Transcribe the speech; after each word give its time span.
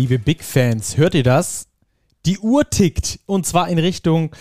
Liebe 0.00 0.18
Big 0.18 0.42
Fans, 0.42 0.96
hört 0.96 1.14
ihr 1.14 1.22
das? 1.22 1.66
Die 2.24 2.38
Uhr 2.38 2.70
tickt 2.70 3.20
und 3.26 3.44
zwar 3.44 3.68
in 3.68 3.78
Richtung 3.78 4.34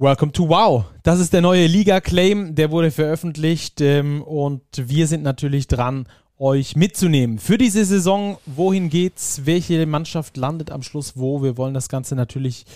Welcome 0.00 0.32
to 0.32 0.48
Wow. 0.48 0.86
Das 1.04 1.20
ist 1.20 1.32
der 1.32 1.42
neue 1.42 1.68
Liga-Claim, 1.68 2.56
der 2.56 2.72
wurde 2.72 2.90
veröffentlicht 2.90 3.80
ähm, 3.80 4.20
und 4.20 4.62
wir 4.74 5.06
sind 5.06 5.22
natürlich 5.22 5.68
dran, 5.68 6.08
euch 6.38 6.74
mitzunehmen. 6.74 7.38
Für 7.38 7.56
diese 7.56 7.84
Saison, 7.84 8.38
wohin 8.46 8.90
geht's? 8.90 9.42
Welche 9.44 9.86
Mannschaft 9.86 10.36
landet 10.36 10.72
am 10.72 10.82
Schluss 10.82 11.12
wo? 11.14 11.40
Wir 11.40 11.56
wollen 11.56 11.72
das 11.74 11.88
Ganze 11.88 12.16
natürlich 12.16 12.66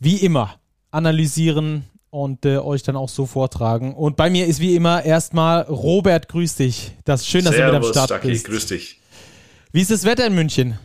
wie 0.00 0.16
immer 0.16 0.56
analysieren 0.90 1.84
und 2.10 2.44
äh, 2.44 2.58
euch 2.58 2.82
dann 2.82 2.96
auch 2.96 3.08
so 3.08 3.24
vortragen. 3.24 3.94
Und 3.94 4.16
bei 4.16 4.30
mir 4.30 4.48
ist 4.48 4.58
wie 4.58 4.74
immer 4.74 5.04
erstmal 5.04 5.62
Robert, 5.62 6.26
grüß 6.28 6.56
dich. 6.56 6.90
Das 7.04 7.20
ist 7.20 7.28
schön, 7.28 7.44
dass 7.44 7.54
Servus, 7.54 7.70
du 7.70 7.78
wieder 7.78 7.86
am 7.86 7.92
Start 7.92 8.10
Stucky, 8.10 8.32
bist. 8.32 8.46
grüß 8.46 8.66
dich. 8.66 9.00
Wie 9.70 9.80
ist 9.80 9.92
das 9.92 10.02
Wetter 10.02 10.26
in 10.26 10.34
München? 10.34 10.76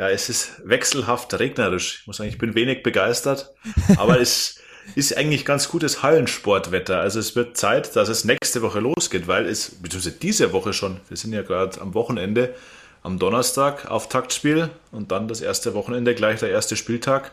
Ja, 0.00 0.08
es 0.08 0.30
ist 0.30 0.62
wechselhaft 0.64 1.38
regnerisch. 1.38 1.98
Ich 2.00 2.06
muss 2.06 2.16
sagen, 2.16 2.30
ich 2.30 2.38
bin 2.38 2.54
wenig 2.54 2.82
begeistert, 2.82 3.52
aber 3.98 4.18
es 4.18 4.58
ist 4.94 5.14
eigentlich 5.14 5.44
ganz 5.44 5.68
gutes 5.68 6.02
Hallensportwetter. 6.02 6.98
Also 7.00 7.20
es 7.20 7.36
wird 7.36 7.58
Zeit, 7.58 7.94
dass 7.96 8.08
es 8.08 8.24
nächste 8.24 8.62
Woche 8.62 8.80
losgeht, 8.80 9.28
weil 9.28 9.44
es, 9.44 9.72
beziehungsweise 9.72 10.16
diese 10.16 10.54
Woche 10.54 10.72
schon, 10.72 11.02
wir 11.08 11.18
sind 11.18 11.34
ja 11.34 11.42
gerade 11.42 11.78
am 11.82 11.92
Wochenende, 11.92 12.54
am 13.02 13.18
Donnerstag 13.18 13.90
Auftaktspiel 13.90 14.70
und 14.90 15.12
dann 15.12 15.28
das 15.28 15.42
erste 15.42 15.74
Wochenende, 15.74 16.14
gleich 16.14 16.40
der 16.40 16.48
erste 16.48 16.76
Spieltag. 16.76 17.32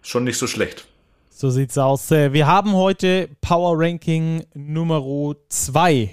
Schon 0.00 0.24
nicht 0.24 0.38
so 0.38 0.46
schlecht. 0.46 0.86
So 1.28 1.50
sieht's 1.50 1.76
aus. 1.76 2.10
Äh, 2.10 2.32
wir 2.32 2.46
haben 2.46 2.72
heute 2.72 3.28
Power 3.42 3.78
Ranking 3.78 4.46
Nummer 4.54 5.04
2 5.50 6.08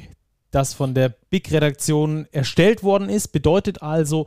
das 0.52 0.74
von 0.74 0.94
der 0.94 1.10
Big-Redaktion 1.30 2.28
erstellt 2.32 2.84
worden 2.84 3.10
ist. 3.10 3.30
Bedeutet 3.30 3.82
also 3.82 4.26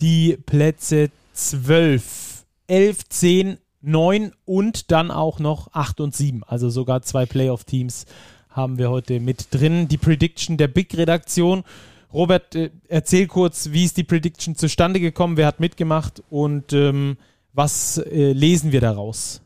die 0.00 0.36
Plätze 0.36 1.10
12, 1.32 2.44
11, 2.66 3.08
10, 3.08 3.58
9 3.82 4.32
und 4.44 4.90
dann 4.90 5.10
auch 5.10 5.38
noch 5.38 5.72
8 5.72 6.00
und 6.00 6.14
7. 6.14 6.42
Also 6.44 6.70
sogar 6.70 7.02
zwei 7.02 7.26
Playoff-Teams 7.26 8.06
haben 8.50 8.78
wir 8.78 8.90
heute 8.90 9.20
mit 9.20 9.54
drin. 9.54 9.86
Die 9.88 9.98
Prediction 9.98 10.56
der 10.56 10.68
Big-Redaktion. 10.68 11.64
Robert, 12.12 12.54
äh, 12.54 12.70
erzähl 12.88 13.26
kurz, 13.26 13.70
wie 13.72 13.84
ist 13.84 13.96
die 13.96 14.04
Prediction 14.04 14.56
zustande 14.56 15.00
gekommen? 15.00 15.36
Wer 15.36 15.46
hat 15.46 15.60
mitgemacht 15.60 16.22
und 16.30 16.72
ähm, 16.72 17.18
was 17.52 17.98
äh, 17.98 18.32
lesen 18.32 18.72
wir 18.72 18.80
daraus? 18.80 19.42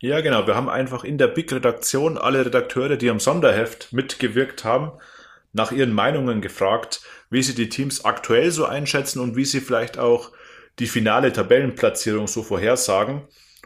Ja, 0.00 0.20
genau. 0.20 0.46
Wir 0.46 0.54
haben 0.54 0.68
einfach 0.68 1.04
in 1.04 1.18
der 1.18 1.28
Big-Redaktion 1.28 2.18
alle 2.18 2.44
Redakteure, 2.44 2.96
die 2.96 3.08
am 3.08 3.20
Sonderheft 3.20 3.92
mitgewirkt 3.92 4.64
haben, 4.64 4.92
nach 5.52 5.72
ihren 5.72 5.92
Meinungen 5.92 6.40
gefragt, 6.40 7.02
wie 7.34 7.42
sie 7.42 7.54
die 7.54 7.68
Teams 7.68 8.04
aktuell 8.04 8.50
so 8.52 8.64
einschätzen 8.64 9.18
und 9.18 9.34
wie 9.36 9.44
sie 9.44 9.60
vielleicht 9.60 9.98
auch 9.98 10.30
die 10.78 10.86
finale 10.86 11.32
Tabellenplatzierung 11.32 12.28
so 12.28 12.44
vorhersagen. 12.44 13.22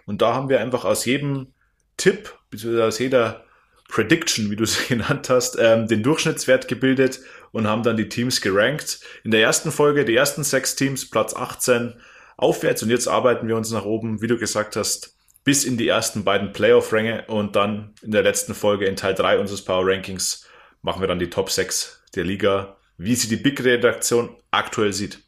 Und 0.06 0.22
da 0.22 0.34
haben 0.34 0.48
wir 0.48 0.60
einfach 0.60 0.86
aus 0.86 1.04
jedem 1.04 1.52
Tipp, 1.98 2.34
beziehungsweise 2.50 2.86
aus 2.86 2.98
jeder 2.98 3.44
Prediction, 3.88 4.50
wie 4.50 4.56
du 4.56 4.64
sie 4.64 4.86
genannt 4.88 5.28
hast, 5.28 5.58
ähm, 5.60 5.86
den 5.86 6.02
Durchschnittswert 6.02 6.66
gebildet 6.66 7.20
und 7.52 7.66
haben 7.66 7.82
dann 7.82 7.98
die 7.98 8.08
Teams 8.08 8.40
gerankt. 8.40 9.00
In 9.22 9.32
der 9.32 9.42
ersten 9.42 9.70
Folge 9.70 10.06
die 10.06 10.16
ersten 10.16 10.44
sechs 10.44 10.74
Teams, 10.74 11.08
Platz 11.08 11.36
18 11.36 11.94
aufwärts 12.38 12.82
und 12.82 12.88
jetzt 12.88 13.06
arbeiten 13.06 13.48
wir 13.48 13.56
uns 13.56 13.70
nach 13.70 13.84
oben, 13.84 14.22
wie 14.22 14.28
du 14.28 14.38
gesagt 14.38 14.76
hast, 14.76 15.14
bis 15.44 15.64
in 15.64 15.76
die 15.76 15.88
ersten 15.88 16.24
beiden 16.24 16.52
Playoff-Ränge 16.52 17.26
und 17.26 17.54
dann 17.54 17.94
in 18.00 18.12
der 18.12 18.22
letzten 18.22 18.54
Folge 18.54 18.86
in 18.86 18.96
Teil 18.96 19.14
3 19.14 19.38
unseres 19.38 19.62
Power 19.62 19.86
Rankings 19.86 20.46
machen 20.80 21.02
wir 21.02 21.08
dann 21.08 21.18
die 21.18 21.30
Top 21.30 21.50
6 21.50 22.04
der 22.14 22.24
Liga, 22.24 22.77
wie 22.98 23.14
sie 23.14 23.28
die 23.28 23.36
Big-Redaktion 23.36 24.30
aktuell 24.50 24.92
sieht. 24.92 25.20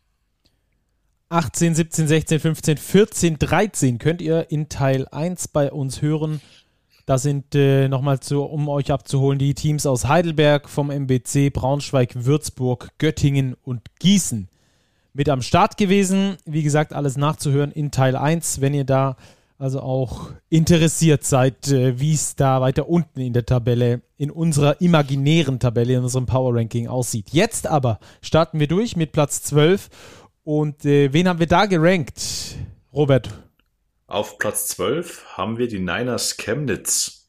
18, 1.31 1.77
17, 1.77 2.09
16, 2.09 2.41
15, 2.41 2.77
14, 2.77 3.39
13 3.39 3.99
könnt 3.99 4.21
ihr 4.21 4.51
in 4.51 4.69
Teil 4.69 5.07
1 5.09 5.49
bei 5.49 5.71
uns 5.71 6.03
hören. 6.03 6.41
Da 7.07 7.19
sind 7.19 7.55
äh, 7.55 7.89
nochmal 7.89 8.19
um 8.31 8.69
euch 8.69 8.91
abzuholen, 8.91 9.39
die 9.39 9.55
Teams 9.55 9.87
aus 9.87 10.09
Heidelberg 10.09 10.69
vom 10.69 10.91
MBC, 10.91 11.51
Braunschweig, 11.53 12.25
Würzburg, 12.25 12.91
Göttingen 12.99 13.57
und 13.63 13.83
Gießen 14.01 14.49
mit 15.13 15.29
am 15.29 15.43
Start 15.43 15.77
gewesen. 15.77 16.37
Wie 16.45 16.63
gesagt, 16.63 16.93
alles 16.93 17.17
nachzuhören 17.17 17.73
in 17.73 17.91
Teil 17.91 18.17
1, 18.17 18.61
wenn 18.61 18.75
ihr 18.75 18.85
da 18.85 19.17
also 19.61 19.81
auch 19.81 20.31
interessiert 20.49 21.23
seid, 21.23 21.69
äh, 21.69 22.01
wie 22.01 22.15
es 22.15 22.35
da 22.35 22.63
weiter 22.63 22.89
unten 22.89 23.21
in 23.21 23.35
der 23.35 23.45
Tabelle, 23.45 24.01
in 24.17 24.31
unserer 24.31 24.81
imaginären 24.81 25.61
Tabelle, 25.61 25.95
in 25.95 26.03
unserem 26.03 26.25
Power 26.25 26.57
Ranking 26.57 26.89
aussieht. 26.89 27.29
Jetzt 27.31 27.67
aber 27.67 28.01
starten 28.23 28.59
wir 28.59 28.69
durch 28.69 28.97
mit 28.97 29.13
Platz 29.13 29.43
12 29.43 29.91
und 30.45 30.87
äh, 30.87 31.13
wen 31.13 31.29
haben 31.29 31.41
wir 31.41 31.47
da 31.47 31.67
gerankt, 31.67 32.57
Robert? 32.93 33.29
Auf 34.07 34.39
Platz 34.39 34.69
12 34.69 35.37
haben 35.37 35.59
wir 35.59 35.69
die 35.69 35.79
Niners 35.79 36.39
Chemnitz. 36.39 37.29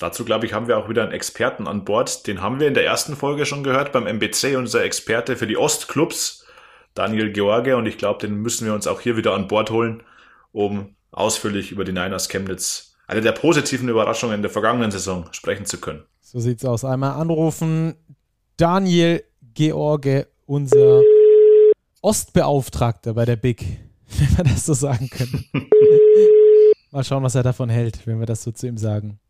Dazu, 0.00 0.24
glaube 0.24 0.44
ich, 0.44 0.52
haben 0.52 0.66
wir 0.66 0.76
auch 0.76 0.88
wieder 0.88 1.04
einen 1.04 1.12
Experten 1.12 1.68
an 1.68 1.84
Bord. 1.84 2.26
Den 2.26 2.42
haben 2.42 2.58
wir 2.58 2.66
in 2.66 2.74
der 2.74 2.84
ersten 2.84 3.14
Folge 3.14 3.46
schon 3.46 3.62
gehört 3.62 3.92
beim 3.92 4.06
MBC, 4.06 4.56
unser 4.56 4.82
Experte 4.82 5.36
für 5.36 5.46
die 5.46 5.56
Ostclubs, 5.56 6.46
Daniel 6.94 7.32
George. 7.32 7.76
Und 7.76 7.86
ich 7.86 7.96
glaube, 7.96 8.26
den 8.26 8.36
müssen 8.36 8.66
wir 8.66 8.74
uns 8.74 8.88
auch 8.88 9.00
hier 9.00 9.16
wieder 9.16 9.34
an 9.34 9.48
Bord 9.48 9.70
holen, 9.70 10.02
um 10.52 10.96
ausführlich 11.10 11.72
über 11.72 11.84
die 11.84 11.92
Niners 11.92 12.28
Chemnitz, 12.28 12.96
eine 13.06 13.20
der 13.20 13.32
positiven 13.32 13.88
Überraschungen 13.88 14.42
der 14.42 14.50
vergangenen 14.50 14.90
Saison, 14.90 15.26
sprechen 15.32 15.66
zu 15.66 15.80
können. 15.80 16.04
So 16.20 16.40
sieht's 16.40 16.64
aus. 16.64 16.84
Einmal 16.84 17.12
anrufen. 17.12 17.94
Daniel 18.56 19.24
George, 19.54 20.28
unser 20.46 21.02
Ostbeauftragter 22.02 23.14
bei 23.14 23.24
der 23.24 23.36
Big, 23.36 23.62
wenn 24.06 24.36
wir 24.36 24.44
das 24.44 24.66
so 24.66 24.74
sagen 24.74 25.08
können. 25.08 25.44
Mal 26.90 27.04
schauen, 27.04 27.22
was 27.22 27.34
er 27.34 27.42
davon 27.42 27.68
hält, 27.68 28.06
wenn 28.06 28.18
wir 28.18 28.26
das 28.26 28.42
so 28.42 28.50
zu 28.50 28.66
ihm 28.66 28.78
sagen. 28.78 29.20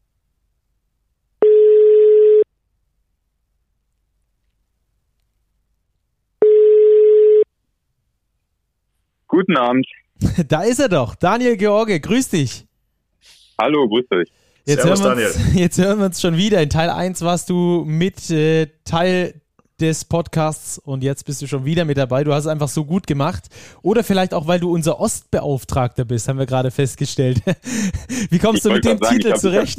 Guten 9.29 9.57
Abend. 9.57 9.87
Da 10.49 10.63
ist 10.63 10.81
er 10.81 10.89
doch. 10.89 11.15
Daniel 11.15 11.57
George, 11.57 12.01
grüß 12.01 12.31
dich. 12.31 12.67
Hallo, 13.61 13.89
grüß 13.89 14.05
dich. 14.11 14.33
Jetzt, 14.67 14.83
Servus, 14.83 15.03
hören 15.03 15.19
uns, 15.19 15.35
Daniel. 15.35 15.55
jetzt 15.63 15.79
hören 15.79 15.99
wir 15.99 16.07
uns 16.07 16.21
schon 16.21 16.37
wieder. 16.37 16.63
In 16.63 16.71
Teil 16.71 16.91
1 16.91 17.23
warst 17.23 17.51
du 17.51 17.85
mit 17.87 18.31
äh, 18.31 18.69
Teil 18.85 19.41
des 19.81 20.05
Podcasts 20.05 20.79
und 20.79 21.03
jetzt 21.03 21.25
bist 21.25 21.41
du 21.43 21.47
schon 21.47 21.65
wieder 21.65 21.85
mit 21.85 21.97
dabei. 21.97 22.25
Du 22.25 22.33
hast 22.33 22.45
es 22.45 22.51
einfach 22.51 22.69
so 22.69 22.85
gut 22.85 23.07
gemacht. 23.07 23.45
Oder 23.83 24.03
vielleicht 24.03 24.35
auch, 24.35 24.47
weil 24.47 24.61
du 24.61 24.73
unser 24.73 25.01
Ostbeauftragter 25.01 26.05
bist, 26.05 26.29
haben 26.29 26.39
wir 26.39 26.47
gerade 26.47 26.71
festgestellt. 26.71 27.43
Wie 28.31 28.39
kommst 28.39 28.65
ich 28.65 28.71
du 28.71 28.75
mit 28.75 28.85
dem 28.85 28.99
sagen, 28.99 29.17
Titel 29.17 29.35
zurecht? 29.35 29.79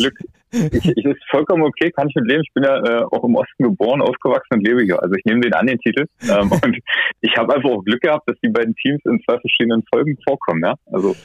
Ich, 0.51 0.73
ich, 0.73 1.05
ist 1.05 1.21
vollkommen 1.29 1.63
okay, 1.63 1.91
kann 1.91 2.07
ich 2.09 2.15
mit 2.15 2.27
leben. 2.27 2.41
Ich 2.41 2.53
bin 2.53 2.63
ja 2.63 2.77
äh, 2.77 3.03
auch 3.03 3.23
im 3.23 3.35
Osten 3.35 3.63
geboren, 3.63 4.01
aufgewachsen 4.01 4.55
und 4.55 4.67
lebe 4.67 4.83
hier. 4.83 5.01
Also 5.01 5.13
ich 5.15 5.25
nehme 5.25 5.41
den 5.41 5.53
an, 5.53 5.67
den 5.67 5.77
Titel. 5.79 6.05
Ähm, 6.23 6.51
und 6.63 6.77
ich 7.21 7.37
habe 7.37 7.53
einfach 7.53 7.69
auch 7.69 7.83
Glück 7.83 8.01
gehabt, 8.01 8.27
dass 8.27 8.37
die 8.43 8.49
beiden 8.49 8.73
Teams 8.75 9.01
in 9.05 9.21
zwei 9.27 9.37
verschiedenen 9.39 9.83
Folgen 9.93 10.17
vorkommen. 10.25 10.63
Ja? 10.63 10.75
Also 10.91 11.15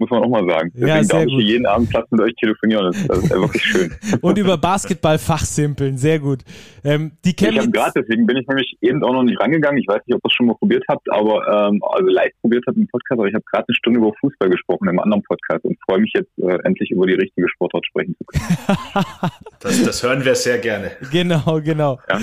muss 0.00 0.10
man 0.10 0.22
auch 0.22 0.28
mal 0.28 0.44
sagen. 0.48 0.72
Deswegen 0.74 0.88
ja, 0.88 1.02
darf 1.02 1.24
ich 1.26 1.32
hier 1.34 1.44
jeden 1.44 1.66
Abend 1.66 1.90
Platz 1.90 2.10
mit 2.10 2.20
euch 2.20 2.34
telefonieren. 2.34 2.86
Das, 2.86 3.06
das 3.06 3.18
ist 3.18 3.30
ja 3.30 3.36
wirklich 3.36 3.62
schön. 3.62 3.94
Und 4.22 4.38
über 4.38 4.56
Basketball 4.56 5.18
fachsimpeln, 5.18 5.98
sehr 5.98 6.18
gut. 6.18 6.40
Ähm, 6.82 7.12
die 7.24 7.36
ich 7.38 7.58
habe 7.58 7.70
gerade, 7.70 7.92
deswegen 8.02 8.26
bin 8.26 8.38
ich 8.38 8.46
nämlich 8.48 8.76
eben 8.80 9.04
auch 9.04 9.12
noch 9.12 9.22
nicht 9.22 9.38
rangegangen. 9.40 9.78
Ich 9.78 9.86
weiß 9.86 10.00
nicht, 10.06 10.16
ob 10.16 10.24
ihr 10.24 10.28
es 10.28 10.32
schon 10.32 10.46
mal 10.46 10.54
probiert 10.54 10.84
habt, 10.88 11.10
aber 11.12 11.68
ähm, 11.68 11.82
also 11.82 12.06
live 12.06 12.32
probiert 12.40 12.64
habt 12.66 12.78
im 12.78 12.88
Podcast, 12.88 13.18
aber 13.18 13.28
ich 13.28 13.34
habe 13.34 13.44
gerade 13.50 13.66
eine 13.68 13.74
Stunde 13.76 14.00
über 14.00 14.12
Fußball 14.20 14.48
gesprochen 14.48 14.88
im 14.88 14.98
anderen 14.98 15.22
Podcast 15.22 15.64
und 15.64 15.78
freue 15.84 16.00
mich 16.00 16.12
jetzt 16.14 16.30
äh, 16.38 16.58
endlich 16.64 16.90
über 16.90 17.06
die 17.06 17.14
richtige 17.14 17.48
Sportart 17.48 17.84
sprechen 17.86 18.16
zu 18.16 18.24
können. 18.24 19.06
das, 19.60 19.84
das 19.84 20.02
hören 20.02 20.24
wir 20.24 20.34
sehr 20.34 20.58
gerne. 20.58 20.92
Genau, 21.12 21.60
genau. 21.62 21.98
Ja. 22.08 22.18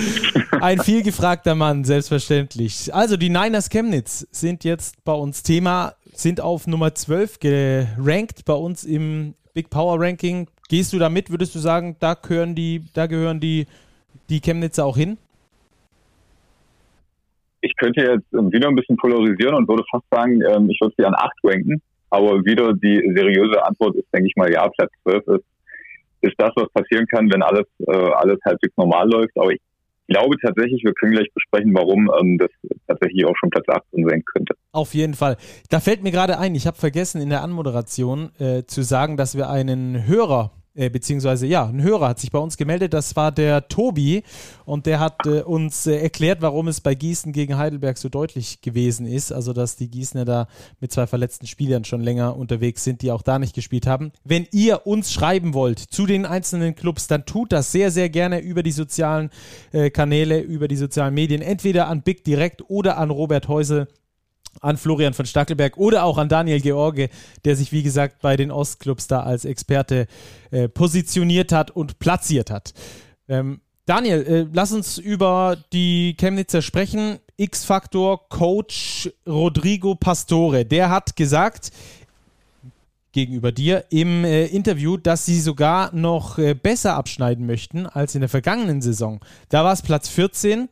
Ein 0.60 0.80
vielgefragter 0.80 1.54
Mann, 1.54 1.84
selbstverständlich. 1.84 2.92
Also 2.92 3.16
die 3.16 3.30
Niners 3.30 3.70
Chemnitz 3.70 4.26
sind 4.32 4.64
jetzt 4.64 5.04
bei 5.04 5.12
uns 5.12 5.42
Thema 5.42 5.94
sind 6.18 6.40
auf 6.40 6.66
Nummer 6.66 6.94
12 6.94 7.38
gerankt 7.38 8.44
bei 8.44 8.54
uns 8.54 8.84
im 8.84 9.34
Big 9.54 9.70
Power 9.70 10.00
Ranking. 10.00 10.48
Gehst 10.68 10.92
du 10.92 10.98
da 10.98 11.08
mit? 11.08 11.30
Würdest 11.30 11.54
du 11.54 11.60
sagen, 11.60 11.96
da 12.00 12.14
gehören 12.14 12.54
die, 12.54 12.82
da 12.92 13.06
gehören 13.06 13.40
die, 13.40 13.66
die 14.28 14.40
Chemnitzer 14.40 14.84
auch 14.84 14.96
hin? 14.96 15.16
Ich 17.60 17.74
könnte 17.76 18.00
jetzt 18.00 18.52
wieder 18.52 18.68
ein 18.68 18.74
bisschen 18.74 18.96
polarisieren 18.96 19.54
und 19.54 19.68
würde 19.68 19.84
fast 19.90 20.04
sagen, 20.10 20.40
ähm, 20.42 20.68
ich 20.70 20.80
würde 20.80 20.94
sie 20.98 21.04
an 21.04 21.14
8 21.14 21.32
ranken. 21.44 21.80
Aber 22.10 22.44
wieder 22.44 22.72
die 22.72 23.00
seriöse 23.14 23.64
Antwort 23.64 23.96
ist, 23.96 24.06
denke 24.12 24.28
ich 24.28 24.36
mal, 24.36 24.50
ja, 24.50 24.68
Platz 24.68 24.90
12 25.02 25.26
ist, 25.28 25.44
ist 26.22 26.34
das, 26.38 26.50
was 26.56 26.68
passieren 26.72 27.06
kann, 27.06 27.30
wenn 27.32 27.42
alles, 27.42 27.66
äh, 27.86 27.92
alles 27.92 28.38
halbwegs 28.44 28.76
normal 28.76 29.08
läuft. 29.08 29.36
Aber 29.36 29.52
ich 29.52 29.60
glaube 30.08 30.36
tatsächlich, 30.40 30.82
wir 30.84 30.94
können 30.94 31.12
gleich 31.12 31.32
besprechen, 31.32 31.72
warum 31.74 32.10
ähm, 32.20 32.38
das 32.38 32.50
tatsächlich 32.86 33.24
auch 33.24 33.36
schon 33.38 33.50
Platz 33.50 33.68
18 33.68 34.08
sein 34.08 34.22
könnte. 34.24 34.54
Auf 34.72 34.94
jeden 34.94 35.14
Fall. 35.14 35.36
Da 35.70 35.80
fällt 35.80 36.02
mir 36.02 36.10
gerade 36.10 36.38
ein, 36.38 36.54
ich 36.54 36.66
habe 36.66 36.76
vergessen 36.76 37.20
in 37.20 37.28
der 37.28 37.42
Anmoderation 37.42 38.30
äh, 38.38 38.64
zu 38.64 38.82
sagen, 38.82 39.16
dass 39.16 39.36
wir 39.36 39.48
einen 39.48 40.06
Hörer 40.06 40.52
äh, 40.78 40.90
beziehungsweise 40.90 41.46
ja, 41.46 41.66
ein 41.66 41.82
Hörer 41.82 42.08
hat 42.08 42.20
sich 42.20 42.30
bei 42.30 42.38
uns 42.38 42.56
gemeldet, 42.56 42.94
das 42.94 43.16
war 43.16 43.32
der 43.32 43.66
Tobi. 43.68 44.22
Und 44.64 44.86
der 44.86 45.00
hat 45.00 45.26
äh, 45.26 45.42
uns 45.42 45.86
äh, 45.86 45.96
erklärt, 45.96 46.40
warum 46.40 46.68
es 46.68 46.80
bei 46.80 46.94
Gießen 46.94 47.32
gegen 47.32 47.58
Heidelberg 47.58 47.98
so 47.98 48.08
deutlich 48.08 48.60
gewesen 48.60 49.06
ist, 49.06 49.32
also 49.32 49.52
dass 49.52 49.76
die 49.76 49.90
Gießener 49.90 50.24
da 50.24 50.46
mit 50.80 50.92
zwei 50.92 51.06
verletzten 51.06 51.46
Spielern 51.46 51.84
schon 51.84 52.00
länger 52.00 52.36
unterwegs 52.36 52.84
sind, 52.84 53.02
die 53.02 53.10
auch 53.10 53.22
da 53.22 53.38
nicht 53.38 53.54
gespielt 53.54 53.86
haben. 53.86 54.12
Wenn 54.24 54.46
ihr 54.52 54.86
uns 54.86 55.12
schreiben 55.12 55.52
wollt 55.52 55.80
zu 55.80 56.06
den 56.06 56.24
einzelnen 56.24 56.74
Clubs, 56.76 57.08
dann 57.08 57.26
tut 57.26 57.52
das 57.52 57.72
sehr, 57.72 57.90
sehr 57.90 58.08
gerne 58.08 58.38
über 58.38 58.62
die 58.62 58.72
sozialen 58.72 59.30
äh, 59.72 59.90
Kanäle, 59.90 60.38
über 60.40 60.68
die 60.68 60.76
sozialen 60.76 61.14
Medien, 61.14 61.42
entweder 61.42 61.88
an 61.88 62.02
Big 62.02 62.22
direkt 62.22 62.62
oder 62.68 62.98
an 62.98 63.10
Robert 63.10 63.48
Häusel 63.48 63.88
an 64.60 64.76
Florian 64.76 65.14
von 65.14 65.26
Stackelberg 65.26 65.76
oder 65.76 66.04
auch 66.04 66.18
an 66.18 66.28
Daniel 66.28 66.60
George, 66.60 67.08
der 67.44 67.56
sich, 67.56 67.72
wie 67.72 67.82
gesagt, 67.82 68.20
bei 68.22 68.36
den 68.36 68.50
Ostclubs 68.50 69.06
da 69.06 69.20
als 69.20 69.44
Experte 69.44 70.06
äh, 70.50 70.68
positioniert 70.68 71.52
hat 71.52 71.70
und 71.70 71.98
platziert 71.98 72.50
hat. 72.50 72.72
Ähm, 73.28 73.60
Daniel, 73.86 74.22
äh, 74.26 74.46
lass 74.52 74.72
uns 74.72 74.98
über 74.98 75.56
die 75.72 76.14
Chemnitzer 76.18 76.62
sprechen. 76.62 77.18
X-Faktor 77.36 78.28
Coach 78.28 79.10
Rodrigo 79.26 79.94
Pastore, 79.94 80.64
der 80.64 80.90
hat 80.90 81.14
gesagt, 81.16 81.70
gegenüber 83.12 83.52
dir 83.52 83.84
im 83.90 84.24
äh, 84.24 84.46
Interview, 84.46 84.96
dass 84.96 85.24
sie 85.24 85.40
sogar 85.40 85.94
noch 85.94 86.38
äh, 86.38 86.54
besser 86.54 86.94
abschneiden 86.94 87.46
möchten 87.46 87.86
als 87.86 88.14
in 88.14 88.20
der 88.20 88.28
vergangenen 88.28 88.82
Saison. 88.82 89.20
Da 89.48 89.64
war 89.64 89.72
es 89.72 89.82
Platz 89.82 90.08
14 90.08 90.68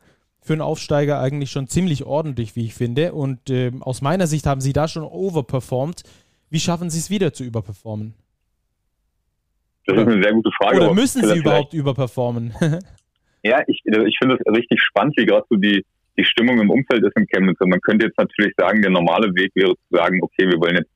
für 0.47 0.53
einen 0.53 0.61
Aufsteiger 0.61 1.19
eigentlich 1.19 1.51
schon 1.51 1.67
ziemlich 1.67 2.05
ordentlich, 2.05 2.55
wie 2.55 2.65
ich 2.65 2.73
finde. 2.73 3.13
Und 3.13 3.49
äh, 3.49 3.71
aus 3.81 4.01
meiner 4.01 4.25
Sicht 4.25 4.47
haben 4.47 4.61
sie 4.61 4.73
da 4.73 4.87
schon 4.87 5.03
overperformed. 5.03 6.03
Wie 6.49 6.59
schaffen 6.59 6.89
sie 6.89 6.99
es 6.99 7.09
wieder 7.09 7.33
zu 7.33 7.43
überperformen? 7.43 8.13
Das 9.85 9.97
ist 9.97 10.07
eine 10.07 10.23
sehr 10.23 10.33
gute 10.33 10.49
Frage. 10.51 10.77
Oder 10.77 10.93
müssen 10.93 11.23
sie 11.23 11.37
überhaupt 11.37 11.73
überperformen? 11.73 12.53
ja, 13.43 13.61
ich, 13.67 13.81
also 13.91 14.05
ich 14.05 14.17
finde 14.17 14.37
es 14.39 14.53
richtig 14.53 14.81
spannend, 14.81 15.15
wie 15.17 15.25
gerade 15.25 15.45
so 15.49 15.57
die, 15.57 15.85
die 16.17 16.25
Stimmung 16.25 16.59
im 16.59 16.69
Umfeld 16.69 17.03
ist 17.05 17.15
in 17.15 17.27
Chemnitz. 17.27 17.59
Und 17.59 17.69
man 17.69 17.81
könnte 17.81 18.07
jetzt 18.07 18.17
natürlich 18.17 18.53
sagen, 18.57 18.81
der 18.81 18.91
normale 18.91 19.33
Weg 19.35 19.51
wäre 19.55 19.75
zu 19.75 19.95
sagen, 19.97 20.19
okay, 20.21 20.47
wir 20.49 20.59
wollen 20.59 20.77
jetzt 20.77 20.91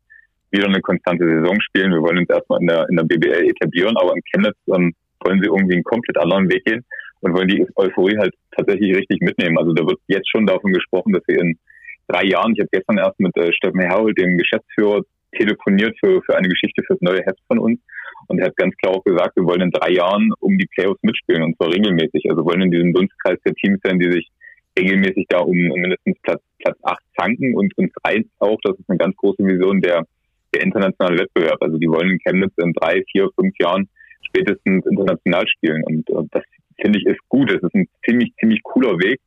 wieder 0.51 0.68
eine 0.68 0.81
konstante 0.81 1.25
Saison 1.25 1.59
spielen, 1.62 1.92
wir 1.92 2.01
wollen 2.01 2.18
uns 2.18 2.30
erstmal 2.30 2.59
in 2.59 2.68
der, 2.68 2.89
in 2.89 2.98
der 2.98 3.03
BBL 3.03 3.50
etablieren, 3.50 3.95
aber 3.98 4.13
in 4.13 4.21
Chemnitz 4.24 4.57
ähm, 4.68 4.94
wollen 5.21 5.39
sie 5.42 5.48
irgendwie 5.48 5.75
einen 5.75 5.83
komplett 5.83 6.18
anderen 6.18 6.50
Weg 6.50 6.65
gehen 6.65 6.83
und 7.21 7.33
wollen 7.33 7.47
die 7.47 7.65
Euphorie 7.75 8.18
halt 8.18 8.33
tatsächlich 8.56 8.95
richtig 8.95 9.21
mitnehmen. 9.21 9.57
Also 9.57 9.73
da 9.73 9.83
wird 9.85 10.00
jetzt 10.07 10.29
schon 10.29 10.45
davon 10.45 10.73
gesprochen, 10.73 11.13
dass 11.13 11.23
wir 11.27 11.39
in 11.39 11.57
drei 12.07 12.25
Jahren, 12.25 12.53
ich 12.53 12.59
habe 12.59 12.69
gestern 12.71 12.97
erst 12.97 13.19
mit 13.19 13.35
äh, 13.38 13.51
Steffen 13.53 13.81
Herold, 13.81 14.18
dem 14.18 14.38
Geschäftsführer, 14.38 15.01
telefoniert 15.38 15.95
für, 16.00 16.21
für 16.23 16.35
eine 16.35 16.50
Geschichte 16.50 16.83
fürs 16.83 17.00
neue 17.01 17.23
Heft 17.23 17.39
von 17.47 17.59
uns. 17.59 17.79
Und 18.27 18.39
er 18.39 18.47
hat 18.47 18.57
ganz 18.57 18.75
klar 18.77 18.95
auch 18.95 19.03
gesagt, 19.03 19.35
wir 19.35 19.45
wollen 19.45 19.62
in 19.62 19.71
drei 19.71 19.91
Jahren 19.91 20.31
um 20.39 20.57
die 20.57 20.68
Playoffs 20.68 21.01
mitspielen 21.03 21.44
und 21.44 21.56
zwar 21.57 21.73
regelmäßig. 21.73 22.29
Also 22.29 22.45
wollen 22.45 22.62
in 22.62 22.71
diesem 22.71 22.94
Dunstkreis 22.94 23.39
der 23.45 23.53
Teams 23.56 23.79
sein, 23.83 24.00
die 24.00 24.12
sich 24.12 24.29
regelmäßig 24.77 25.25
da 25.29 25.39
um, 25.39 25.71
um 25.71 25.79
mindestens 25.79 26.17
Platz, 26.21 26.41
Platz 26.59 26.77
acht 26.83 27.03
zanken 27.19 27.56
und 27.56 27.77
uns 27.77 27.91
reizt 28.06 28.29
auch, 28.39 28.57
das 28.63 28.77
ist 28.77 28.89
eine 28.89 28.97
ganz 28.97 29.15
große 29.17 29.44
Vision, 29.44 29.81
der, 29.81 30.06
der 30.53 30.63
internationale 30.63 31.19
Wettbewerb. 31.19 31.62
Also 31.62 31.77
die 31.77 31.88
wollen 31.88 32.12
in 32.12 32.19
Chemnitz 32.19 32.53
in 32.57 32.74
drei, 32.74 33.03
vier, 33.12 33.29
fünf 33.38 33.53
Jahren 33.59 33.89
spätestens 34.27 34.85
international 34.85 35.47
spielen. 35.47 35.83
Und 35.83 36.09
äh, 36.09 36.27
das 36.31 36.44
finde 36.81 37.00
ich, 37.00 37.06
ist 37.06 37.30
gut. 37.30 37.51
Es 37.51 37.62
ist 37.62 37.75
ein 37.75 37.88
ziemlich, 38.06 38.33
ziemlich 38.39 38.62
cooler 38.63 38.98
Weg. 39.00 39.19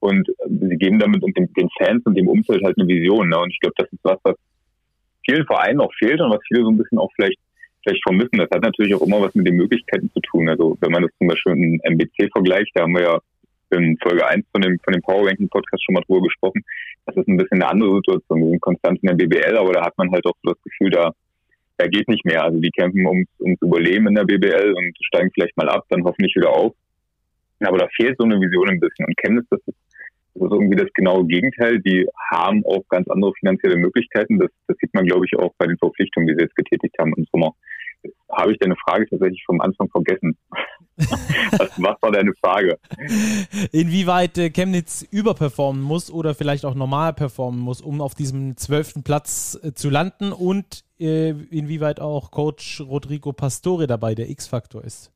Und 0.00 0.28
sie 0.48 0.76
geben 0.76 0.98
damit 0.98 1.22
den, 1.22 1.52
den 1.54 1.68
Fans 1.78 2.04
und 2.04 2.16
dem 2.16 2.28
Umfeld 2.28 2.62
halt 2.64 2.78
eine 2.78 2.88
Vision. 2.88 3.28
Ne? 3.28 3.38
Und 3.38 3.50
ich 3.50 3.60
glaube, 3.60 3.74
das 3.78 3.92
ist 3.92 4.00
was, 4.02 4.18
was 4.22 4.36
vielen 5.24 5.46
Vereinen 5.46 5.80
auch 5.80 5.92
fehlt 5.98 6.20
und 6.20 6.30
was 6.30 6.40
viele 6.46 6.62
so 6.62 6.70
ein 6.70 6.78
bisschen 6.78 6.98
auch 6.98 7.10
vielleicht 7.16 7.38
vielleicht 7.86 8.02
vermissen. 8.02 8.38
Das 8.38 8.50
hat 8.50 8.62
natürlich 8.62 8.94
auch 8.94 9.02
immer 9.02 9.20
was 9.20 9.34
mit 9.34 9.46
den 9.46 9.56
Möglichkeiten 9.56 10.10
zu 10.12 10.20
tun. 10.20 10.48
Also 10.48 10.76
wenn 10.80 10.90
man 10.90 11.02
das 11.02 11.12
zum 11.18 11.28
Beispiel 11.28 11.52
in 11.52 11.80
MBC 11.84 12.30
vergleicht, 12.32 12.72
da 12.74 12.82
haben 12.82 12.94
wir 12.94 13.02
ja 13.02 13.18
in 13.70 13.96
Folge 14.02 14.26
1 14.26 14.44
von 14.52 14.62
dem, 14.62 14.78
von 14.82 14.92
dem 14.92 15.02
Power 15.02 15.26
Ranking 15.26 15.48
Podcast 15.48 15.84
schon 15.84 15.94
mal 15.94 16.02
drüber 16.06 16.22
gesprochen. 16.22 16.62
Das 17.06 17.16
ist 17.16 17.28
ein 17.28 17.36
bisschen 17.36 17.62
eine 17.62 17.70
andere 17.70 17.96
Situation. 17.96 18.40
Wir 18.40 18.50
sind 18.50 18.60
konstant 18.60 18.98
in 19.02 19.08
der 19.08 19.14
BBL, 19.14 19.56
aber 19.56 19.72
da 19.72 19.84
hat 19.84 19.96
man 19.98 20.10
halt 20.10 20.26
auch 20.26 20.34
so 20.42 20.52
das 20.52 20.62
Gefühl, 20.62 20.90
da, 20.90 21.12
da 21.78 21.86
geht 21.86 22.08
nicht 22.08 22.24
mehr. 22.24 22.44
Also 22.44 22.60
die 22.60 22.70
kämpfen 22.70 23.06
ums, 23.06 23.28
ums 23.40 23.62
Überleben 23.62 24.08
in 24.08 24.14
der 24.14 24.24
BBL 24.24 24.74
und 24.76 24.96
steigen 25.02 25.30
vielleicht 25.34 25.56
mal 25.56 25.68
ab, 25.68 25.84
dann 25.88 26.04
hoffentlich 26.04 26.34
wieder 26.34 26.50
auf. 26.50 26.74
Aber 27.60 27.78
da 27.78 27.88
fehlt 27.96 28.16
so 28.18 28.24
eine 28.24 28.40
Vision 28.40 28.68
ein 28.68 28.80
bisschen. 28.80 29.06
Und 29.06 29.16
Chemnitz, 29.16 29.46
das 29.50 29.60
ist, 29.66 29.78
das 30.34 30.44
ist 30.44 30.52
irgendwie 30.52 30.76
das 30.76 30.92
genaue 30.94 31.26
Gegenteil. 31.26 31.80
Die 31.80 32.06
haben 32.30 32.64
auch 32.66 32.86
ganz 32.88 33.08
andere 33.08 33.32
finanzielle 33.38 33.76
Möglichkeiten. 33.76 34.38
Das, 34.38 34.50
das 34.66 34.76
sieht 34.78 34.92
man, 34.94 35.06
glaube 35.06 35.24
ich, 35.26 35.38
auch 35.38 35.52
bei 35.58 35.66
den 35.66 35.78
Verpflichtungen, 35.78 36.26
die 36.28 36.34
sie 36.34 36.42
jetzt 36.42 36.56
getätigt 36.56 36.96
haben 36.98 37.14
im 37.16 37.26
Sommer. 37.32 37.54
Habe 38.30 38.52
ich 38.52 38.58
deine 38.58 38.76
Frage 38.76 39.06
tatsächlich 39.08 39.42
vom 39.46 39.60
Anfang 39.60 39.88
vergessen. 39.88 40.36
was, 40.96 41.70
was, 41.76 42.02
war 42.02 42.12
deine 42.12 42.32
Frage? 42.42 42.78
Inwieweit 43.72 44.38
äh, 44.38 44.50
Chemnitz 44.50 45.02
überperformen 45.10 45.82
muss 45.82 46.10
oder 46.10 46.34
vielleicht 46.34 46.64
auch 46.64 46.74
normal 46.74 47.14
performen 47.14 47.60
muss, 47.60 47.80
um 47.80 48.00
auf 48.00 48.14
diesem 48.14 48.56
zwölften 48.56 49.02
Platz 49.02 49.58
äh, 49.62 49.72
zu 49.72 49.90
landen 49.90 50.32
und 50.32 50.84
äh, 50.98 51.30
inwieweit 51.30 52.00
auch 52.00 52.30
Coach 52.30 52.80
Rodrigo 52.80 53.32
Pastore 53.32 53.86
dabei 53.86 54.14
der 54.14 54.30
X-Faktor 54.30 54.84
ist? 54.84 55.12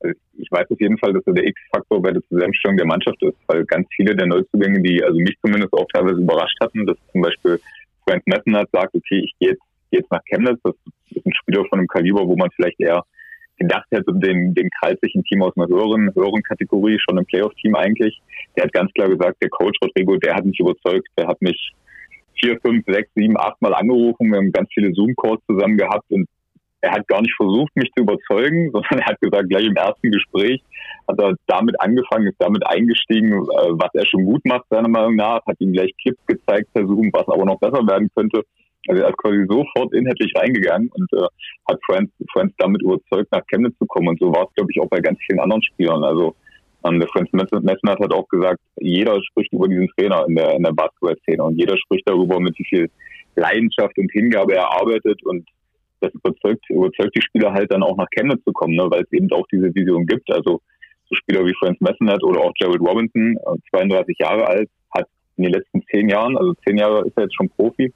Ich 0.00 0.48
weiß 0.50 0.70
auf 0.70 0.80
jeden 0.80 0.98
Fall, 0.98 1.12
dass 1.12 1.26
er 1.26 1.34
der 1.34 1.46
X-Faktor 1.46 2.00
bei 2.00 2.12
der 2.12 2.22
Zusammenstellung 2.28 2.76
der 2.76 2.86
Mannschaft 2.86 3.22
ist, 3.22 3.36
weil 3.46 3.64
ganz 3.64 3.88
viele 3.94 4.14
der 4.14 4.26
Neuzugänge, 4.26 4.80
die 4.82 5.02
also 5.02 5.18
mich 5.18 5.36
zumindest 5.44 5.72
auch 5.72 5.86
teilweise 5.92 6.20
überrascht 6.20 6.56
hatten, 6.60 6.86
dass 6.86 6.96
zum 7.12 7.22
Beispiel 7.22 7.60
Frank 8.06 8.26
Messenert 8.26 8.68
sagt, 8.72 8.94
okay, 8.94 9.22
ich 9.24 9.34
gehe 9.38 9.50
jetzt, 9.50 9.62
gehe 9.90 10.00
jetzt 10.00 10.10
nach 10.10 10.24
Chemnitz, 10.24 10.60
das 10.62 10.74
ist 11.10 11.26
ein 11.26 11.34
Spieler 11.34 11.64
von 11.68 11.80
einem 11.80 11.88
Kaliber, 11.88 12.26
wo 12.26 12.36
man 12.36 12.50
vielleicht 12.54 12.80
eher 12.80 13.02
gedacht 13.58 13.86
hätte, 13.90 14.12
den, 14.14 14.54
den 14.54 14.70
kreisigen 14.80 15.24
Team 15.24 15.42
aus 15.42 15.56
einer 15.56 15.66
höheren, 15.66 16.14
höheren 16.14 16.42
Kategorie, 16.42 16.98
schon 17.00 17.18
ein 17.18 17.26
Playoff-Team 17.26 17.74
eigentlich. 17.74 18.20
Der 18.56 18.64
hat 18.64 18.72
ganz 18.72 18.92
klar 18.92 19.08
gesagt, 19.08 19.42
der 19.42 19.50
Coach 19.50 19.78
Rodrigo, 19.82 20.16
der 20.16 20.36
hat 20.36 20.44
mich 20.44 20.60
überzeugt, 20.60 21.08
der 21.18 21.26
hat 21.26 21.42
mich 21.42 21.72
vier, 22.40 22.58
fünf, 22.60 22.84
sechs, 22.86 23.10
sieben, 23.16 23.36
acht 23.36 23.60
Mal 23.60 23.74
angerufen. 23.74 24.30
Wir 24.30 24.38
haben 24.38 24.52
ganz 24.52 24.68
viele 24.72 24.92
Zoom-Calls 24.92 25.40
zusammen 25.46 25.76
gehabt 25.76 26.08
und 26.10 26.28
er 26.80 26.92
hat 26.92 27.08
gar 27.08 27.20
nicht 27.20 27.34
versucht, 27.36 27.74
mich 27.74 27.90
zu 27.96 28.02
überzeugen, 28.02 28.70
sondern 28.72 28.98
er 28.98 29.06
hat 29.06 29.20
gesagt, 29.20 29.48
gleich 29.48 29.66
im 29.66 29.76
ersten 29.76 30.10
Gespräch 30.10 30.62
hat 31.08 31.20
er 31.20 31.34
damit 31.46 31.80
angefangen, 31.80 32.28
ist 32.28 32.40
damit 32.40 32.66
eingestiegen, 32.66 33.32
äh, 33.32 33.72
was 33.72 33.90
er 33.94 34.06
schon 34.06 34.24
gut 34.24 34.44
macht, 34.44 34.64
seiner 34.70 34.88
Meinung 34.88 35.16
nach, 35.16 35.40
hat 35.46 35.56
ihm 35.60 35.72
gleich 35.72 35.92
Clips 36.02 36.24
gezeigt, 36.26 36.68
versuchen, 36.72 37.10
was 37.12 37.28
aber 37.28 37.44
noch 37.44 37.58
besser 37.58 37.86
werden 37.86 38.08
könnte. 38.14 38.42
Also 38.88 39.02
er 39.02 39.10
ist 39.10 39.18
quasi 39.18 39.44
sofort 39.48 39.92
inhaltlich 39.92 40.32
reingegangen 40.36 40.90
und 40.94 41.12
äh, 41.12 41.26
hat 41.68 41.78
Friends, 41.84 42.12
Friends 42.32 42.54
damit 42.58 42.82
überzeugt, 42.82 43.30
nach 43.32 43.42
Chemnitz 43.50 43.76
zu 43.78 43.86
kommen. 43.86 44.08
Und 44.08 44.20
so 44.20 44.32
war 44.32 44.44
es, 44.44 44.54
glaube 44.54 44.70
ich, 44.72 44.80
auch 44.80 44.88
bei 44.88 45.00
ganz 45.00 45.18
vielen 45.26 45.40
anderen 45.40 45.62
Spielern. 45.62 46.04
Also 46.04 46.34
ähm, 46.84 47.00
der 47.00 47.08
Friends 47.08 47.32
Messner 47.32 47.96
hat 47.98 48.12
auch 48.12 48.28
gesagt, 48.28 48.60
jeder 48.76 49.20
spricht 49.24 49.52
über 49.52 49.68
diesen 49.68 49.88
Trainer 49.88 50.24
in 50.28 50.36
der, 50.36 50.54
in 50.54 50.62
der 50.62 50.72
Basketball-Szene 50.72 51.42
und 51.42 51.58
jeder 51.58 51.76
spricht 51.76 52.08
darüber, 52.08 52.40
mit 52.40 52.58
wie 52.58 52.64
viel 52.64 52.90
Leidenschaft 53.36 53.98
und 53.98 54.10
Hingabe 54.12 54.54
er 54.54 54.72
arbeitet 54.72 55.24
und 55.24 55.46
das 56.00 56.14
überzeugt, 56.14 56.64
überzeugt 56.70 57.16
die 57.16 57.22
Spieler 57.22 57.52
halt 57.52 57.70
dann 57.72 57.82
auch 57.82 57.96
nach 57.96 58.08
Chemnitz 58.10 58.42
zu 58.44 58.52
kommen, 58.52 58.74
ne, 58.74 58.86
weil 58.90 59.02
es 59.02 59.12
eben 59.12 59.30
auch 59.32 59.46
diese 59.52 59.74
Vision 59.74 60.06
gibt. 60.06 60.30
Also 60.32 60.60
so 61.08 61.14
Spieler 61.14 61.44
wie 61.44 61.54
Franz 61.58 61.80
Messenet 61.80 62.22
oder 62.22 62.40
auch 62.40 62.52
Jared 62.56 62.80
Robinson, 62.80 63.38
32 63.70 64.16
äh, 64.18 64.24
Jahre 64.24 64.46
alt, 64.46 64.68
hat 64.94 65.06
in 65.36 65.44
den 65.44 65.52
letzten 65.52 65.82
zehn 65.90 66.08
Jahren, 66.08 66.36
also 66.36 66.54
zehn 66.66 66.76
Jahre 66.76 67.06
ist 67.06 67.16
er 67.16 67.24
jetzt 67.24 67.36
schon 67.36 67.48
Profi, 67.50 67.92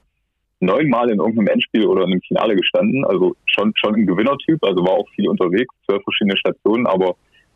neunmal 0.59 1.09
in 1.11 1.19
irgendeinem 1.19 1.47
Endspiel 1.47 1.85
oder 1.85 2.03
in 2.03 2.11
einem 2.11 2.21
Finale 2.21 2.55
gestanden. 2.55 3.05
Also 3.05 3.35
schon, 3.45 3.73
schon 3.75 3.95
ein 3.95 4.07
Gewinnertyp, 4.07 4.63
also 4.63 4.83
war 4.83 4.93
auch 4.93 5.09
viel 5.15 5.27
unterwegs, 5.27 5.73
zwölf 5.85 6.01
verschiedene 6.03 6.37
Stationen, 6.37 6.87
aber 6.87 7.15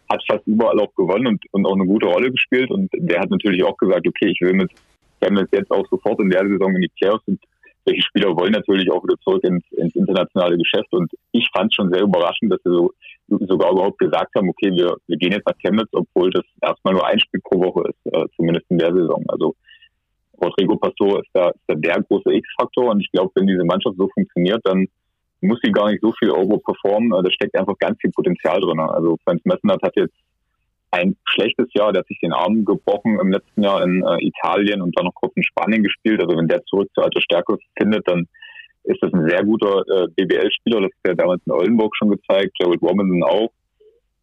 hat 0.09 0.23
fast 0.29 0.45
überall 0.47 0.79
auch 0.79 0.93
gewonnen 0.95 1.27
und, 1.27 1.45
und 1.51 1.65
auch 1.65 1.75
eine 1.75 1.85
gute 1.85 2.07
Rolle 2.07 2.31
gespielt. 2.31 2.69
Und 2.69 2.89
der 2.93 3.19
hat 3.19 3.29
natürlich 3.29 3.63
auch 3.63 3.77
gesagt, 3.77 4.07
okay, 4.07 4.29
ich 4.29 4.39
will 4.41 4.53
mit 4.53 4.71
Chemnitz 5.21 5.49
jetzt 5.51 5.71
auch 5.71 5.85
sofort 5.89 6.19
in 6.19 6.29
der 6.29 6.47
Saison 6.47 6.75
in 6.75 6.81
die 6.81 6.91
Playoffs 6.97 7.27
und 7.27 7.39
solche 7.87 8.01
Spieler 8.01 8.35
wollen 8.35 8.51
natürlich 8.51 8.91
auch 8.91 9.03
wieder 9.03 9.17
zurück 9.23 9.43
ins, 9.43 9.63
ins 9.71 9.95
internationale 9.95 10.57
Geschäft. 10.57 10.91
Und 10.91 11.09
ich 11.31 11.47
fand 11.55 11.71
es 11.71 11.75
schon 11.75 11.91
sehr 11.91 12.03
überraschend, 12.03 12.51
dass 12.51 12.61
sie 12.63 12.71
so, 12.71 12.91
sogar 13.27 13.71
überhaupt 13.71 13.99
gesagt 13.99 14.35
haben, 14.35 14.49
okay, 14.49 14.71
wir, 14.71 14.95
wir 15.07 15.17
gehen 15.17 15.31
jetzt 15.31 15.47
nach 15.47 15.57
Chemnitz, 15.59 15.89
obwohl 15.93 16.29
das 16.31 16.45
erstmal 16.61 16.93
nur 16.93 17.07
ein 17.07 17.19
Spiel 17.19 17.39
pro 17.43 17.59
Woche 17.59 17.89
ist, 17.89 18.13
äh, 18.13 18.25
zumindest 18.35 18.69
in 18.69 18.77
der 18.77 18.93
Saison. 18.93 19.23
Also 19.29 19.55
Rodrigo 20.41 20.77
Pastor 20.77 21.19
ist 21.21 21.29
da, 21.33 21.49
ist 21.49 21.63
da 21.67 21.75
der 21.75 22.01
große 22.03 22.31
X-Faktor. 22.31 22.91
Und 22.91 23.01
ich 23.01 23.11
glaube, 23.11 23.31
wenn 23.35 23.47
diese 23.47 23.63
Mannschaft 23.63 23.95
so 23.97 24.09
funktioniert, 24.13 24.61
dann 24.65 24.87
muss 25.41 25.59
sie 25.63 25.71
gar 25.71 25.89
nicht 25.89 26.01
so 26.01 26.11
viel 26.19 26.31
overperformen. 26.31 27.11
Da 27.11 27.31
steckt 27.31 27.57
einfach 27.57 27.77
ganz 27.79 27.97
viel 28.01 28.11
Potenzial 28.11 28.59
drin. 28.59 28.79
Also 28.79 29.17
Franz 29.23 29.41
Messenert 29.45 29.81
hat 29.81 29.95
jetzt 29.95 30.15
ein 30.97 31.15
schlechtes 31.25 31.67
Jahr. 31.73 31.93
Der 31.93 32.01
hat 32.01 32.07
sich 32.07 32.19
den 32.19 32.33
Arm 32.33 32.65
gebrochen 32.65 33.19
im 33.19 33.31
letzten 33.31 33.63
Jahr 33.63 33.83
in 33.83 34.03
äh, 34.03 34.25
Italien 34.25 34.81
und 34.81 34.97
dann 34.97 35.05
noch 35.05 35.15
kurz 35.15 35.33
in 35.35 35.43
Spanien 35.43 35.83
gespielt. 35.83 36.21
Also 36.21 36.37
wenn 36.37 36.47
der 36.47 36.63
zurück 36.65 36.89
zur 36.93 37.05
alter 37.05 37.21
Stärke 37.21 37.57
findet, 37.77 38.07
dann 38.07 38.27
ist 38.83 39.01
das 39.01 39.13
ein 39.13 39.27
sehr 39.27 39.43
guter 39.43 39.83
äh, 39.87 40.07
BBL-Spieler. 40.15 40.81
Das 40.81 40.91
hat 40.91 41.09
er 41.09 41.15
damals 41.15 41.41
in 41.45 41.51
Oldenburg 41.51 41.95
schon 41.97 42.09
gezeigt. 42.09 42.57
Jared 42.59 42.81
Robinson 42.81 43.23
auch. 43.23 43.51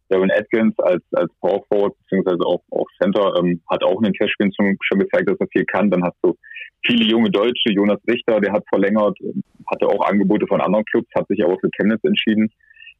Darren 0.09 0.31
Atkins 0.31 0.77
als, 0.79 1.03
als 1.13 1.31
Power 1.41 1.63
Forward 1.67 1.97
beziehungsweise 1.99 2.45
auch, 2.45 2.61
auch 2.69 2.85
Center 3.01 3.33
ähm, 3.39 3.61
hat 3.69 3.83
auch 3.83 3.97
in 3.97 4.03
den 4.03 4.13
Testspielen 4.13 4.53
schon 4.55 4.99
gezeigt, 4.99 5.29
dass 5.29 5.39
er 5.39 5.47
viel 5.47 5.65
kann. 5.65 5.89
Dann 5.89 6.03
hast 6.03 6.17
du 6.21 6.35
viele 6.85 7.05
junge 7.05 7.31
Deutsche. 7.31 7.71
Jonas 7.71 7.99
Richter, 8.07 8.39
der 8.39 8.53
hat 8.53 8.63
verlängert, 8.69 9.17
hatte 9.67 9.87
auch 9.87 10.05
Angebote 10.05 10.45
von 10.47 10.61
anderen 10.61 10.85
Clubs, 10.85 11.07
hat 11.15 11.27
sich 11.27 11.43
aber 11.43 11.57
für 11.59 11.69
Chemnitz 11.75 12.03
entschieden. 12.03 12.51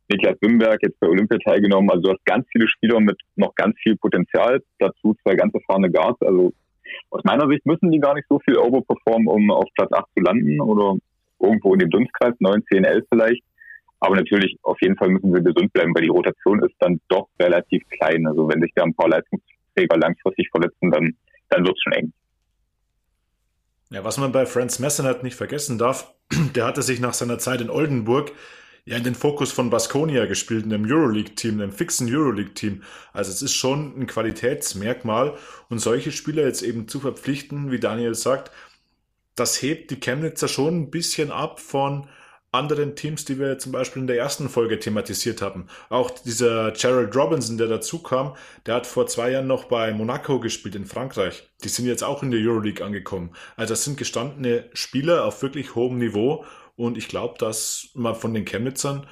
Niklas 0.07 0.37
Wimberg 0.41 0.79
jetzt 0.81 0.99
bei 0.99 1.07
Olympia 1.07 1.37
teilgenommen. 1.39 1.89
Also 1.89 2.03
du 2.03 2.11
hast 2.11 2.25
ganz 2.25 2.45
viele 2.51 2.67
Spieler 2.67 2.99
mit 2.99 3.19
noch 3.35 3.55
ganz 3.55 3.75
viel 3.81 3.95
Potenzial. 3.97 4.61
Dazu 4.79 5.15
zwei 5.23 5.35
ganz 5.35 5.53
erfahrene 5.53 5.91
Guards. 5.91 6.21
Also 6.21 6.53
aus 7.09 7.23
meiner 7.23 7.47
Sicht 7.49 7.65
müssen 7.65 7.91
die 7.91 7.99
gar 7.99 8.13
nicht 8.13 8.27
so 8.29 8.39
viel 8.39 8.57
overperformen, 8.57 9.27
um 9.27 9.51
auf 9.51 9.65
Platz 9.75 9.91
8 9.91 10.05
zu 10.15 10.23
landen 10.23 10.61
oder 10.61 10.97
irgendwo 11.39 11.73
in 11.73 11.79
dem 11.79 11.89
Dunstkreis, 11.89 12.33
9, 12.39 12.63
10, 12.71 12.83
11 12.83 13.05
vielleicht. 13.09 13.43
Aber 13.99 14.15
natürlich, 14.15 14.57
auf 14.61 14.77
jeden 14.81 14.95
Fall 14.97 15.09
müssen 15.09 15.33
sie 15.33 15.43
gesund 15.43 15.73
bleiben, 15.73 15.93
weil 15.95 16.03
die 16.03 16.09
Rotation 16.09 16.63
ist 16.63 16.75
dann 16.79 16.99
doch 17.07 17.27
relativ 17.39 17.81
klein. 17.89 18.27
Also 18.27 18.47
wenn 18.47 18.61
sich 18.61 18.71
da 18.75 18.83
ein 18.83 18.93
paar 18.93 19.09
Leistungsträger 19.09 19.97
langfristig 19.97 20.49
verletzen, 20.51 20.91
dann, 20.91 21.15
dann 21.49 21.65
wird 21.65 21.75
es 21.75 21.83
schon 21.83 21.93
eng. 21.93 22.13
Ja, 23.91 24.03
was 24.03 24.17
man 24.17 24.31
bei 24.31 24.45
Franz 24.45 24.79
Messenert 24.79 25.23
nicht 25.23 25.35
vergessen 25.35 25.77
darf, 25.77 26.13
der 26.55 26.65
hatte 26.65 26.81
sich 26.81 26.99
nach 26.99 27.13
seiner 27.13 27.39
Zeit 27.39 27.61
in 27.61 27.69
Oldenburg 27.69 28.31
ja 28.85 28.97
in 28.97 29.03
den 29.03 29.15
Fokus 29.15 29.51
von 29.51 29.69
Baskonia 29.69 30.25
gespielt, 30.25 30.65
in 30.65 30.73
einem 30.73 30.89
Euroleague-Team, 30.89 31.59
einem 31.59 31.71
fixen 31.71 32.07
Euroleague-Team. 32.07 32.83
Also 33.13 33.31
es 33.31 33.41
ist 33.41 33.53
schon 33.53 33.99
ein 33.99 34.07
Qualitätsmerkmal 34.07 35.37
und 35.69 35.79
solche 35.79 36.11
Spieler 36.11 36.43
jetzt 36.43 36.61
eben 36.61 36.87
zu 36.87 36.99
verpflichten, 36.99 37.71
wie 37.71 37.79
Daniel 37.79 38.15
sagt, 38.15 38.51
das 39.33 39.61
hebt 39.61 39.91
die 39.91 39.99
Chemnitzer 39.99 40.47
schon 40.47 40.81
ein 40.81 40.91
bisschen 40.91 41.31
ab 41.31 41.59
von 41.59 42.07
anderen 42.51 42.95
Teams, 42.95 43.25
die 43.25 43.37
wir 43.37 43.59
zum 43.59 43.73
Beispiel 43.73 44.01
in 44.01 44.07
der 44.07 44.17
ersten 44.17 44.47
Folge 44.47 44.79
thematisiert 44.79 45.41
haben. 45.41 45.67
Auch 45.89 46.09
dieser 46.09 46.71
Gerald 46.71 47.13
Robinson, 47.13 47.57
der 47.57 47.67
dazu 47.67 48.01
kam, 48.01 48.35
der 48.65 48.75
hat 48.75 48.87
vor 48.87 49.07
zwei 49.07 49.31
Jahren 49.31 49.47
noch 49.47 49.65
bei 49.65 49.91
Monaco 49.91 50.39
gespielt 50.39 50.75
in 50.75 50.85
Frankreich. 50.85 51.49
Die 51.63 51.69
sind 51.69 51.85
jetzt 51.85 52.03
auch 52.03 52.23
in 52.23 52.31
der 52.31 52.39
Euroleague 52.39 52.85
angekommen. 52.85 53.31
Also 53.57 53.73
das 53.73 53.83
sind 53.83 53.97
gestandene 53.97 54.69
Spieler 54.73 55.25
auf 55.25 55.41
wirklich 55.41 55.75
hohem 55.75 55.97
Niveau 55.97 56.45
und 56.75 56.97
ich 56.97 57.07
glaube, 57.07 57.35
dass 57.37 57.89
man 57.93 58.15
von 58.15 58.33
den 58.33 58.45
Chemnitzern 58.45 59.07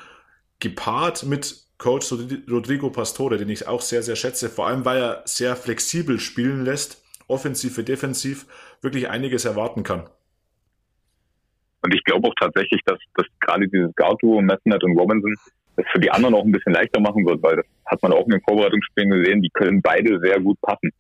gepaart 0.60 1.24
mit 1.24 1.64
Coach 1.78 2.14
Rodrigo 2.50 2.90
Pastore, 2.90 3.38
den 3.38 3.50
ich 3.50 3.68
auch 3.68 3.82
sehr, 3.82 4.04
sehr 4.04 4.16
schätze, 4.16 4.50
vor 4.50 4.68
allem 4.68 4.86
weil 4.86 5.02
er 5.02 5.22
sehr 5.26 5.56
flexibel 5.56 6.20
spielen 6.20 6.64
lässt, 6.64 7.04
offensiv 7.28 7.78
wie 7.78 7.84
defensiv, 7.84 8.46
wirklich 8.82 9.10
einiges 9.10 9.46
erwarten 9.46 9.84
kann. 9.84 10.10
Und 11.82 11.94
ich 11.94 12.04
glaube 12.06 12.30
auch 12.30 12.36
tatsächlich, 12.40 12.82
dass, 12.86 12.98
dass 13.16 13.28
gerade 13.42 13.68
dieses 13.68 13.94
Guard-Duo, 13.96 14.42
Messenet 14.42 14.84
und 14.84 14.98
Robinson, 14.98 15.36
das 15.76 15.86
für 15.92 16.00
die 16.00 16.12
anderen 16.12 16.36
auch 16.36 16.46
ein 16.46 16.52
bisschen 16.52 16.74
leichter 16.74 17.02
machen 17.02 17.26
wird, 17.26 17.44
weil 17.44 17.58
das 17.58 17.66
hat 17.86 18.02
man 18.02 18.14
auch 18.14 18.26
in 18.26 18.32
den 18.32 18.42
Vorbereitungsspielen 18.42 19.10
gesehen, 19.10 19.42
die 19.42 19.50
können 19.50 19.82
beide 19.82 20.20
sehr 20.22 20.40
gut 20.40 20.60
passen 20.62 20.92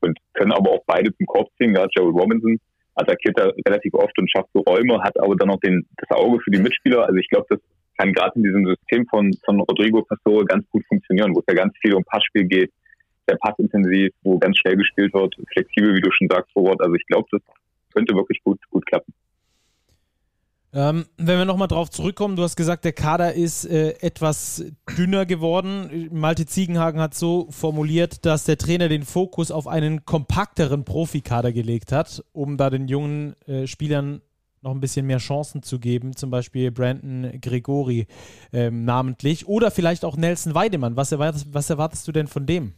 und 0.00 0.18
können 0.32 0.52
aber 0.52 0.70
auch 0.70 0.82
beide 0.86 1.14
zum 1.14 1.26
Korb 1.26 1.48
ziehen. 1.58 1.74
Gerade 1.74 1.90
Gerald 1.94 2.14
Robinson 2.14 2.58
attackiert 2.94 3.38
er 3.38 3.52
relativ 3.66 3.94
oft 3.94 4.16
und 4.18 4.30
schafft 4.30 4.50
so 4.52 4.60
Räume, 4.60 5.02
hat 5.02 5.18
aber 5.20 5.36
dann 5.36 5.48
noch 5.48 5.60
den, 5.60 5.86
das 5.96 6.16
Auge 6.16 6.40
für 6.40 6.50
die 6.50 6.60
Mitspieler. 6.60 7.06
Also 7.06 7.16
ich 7.16 7.28
glaube, 7.28 7.46
das 7.48 7.60
kann 7.98 8.12
gerade 8.12 8.32
in 8.36 8.42
diesem 8.42 8.66
System 8.66 9.06
von, 9.06 9.32
von 9.44 9.60
Rodrigo 9.60 10.02
Pastore 10.02 10.44
ganz 10.44 10.68
gut 10.70 10.84
funktionieren, 10.86 11.34
wo 11.34 11.40
es 11.40 11.44
ja 11.48 11.54
ganz 11.54 11.74
viel 11.80 11.94
um 11.94 12.04
Passspiel 12.04 12.44
geht, 12.44 12.72
sehr 13.26 13.36
passintensiv, 13.38 14.12
wo 14.22 14.38
ganz 14.38 14.58
schnell 14.58 14.76
gespielt 14.76 15.14
wird, 15.14 15.34
flexibel, 15.52 15.94
wie 15.94 16.00
du 16.00 16.10
schon 16.10 16.28
sagst, 16.28 16.52
vor 16.52 16.70
Ort. 16.70 16.80
Also 16.80 16.94
ich 16.94 17.06
glaube, 17.06 17.28
das 17.30 17.40
könnte 17.92 18.14
wirklich 18.14 18.42
gut, 18.42 18.58
gut 18.70 18.84
klappen. 18.86 19.12
Ähm, 20.76 21.06
wenn 21.18 21.38
wir 21.38 21.44
nochmal 21.44 21.68
drauf 21.68 21.88
zurückkommen, 21.88 22.34
du 22.34 22.42
hast 22.42 22.56
gesagt, 22.56 22.84
der 22.84 22.92
Kader 22.92 23.32
ist 23.32 23.64
äh, 23.64 23.90
etwas 24.00 24.64
dünner 24.98 25.24
geworden. 25.24 26.08
Malte 26.10 26.46
Ziegenhagen 26.46 27.00
hat 27.00 27.14
so 27.14 27.46
formuliert, 27.50 28.26
dass 28.26 28.42
der 28.42 28.58
Trainer 28.58 28.88
den 28.88 29.04
Fokus 29.04 29.52
auf 29.52 29.68
einen 29.68 30.04
kompakteren 30.04 30.84
Profikader 30.84 31.52
gelegt 31.52 31.92
hat, 31.92 32.24
um 32.32 32.56
da 32.56 32.70
den 32.70 32.88
jungen 32.88 33.36
äh, 33.46 33.68
Spielern 33.68 34.20
noch 34.62 34.72
ein 34.72 34.80
bisschen 34.80 35.06
mehr 35.06 35.18
Chancen 35.18 35.62
zu 35.62 35.78
geben, 35.78 36.16
zum 36.16 36.30
Beispiel 36.30 36.72
Brandon 36.72 37.38
Gregori 37.40 38.08
ähm, 38.52 38.84
namentlich 38.84 39.46
oder 39.46 39.70
vielleicht 39.70 40.04
auch 40.04 40.16
Nelson 40.16 40.56
Weidemann. 40.56 40.96
Was 40.96 41.12
erwartest, 41.12 41.46
was 41.52 41.70
erwartest 41.70 42.08
du 42.08 42.12
denn 42.12 42.26
von 42.26 42.46
dem? 42.46 42.72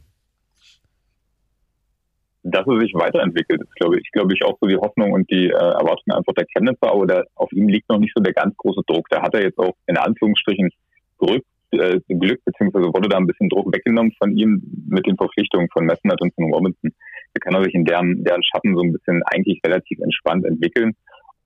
Dass 2.43 2.65
er 2.67 2.79
sich 2.79 2.93
weiterentwickelt, 2.93 3.61
ist, 3.61 3.75
glaube 3.75 3.99
ich, 3.99 4.09
glaube 4.11 4.33
ich, 4.33 4.43
auch 4.43 4.57
so 4.61 4.67
die 4.67 4.77
Hoffnung 4.77 5.11
und 5.11 5.29
die 5.29 5.47
äh, 5.47 5.51
Erwartung 5.51 6.13
einfach 6.13 6.33
der 6.33 6.45
Chemnitzer, 6.45 6.91
aber 6.91 7.05
der, 7.05 7.25
auf 7.35 7.51
ihm 7.51 7.67
liegt 7.67 7.89
noch 7.89 7.99
nicht 7.99 8.13
so 8.15 8.23
der 8.23 8.33
ganz 8.33 8.55
große 8.57 8.81
Druck. 8.87 9.07
Da 9.09 9.21
hat 9.21 9.33
er 9.33 9.43
jetzt 9.43 9.57
auch 9.57 9.75
in 9.87 9.97
Anführungsstrichen 9.97 10.69
Glück, 11.17 11.43
äh, 11.71 11.99
Glück 12.07 12.43
beziehungsweise 12.45 12.85
wurde 12.93 13.09
da 13.09 13.17
ein 13.17 13.27
bisschen 13.27 13.49
Druck 13.49 13.73
weggenommen 13.73 14.13
von 14.17 14.35
ihm 14.35 14.61
mit 14.87 15.05
den 15.05 15.17
Verpflichtungen 15.17 15.67
von 15.71 15.85
Messner 15.85 16.15
und 16.19 16.33
von 16.35 16.53
Robinson. 16.53 16.91
Da 17.33 17.39
kann 17.39 17.55
er 17.55 17.63
sich 17.63 17.73
in 17.73 17.85
deren, 17.85 18.23
deren 18.23 18.43
Schatten 18.43 18.75
so 18.75 18.81
ein 18.81 18.93
bisschen 18.93 19.21
eigentlich 19.23 19.59
relativ 19.65 19.99
entspannt 19.99 20.45
entwickeln. 20.45 20.95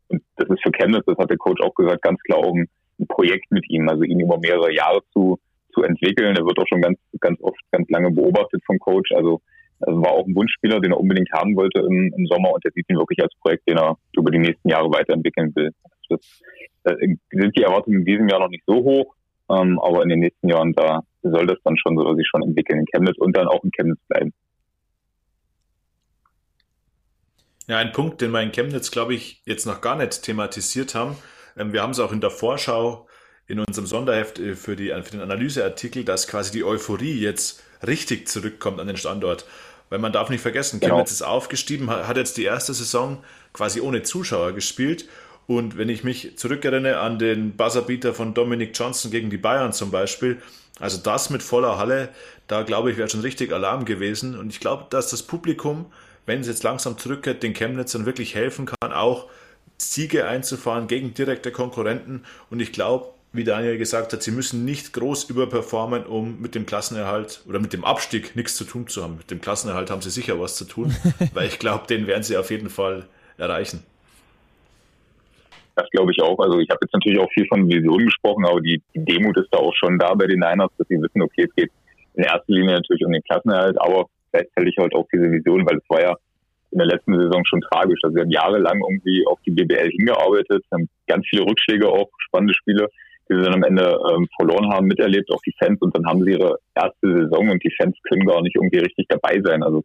Und 0.10 0.22
das 0.36 0.50
ist 0.50 0.62
für 0.62 0.72
Chemnitz, 0.72 1.06
das 1.06 1.18
hat 1.18 1.30
der 1.30 1.38
Coach 1.38 1.62
auch 1.62 1.74
gesagt, 1.74 2.02
ganz 2.02 2.22
klar 2.24 2.40
auch 2.40 2.54
ein, 2.54 2.68
ein 3.00 3.08
Projekt 3.08 3.50
mit 3.52 3.68
ihm, 3.70 3.88
also 3.90 4.04
ihn 4.04 4.20
über 4.20 4.38
mehrere 4.38 4.74
Jahre 4.74 5.02
zu, 5.14 5.40
zu 5.74 5.84
entwickeln. 5.84 6.36
Er 6.36 6.46
wird 6.46 6.60
auch 6.60 6.68
schon 6.68 6.82
ganz, 6.82 7.00
ganz 7.20 7.42
oft, 7.42 7.60
ganz 7.72 7.90
lange 7.90 8.12
beobachtet 8.12 8.62
vom 8.66 8.78
Coach. 8.78 9.12
Also 9.14 9.42
war 9.86 10.12
auch 10.12 10.26
ein 10.26 10.36
Wunschspieler, 10.36 10.80
den 10.80 10.92
er 10.92 11.00
unbedingt 11.00 11.32
haben 11.34 11.56
wollte 11.56 11.80
im, 11.80 12.14
im 12.16 12.26
Sommer 12.28 12.54
und 12.54 12.64
der 12.64 12.72
sieht 12.72 12.90
ihn 12.90 12.98
wirklich 12.98 13.22
als 13.22 13.34
Projekt, 13.42 13.68
den 13.68 13.78
er 13.78 13.98
über 14.16 14.32
die 14.32 14.40
nächsten 14.40 14.70
Jahre 14.70 14.90
weiterentwickeln 14.92 15.54
will. 15.56 15.72
Das 16.10 16.20
äh, 16.84 17.16
sind 17.32 17.58
die 17.58 17.64
Erwartungen 17.64 18.00
in 18.00 18.06
diesem 18.06 18.28
Jahr 18.28 18.40
noch 18.40 18.50
nicht 18.50 18.64
so 18.66 18.76
hoch, 18.76 19.16
ähm, 19.50 19.80
aber 19.80 20.04
in 20.04 20.10
den 20.10 20.20
nächsten 20.20 20.50
Jahren 20.50 20.74
da 20.74 21.02
soll 21.24 21.48
das 21.48 21.58
dann 21.64 21.78
schon 21.78 21.98
so 21.98 22.16
sich 22.16 22.28
schon 22.28 22.44
entwickeln 22.44 22.80
in 22.80 22.86
Chemnitz 22.86 23.18
und 23.18 23.36
dann 23.36 23.48
auch 23.48 23.64
in 23.64 23.72
Chemnitz 23.72 24.00
bleiben. 24.08 24.34
Ja, 27.68 27.78
ein 27.78 27.92
Punkt, 27.92 28.22
den 28.22 28.32
wir 28.32 28.42
in 28.42 28.52
Chemnitz, 28.52 28.92
glaube 28.92 29.14
ich, 29.14 29.42
jetzt 29.46 29.66
noch 29.66 29.82
gar 29.82 29.96
nicht 29.96 30.24
thematisiert 30.24 30.96
haben. 30.96 31.16
Ähm, 31.58 31.74
wir 31.74 31.82
haben 31.82 31.92
es 31.92 32.00
auch 32.00 32.12
in 32.12 32.22
der 32.22 32.32
Vorschau 32.32 33.08
in 33.48 33.60
unserem 33.60 33.86
Sonderheft 33.86 34.40
äh, 34.40 34.56
für, 34.56 34.76
die, 34.76 34.90
für 35.04 35.12
den 35.12 35.22
Analyseartikel, 35.22 36.04
dass 36.04 36.28
quasi 36.28 36.52
die 36.52 36.64
Euphorie 36.64 37.20
jetzt 37.20 37.64
richtig 37.86 38.28
zurückkommt 38.28 38.80
an 38.80 38.88
den 38.88 38.98
Standort. 38.98 39.46
Weil 39.92 40.00
man 40.00 40.14
darf 40.14 40.30
nicht 40.30 40.42
vergessen, 40.42 40.80
genau. 40.80 40.96
Chemnitz 40.96 41.12
ist 41.12 41.22
aufgestiegen, 41.22 41.90
hat 41.90 42.16
jetzt 42.16 42.38
die 42.38 42.46
erste 42.46 42.74
Saison 42.74 43.22
quasi 43.52 43.82
ohne 43.82 44.04
Zuschauer 44.04 44.54
gespielt. 44.54 45.08
Und 45.48 45.78
wenn 45.78 45.90
ich 45.90 46.06
mich 46.06 46.38
zurückerinnere 46.38 47.02
an 47.02 47.20
den 47.20 47.58
Buzzerbeater 47.58 48.14
von 48.14 48.34
Dominic 48.34 48.72
Johnson 48.74 49.12
gegen 49.12 49.30
die 49.30 49.38
Bayern 49.38 49.74
zum 49.74 49.92
Beispiel, 49.92 50.42
also 50.80 50.98
das 50.98 51.30
mit 51.30 51.44
voller 51.44 51.78
Halle, 51.78 52.08
da 52.48 52.64
glaube 52.64 52.92
ich, 52.92 52.98
wäre 52.98 53.10
schon 53.10 53.20
richtig 53.20 53.52
Alarm 53.52 53.84
gewesen. 53.84 54.40
Und 54.40 54.50
ich 54.50 54.62
glaube, 54.62 54.86
dass 54.90 55.10
das 55.10 55.24
Publikum, 55.24 55.88
wenn 56.26 56.40
es 56.40 56.48
jetzt 56.48 56.64
langsam 56.64 56.98
zurückkehrt, 56.98 57.44
den 57.44 57.54
Chemnitzern 57.54 58.06
wirklich 58.06 58.34
helfen 58.34 58.68
kann, 58.68 58.94
auch 58.94 59.28
Siege 59.78 60.26
einzufahren 60.26 60.88
gegen 60.88 61.14
direkte 61.14 61.52
Konkurrenten. 61.52 62.24
Und 62.50 62.62
ich 62.62 62.72
glaube, 62.72 63.10
wie 63.34 63.44
Daniel 63.46 63.78
gesagt 63.78 64.12
hat, 64.12 64.22
sie 64.22 64.32
müssen 64.32 64.66
nicht 64.66 64.92
groß 64.94 65.30
überperformen, 65.30 66.06
um 66.06 66.42
mit 66.42 66.54
dem 66.54 66.66
Klassenerhalt 66.66 67.44
oder 67.48 67.60
mit 67.60 67.72
dem 67.72 67.86
Abstieg 67.86 68.36
nichts 68.36 68.56
zu 68.56 68.66
tun 68.66 68.88
zu 68.88 69.04
haben. 69.04 69.18
Mit 69.18 69.32
dem 69.32 69.40
Klassenerhalt 69.40 69.90
haben 69.90 70.02
sie 70.02 70.10
sicher 70.10 70.40
was 70.40 70.56
zu 70.56 70.66
tun, 70.66 70.94
weil 71.34 71.48
ich 71.48 71.58
glaube, 71.58 71.88
den 71.88 72.08
werden 72.08 72.24
sie 72.24 72.36
auf 72.36 72.52
jeden 72.52 72.70
Fall 72.70 73.06
erreichen. 73.38 73.84
Das 75.76 75.90
glaube 75.92 76.12
ich 76.12 76.22
auch. 76.22 76.38
Also 76.40 76.60
ich 76.60 76.70
habe 76.70 76.80
jetzt 76.82 76.94
natürlich 76.94 77.20
auch 77.20 77.32
viel 77.32 77.48
von 77.48 77.68
Visionen 77.70 78.08
gesprochen, 78.08 78.46
aber 78.46 78.60
die, 78.60 78.82
die 78.94 79.06
Demut 79.06 79.38
ist 79.38 79.48
da 79.52 79.60
auch 79.60 79.74
schon 79.76 79.98
da 79.98 80.14
bei 80.14 80.28
den 80.28 80.40
Niners, 80.40 80.70
dass 80.78 80.88
sie 80.90 81.02
wissen, 81.02 81.22
okay, 81.22 81.46
es 81.48 81.56
geht 81.56 81.72
in 82.16 82.24
erster 82.24 82.44
Linie 82.54 82.76
natürlich 82.76 83.06
um 83.06 83.14
den 83.14 83.24
Klassenerhalt, 83.24 83.80
aber 83.80 84.08
gleichzeitig 84.34 84.76
halt 84.78 84.94
auch 84.94 85.08
diese 85.14 85.32
Vision, 85.32 85.66
weil 85.66 85.78
es 85.78 85.90
war 85.90 86.02
ja 86.02 86.16
in 86.72 86.80
der 86.80 86.88
letzten 86.88 87.18
Saison 87.18 87.46
schon 87.46 87.62
tragisch. 87.62 88.00
Also 88.04 88.16
wir 88.16 88.24
haben 88.24 88.32
jahrelang 88.32 88.82
irgendwie 88.82 89.26
auf 89.26 89.40
die 89.46 89.52
BBL 89.52 89.90
hingearbeitet, 89.92 90.66
haben 90.72 90.90
ganz 91.08 91.26
viele 91.30 91.44
Rückschläge 91.44 91.88
auch, 91.88 92.10
spannende 92.20 92.54
Spiele 92.54 92.90
die 93.32 93.38
sie 93.38 93.44
dann 93.44 93.56
am 93.56 93.64
Ende 93.64 93.98
ähm, 94.12 94.28
verloren 94.36 94.72
haben, 94.72 94.88
miterlebt, 94.88 95.32
auch 95.32 95.42
die 95.42 95.56
Fans. 95.58 95.82
Und 95.82 95.96
dann 95.96 96.06
haben 96.06 96.24
sie 96.24 96.32
ihre 96.32 96.60
erste 96.76 97.08
Saison 97.18 97.50
und 97.50 97.64
die 97.64 97.74
Fans 97.78 97.96
können 98.10 98.26
gar 98.26 98.42
nicht 98.42 98.56
irgendwie 98.56 98.80
richtig 98.80 99.08
dabei 99.08 99.42
sein. 99.44 99.64
Also 99.64 99.84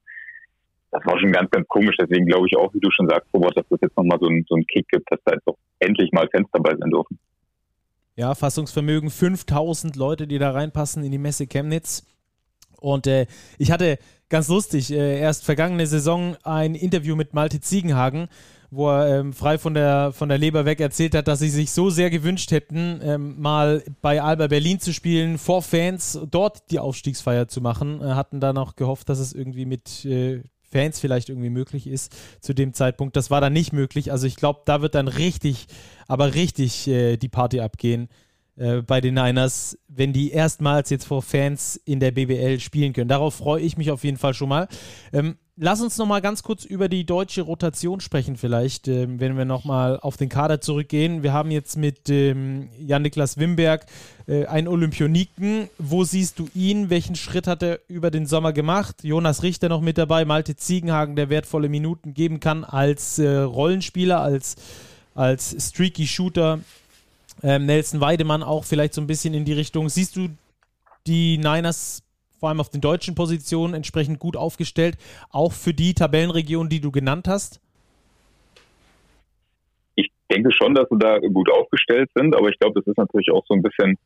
das 0.90 1.04
war 1.06 1.18
schon 1.20 1.32
ganz, 1.32 1.50
ganz 1.50 1.66
komisch. 1.68 1.96
Deswegen 2.00 2.26
glaube 2.26 2.46
ich 2.48 2.56
auch, 2.56 2.72
wie 2.74 2.80
du 2.80 2.90
schon 2.90 3.08
sagst, 3.08 3.28
Robert, 3.32 3.56
dass 3.56 3.68
das 3.68 3.80
jetzt 3.82 3.96
nochmal 3.96 4.18
so, 4.20 4.28
ein, 4.28 4.44
so 4.48 4.56
einen 4.56 4.66
Kick 4.66 4.88
gibt, 4.88 5.10
dass 5.10 5.20
da 5.24 5.34
jetzt 5.34 5.46
auch 5.46 5.56
endlich 5.78 6.10
mal 6.12 6.28
Fans 6.32 6.48
dabei 6.52 6.74
sein 6.76 6.90
dürfen. 6.90 7.18
Ja, 8.16 8.34
Fassungsvermögen 8.34 9.10
5000 9.10 9.94
Leute, 9.94 10.26
die 10.26 10.38
da 10.38 10.50
reinpassen 10.50 11.04
in 11.04 11.12
die 11.12 11.18
Messe 11.18 11.46
Chemnitz. 11.46 12.04
Und 12.80 13.06
äh, 13.06 13.26
ich 13.58 13.70
hatte 13.70 13.98
ganz 14.28 14.48
lustig 14.48 14.92
äh, 14.92 15.20
erst 15.20 15.44
vergangene 15.44 15.86
Saison 15.86 16.36
ein 16.42 16.74
Interview 16.74 17.14
mit 17.14 17.34
Malte 17.34 17.60
Ziegenhagen 17.60 18.28
wo 18.70 18.90
er 18.90 19.20
ähm, 19.20 19.32
frei 19.32 19.58
von 19.58 19.74
der, 19.74 20.12
von 20.12 20.28
der 20.28 20.38
Leber 20.38 20.64
weg 20.64 20.80
erzählt 20.80 21.14
hat, 21.14 21.28
dass 21.28 21.38
sie 21.38 21.50
sich 21.50 21.70
so 21.70 21.90
sehr 21.90 22.10
gewünscht 22.10 22.50
hätten, 22.50 23.00
ähm, 23.02 23.40
mal 23.40 23.82
bei 24.02 24.22
Alba 24.22 24.46
Berlin 24.48 24.80
zu 24.80 24.92
spielen, 24.92 25.38
vor 25.38 25.62
Fans, 25.62 26.18
dort 26.30 26.70
die 26.70 26.78
Aufstiegsfeier 26.78 27.48
zu 27.48 27.60
machen. 27.60 28.00
Äh, 28.00 28.14
hatten 28.14 28.40
dann 28.40 28.58
auch 28.58 28.76
gehofft, 28.76 29.08
dass 29.08 29.18
es 29.18 29.32
irgendwie 29.32 29.66
mit 29.66 30.04
äh, 30.04 30.42
Fans 30.70 31.00
vielleicht 31.00 31.28
irgendwie 31.28 31.50
möglich 31.50 31.86
ist 31.86 32.14
zu 32.40 32.54
dem 32.54 32.74
Zeitpunkt. 32.74 33.16
Das 33.16 33.30
war 33.30 33.40
dann 33.40 33.52
nicht 33.52 33.72
möglich. 33.72 34.12
Also 34.12 34.26
ich 34.26 34.36
glaube, 34.36 34.62
da 34.64 34.82
wird 34.82 34.94
dann 34.94 35.08
richtig, 35.08 35.66
aber 36.08 36.34
richtig 36.34 36.88
äh, 36.88 37.16
die 37.16 37.28
Party 37.28 37.60
abgehen 37.60 38.08
äh, 38.56 38.82
bei 38.82 39.00
den 39.00 39.14
Niners, 39.14 39.78
wenn 39.88 40.12
die 40.12 40.30
erstmals 40.30 40.90
jetzt 40.90 41.06
vor 41.06 41.22
Fans 41.22 41.76
in 41.84 42.00
der 42.00 42.10
BBL 42.10 42.60
spielen 42.60 42.92
können. 42.92 43.08
Darauf 43.08 43.34
freue 43.34 43.62
ich 43.62 43.76
mich 43.76 43.90
auf 43.90 44.04
jeden 44.04 44.16
Fall 44.16 44.34
schon 44.34 44.48
mal. 44.48 44.68
Ähm, 45.12 45.36
lass 45.56 45.80
uns 45.80 45.96
noch 45.98 46.06
mal 46.06 46.20
ganz 46.20 46.42
kurz 46.42 46.64
über 46.64 46.88
die 46.88 47.04
deutsche 47.04 47.42
Rotation 47.42 48.00
sprechen 48.00 48.36
vielleicht, 48.36 48.88
ähm, 48.88 49.20
wenn 49.20 49.36
wir 49.36 49.44
noch 49.44 49.64
mal 49.64 49.98
auf 49.98 50.16
den 50.16 50.28
Kader 50.28 50.60
zurückgehen. 50.60 51.22
Wir 51.22 51.32
haben 51.32 51.50
jetzt 51.50 51.76
mit 51.76 52.08
ähm, 52.10 52.68
Jan-Niklas 52.78 53.38
Wimberg 53.38 53.86
äh, 54.26 54.46
einen 54.46 54.68
Olympioniken. 54.68 55.68
Wo 55.78 56.04
siehst 56.04 56.38
du 56.38 56.48
ihn? 56.54 56.90
Welchen 56.90 57.16
Schritt 57.16 57.46
hat 57.46 57.62
er 57.62 57.80
über 57.88 58.10
den 58.10 58.26
Sommer 58.26 58.52
gemacht? 58.52 59.02
Jonas 59.02 59.42
Richter 59.42 59.68
noch 59.68 59.80
mit 59.80 59.98
dabei, 59.98 60.24
Malte 60.24 60.56
Ziegenhagen, 60.56 61.16
der 61.16 61.30
wertvolle 61.30 61.68
Minuten 61.68 62.14
geben 62.14 62.40
kann 62.40 62.64
als 62.64 63.18
äh, 63.18 63.38
Rollenspieler, 63.38 64.20
als, 64.20 64.56
als 65.14 65.56
streaky 65.58 66.06
Shooter. 66.06 66.60
Ähm, 67.42 67.66
Nelson 67.66 68.00
Weidemann 68.00 68.42
auch 68.42 68.64
vielleicht 68.64 68.94
so 68.94 69.00
ein 69.00 69.06
bisschen 69.06 69.34
in 69.34 69.44
die 69.44 69.52
Richtung. 69.52 69.88
Siehst 69.88 70.16
du 70.16 70.28
die 71.06 71.38
Niners 71.38 72.02
vor 72.38 72.48
allem 72.48 72.60
auf 72.60 72.70
den 72.70 72.80
deutschen 72.80 73.14
Positionen 73.14 73.74
entsprechend 73.74 74.18
gut 74.18 74.36
aufgestellt, 74.36 74.96
auch 75.30 75.52
für 75.52 75.74
die 75.74 75.94
Tabellenregion, 75.94 76.68
die 76.68 76.80
du 76.80 76.90
genannt 76.90 77.28
hast? 77.28 77.60
Ich 79.94 80.10
denke 80.30 80.52
schon, 80.52 80.74
dass 80.74 80.90
wir 80.90 80.98
da 80.98 81.18
gut 81.18 81.50
aufgestellt 81.50 82.10
sind, 82.14 82.36
aber 82.36 82.48
ich 82.48 82.58
glaube, 82.58 82.80
das 82.80 82.86
ist 82.86 82.98
natürlich 82.98 83.30
auch 83.32 83.44
so 83.46 83.54
ein 83.54 83.62
bisschen 83.62 83.96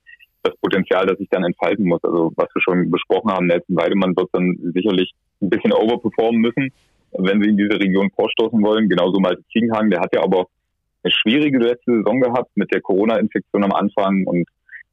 das 0.42 0.56
Potenzial, 0.56 1.06
das 1.06 1.18
sich 1.18 1.28
dann 1.30 1.44
entfalten 1.44 1.86
muss. 1.86 2.02
Also 2.02 2.32
was 2.36 2.48
wir 2.54 2.62
schon 2.62 2.90
besprochen 2.90 3.30
haben, 3.30 3.46
Nelson 3.46 3.76
Weidemann 3.76 4.16
wird 4.16 4.28
dann 4.32 4.56
sicherlich 4.74 5.12
ein 5.42 5.50
bisschen 5.50 5.72
overperformen 5.72 6.40
müssen, 6.40 6.72
wenn 7.12 7.42
sie 7.42 7.50
in 7.50 7.56
diese 7.56 7.78
Region 7.78 8.10
vorstoßen 8.14 8.62
wollen. 8.62 8.88
Genauso 8.88 9.20
Malte 9.20 9.42
Ziegenhagen, 9.52 9.90
der 9.90 10.00
hat 10.00 10.14
ja 10.14 10.22
aber 10.22 10.46
eine 11.02 11.12
schwierige 11.12 11.58
letzte 11.58 11.96
Saison 11.96 12.20
gehabt 12.20 12.50
mit 12.54 12.72
der 12.72 12.80
Corona-Infektion 12.80 13.64
am 13.64 13.72
Anfang 13.72 14.24
und 14.26 14.48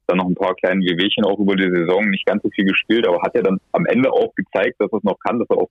dann 0.08 0.18
noch 0.18 0.28
ein 0.28 0.36
paar 0.36 0.56
kleine 0.56 0.82
Wehwehchen 0.82 1.26
auch 1.26 1.40
über 1.40 1.56
die 1.56 1.70
Saison, 1.70 2.10
nicht 2.10 2.26
ganz 2.26 2.42
so 2.44 2.50
viel 2.50 2.66
gespielt, 2.66 3.08
aber 3.08 3.22
hat 3.22 3.36
ja 3.36 3.42
dann 3.42 3.60
am 3.72 3.86
Ende 3.86 4.12
auch 4.12 4.34
gezeigt, 4.36 4.76
dass 4.80 4.92
er 4.92 4.98
es 4.98 5.04
noch 5.04 5.20
kann, 5.20 5.40
dass 5.40 5.50
er 5.50 5.58
auch 5.58 5.70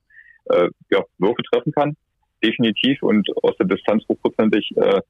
äh, 0.49 0.69
ja, 0.91 1.03
Würfe 1.17 1.43
treffen 1.51 1.71
kann, 1.71 1.95
definitiv 2.43 3.01
und 3.03 3.27
aus 3.43 3.55
der 3.57 3.67
Distanz 3.67 4.03
hochprozentig 4.07 4.71
äh, 4.77 5.01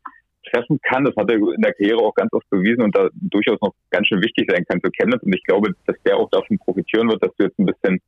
treffen 0.52 0.80
kann. 0.82 1.06
Das 1.06 1.16
hat 1.16 1.30
er 1.30 1.38
in 1.38 1.62
der 1.62 1.74
Karriere 1.74 2.00
auch 2.00 2.16
ganz 2.16 2.32
oft 2.34 2.50
bewiesen 2.50 2.82
und 2.82 2.96
da 2.96 3.10
durchaus 3.14 3.60
noch 3.62 3.74
ganz 3.90 4.08
schön 4.08 4.22
wichtig 4.22 4.50
sein 4.50 4.66
kann 4.68 4.82
für 4.82 4.92
Chemnitz. 4.92 5.24
Und 5.24 5.36
ich 5.36 5.44
glaube, 5.44 5.72
dass 5.86 5.96
der 6.06 6.18
auch 6.18 6.30
davon 6.30 6.58
profitieren 6.58 7.10
wird, 7.10 7.24
dass 7.24 7.36
du 7.38 7.44
jetzt 7.44 7.60
ein 7.60 7.66
bisschen 7.66 8.00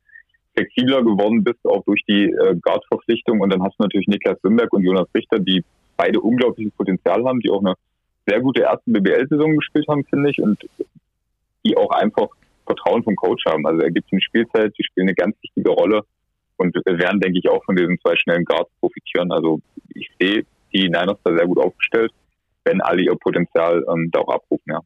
flexibler 0.54 1.02
geworden 1.02 1.44
bist, 1.44 1.64
auch 1.64 1.84
durch 1.84 2.02
die 2.08 2.24
äh, 2.24 2.56
Guard-Verpflichtung. 2.60 3.40
Und 3.40 3.52
dann 3.52 3.62
hast 3.62 3.78
du 3.78 3.84
natürlich 3.84 4.08
Niklas 4.08 4.38
Wimberg 4.42 4.72
und 4.72 4.84
Jonas 4.84 5.08
Richter, 5.14 5.38
die 5.38 5.64
beide 5.96 6.20
unglaubliches 6.20 6.72
Potenzial 6.74 7.24
haben, 7.24 7.40
die 7.40 7.50
auch 7.50 7.60
eine 7.60 7.74
sehr 8.26 8.40
gute 8.40 8.62
erste 8.62 8.90
BBL-Saison 8.90 9.56
gespielt 9.56 9.86
haben, 9.88 10.04
finde 10.04 10.30
ich. 10.30 10.40
Und 10.40 10.58
die 11.64 11.76
auch 11.76 11.90
einfach 11.90 12.28
Vertrauen 12.66 13.02
vom 13.02 13.16
Coach 13.16 13.44
haben. 13.46 13.66
Also 13.66 13.80
er 13.82 13.90
gibt 13.90 14.12
ihnen 14.12 14.20
Spielzeit, 14.20 14.72
die 14.78 14.84
spielen 14.84 15.08
eine 15.08 15.14
ganz 15.14 15.36
wichtige 15.42 15.70
Rolle 15.70 16.02
und 16.56 16.74
werden, 16.74 17.20
denke 17.20 17.38
ich, 17.38 17.48
auch 17.48 17.64
von 17.64 17.74
diesen 17.74 17.98
zwei 18.00 18.14
schnellen 18.16 18.44
Guards 18.44 18.70
profitieren. 18.80 19.32
Also 19.32 19.60
ich 19.94 20.10
sehe 20.20 20.44
die 20.72 20.88
Niners 20.88 21.18
da 21.24 21.36
sehr 21.36 21.46
gut 21.46 21.58
aufgestellt, 21.58 22.12
wenn 22.64 22.80
alle 22.80 23.02
ihr 23.02 23.16
Potenzial 23.16 23.84
ähm, 23.90 24.10
da 24.12 24.20
auch 24.20 24.34
abrufen, 24.34 24.64
ja. 24.66 24.80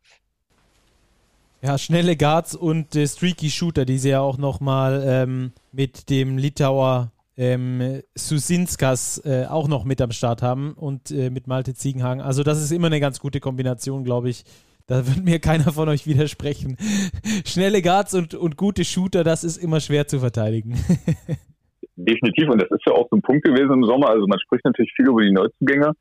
Ja, 1.62 1.78
schnelle 1.78 2.14
Guards 2.16 2.54
und 2.54 2.94
äh, 2.94 3.06
streaky 3.06 3.48
Shooter, 3.48 3.86
die 3.86 3.96
sie 3.96 4.10
ja 4.10 4.20
auch 4.20 4.36
nochmal 4.36 5.02
ähm, 5.06 5.52
mit 5.72 6.10
dem 6.10 6.36
Litauer 6.36 7.10
ähm, 7.36 8.02
Susinskas 8.14 9.22
äh, 9.24 9.46
auch 9.46 9.66
noch 9.66 9.84
mit 9.84 10.00
am 10.00 10.12
Start 10.12 10.42
haben 10.42 10.74
und 10.74 11.10
äh, 11.10 11.30
mit 11.30 11.46
Malte 11.46 11.74
Ziegenhagen. 11.74 12.20
Also 12.20 12.42
das 12.42 12.62
ist 12.62 12.70
immer 12.70 12.88
eine 12.88 13.00
ganz 13.00 13.18
gute 13.18 13.40
Kombination, 13.40 14.04
glaube 14.04 14.28
ich, 14.28 14.44
da 14.86 15.06
wird 15.06 15.24
mir 15.24 15.38
keiner 15.38 15.72
von 15.72 15.88
euch 15.88 16.06
widersprechen. 16.06 16.76
Schnelle 17.46 17.80
Guards 17.82 18.14
und, 18.14 18.34
und 18.34 18.56
gute 18.56 18.84
Shooter, 18.84 19.24
das 19.24 19.44
ist 19.44 19.56
immer 19.56 19.80
schwer 19.80 20.06
zu 20.06 20.18
verteidigen. 20.18 20.74
Definitiv, 21.96 22.48
und 22.50 22.60
das 22.60 22.70
ist 22.70 22.82
ja 22.86 22.92
auch 22.92 23.08
so 23.08 23.16
ein 23.16 23.22
Punkt 23.22 23.44
gewesen 23.44 23.72
im 23.72 23.84
Sommer. 23.84 24.10
Also 24.10 24.26
man 24.26 24.38
spricht 24.40 24.64
natürlich 24.64 24.92
viel 24.94 25.08
über 25.08 25.22
die 25.22 25.32
Neuzugänge, 25.32 25.92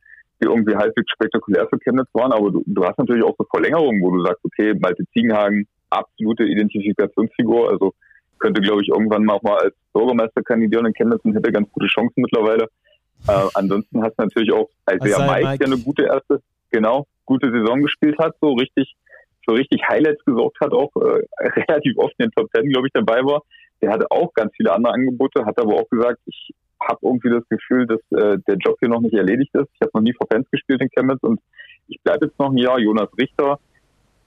die 0.42 0.48
irgendwie 0.48 0.75
halbwegs 0.75 1.12
spektakulär 1.13 1.68
für 1.70 1.80
Chemnitz 1.80 2.10
waren, 2.13 2.34
aber 2.34 2.52
du, 2.52 2.63
du 2.66 2.84
hast 2.84 2.98
natürlich 2.98 3.24
auch 3.24 3.36
so 3.38 3.46
Verlängerungen, 3.50 4.02
wo 4.02 4.12
du 4.12 4.26
sagst, 4.26 4.43
okay, 4.43 4.74
Malte 4.74 5.04
Ziegenhagen, 5.13 5.67
absolute 5.89 6.43
Identifikationsfigur, 6.43 7.72
also 7.72 7.93
könnte, 8.39 8.62
glaube 8.62 8.82
ich, 8.82 8.89
irgendwann 8.89 9.24
mal 9.24 9.36
auch 9.36 9.43
mal 9.43 9.58
als 9.58 9.76
Bürgermeister 9.93 10.41
kandidieren 10.41 10.88
in 10.88 10.93
Chemnitz 10.93 11.22
und 11.24 11.36
hätte 11.36 11.52
ganz 11.52 11.72
gute 11.72 11.88
Chancen 11.88 12.22
mittlerweile. 12.22 12.67
Äh, 13.28 13.48
ansonsten 13.54 14.04
hast 14.04 14.17
du 14.17 14.24
natürlich 14.24 14.52
auch 14.52 14.67
Isaiah 14.91 15.26
Mike, 15.26 15.48
Mike, 15.48 15.58
der 15.60 15.67
eine 15.67 15.82
gute 15.82 16.04
erste, 16.04 16.41
genau, 16.72 17.06
gute 17.26 17.52
Saison 17.52 17.82
gespielt 17.82 18.18
hat, 18.20 18.36
so 18.42 18.54
richtig 18.54 18.96
für 19.46 19.56
richtig 19.56 19.82
Highlights 19.88 20.24
gesorgt 20.26 20.58
hat, 20.62 20.72
auch 20.72 20.92
äh, 20.96 21.24
relativ 21.70 21.98
oft 21.98 22.14
in 22.18 22.28
den 22.28 22.32
Top 22.32 22.52
Ten, 22.54 22.70
glaube 22.70 22.88
ich, 22.88 22.94
dabei 22.94 23.24
war. 23.24 23.44
Der 23.82 23.92
hatte 23.92 24.10
auch 24.12 24.34
ganz 24.34 24.54
viele 24.56 24.72
andere 24.72 24.94
Angebote, 24.94 25.46
hat 25.46 25.60
aber 25.60 25.76
auch 25.76 25.90
gesagt, 25.90 26.20
ich 26.26 26.52
habe 26.82 27.00
irgendwie 27.02 27.30
das 27.30 27.48
Gefühl, 27.50 27.86
dass 27.88 28.00
äh, 28.12 28.38
der 28.48 28.56
Job 28.56 28.78
hier 28.80 28.90
noch 28.90 29.02
nicht 29.02 29.14
erledigt 29.14 29.54
ist. 29.54 29.70
Ich 29.74 29.82
habe 29.82 29.92
noch 29.94 30.02
nie 30.02 30.14
vor 30.14 30.28
Fans 30.32 30.50
gespielt 30.52 30.82
in 30.82 30.90
Chemnitz 30.90 31.22
und 31.22 31.40
ich 31.88 32.02
bleibe 32.02 32.26
jetzt 32.26 32.40
noch 32.40 32.52
ein 32.52 32.58
Jahr. 32.58 32.80
Jonas 32.80 33.10
Richter 33.20 33.60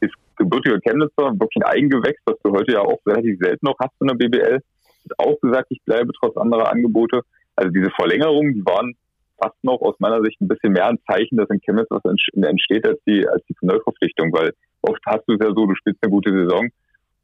ist 0.01 0.15
gebürtiger 0.37 0.79
Chemnitzer, 0.81 1.33
wirklich 1.39 1.57
ein 1.57 1.65
Eigengewächs, 1.65 2.21
was 2.27 2.37
du 2.43 2.53
heute 2.53 2.73
ja 2.73 2.81
auch 2.81 2.99
relativ 3.07 3.39
selten 3.41 3.67
noch 3.67 3.77
hast 3.79 3.95
in 4.01 4.09
der 4.09 4.15
BBL. 4.15 4.55
Hat 4.57 5.19
auch 5.19 5.41
gesagt, 5.41 5.67
ich 5.71 5.81
bleibe 5.85 6.13
trotz 6.21 6.37
anderer 6.37 6.71
Angebote. 6.71 7.23
Also 7.57 7.71
diese 7.71 7.91
Verlängerungen, 7.91 8.55
die 8.55 8.67
waren 8.67 8.95
fast 9.39 9.63
noch 9.63 9.81
aus 9.81 9.97
meiner 9.99 10.23
Sicht 10.23 10.41
ein 10.41 10.49
bisschen 10.49 10.73
mehr 10.73 10.87
ein 10.87 10.99
Zeichen, 11.07 11.37
dass 11.37 11.51
in 11.51 11.61
Chemnitz 11.61 11.89
was 11.91 12.03
entsteht 12.05 12.87
als 12.87 12.99
die, 13.07 13.27
als 13.29 13.45
die 13.47 13.55
Neuverpflichtung, 13.61 14.33
weil 14.33 14.53
oft 14.83 15.01
hast 15.07 15.25
du 15.27 15.35
es 15.35 15.41
ja 15.41 15.49
so, 15.49 15.67
du 15.67 15.75
spielst 15.75 16.03
eine 16.03 16.11
gute 16.11 16.33
Saison 16.33 16.69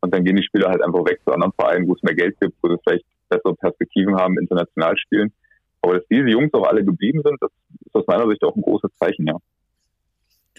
und 0.00 0.14
dann 0.14 0.24
gehen 0.24 0.36
die 0.36 0.44
Spieler 0.44 0.70
halt 0.70 0.82
einfach 0.82 1.04
weg 1.04 1.20
zu 1.24 1.32
anderen 1.32 1.52
Vereinen, 1.52 1.88
wo 1.88 1.94
es 1.94 2.02
mehr 2.02 2.14
Geld 2.14 2.38
gibt, 2.40 2.54
wo 2.62 2.68
sie 2.68 2.76
vielleicht 2.84 3.04
bessere 3.28 3.54
Perspektiven 3.54 4.16
haben, 4.16 4.38
international 4.38 4.96
spielen. 4.98 5.32
Aber 5.80 5.94
dass 5.94 6.06
diese 6.08 6.28
Jungs 6.28 6.52
auch 6.54 6.66
alle 6.66 6.84
geblieben 6.84 7.22
sind, 7.24 7.36
das 7.40 7.50
ist 7.84 7.94
aus 7.94 8.06
meiner 8.06 8.28
Sicht 8.28 8.42
auch 8.44 8.54
ein 8.54 8.62
großes 8.62 8.90
Zeichen, 9.00 9.26
ja. 9.26 9.36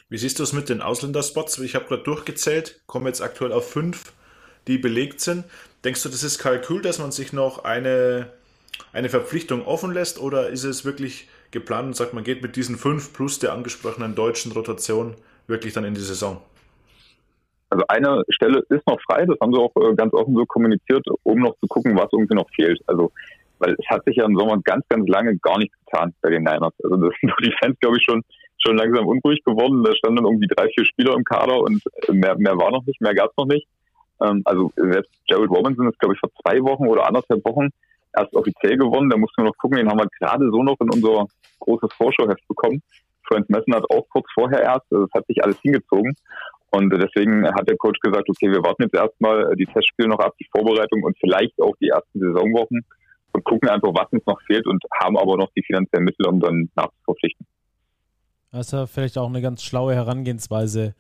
Wie 0.10 0.18
siehst 0.18 0.40
du 0.40 0.44
es 0.44 0.54
mit 0.54 0.70
den 0.70 0.82
Ausländerspots? 0.82 1.60
Ich 1.60 1.76
habe 1.76 1.86
gerade 1.86 2.04
durchgezählt, 2.04 2.82
kommen 2.88 3.08
jetzt 3.08 3.22
aktuell 3.22 3.52
auf 3.52 3.70
fünf, 3.70 4.14
die 4.68 4.78
belegt 4.78 5.22
sind. 5.22 5.46
Denkst 5.84 6.04
du, 6.04 6.10
das 6.10 6.24
ist 6.24 6.40
Kalkül, 6.40 6.82
dass 6.82 7.00
man 7.00 7.12
sich 7.12 7.34
noch 7.34 7.64
eine, 7.64 8.32
eine 8.92 9.10
Verpflichtung 9.10 9.66
offen 9.66 9.94
lässt 9.94 10.20
oder 10.20 10.50
ist 10.50 10.64
es 10.64 10.86
wirklich 10.86 11.30
geplant 11.54 11.88
und 11.88 11.96
sagt, 11.96 12.14
man 12.14 12.24
geht 12.24 12.42
mit 12.42 12.56
diesen 12.56 12.76
fünf 12.76 13.14
plus 13.14 13.40
der 13.40 13.54
angesprochenen 13.54 14.16
deutschen 14.16 14.52
Rotation 14.52 15.16
wirklich 15.48 15.74
dann 15.74 15.86
in 15.86 15.94
die 15.94 16.02
Saison? 16.02 16.42
Also 17.70 17.86
eine 17.88 18.24
Stelle 18.30 18.64
ist 18.70 18.86
noch 18.86 19.02
frei, 19.02 19.26
das 19.26 19.38
haben 19.42 19.54
sie 19.54 19.60
auch 19.60 19.72
äh, 19.78 19.96
ganz 19.96 20.14
offen 20.14 20.36
so 20.36 20.46
kommuniziert, 20.46 21.06
um 21.24 21.40
noch 21.40 21.56
zu 21.60 21.68
gucken, 21.68 21.96
was 21.96 22.10
irgendwie 22.12 22.36
noch 22.36 22.50
fehlt. 22.56 22.80
Also, 22.86 23.12
weil 23.58 23.76
es 23.80 23.90
hat 23.90 24.04
sich 24.06 24.18
ja 24.18 24.26
im 24.26 24.38
Sommer 24.38 24.60
ganz, 24.64 24.86
ganz 24.90 25.08
lange 25.08 25.38
gar 25.38 25.58
nichts 25.58 25.76
getan 25.86 26.14
bei 26.22 26.30
den 26.30 26.44
Niners. 26.44 26.74
Also 26.84 26.98
das 26.98 27.14
sind 27.22 27.34
die 27.42 27.54
Fans, 27.60 27.80
glaube 27.80 27.98
ich, 27.98 28.04
schon, 28.04 28.22
schon 28.60 28.78
langsam 28.78 29.08
unruhig 29.08 29.44
geworden. 29.44 29.84
Da 29.84 29.96
standen 29.96 30.24
irgendwie 30.24 30.48
drei, 30.48 30.68
vier 30.76 30.86
Spieler 30.86 31.16
im 31.16 31.24
Kader 31.24 31.58
und 31.62 31.82
mehr, 32.12 32.38
mehr 32.38 32.58
war 32.58 32.70
noch 32.70 32.86
nicht, 32.86 33.02
mehr 33.02 33.16
gab 33.16 33.32
es 33.32 33.38
noch 33.38 33.48
nicht. 33.48 33.68
Ähm, 34.22 34.42
also 34.46 34.72
selbst 34.76 35.12
Jared 35.28 35.50
Robinson 35.50 35.90
ist, 35.90 36.00
glaube 36.00 36.14
ich, 36.14 36.20
vor 36.20 36.30
zwei 36.44 36.62
Wochen 36.62 36.88
oder 36.88 37.08
anderthalb 37.08 37.44
Wochen 37.46 37.70
erst 38.16 38.34
offiziell 38.36 38.78
gewonnen. 38.78 39.10
Da 39.10 39.18
mussten 39.18 39.42
wir 39.42 39.46
noch 39.46 39.58
gucken, 39.58 39.78
den 39.78 39.90
haben 39.90 40.00
wir 40.00 40.08
gerade 40.20 40.50
so 40.52 40.64
noch 40.64 40.80
in 40.80 40.92
unser 40.92 41.26
großes 41.66 41.94
Vorschauheft 41.94 42.48
bekommen. 42.48 42.82
Franz 43.28 43.48
Messen 43.50 43.74
hat 43.74 43.90
auch 43.90 44.08
kurz 44.10 44.26
vorher 44.34 44.62
erst, 44.62 44.86
also 44.92 45.06
es 45.06 45.14
hat 45.14 45.26
sich 45.28 45.44
alles 45.44 45.60
hingezogen. 45.62 46.16
Und 46.72 46.90
deswegen 46.90 47.46
hat 47.46 47.70
der 47.70 47.78
Coach 47.78 48.00
gesagt, 48.00 48.28
okay, 48.30 48.50
wir 48.50 48.64
warten 48.64 48.84
jetzt 48.84 48.96
erstmal 48.96 49.56
die 49.56 49.68
Testspiele 49.68 50.10
noch 50.10 50.20
ab, 50.20 50.34
die 50.40 50.48
Vorbereitung 50.52 51.04
und 51.04 51.16
vielleicht 51.20 51.54
auch 51.62 51.76
die 51.80 51.90
ersten 51.90 52.20
Saisonwochen 52.20 52.84
und 53.32 53.44
gucken 53.44 53.70
einfach, 53.70 53.94
was 53.94 54.12
uns 54.12 54.26
noch 54.26 54.42
fehlt 54.48 54.66
und 54.66 54.84
haben 55.02 55.18
aber 55.18 55.38
noch 55.38 55.52
die 55.56 55.64
finanziellen 55.64 56.06
Mittel, 56.06 56.26
um 56.26 56.40
dann 56.40 56.70
nachzuverpflichten. 56.76 57.46
Das 58.52 58.68
ist 58.68 58.72
ja 58.74 58.86
vielleicht 58.88 59.18
auch 59.18 59.30
eine 59.30 59.42
ganz 59.42 59.64
schlaue 59.64 59.94
Herangehensweise 59.94 60.96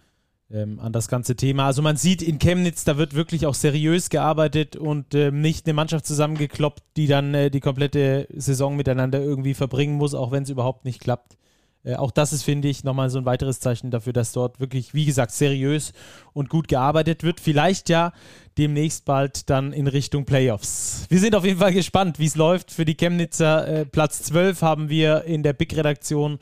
ähm, 0.51 0.79
an 0.79 0.93
das 0.93 1.07
ganze 1.07 1.35
Thema. 1.35 1.65
Also 1.65 1.81
man 1.81 1.97
sieht 1.97 2.21
in 2.21 2.39
Chemnitz, 2.39 2.83
da 2.83 2.97
wird 2.97 3.13
wirklich 3.13 3.45
auch 3.45 3.55
seriös 3.55 4.09
gearbeitet 4.09 4.75
und 4.75 5.15
ähm, 5.15 5.41
nicht 5.41 5.65
eine 5.65 5.73
Mannschaft 5.73 6.05
zusammengekloppt, 6.05 6.83
die 6.97 7.07
dann 7.07 7.33
äh, 7.33 7.49
die 7.49 7.59
komplette 7.59 8.27
Saison 8.35 8.75
miteinander 8.75 9.21
irgendwie 9.21 9.53
verbringen 9.53 9.95
muss, 9.95 10.13
auch 10.13 10.31
wenn 10.31 10.43
es 10.43 10.49
überhaupt 10.49 10.85
nicht 10.85 10.99
klappt. 10.99 11.37
Äh, 11.83 11.95
auch 11.95 12.11
das 12.11 12.33
ist, 12.33 12.43
finde 12.43 12.67
ich, 12.67 12.83
nochmal 12.83 13.09
so 13.09 13.19
ein 13.19 13.25
weiteres 13.25 13.59
Zeichen 13.59 13.91
dafür, 13.91 14.13
dass 14.13 14.31
dort 14.31 14.59
wirklich, 14.59 14.93
wie 14.93 15.05
gesagt, 15.05 15.31
seriös 15.31 15.93
und 16.33 16.49
gut 16.49 16.67
gearbeitet 16.67 17.23
wird. 17.23 17.39
Vielleicht 17.39 17.89
ja 17.89 18.13
demnächst 18.57 19.05
bald 19.05 19.49
dann 19.49 19.73
in 19.73 19.87
Richtung 19.87 20.25
Playoffs. 20.25 21.05
Wir 21.09 21.19
sind 21.19 21.35
auf 21.35 21.45
jeden 21.45 21.59
Fall 21.59 21.73
gespannt, 21.73 22.19
wie 22.19 22.25
es 22.25 22.35
läuft. 22.35 22.71
Für 22.71 22.85
die 22.85 22.95
Chemnitzer 22.95 23.67
äh, 23.67 23.85
Platz 23.85 24.23
12 24.23 24.61
haben 24.61 24.89
wir 24.89 25.23
in 25.23 25.43
der 25.43 25.53
Big-Redaktion 25.53 26.39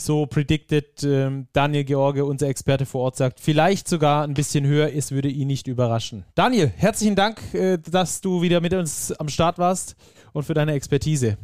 so 0.00 0.26
predicted. 0.26 1.02
Ähm, 1.04 1.46
Daniel 1.52 1.84
George, 1.84 2.24
unser 2.24 2.48
Experte 2.48 2.86
vor 2.86 3.02
Ort, 3.02 3.16
sagt, 3.16 3.40
vielleicht 3.40 3.88
sogar 3.88 4.24
ein 4.24 4.34
bisschen 4.34 4.66
höher. 4.66 4.94
Es 4.94 5.12
würde 5.12 5.28
ihn 5.28 5.46
nicht 5.48 5.66
überraschen. 5.66 6.24
Daniel, 6.34 6.72
herzlichen 6.76 7.16
Dank, 7.16 7.40
äh, 7.54 7.78
dass 7.78 8.20
du 8.20 8.42
wieder 8.42 8.60
mit 8.60 8.74
uns 8.74 9.12
am 9.12 9.28
Start 9.28 9.58
warst 9.58 9.96
und 10.32 10.44
für 10.44 10.54
deine 10.54 10.72
Expertise. 10.72 11.36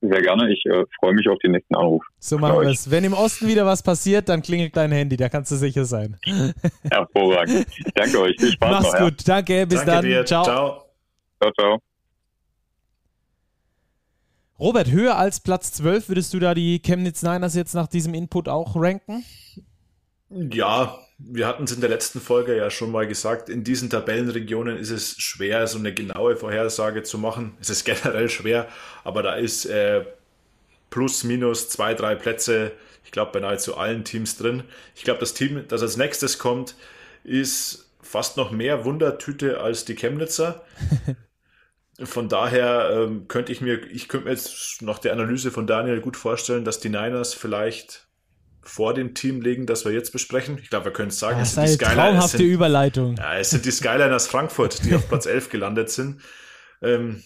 Sehr 0.00 0.22
gerne. 0.22 0.52
Ich 0.52 0.64
äh, 0.66 0.84
freue 1.00 1.14
mich 1.14 1.28
auf 1.28 1.38
den 1.38 1.52
nächsten 1.52 1.74
Anruf. 1.74 2.04
So 2.18 2.38
machen 2.38 2.60
wir 2.60 2.68
es. 2.68 2.90
Wenn 2.90 3.04
im 3.04 3.14
Osten 3.14 3.48
wieder 3.48 3.64
was 3.64 3.82
passiert, 3.82 4.28
dann 4.28 4.42
klingelt 4.42 4.76
dein 4.76 4.92
Handy. 4.92 5.16
Da 5.16 5.28
kannst 5.28 5.50
du 5.50 5.56
sicher 5.56 5.84
sein. 5.84 6.16
Hervorragend. 6.90 7.66
Danke 7.94 8.20
euch. 8.20 8.36
Viel 8.38 8.52
Spaß 8.52 8.70
Mach's 8.70 8.92
noch, 8.92 9.00
gut. 9.00 9.26
Ja. 9.26 9.34
Danke. 9.36 9.66
Bis 9.66 9.78
Danke 9.78 9.90
dann. 9.92 10.04
Dir. 10.04 10.24
Ciao. 10.26 10.44
Ciao. 10.44 10.82
Ciao, 11.40 11.52
ciao. 11.52 11.95
Robert, 14.58 14.90
höher 14.90 15.16
als 15.16 15.40
Platz 15.40 15.72
12 15.72 16.08
würdest 16.08 16.32
du 16.32 16.38
da 16.38 16.54
die 16.54 16.80
Chemnitz 16.80 17.22
Niners 17.22 17.54
jetzt 17.54 17.74
nach 17.74 17.88
diesem 17.88 18.14
Input 18.14 18.48
auch 18.48 18.74
ranken? 18.74 19.22
Ja, 20.30 20.98
wir 21.18 21.46
hatten 21.46 21.64
es 21.64 21.72
in 21.72 21.80
der 21.80 21.90
letzten 21.90 22.20
Folge 22.20 22.56
ja 22.56 22.70
schon 22.70 22.90
mal 22.90 23.06
gesagt, 23.06 23.50
in 23.50 23.64
diesen 23.64 23.90
Tabellenregionen 23.90 24.78
ist 24.78 24.90
es 24.90 25.16
schwer, 25.18 25.66
so 25.66 25.78
eine 25.78 25.92
genaue 25.92 26.36
Vorhersage 26.36 27.02
zu 27.02 27.18
machen. 27.18 27.56
Es 27.60 27.68
ist 27.68 27.84
generell 27.84 28.30
schwer, 28.30 28.68
aber 29.04 29.22
da 29.22 29.34
ist 29.34 29.66
äh, 29.66 30.06
plus, 30.88 31.22
minus 31.22 31.68
zwei, 31.68 31.92
drei 31.92 32.14
Plätze, 32.14 32.72
ich 33.04 33.12
glaube, 33.12 33.32
bei 33.32 33.40
nahezu 33.40 33.76
allen 33.76 34.04
Teams 34.04 34.38
drin. 34.38 34.64
Ich 34.94 35.04
glaube, 35.04 35.20
das 35.20 35.34
Team, 35.34 35.64
das 35.68 35.82
als 35.82 35.98
nächstes 35.98 36.38
kommt, 36.38 36.76
ist 37.24 37.90
fast 38.00 38.38
noch 38.38 38.50
mehr 38.52 38.86
Wundertüte 38.86 39.60
als 39.60 39.84
die 39.84 39.96
Chemnitzer. 39.96 40.64
Von 42.02 42.28
daher 42.28 42.90
ähm, 42.92 43.26
könnte 43.26 43.52
ich 43.52 43.60
mir, 43.60 43.82
ich 43.90 44.08
könnte 44.08 44.26
mir 44.26 44.32
jetzt 44.32 44.82
nach 44.82 44.98
der 44.98 45.12
Analyse 45.12 45.50
von 45.50 45.66
Daniel 45.66 46.00
gut 46.00 46.16
vorstellen, 46.16 46.64
dass 46.64 46.78
die 46.78 46.90
Niners 46.90 47.32
vielleicht 47.32 48.06
vor 48.62 48.92
dem 48.92 49.14
Team 49.14 49.40
liegen, 49.40 49.66
das 49.66 49.84
wir 49.84 49.92
jetzt 49.92 50.12
besprechen. 50.12 50.58
Ich 50.60 50.68
glaube, 50.68 50.86
wir 50.86 50.92
können 50.92 51.08
es 51.08 51.18
sagen, 51.18 51.38
das 51.38 51.50
es 51.50 51.54
sind 51.54 51.80
die 51.80 51.84
Skyliners. 51.84 52.32
Sind, 52.32 52.40
Überleitung. 52.42 53.16
Ja, 53.16 53.38
es 53.38 53.50
sind 53.50 53.64
die 53.64 53.70
Skyliners 53.70 54.26
Frankfurt, 54.26 54.84
die 54.84 54.94
auf 54.94 55.08
Platz 55.08 55.24
11 55.26 55.48
gelandet 55.48 55.90
sind. 55.90 56.20
Ähm, 56.82 57.22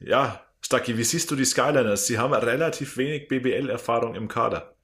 ja, 0.00 0.44
Stucky, 0.60 0.98
wie 0.98 1.04
siehst 1.04 1.30
du 1.30 1.36
die 1.36 1.44
Skyliners? 1.44 2.06
Sie 2.06 2.18
haben 2.18 2.34
relativ 2.34 2.96
wenig 2.96 3.28
BBL-Erfahrung 3.28 4.14
im 4.14 4.28
Kader. 4.28 4.74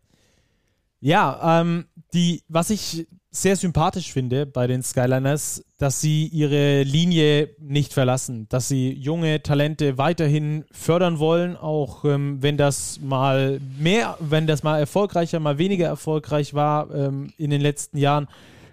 Ja, 1.01 1.61
ähm, 1.61 1.87
die, 2.15 2.43
was 2.49 2.71
ich 2.71 3.07
sehr 3.43 3.57
sympathisch 3.57 4.13
finde 4.13 4.47
bei 4.47 4.67
den 4.67 4.83
Skyliners, 4.83 5.65
dass 5.79 6.01
sie 6.01 6.27
ihre 6.27 6.83
Linie 6.83 7.51
nicht 7.59 7.93
verlassen, 7.93 8.47
dass 8.49 8.69
sie 8.69 8.93
junge 8.93 9.43
Talente 9.43 9.99
weiterhin 9.99 10.65
fördern 10.73 11.19
wollen, 11.19 11.57
auch 11.57 12.05
ähm, 12.05 12.43
wenn 12.43 12.57
das 12.57 13.01
mal 13.01 13.61
mehr, 13.79 14.17
wenn 14.21 14.47
das 14.47 14.63
mal 14.63 14.79
erfolgreicher, 14.79 15.41
mal 15.41 15.59
weniger 15.59 15.87
erfolgreich 15.87 16.55
war 16.55 16.93
ähm, 16.95 17.33
in 17.37 17.51
den 17.51 17.61
letzten 17.61 17.99
Jahren, 17.99 18.29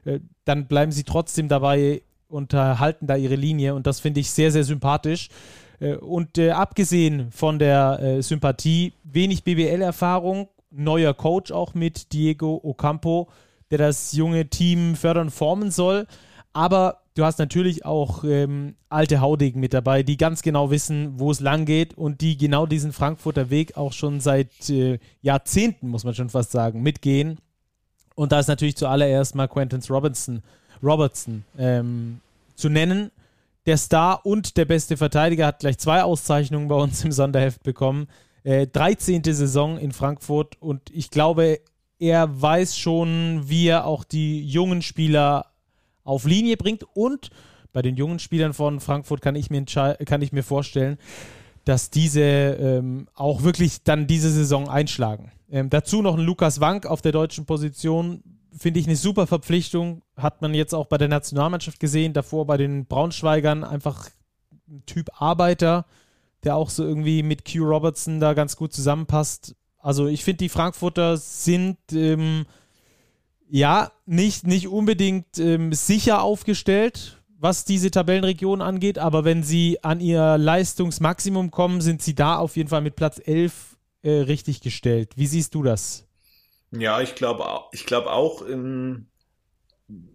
äh, 0.05 0.19
dann 0.45 0.67
bleiben 0.67 0.91
sie 0.91 1.03
trotzdem 1.03 1.47
dabei 1.47 2.01
und 2.27 2.53
halten 2.53 3.05
da 3.05 3.15
ihre 3.15 3.35
Linie 3.35 3.75
und 3.75 3.85
das 3.85 3.99
finde 3.99 4.19
ich 4.19 4.31
sehr, 4.31 4.51
sehr 4.51 4.63
sympathisch. 4.63 5.29
Äh, 5.83 5.95
und 5.95 6.37
äh, 6.37 6.51
abgesehen 6.51 7.31
von 7.31 7.59
der 7.59 7.99
äh, 8.01 8.21
Sympathie, 8.21 8.93
wenig 9.03 9.43
BBL-Erfahrung, 9.43 10.47
neuer 10.71 11.13
Coach 11.13 11.51
auch 11.51 11.73
mit 11.73 12.13
Diego 12.13 12.59
Ocampo 12.63 13.27
der 13.77 13.87
das 13.87 14.13
junge 14.13 14.47
Team 14.49 14.95
fördern, 14.95 15.31
formen 15.31 15.71
soll. 15.71 16.05
Aber 16.53 16.99
du 17.15 17.25
hast 17.25 17.39
natürlich 17.39 17.85
auch 17.85 18.23
ähm, 18.23 18.75
alte 18.89 19.19
Haudegen 19.19 19.59
mit 19.59 19.73
dabei, 19.73 20.03
die 20.03 20.17
ganz 20.17 20.43
genau 20.43 20.69
wissen, 20.69 21.19
wo 21.19 21.31
es 21.31 21.39
lang 21.39 21.65
geht 21.65 21.97
und 21.97 22.21
die 22.21 22.37
genau 22.37 22.67
diesen 22.67 22.93
Frankfurter 22.93 23.49
Weg 23.49 23.75
auch 23.75 23.91
schon 23.91 24.19
seit 24.19 24.69
äh, 24.69 24.99
Jahrzehnten, 25.21 25.87
muss 25.87 26.03
man 26.03 26.13
schon 26.13 26.29
fast 26.29 26.51
sagen, 26.51 26.83
mitgehen. 26.83 27.39
Und 28.15 28.31
da 28.31 28.39
ist 28.39 28.47
natürlich 28.47 28.77
zuallererst 28.77 29.33
mal 29.33 29.47
Quentin 29.47 29.81
Robinson, 29.89 30.43
Robertson 30.83 31.43
ähm, 31.57 32.19
zu 32.55 32.69
nennen. 32.69 33.09
Der 33.65 33.77
Star 33.77 34.23
und 34.23 34.57
der 34.57 34.65
beste 34.65 34.97
Verteidiger 34.97 35.47
hat 35.47 35.59
gleich 35.59 35.79
zwei 35.79 36.03
Auszeichnungen 36.03 36.67
bei 36.67 36.75
uns 36.75 37.03
im 37.03 37.11
Sonderheft 37.11 37.63
bekommen. 37.63 38.07
Äh, 38.43 38.67
13. 38.67 39.23
Saison 39.23 39.79
in 39.79 39.91
Frankfurt 39.91 40.61
und 40.61 40.91
ich 40.91 41.09
glaube, 41.09 41.59
er 41.99 42.41
weiß 42.41 42.77
schon, 42.77 43.43
wie 43.45 43.67
er 43.67 43.85
auch 43.85 44.03
die 44.03 44.45
jungen 44.45 44.81
Spieler 44.81 45.47
auf 46.03 46.25
Linie 46.25 46.57
bringt. 46.57 46.83
Und 46.93 47.29
bei 47.71 47.81
den 47.81 47.95
jungen 47.95 48.19
Spielern 48.19 48.53
von 48.53 48.79
Frankfurt 48.79 49.21
kann 49.21 49.35
ich 49.35 49.49
mir, 49.49 49.65
kann 49.65 50.21
ich 50.21 50.31
mir 50.31 50.43
vorstellen, 50.43 50.97
dass 51.65 51.89
diese 51.89 52.21
ähm, 52.21 53.07
auch 53.15 53.43
wirklich 53.43 53.83
dann 53.83 54.05
diese 54.07 54.29
Saison 54.29 54.69
einschlagen. 54.69 55.31
Ähm, 55.49 55.69
dazu 55.69 56.01
noch 56.01 56.17
ein 56.17 56.25
Lukas 56.25 56.59
Wank 56.59 56.85
auf 56.85 57.01
der 57.01 57.11
deutschen 57.11 57.45
Position. 57.45 58.23
Finde 58.55 58.79
ich 58.79 58.87
eine 58.87 58.95
super 58.95 59.27
Verpflichtung. 59.27 60.03
Hat 60.17 60.41
man 60.41 60.53
jetzt 60.53 60.73
auch 60.73 60.87
bei 60.87 60.97
der 60.97 61.07
Nationalmannschaft 61.07 61.79
gesehen. 61.79 62.13
Davor 62.13 62.45
bei 62.45 62.57
den 62.57 62.85
Braunschweigern 62.85 63.63
einfach 63.63 64.09
ein 64.67 64.83
Typ 64.85 65.09
Arbeiter, 65.21 65.85
der 66.43 66.55
auch 66.55 66.69
so 66.69 66.83
irgendwie 66.83 67.23
mit 67.23 67.49
Q 67.49 67.63
Robertson 67.63 68.19
da 68.19 68.33
ganz 68.33 68.55
gut 68.55 68.73
zusammenpasst. 68.73 69.55
Also 69.83 70.07
ich 70.07 70.23
finde, 70.23 70.37
die 70.37 70.49
Frankfurter 70.49 71.17
sind 71.17 71.77
ähm, 71.91 72.45
ja 73.49 73.91
nicht, 74.05 74.47
nicht 74.47 74.69
unbedingt 74.69 75.37
ähm, 75.37 75.73
sicher 75.73 76.21
aufgestellt, 76.21 77.21
was 77.37 77.65
diese 77.65 77.91
Tabellenregion 77.91 78.61
angeht, 78.61 78.97
aber 78.97 79.25
wenn 79.25 79.43
sie 79.43 79.83
an 79.83 79.99
ihr 79.99 80.37
Leistungsmaximum 80.37 81.51
kommen, 81.51 81.81
sind 81.81 82.01
sie 82.01 82.15
da 82.15 82.37
auf 82.37 82.55
jeden 82.55 82.69
Fall 82.69 82.79
mit 82.79 82.95
Platz 82.95 83.19
11 83.21 83.77
äh, 84.03 84.11
richtig 84.11 84.61
gestellt. 84.61 85.11
Wie 85.17 85.27
siehst 85.27 85.53
du 85.53 85.63
das? 85.63 86.07
Ja, 86.71 87.01
ich 87.01 87.13
glaube 87.13 87.43
ich 87.73 87.85
glaub 87.85 88.07
auch, 88.07 88.47
ähm, 88.47 89.07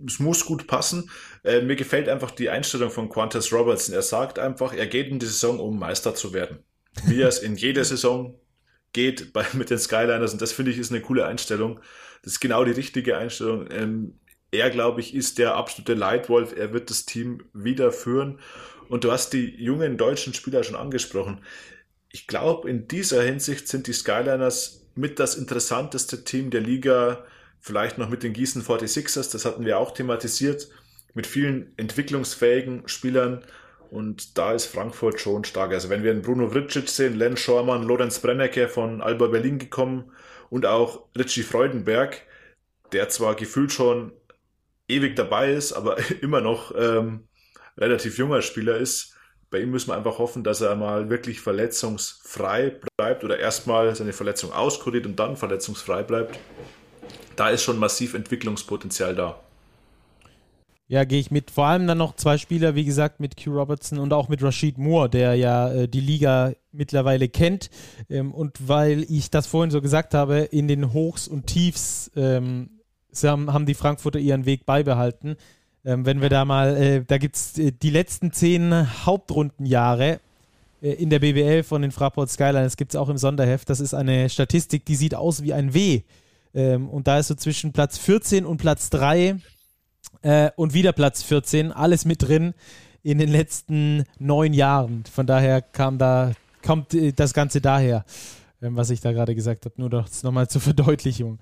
es 0.06 0.18
muss 0.18 0.46
gut 0.46 0.66
passen. 0.66 1.10
Äh, 1.44 1.60
mir 1.60 1.76
gefällt 1.76 2.08
einfach 2.08 2.30
die 2.30 2.48
Einstellung 2.48 2.90
von 2.90 3.10
Qantas 3.10 3.52
Robertson. 3.52 3.94
Er 3.94 4.00
sagt 4.00 4.38
einfach, 4.38 4.72
er 4.72 4.86
geht 4.86 5.08
in 5.08 5.18
die 5.18 5.26
Saison, 5.26 5.60
um 5.60 5.78
Meister 5.78 6.14
zu 6.14 6.32
werden. 6.32 6.60
Wie 7.04 7.20
er 7.20 7.28
es 7.28 7.40
in 7.40 7.54
jeder 7.54 7.84
Saison 7.84 8.34
geht 8.92 9.32
bei, 9.32 9.44
mit 9.54 9.70
den 9.70 9.78
Skyliners 9.78 10.32
und 10.32 10.42
das 10.42 10.52
finde 10.52 10.70
ich 10.70 10.78
ist 10.78 10.90
eine 10.90 11.00
coole 11.00 11.26
Einstellung. 11.26 11.80
Das 12.22 12.34
ist 12.34 12.40
genau 12.40 12.64
die 12.64 12.72
richtige 12.72 13.16
Einstellung. 13.16 13.68
Ähm, 13.70 14.18
er, 14.50 14.70
glaube 14.70 15.00
ich, 15.00 15.14
ist 15.14 15.38
der 15.38 15.54
absolute 15.56 15.94
Leitwolf. 15.94 16.54
Er 16.56 16.72
wird 16.72 16.90
das 16.90 17.04
Team 17.04 17.44
wieder 17.52 17.92
führen. 17.92 18.40
Und 18.88 19.04
du 19.04 19.12
hast 19.12 19.32
die 19.34 19.54
jungen 19.62 19.98
deutschen 19.98 20.32
Spieler 20.32 20.64
schon 20.64 20.76
angesprochen. 20.76 21.44
Ich 22.10 22.26
glaube, 22.26 22.70
in 22.70 22.88
dieser 22.88 23.22
Hinsicht 23.22 23.68
sind 23.68 23.86
die 23.86 23.92
Skyliners 23.92 24.86
mit 24.94 25.18
das 25.20 25.34
interessanteste 25.36 26.24
Team 26.24 26.50
der 26.50 26.62
Liga, 26.62 27.24
vielleicht 27.60 27.98
noch 27.98 28.08
mit 28.08 28.22
den 28.22 28.32
Gießen 28.32 28.62
46ers, 28.62 29.30
das 29.30 29.44
hatten 29.44 29.66
wir 29.66 29.78
auch 29.78 29.92
thematisiert, 29.92 30.68
mit 31.14 31.26
vielen 31.26 31.72
entwicklungsfähigen 31.76 32.88
Spielern 32.88 33.44
und 33.90 34.36
da 34.38 34.52
ist 34.52 34.66
Frankfurt 34.66 35.20
schon 35.20 35.44
stark. 35.44 35.72
Also 35.72 35.88
wenn 35.88 36.02
wir 36.02 36.10
einen 36.10 36.22
Bruno 36.22 36.52
Vricic 36.52 36.88
sehen, 36.88 37.16
Len 37.16 37.36
Schormann, 37.36 37.82
Lorenz 37.82 38.18
Brennecke 38.18 38.68
von 38.68 39.00
Alba 39.00 39.28
Berlin 39.28 39.58
gekommen 39.58 40.12
und 40.50 40.66
auch 40.66 41.06
Richie 41.16 41.42
Freudenberg, 41.42 42.22
der 42.92 43.08
zwar 43.08 43.34
gefühlt 43.34 43.72
schon 43.72 44.12
ewig 44.88 45.16
dabei 45.16 45.52
ist, 45.52 45.72
aber 45.72 45.96
immer 46.22 46.40
noch 46.40 46.74
ähm, 46.76 47.28
relativ 47.76 48.18
junger 48.18 48.42
Spieler 48.42 48.76
ist. 48.76 49.14
Bei 49.50 49.60
ihm 49.60 49.70
müssen 49.70 49.88
wir 49.88 49.96
einfach 49.96 50.18
hoffen, 50.18 50.44
dass 50.44 50.60
er 50.60 50.76
mal 50.76 51.08
wirklich 51.08 51.40
verletzungsfrei 51.40 52.78
bleibt 52.96 53.24
oder 53.24 53.38
erstmal 53.38 53.94
seine 53.94 54.12
Verletzung 54.12 54.52
auskuriert 54.52 55.06
und 55.06 55.16
dann 55.16 55.36
verletzungsfrei 55.36 56.02
bleibt. 56.02 56.38
Da 57.36 57.48
ist 57.48 57.62
schon 57.62 57.78
massiv 57.78 58.12
Entwicklungspotenzial 58.12 59.14
da. 59.14 59.40
Ja, 60.90 61.04
gehe 61.04 61.20
ich 61.20 61.30
mit. 61.30 61.50
Vor 61.50 61.66
allem 61.66 61.86
dann 61.86 61.98
noch 61.98 62.16
zwei 62.16 62.38
Spieler, 62.38 62.74
wie 62.74 62.86
gesagt, 62.86 63.20
mit 63.20 63.42
Q 63.42 63.50
Robertson 63.50 63.98
und 63.98 64.14
auch 64.14 64.30
mit 64.30 64.42
Rashid 64.42 64.78
Moore, 64.78 65.10
der 65.10 65.34
ja 65.34 65.70
äh, 65.70 65.86
die 65.86 66.00
Liga 66.00 66.52
mittlerweile 66.72 67.28
kennt. 67.28 67.68
Ähm, 68.08 68.32
und 68.32 68.56
weil 68.66 69.04
ich 69.10 69.30
das 69.30 69.46
vorhin 69.46 69.70
so 69.70 69.82
gesagt 69.82 70.14
habe, 70.14 70.38
in 70.38 70.66
den 70.66 70.94
Hochs 70.94 71.28
und 71.28 71.46
Tiefs 71.46 72.10
ähm, 72.16 72.70
haben, 73.22 73.52
haben 73.52 73.66
die 73.66 73.74
Frankfurter 73.74 74.18
ihren 74.18 74.46
Weg 74.46 74.64
beibehalten. 74.64 75.36
Ähm, 75.84 76.06
wenn 76.06 76.22
wir 76.22 76.30
da 76.30 76.46
mal, 76.46 76.74
äh, 76.78 77.04
da 77.06 77.18
gibt 77.18 77.36
es 77.36 77.58
äh, 77.58 77.70
die 77.70 77.90
letzten 77.90 78.32
zehn 78.32 79.04
Hauptrundenjahre 79.04 80.20
äh, 80.80 80.92
in 80.92 81.10
der 81.10 81.18
BBL 81.18 81.64
von 81.64 81.82
den 81.82 81.92
Fraport 81.92 82.30
Skyline. 82.30 82.64
Das 82.64 82.78
gibt 82.78 82.94
es 82.94 82.96
auch 82.96 83.10
im 83.10 83.18
Sonderheft. 83.18 83.68
Das 83.68 83.80
ist 83.80 83.92
eine 83.92 84.30
Statistik, 84.30 84.86
die 84.86 84.96
sieht 84.96 85.14
aus 85.14 85.42
wie 85.42 85.52
ein 85.52 85.74
W. 85.74 86.00
Ähm, 86.54 86.88
und 86.88 87.06
da 87.06 87.18
ist 87.18 87.28
so 87.28 87.34
zwischen 87.34 87.72
Platz 87.72 87.98
14 87.98 88.46
und 88.46 88.56
Platz 88.56 88.88
3 88.88 89.36
äh, 90.22 90.50
und 90.56 90.74
wieder 90.74 90.92
Platz 90.92 91.22
14, 91.22 91.72
alles 91.72 92.04
mit 92.04 92.22
drin 92.22 92.54
in 93.02 93.18
den 93.18 93.28
letzten 93.28 94.04
neun 94.18 94.52
Jahren. 94.52 95.04
Von 95.10 95.26
daher 95.26 95.62
kam 95.62 95.98
da, 95.98 96.32
kommt 96.64 96.94
äh, 96.94 97.12
das 97.12 97.32
Ganze 97.34 97.60
daher, 97.60 98.04
ähm, 98.62 98.76
was 98.76 98.90
ich 98.90 99.00
da 99.00 99.12
gerade 99.12 99.34
gesagt 99.34 99.64
habe. 99.64 99.74
Nur 99.78 99.90
noch 99.90 100.08
nochmal 100.22 100.48
zur 100.48 100.60
Verdeutlichung. 100.60 101.38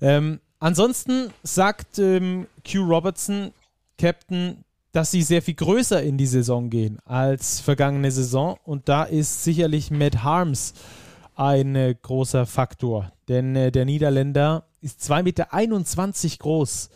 Ähm, 0.00 0.40
ansonsten 0.58 1.30
sagt 1.42 1.98
ähm, 1.98 2.46
Q 2.70 2.84
Robertson, 2.84 3.52
Captain, 3.98 4.64
dass 4.92 5.10
sie 5.10 5.22
sehr 5.22 5.42
viel 5.42 5.54
größer 5.54 6.02
in 6.02 6.16
die 6.16 6.26
Saison 6.26 6.70
gehen 6.70 6.98
als 7.04 7.60
vergangene 7.60 8.10
Saison. 8.10 8.56
Und 8.64 8.88
da 8.88 9.04
ist 9.04 9.44
sicherlich 9.44 9.90
Matt 9.90 10.22
Harms 10.22 10.74
ein 11.34 11.76
äh, 11.76 11.94
großer 12.00 12.46
Faktor. 12.46 13.12
Denn 13.28 13.54
äh, 13.54 13.70
der 13.70 13.84
Niederländer 13.84 14.64
ist 14.80 15.00
2,21 15.02 15.22
Meter 15.22 16.36
groß 16.38 16.90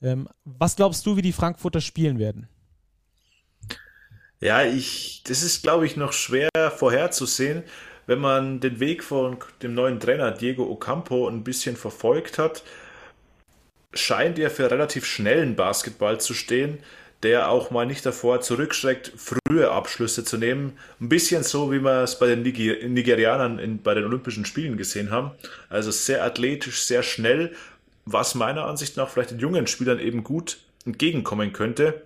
was 0.00 0.76
glaubst 0.76 1.04
du, 1.06 1.16
wie 1.16 1.22
die 1.22 1.32
Frankfurter 1.32 1.80
spielen 1.80 2.18
werden? 2.18 2.48
Ja, 4.40 4.64
ich, 4.64 5.22
das 5.26 5.42
ist, 5.42 5.62
glaube 5.62 5.84
ich, 5.84 5.96
noch 5.96 6.14
schwer 6.14 6.48
vorherzusehen. 6.74 7.62
Wenn 8.06 8.18
man 8.18 8.60
den 8.60 8.80
Weg 8.80 9.04
von 9.04 9.36
dem 9.62 9.74
neuen 9.74 10.00
Trainer 10.00 10.32
Diego 10.32 10.64
Ocampo 10.64 11.28
ein 11.28 11.44
bisschen 11.44 11.76
verfolgt 11.76 12.38
hat, 12.38 12.62
scheint 13.92 14.38
er 14.38 14.50
für 14.50 14.70
relativ 14.70 15.04
schnellen 15.04 15.56
Basketball 15.56 16.20
zu 16.20 16.32
stehen, 16.32 16.78
der 17.22 17.50
auch 17.50 17.70
mal 17.70 17.84
nicht 17.84 18.06
davor 18.06 18.40
zurückschreckt, 18.40 19.12
frühe 19.14 19.70
Abschlüsse 19.70 20.24
zu 20.24 20.38
nehmen. 20.38 20.78
Ein 21.00 21.10
bisschen 21.10 21.42
so, 21.42 21.70
wie 21.70 21.80
wir 21.80 22.02
es 22.02 22.18
bei 22.18 22.26
den 22.26 22.42
Niger 22.42 22.88
Nigerianern 22.88 23.58
in, 23.58 23.82
bei 23.82 23.94
den 23.94 24.04
Olympischen 24.04 24.46
Spielen 24.46 24.78
gesehen 24.78 25.10
haben. 25.10 25.32
Also 25.68 25.90
sehr 25.90 26.24
athletisch, 26.24 26.82
sehr 26.84 27.02
schnell, 27.02 27.54
was 28.12 28.34
meiner 28.34 28.66
Ansicht 28.66 28.96
nach 28.96 29.08
vielleicht 29.08 29.30
den 29.30 29.38
jungen 29.38 29.66
Spielern 29.66 29.98
eben 29.98 30.24
gut 30.24 30.58
entgegenkommen 30.84 31.52
könnte. 31.52 32.02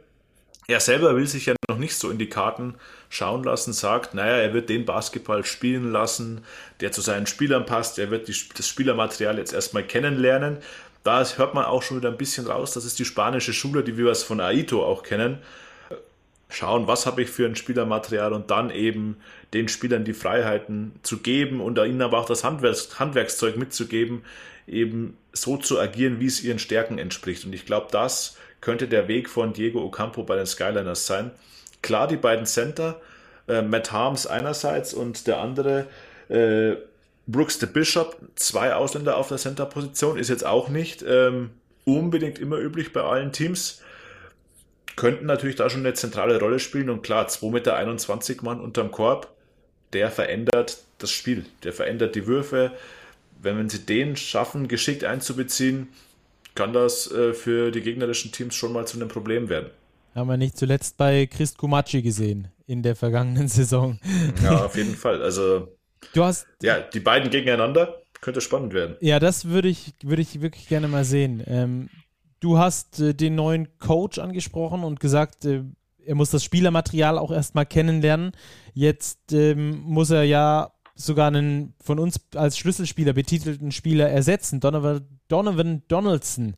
Er 0.67 0.81
selber 0.81 1.15
will 1.15 1.27
sich 1.27 1.47
ja 1.47 1.55
noch 1.69 1.77
nicht 1.77 1.97
so 1.97 2.11
in 2.11 2.17
die 2.17 2.31
Karten 2.31 2.75
schauen 3.11 3.45
lassen, 3.45 3.75
sagt, 3.75 4.15
naja, 4.15 4.37
er 4.37 4.55
wird 4.55 4.71
den 4.71 4.87
Basketball 4.87 5.45
spielen 5.45 5.93
lassen, 5.93 6.43
der 6.81 6.91
zu 6.91 7.03
seinen 7.03 7.27
Spielern 7.27 7.67
passt, 7.67 7.99
er 7.99 8.11
wird 8.11 8.29
die, 8.29 8.37
das 8.57 8.67
Spielermaterial 8.67 9.37
jetzt 9.37 9.53
erstmal 9.53 9.85
kennenlernen 9.85 10.59
da 11.05 11.23
hört 11.37 11.55
man 11.55 11.67
auch 11.67 11.83
schon 11.83 11.99
wieder 11.99 12.09
ein 12.09 12.17
bisschen 12.17 12.47
raus, 12.47 12.73
das 12.73 12.85
ist 12.85 12.99
die 12.99 13.05
spanische 13.05 13.53
Schule, 13.53 13.85
die 13.85 13.97
wir 13.97 14.11
es 14.11 14.23
von 14.23 14.41
Aito 14.41 14.85
auch 14.85 15.03
kennen. 15.03 15.39
Schauen, 16.49 16.87
was 16.87 17.05
habe 17.05 17.23
ich 17.23 17.31
für 17.31 17.47
ein 17.47 17.57
Spielermaterial 17.57 18.33
und 18.33 18.51
dann 18.51 18.71
eben 18.71 19.17
den 19.53 19.69
Spielern 19.69 20.05
die 20.05 20.15
Freiheiten 20.15 20.93
zu 21.03 21.19
geben 21.19 21.61
und 21.61 21.79
ihnen 21.79 22.01
aber 22.01 22.19
auch 22.19 22.27
das 22.27 22.43
Handwerks 22.43 22.99
Handwerkszeug 22.99 23.57
mitzugeben, 23.57 24.25
eben 24.67 25.17
so 25.33 25.57
zu 25.57 25.79
agieren, 25.79 26.21
wie 26.21 26.27
es 26.27 26.43
ihren 26.43 26.59
Stärken 26.59 26.99
entspricht. 26.99 27.45
Und 27.45 27.53
ich 27.53 27.67
glaube, 27.67 27.89
das 27.91 28.37
könnte 28.61 28.89
der 28.89 29.09
Weg 29.09 29.29
von 29.29 29.53
Diego 29.53 29.85
Ocampo 29.85 30.23
bei 30.23 30.37
den 30.37 30.47
Skyliners 30.47 31.07
sein. 31.07 31.31
Klar, 31.83 32.09
die 32.09 32.17
beiden 32.17 32.47
Center, 32.47 33.01
äh, 33.47 33.63
Matt 33.63 33.93
Harms 33.93 34.27
einerseits 34.27 34.95
und 34.95 35.27
der 35.27 35.39
andere 35.41 35.87
äh, 36.29 36.77
Brooks 37.27 37.59
the 37.59 37.67
Bishop, 37.67 38.17
zwei 38.35 38.75
Ausländer 38.75 39.17
auf 39.17 39.29
der 39.29 39.39
Center-Position, 39.39 40.19
ist 40.19 40.29
jetzt 40.29 40.47
auch 40.47 40.69
nicht 40.69 41.05
ähm, 41.07 41.51
unbedingt 41.85 42.39
immer 42.39 42.59
üblich 42.59 42.93
bei 42.93 43.03
allen 43.03 43.33
Teams. 43.33 43.83
Könnten 44.97 45.27
natürlich 45.27 45.57
da 45.57 45.69
schon 45.69 45.81
eine 45.81 45.95
zentrale 45.95 46.39
Rolle 46.39 46.59
spielen 46.59 46.91
und 46.91 47.03
klar, 47.03 47.27
2,21 47.27 47.51
Meter 48.31 48.45
Mann 48.45 48.61
unterm 48.61 48.91
Korb, 48.91 49.35
der 49.93 50.11
verändert 50.11 50.79
das 50.99 51.11
Spiel, 51.11 51.45
der 51.65 51.73
verändert 51.73 52.15
die 52.15 52.27
Würfe. 52.27 52.73
Wenn 53.45 53.69
sie 53.69 53.87
den 53.87 54.17
schaffen, 54.17 54.69
geschickt 54.69 55.05
einzubeziehen, 55.05 55.89
kann 56.55 56.73
das 56.73 57.11
äh, 57.11 57.35
für 57.35 57.71
die 57.71 57.83
gegnerischen 57.83 58.33
Teams 58.33 58.55
schon 58.55 58.73
mal 58.73 58.87
zu 58.87 58.97
einem 58.97 59.09
Problem 59.09 59.49
werden. 59.49 59.71
Haben 60.15 60.29
wir 60.29 60.37
nicht 60.37 60.57
zuletzt 60.57 60.97
bei 60.97 61.27
Chris 61.27 61.57
Kumachi 61.57 62.03
gesehen 62.03 62.49
in 62.67 62.83
der 62.83 62.97
vergangenen 62.97 63.49
Saison. 63.49 63.99
Ja, 64.43 64.65
auf 64.65 64.77
jeden 64.77 64.95
Fall. 64.95 65.23
Also 65.23 65.69
Du 66.13 66.25
hast. 66.25 66.47
Ja, 66.63 66.81
die 66.81 67.01
beiden 67.01 67.31
gegeneinander 67.31 68.03
könnte 68.21 68.41
spannend 68.41 68.75
werden. 68.75 68.97
Ja, 69.01 69.19
das 69.19 69.47
würde 69.47 69.69
ich, 69.69 69.95
würde 70.03 70.23
ich 70.23 70.41
wirklich 70.41 70.69
gerne 70.69 70.89
mal 70.89 71.05
sehen. 71.05 71.43
Ähm, 71.47 71.89
du 72.41 72.59
hast 72.59 73.01
äh, 73.01 73.15
den 73.15 73.35
neuen 73.35 73.79
Coach 73.79 74.19
angesprochen 74.19 74.85
und 74.85 75.01
gesagt, 75.01 75.45
äh, 75.45 75.63
er 76.05 76.15
muss 76.15 76.31
das 76.31 76.45
Spielermaterial 76.45 77.19
auch 77.19 77.31
erstmal 77.31 77.67
kennenlernen. 77.67 78.33
Jetzt 78.75 79.33
ähm, 79.33 79.81
muss 79.81 80.11
er 80.11 80.25
ja 80.25 80.73
sogar 80.95 81.29
einen 81.29 81.75
von 81.81 81.99
uns 81.99 82.21
als 82.35 82.57
Schlüsselspieler 82.57 83.13
betitelten 83.13 83.73
Spieler 83.73 84.09
ersetzen. 84.09 84.61
Donovan, 84.61 85.07
Donovan 85.29 85.83
Donaldson, 85.89 86.57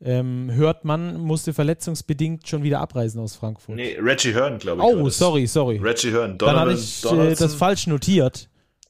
ähm, 0.00 0.50
hört 0.52 0.84
man, 0.84 1.20
musste 1.20 1.52
verletzungsbedingt 1.52 2.48
schon 2.48 2.62
wieder 2.62 2.80
abreisen 2.80 3.20
aus 3.20 3.36
Frankfurt. 3.36 3.76
Nee, 3.76 3.96
Reggie 4.00 4.34
Hearn, 4.34 4.58
glaube 4.58 4.82
ich. 4.82 4.88
Oh, 4.88 5.08
sorry, 5.08 5.46
sorry. 5.46 5.78
Reggie 5.78 6.12
Hearn. 6.12 6.38
Donovan, 6.38 6.54
Dann 6.54 6.60
habe 6.60 6.72
ich 6.72 7.04
äh, 7.04 7.34
das 7.34 7.54
falsch 7.54 7.86
notiert 7.86 8.48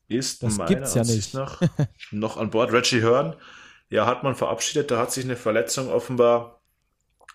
ist 0.08 0.42
das 0.42 0.56
meiner 0.56 0.68
gibt's 0.68 0.94
ja 0.94 1.02
Ansicht 1.02 1.34
nicht. 1.34 1.34
Nach 1.34 1.60
noch 2.10 2.36
an 2.36 2.50
Bord. 2.50 2.72
Reggie 2.72 3.02
Hearn, 3.02 3.34
ja, 3.90 4.06
hat 4.06 4.22
man 4.22 4.34
verabschiedet, 4.34 4.90
da 4.90 4.98
hat 4.98 5.12
sich 5.12 5.24
eine 5.24 5.36
Verletzung 5.36 5.90
offenbar 5.90 6.60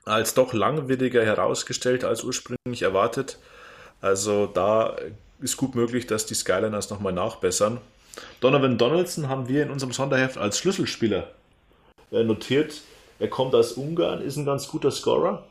als 0.06 0.34
doch 0.34 0.54
langwieriger 0.54 1.24
herausgestellt 1.24 2.04
als 2.04 2.24
ursprünglich 2.24 2.82
erwartet. 2.82 3.40
Also 4.02 4.46
da 4.48 4.96
ist 5.40 5.58
gut 5.58 5.76
möglich, 5.76 6.08
dass 6.08 6.26
die 6.26 6.34
Skyliners 6.34 6.90
nochmal 6.90 7.14
nachbessern. 7.14 7.80
Donovan 8.42 8.78
Donaldson 8.78 9.30
haben 9.30 9.48
wir 9.48 9.64
in 9.64 9.72
unserem 9.72 9.94
Sonderheft 9.94 10.38
als 10.38 10.58
Schlüsselspieler 10.58 11.30
äh, 12.12 12.24
notiert. 12.24 12.82
Er 13.20 13.30
kommt 13.30 13.54
aus 13.56 13.74
Ungarn, 13.74 14.22
ist 14.22 14.38
ein 14.38 14.46
ganz 14.46 14.68
guter 14.68 14.92
Scorer, 14.92 15.46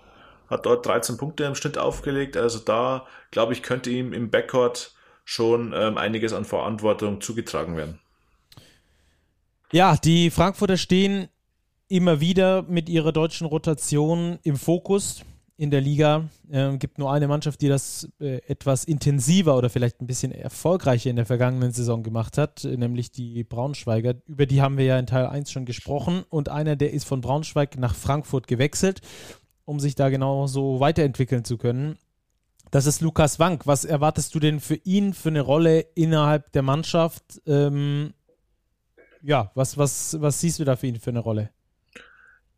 hat 0.49 0.67
dort 0.67 0.87
13 0.87 1.17
Punkte 1.17 1.45
im 1.45 1.55
Schnitt 1.55 1.79
aufgelegt. 1.79 2.37
Also 2.37 2.59
da, 2.59 3.07
glaube 3.31 3.53
ich, 3.53 3.63
könnte 3.63 3.91
ihm 3.91 4.13
im 4.13 4.31
Backcourt 4.31 4.93
schon 5.25 5.75
ähm, 5.77 5.99
einiges 5.99 6.33
an 6.33 6.45
Verantwortung 6.45 7.21
zugetragen 7.21 7.77
werden. 7.77 7.99
Ja, 9.71 9.97
die 9.97 10.31
Frankfurter 10.31 10.79
stehen 10.79 11.29
immer 11.89 12.21
wieder 12.21 12.63
mit 12.63 12.89
ihrer 12.89 13.13
deutschen 13.13 13.47
Rotation 13.47 14.39
im 14.43 14.57
Fokus 14.57 15.23
in 15.59 15.71
der 15.71 15.81
Liga. 15.81 16.29
Ähm, 16.51 16.79
gibt 16.79 16.99
nur 16.99 17.13
eine 17.13 17.29
Mannschaft, 17.29 17.61
die 17.61 17.69
das 17.69 18.09
äh, 18.21 18.41
etwas 18.47 18.85
intensiver 18.85 19.59
oder 19.59 19.69
vielleicht 19.69 20.01
ein 20.01 20.07
bisschen 20.07 20.33
erfolgreicher 20.33 21.11
in 21.11 21.17
der 21.17 21.27
vergangenen 21.27 21.73
Saison 21.73 22.03
gemacht 22.03 22.39
hat, 22.39 22.65
nämlich 22.65 23.11
die 23.11 23.43
Braunschweiger. 23.43 24.15
Über 24.27 24.47
die 24.47 24.63
haben 24.63 24.79
wir 24.79 24.85
ja 24.85 24.99
in 24.99 25.07
Teil 25.07 25.27
1 25.27 25.51
schon 25.51 25.67
gesprochen. 25.67 26.25
Und 26.31 26.49
einer, 26.49 26.77
der 26.77 26.93
ist 26.93 27.05
von 27.05 27.21
Braunschweig 27.21 27.77
nach 27.77 27.97
Frankfurt 27.97 28.47
gewechselt, 28.47 29.01
um 29.65 29.81
sich 29.81 29.97
da 29.97 30.09
genau 30.09 30.47
so 30.47 30.79
weiterentwickeln 30.79 31.45
zu 31.45 31.59
können. 31.59 31.99
Das 32.71 32.87
ist 32.87 33.01
Lukas 33.01 33.41
Wank. 33.41 33.67
Was 33.67 33.85
erwartest 33.85 34.35
du 34.37 34.39
denn 34.39 34.61
für 34.61 34.77
ihn 34.77 35.13
für 35.13 35.31
eine 35.31 35.41
Rolle 35.41 35.81
innerhalb 35.97 36.53
der 36.53 36.63
Mannschaft? 36.63 37.43
Ähm, 37.47 38.15
ja, 39.23 39.51
was, 39.55 39.77
was, 39.77 40.17
was 40.21 40.41
siehst 40.41 40.61
du 40.61 40.65
da 40.65 40.77
für 40.77 40.87
ihn 40.87 41.01
für 41.01 41.11
eine 41.11 41.19
Rolle? 41.19 41.51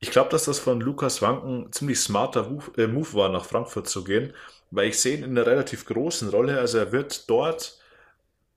Ich 0.01 0.11
glaube, 0.11 0.31
dass 0.31 0.47
das 0.47 0.59
von 0.59 0.81
Lukas 0.81 1.21
Wank 1.21 1.45
ein 1.45 1.73
ziemlich 1.73 2.01
smarter 2.01 2.51
äh, 2.79 2.87
Move 2.87 3.13
war, 3.15 3.29
nach 3.29 3.45
Frankfurt 3.45 3.87
zu 3.89 4.03
gehen, 4.03 4.33
weil 4.71 4.89
ich 4.89 4.99
sehe 4.99 5.17
ihn 5.17 5.25
in 5.25 5.31
einer 5.37 5.47
relativ 5.47 5.85
großen 5.85 6.31
Rolle. 6.31 6.59
Also 6.59 6.79
er 6.79 6.91
wird 6.93 7.29
dort, 7.29 7.79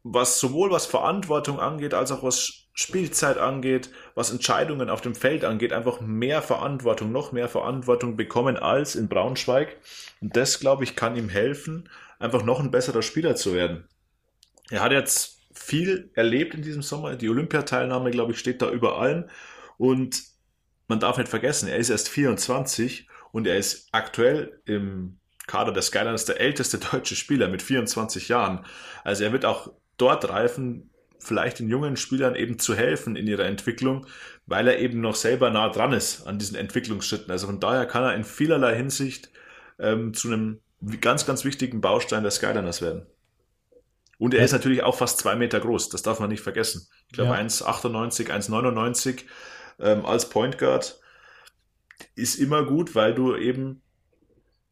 was 0.03 0.39
sowohl 0.39 0.71
was 0.71 0.85
Verantwortung 0.85 1.59
angeht, 1.59 1.93
als 1.93 2.11
auch 2.11 2.23
was 2.23 2.63
Spielzeit 2.73 3.37
angeht, 3.37 3.89
was 4.15 4.31
Entscheidungen 4.31 4.89
auf 4.89 5.01
dem 5.01 5.15
Feld 5.15 5.43
angeht, 5.45 5.73
einfach 5.73 6.01
mehr 6.01 6.41
Verantwortung, 6.41 7.11
noch 7.11 7.33
mehr 7.33 7.49
Verantwortung 7.49 8.15
bekommen 8.15 8.57
als 8.57 8.95
in 8.95 9.09
Braunschweig. 9.09 9.77
Und 10.21 10.35
das, 10.37 10.59
glaube 10.59 10.85
ich, 10.85 10.95
kann 10.95 11.15
ihm 11.17 11.29
helfen, 11.29 11.89
einfach 12.19 12.43
noch 12.43 12.61
ein 12.61 12.71
besserer 12.71 13.01
Spieler 13.01 13.35
zu 13.35 13.53
werden. 13.53 13.87
Er 14.69 14.81
hat 14.81 14.93
jetzt 14.93 15.39
viel 15.53 16.09
erlebt 16.15 16.53
in 16.55 16.61
diesem 16.61 16.81
Sommer. 16.81 17.15
Die 17.15 17.29
Olympiateilnahme, 17.29 18.11
glaube 18.11 18.31
ich, 18.31 18.39
steht 18.39 18.61
da 18.61 18.71
über 18.71 18.97
allem. 18.97 19.29
Und 19.77 20.32
man 20.87 20.99
darf 20.99 21.17
nicht 21.17 21.29
vergessen, 21.29 21.67
er 21.67 21.77
ist 21.77 21.89
erst 21.89 22.09
24 22.09 23.07
und 23.31 23.47
er 23.47 23.57
ist 23.57 23.89
aktuell 23.91 24.61
im 24.65 25.17
Kader 25.47 25.71
der 25.71 25.81
Skyliners 25.81 26.25
der 26.25 26.39
älteste 26.39 26.77
deutsche 26.91 27.15
Spieler 27.15 27.47
mit 27.47 27.61
24 27.61 28.29
Jahren. 28.29 28.65
Also 29.03 29.23
er 29.23 29.31
wird 29.31 29.45
auch 29.45 29.71
dort 29.97 30.29
reifen, 30.29 30.89
vielleicht 31.19 31.59
den 31.59 31.69
jungen 31.69 31.95
Spielern 31.95 32.35
eben 32.35 32.59
zu 32.59 32.75
helfen 32.75 33.15
in 33.15 33.27
ihrer 33.27 33.45
Entwicklung, 33.45 34.07
weil 34.45 34.67
er 34.67 34.79
eben 34.79 34.99
noch 35.01 35.15
selber 35.15 35.49
nah 35.49 35.69
dran 35.69 35.93
ist 35.93 36.27
an 36.27 36.37
diesen 36.37 36.57
Entwicklungsschritten. 36.57 37.31
Also 37.31 37.47
von 37.47 37.59
daher 37.59 37.85
kann 37.85 38.03
er 38.03 38.15
in 38.15 38.23
vielerlei 38.23 38.75
Hinsicht 38.75 39.29
ähm, 39.79 40.13
zu 40.13 40.27
einem 40.27 40.59
ganz, 40.99 41.25
ganz 41.25 41.45
wichtigen 41.45 41.81
Baustein 41.81 42.23
der 42.23 42.31
Skyliners 42.31 42.81
werden. 42.81 43.05
Und 44.17 44.33
er 44.33 44.39
ja. 44.39 44.45
ist 44.45 44.51
natürlich 44.51 44.83
auch 44.83 44.95
fast 44.95 45.19
zwei 45.19 45.35
Meter 45.35 45.59
groß, 45.59 45.89
das 45.89 46.01
darf 46.03 46.19
man 46.19 46.29
nicht 46.29 46.43
vergessen. 46.43 46.87
Ich 47.07 47.13
glaube 47.13 47.31
ja. 47.31 47.41
1,98, 47.41 48.29
1,99 48.29 49.23
ähm, 49.79 50.05
als 50.05 50.29
Point 50.29 50.57
Guard 50.57 50.99
ist 52.15 52.35
immer 52.35 52.65
gut, 52.65 52.95
weil 52.95 53.13
du 53.13 53.35
eben 53.35 53.81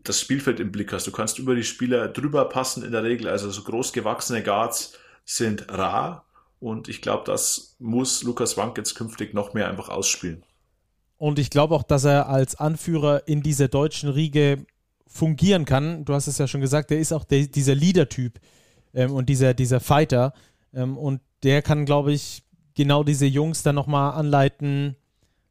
das 0.04 0.20
Spielfeld 0.20 0.60
im 0.60 0.72
Blick 0.72 0.92
hast. 0.94 1.08
Du 1.08 1.12
kannst 1.12 1.40
über 1.40 1.56
die 1.56 1.64
Spieler 1.64 2.08
drüber 2.08 2.46
passen 2.46 2.84
in 2.84 2.92
der 2.92 3.04
Regel. 3.04 3.28
Also 3.28 3.50
so 3.52 3.64
groß 3.64 3.94
gewachsene 3.94 4.44
Guards 4.44 4.98
sind 5.26 5.72
rar 5.72 6.26
und 6.62 6.90
ich 6.90 7.02
glaube, 7.02 7.24
das 7.26 7.76
muss 7.80 8.22
Lukas 8.22 8.56
Wank 8.56 8.78
jetzt 8.78 8.94
künftig 8.94 9.34
noch 9.34 9.54
mehr 9.54 9.68
einfach 9.68 9.90
ausspielen. 9.90 10.44
Und 11.18 11.40
ich 11.40 11.50
glaube 11.50 11.76
auch, 11.76 11.84
dass 11.84 12.04
er 12.04 12.30
als 12.30 12.56
Anführer 12.56 13.28
in 13.28 13.42
dieser 13.42 13.68
deutschen 13.68 14.10
Riege 14.10 14.66
fungieren 15.08 15.66
kann. 15.66 16.06
Du 16.06 16.14
hast 16.14 16.28
es 16.28 16.38
ja 16.38 16.48
schon 16.48 16.62
gesagt, 16.62 16.92
er 16.92 17.00
ist 17.00 17.14
auch 17.14 17.26
der, 17.26 17.48
dieser 17.48 17.76
Leader-Typ 17.76 18.40
ähm, 18.94 19.12
und 19.12 19.28
dieser, 19.28 19.54
dieser 19.54 19.80
Fighter. 19.80 20.34
Ähm, 20.74 20.98
und 20.98 21.22
der 21.44 21.64
kann, 21.64 21.86
glaube 21.86 22.14
ich, 22.14 22.44
genau 22.76 23.04
diese 23.04 23.26
Jungs 23.26 23.64
dann 23.64 23.76
nochmal 23.76 24.14
anleiten, 24.14 24.96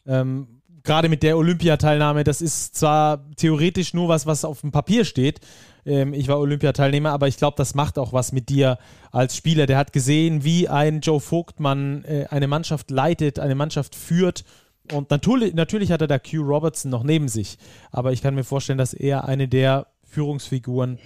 ähm, 0.07 0.61
gerade 0.83 1.09
mit 1.09 1.23
der 1.23 1.37
Olympiateilnahme, 1.37 2.25
das 2.25 2.41
ist 2.41 2.75
zwar 2.75 3.31
theoretisch 3.37 3.95
nur 3.95 4.09
was, 4.09 4.27
was 4.27 4.45
auf 4.45 4.63
dem 4.63 4.73
Papier 4.73 5.05
steht. 5.05 5.41
Ähm, 5.85 6.15
ich 6.15 6.29
war 6.29 6.39
Olympiateilnehmer, 6.39 7.11
aber 7.11 7.29
ich 7.29 7.37
glaube, 7.37 7.57
das 7.57 7.75
macht 7.75 7.99
auch 7.99 8.13
was 8.13 8.33
mit 8.33 8.49
dir 8.49 8.79
als 9.11 9.37
Spieler. 9.37 9.67
Der 9.67 9.79
hat 9.79 9.93
gesehen, 9.93 10.45
wie 10.45 10.69
ein 10.69 11.01
Joe 11.01 11.21
Vogtmann 11.21 12.05
äh, 12.05 12.27
eine 12.31 12.47
Mannschaft 12.47 12.91
leitet, 12.91 13.39
eine 13.39 13.55
Mannschaft 13.55 13.95
führt. 13.95 14.45
Und 14.93 15.11
natürlich, 15.11 15.55
natürlich 15.55 15.93
hat 15.93 16.01
er 16.01 16.09
da 16.09 16.19
Q 16.19 16.43
Robertson 16.43 16.91
noch 16.91 17.05
neben 17.05 17.29
sich. 17.29 17.59
Aber 17.93 18.13
ich 18.13 18.23
kann 18.23 18.35
mir 18.35 18.45
vorstellen, 18.45 18.79
dass 18.79 18.95
er 18.95 19.27
eine 19.27 19.49
der 19.49 19.87
Führungsfiguren 20.05 20.99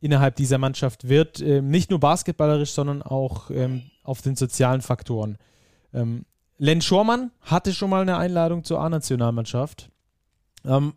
innerhalb 0.00 0.36
dieser 0.36 0.58
Mannschaft 0.58 1.08
wird. 1.08 1.40
Ähm, 1.40 1.68
nicht 1.68 1.90
nur 1.90 2.00
basketballerisch, 2.00 2.70
sondern 2.70 3.02
auch 3.02 3.50
ähm, 3.50 3.82
auf 4.02 4.22
den 4.22 4.36
sozialen 4.36 4.82
Faktoren. 4.82 5.38
Ähm, 5.94 6.24
Len 6.58 6.80
Schormann 6.80 7.32
hatte 7.40 7.72
schon 7.72 7.90
mal 7.90 8.02
eine 8.02 8.16
Einladung 8.16 8.62
zur 8.62 8.80
A-Nationalmannschaft. 8.80 9.90
Ähm, 10.64 10.94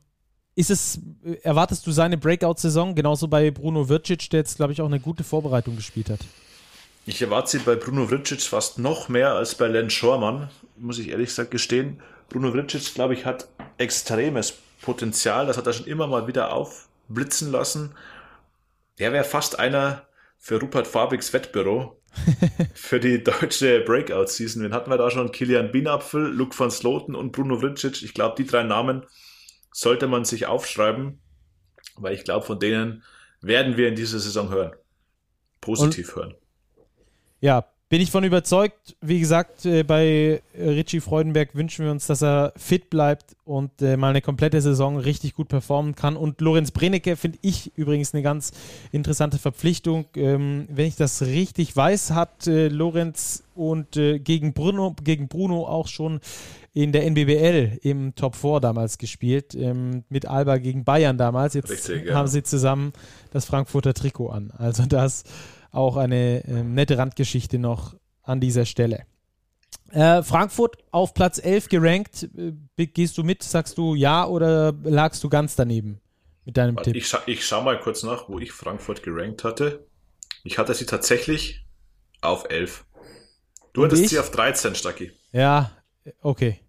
ist 0.56 0.70
es, 0.70 1.00
erwartest 1.44 1.86
du 1.86 1.92
seine 1.92 2.18
Breakout-Saison, 2.18 2.96
genauso 2.96 3.28
bei 3.28 3.52
Bruno 3.52 3.90
Vircic, 3.90 4.30
der 4.30 4.42
jetzt, 4.42 4.58
glaube 4.58 4.74
ich, 4.74 4.82
auch 4.82 4.86
eine 4.86 5.00
gute 5.00 5.24
Vorbereitung 5.24 5.76
gespielt 5.76 6.10
hat? 6.10 6.20
Ich 7.06 7.22
erwarte 7.22 7.52
sie 7.52 7.60
bei 7.60 7.76
Bruno 7.76 8.10
Vircic 8.10 8.42
fast 8.42 8.80
noch 8.80 9.10
mehr 9.10 9.34
als 9.34 9.56
bei 9.56 9.68
Len 9.68 9.90
Schormann, 9.90 10.50
muss 10.78 10.98
ich 10.98 11.10
ehrlich 11.10 11.30
gesagt 11.30 11.52
gestehen. 11.52 12.02
Bruno 12.30 12.54
Vircic, 12.54 12.94
glaube 12.94 13.14
ich, 13.14 13.26
hat 13.26 13.48
extremes 13.78 14.54
Potenzial, 14.82 15.46
das 15.46 15.58
hat 15.58 15.68
er 15.68 15.74
schon 15.74 15.88
immer 15.88 16.08
mal 16.08 16.28
wieder 16.28 16.54
aufblitzen 16.54 17.52
lassen. 17.52 17.92
Der 19.00 19.12
wäre 19.12 19.24
fast 19.24 19.60
einer 19.60 20.04
für 20.38 20.60
Rupert 20.60 20.88
Fabriks 20.88 21.34
Wettbüro 21.34 22.00
für 22.74 23.00
die 23.00 23.24
deutsche 23.24 23.82
Breakout-Season. 23.82 24.64
Wen 24.64 24.74
hatten 24.74 24.90
wir 24.90 24.98
da 24.98 25.10
schon? 25.10 25.32
Kilian 25.32 25.72
Bienapfel, 25.72 26.32
Luke 26.32 26.58
van 26.58 26.72
Sloten 26.72 27.16
und 27.16 27.32
Bruno 27.32 27.62
Vricic. 27.62 28.04
Ich 28.04 28.14
glaube, 28.14 28.36
die 28.38 28.46
drei 28.46 28.64
Namen 28.64 29.06
sollte 29.72 30.08
man 30.08 30.26
sich 30.26 30.46
aufschreiben, 30.46 31.20
weil 31.98 32.14
ich 32.14 32.24
glaube, 32.24 32.46
von 32.46 32.60
denen 32.60 33.04
werden 33.42 33.78
wir 33.78 33.88
in 33.88 33.96
dieser 33.96 34.20
Saison 34.20 34.50
hören. 34.50 34.74
Positiv 35.62 36.16
und, 36.16 36.16
hören. 36.16 36.36
Ja, 37.42 37.68
bin 37.88 38.02
ich 38.02 38.10
von 38.10 38.24
überzeugt. 38.24 38.96
Wie 39.02 39.20
gesagt, 39.20 39.66
äh, 39.66 39.84
bei 39.84 40.42
Richie 40.58 41.02
Freudenberg 41.02 41.54
wünschen 41.54 41.86
wir 41.86 41.92
uns, 41.92 42.08
dass 42.08 42.24
er 42.24 42.52
fit 42.58 42.90
bleibt 42.90 43.36
und 43.44 43.82
äh, 43.82 43.96
mal 43.96 44.10
eine 44.10 44.22
komplette 44.22 44.60
Saison 44.62 44.98
richtig 44.98 45.36
gut 45.36 45.50
performen 45.50 45.94
kann. 45.94 46.18
Und 46.18 46.42
Lorenz 46.42 46.72
Brenecke 46.72 47.16
finde 47.16 47.38
ich 47.42 47.78
übrigens 47.78 48.14
eine 48.14 48.24
ganz 48.24 48.52
interessante 48.92 49.38
Verpflichtung. 49.38 50.06
Ähm, 50.16 50.68
wenn 50.70 50.88
ich 50.88 50.96
das 50.96 51.22
richtig 51.22 51.76
weiß, 51.76 52.12
hat 52.12 52.48
äh, 52.48 52.70
Lorenz 52.70 53.44
und 53.54 53.94
gegen, 53.94 54.52
Bruno, 54.54 54.94
gegen 55.02 55.30
Bruno 55.30 55.66
auch 55.66 55.88
schon 55.88 56.20
in 56.74 56.92
der 56.92 57.06
NBBL 57.06 57.80
im 57.84 58.16
Top 58.16 58.36
4 58.36 58.60
damals 58.60 58.98
gespielt, 58.98 59.56
ähm, 59.56 60.04
mit 60.10 60.26
Alba 60.26 60.58
gegen 60.58 60.84
Bayern 60.84 61.18
damals. 61.18 61.54
Jetzt 61.54 61.72
Richtig, 61.72 62.14
haben 62.14 62.26
ja. 62.26 62.28
sie 62.28 62.44
zusammen 62.44 62.92
das 63.32 63.46
Frankfurter 63.46 63.94
Trikot 63.94 64.28
an. 64.28 64.52
Also 64.58 64.86
das 64.86 65.24
auch 65.76 65.98
eine 65.98 66.44
äh, 66.46 66.64
nette 66.64 66.98
Randgeschichte 66.98 67.60
noch 67.60 67.96
an 68.24 68.40
dieser 68.40 68.66
Stelle. 68.66 69.06
Äh, 69.92 70.24
Frankfurt 70.24 70.78
auf 70.92 71.14
Platz 71.14 71.40
11 71.40 71.70
gerankt. 71.70 72.30
Äh, 72.78 72.88
gehst 72.88 73.18
du 73.18 73.24
mit? 73.24 73.44
Sagst 73.44 73.78
du 73.78 73.96
ja 73.96 74.26
oder 74.26 74.74
lagst 74.84 75.24
du 75.24 75.30
ganz 75.30 75.56
daneben 75.56 76.00
mit 76.46 76.58
deinem 76.58 76.78
Tipp? 76.78 76.96
Ich, 76.96 77.08
scha 77.08 77.22
ich 77.26 77.46
schau 77.46 77.62
mal 77.62 77.80
kurz 77.80 78.04
nach, 78.04 78.28
wo 78.30 78.40
ich 78.40 78.52
Frankfurt 78.52 79.04
gerankt 79.04 79.44
hatte. 79.44 79.86
Ich 80.44 80.58
hatte 80.58 80.74
sie 80.74 80.86
tatsächlich 80.86 81.66
auf 82.22 82.50
11. 82.50 82.86
Du 83.74 83.82
Und 83.82 83.88
hattest 83.88 84.04
ich? 84.04 84.10
sie 84.10 84.20
auf 84.20 84.32
13, 84.32 84.76
Stacki. 84.76 85.12
Ja, 85.32 85.72
okay. 86.22 86.60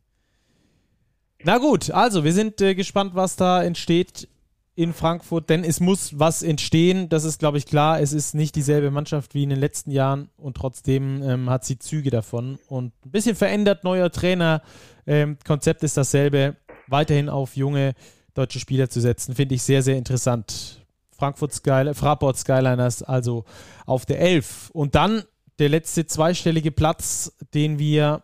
Na 1.42 1.58
gut, 1.58 1.90
also 1.90 2.24
wir 2.24 2.32
sind 2.32 2.60
äh, 2.60 2.74
gespannt, 2.74 3.14
was 3.14 3.36
da 3.36 3.62
entsteht 3.62 4.28
in 4.76 4.92
Frankfurt, 4.92 5.48
denn 5.48 5.64
es 5.64 5.80
muss 5.80 6.18
was 6.18 6.42
entstehen. 6.42 7.08
Das 7.08 7.24
ist, 7.24 7.38
glaube 7.38 7.56
ich, 7.58 7.64
klar. 7.66 8.00
Es 8.00 8.12
ist 8.12 8.34
nicht 8.34 8.54
dieselbe 8.54 8.90
Mannschaft 8.90 9.34
wie 9.34 9.42
in 9.42 9.48
den 9.48 9.58
letzten 9.58 9.90
Jahren 9.90 10.28
und 10.36 10.56
trotzdem 10.56 11.22
ähm, 11.22 11.50
hat 11.50 11.64
sie 11.64 11.78
Züge 11.78 12.10
davon. 12.10 12.58
Und 12.68 12.92
ein 13.04 13.10
bisschen 13.10 13.34
verändert, 13.34 13.84
neuer 13.84 14.12
Trainer. 14.12 14.62
Ähm, 15.06 15.38
Konzept 15.44 15.82
ist 15.82 15.96
dasselbe. 15.96 16.56
Weiterhin 16.88 17.30
auf 17.30 17.56
junge 17.56 17.94
deutsche 18.34 18.60
Spieler 18.60 18.90
zu 18.90 19.00
setzen, 19.00 19.34
finde 19.34 19.54
ich 19.54 19.62
sehr, 19.62 19.82
sehr 19.82 19.96
interessant. 19.96 20.86
Frankfurt 21.10 21.54
Sky, 21.54 21.94
Fraport 21.94 22.36
Skyliners 22.36 23.02
also 23.02 23.44
auf 23.86 24.04
der 24.04 24.20
11. 24.20 24.70
Und 24.70 24.94
dann 24.94 25.22
der 25.58 25.70
letzte 25.70 26.06
zweistellige 26.06 26.70
Platz, 26.70 27.32
den 27.54 27.78
wir 27.78 28.22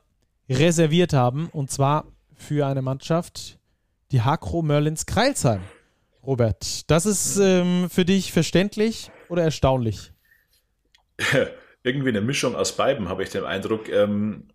reserviert 0.50 1.14
haben, 1.14 1.48
und 1.50 1.70
zwar 1.70 2.04
für 2.34 2.66
eine 2.66 2.82
Mannschaft, 2.82 3.58
die 4.10 4.20
Hakro 4.20 4.60
Merlins 4.60 5.06
Kreilsheim. 5.06 5.62
Robert, 6.24 6.88
das 6.88 7.04
ist 7.04 7.38
ähm, 7.38 7.90
für 7.90 8.04
dich 8.04 8.32
verständlich 8.32 9.10
oder 9.28 9.42
erstaunlich? 9.42 10.12
Irgendwie 11.82 12.10
eine 12.10 12.20
Mischung 12.20 12.54
aus 12.54 12.76
beiden, 12.76 13.08
habe 13.08 13.24
ich 13.24 13.30
den 13.30 13.44
Eindruck. 13.44 13.88
Ähm, 13.88 14.48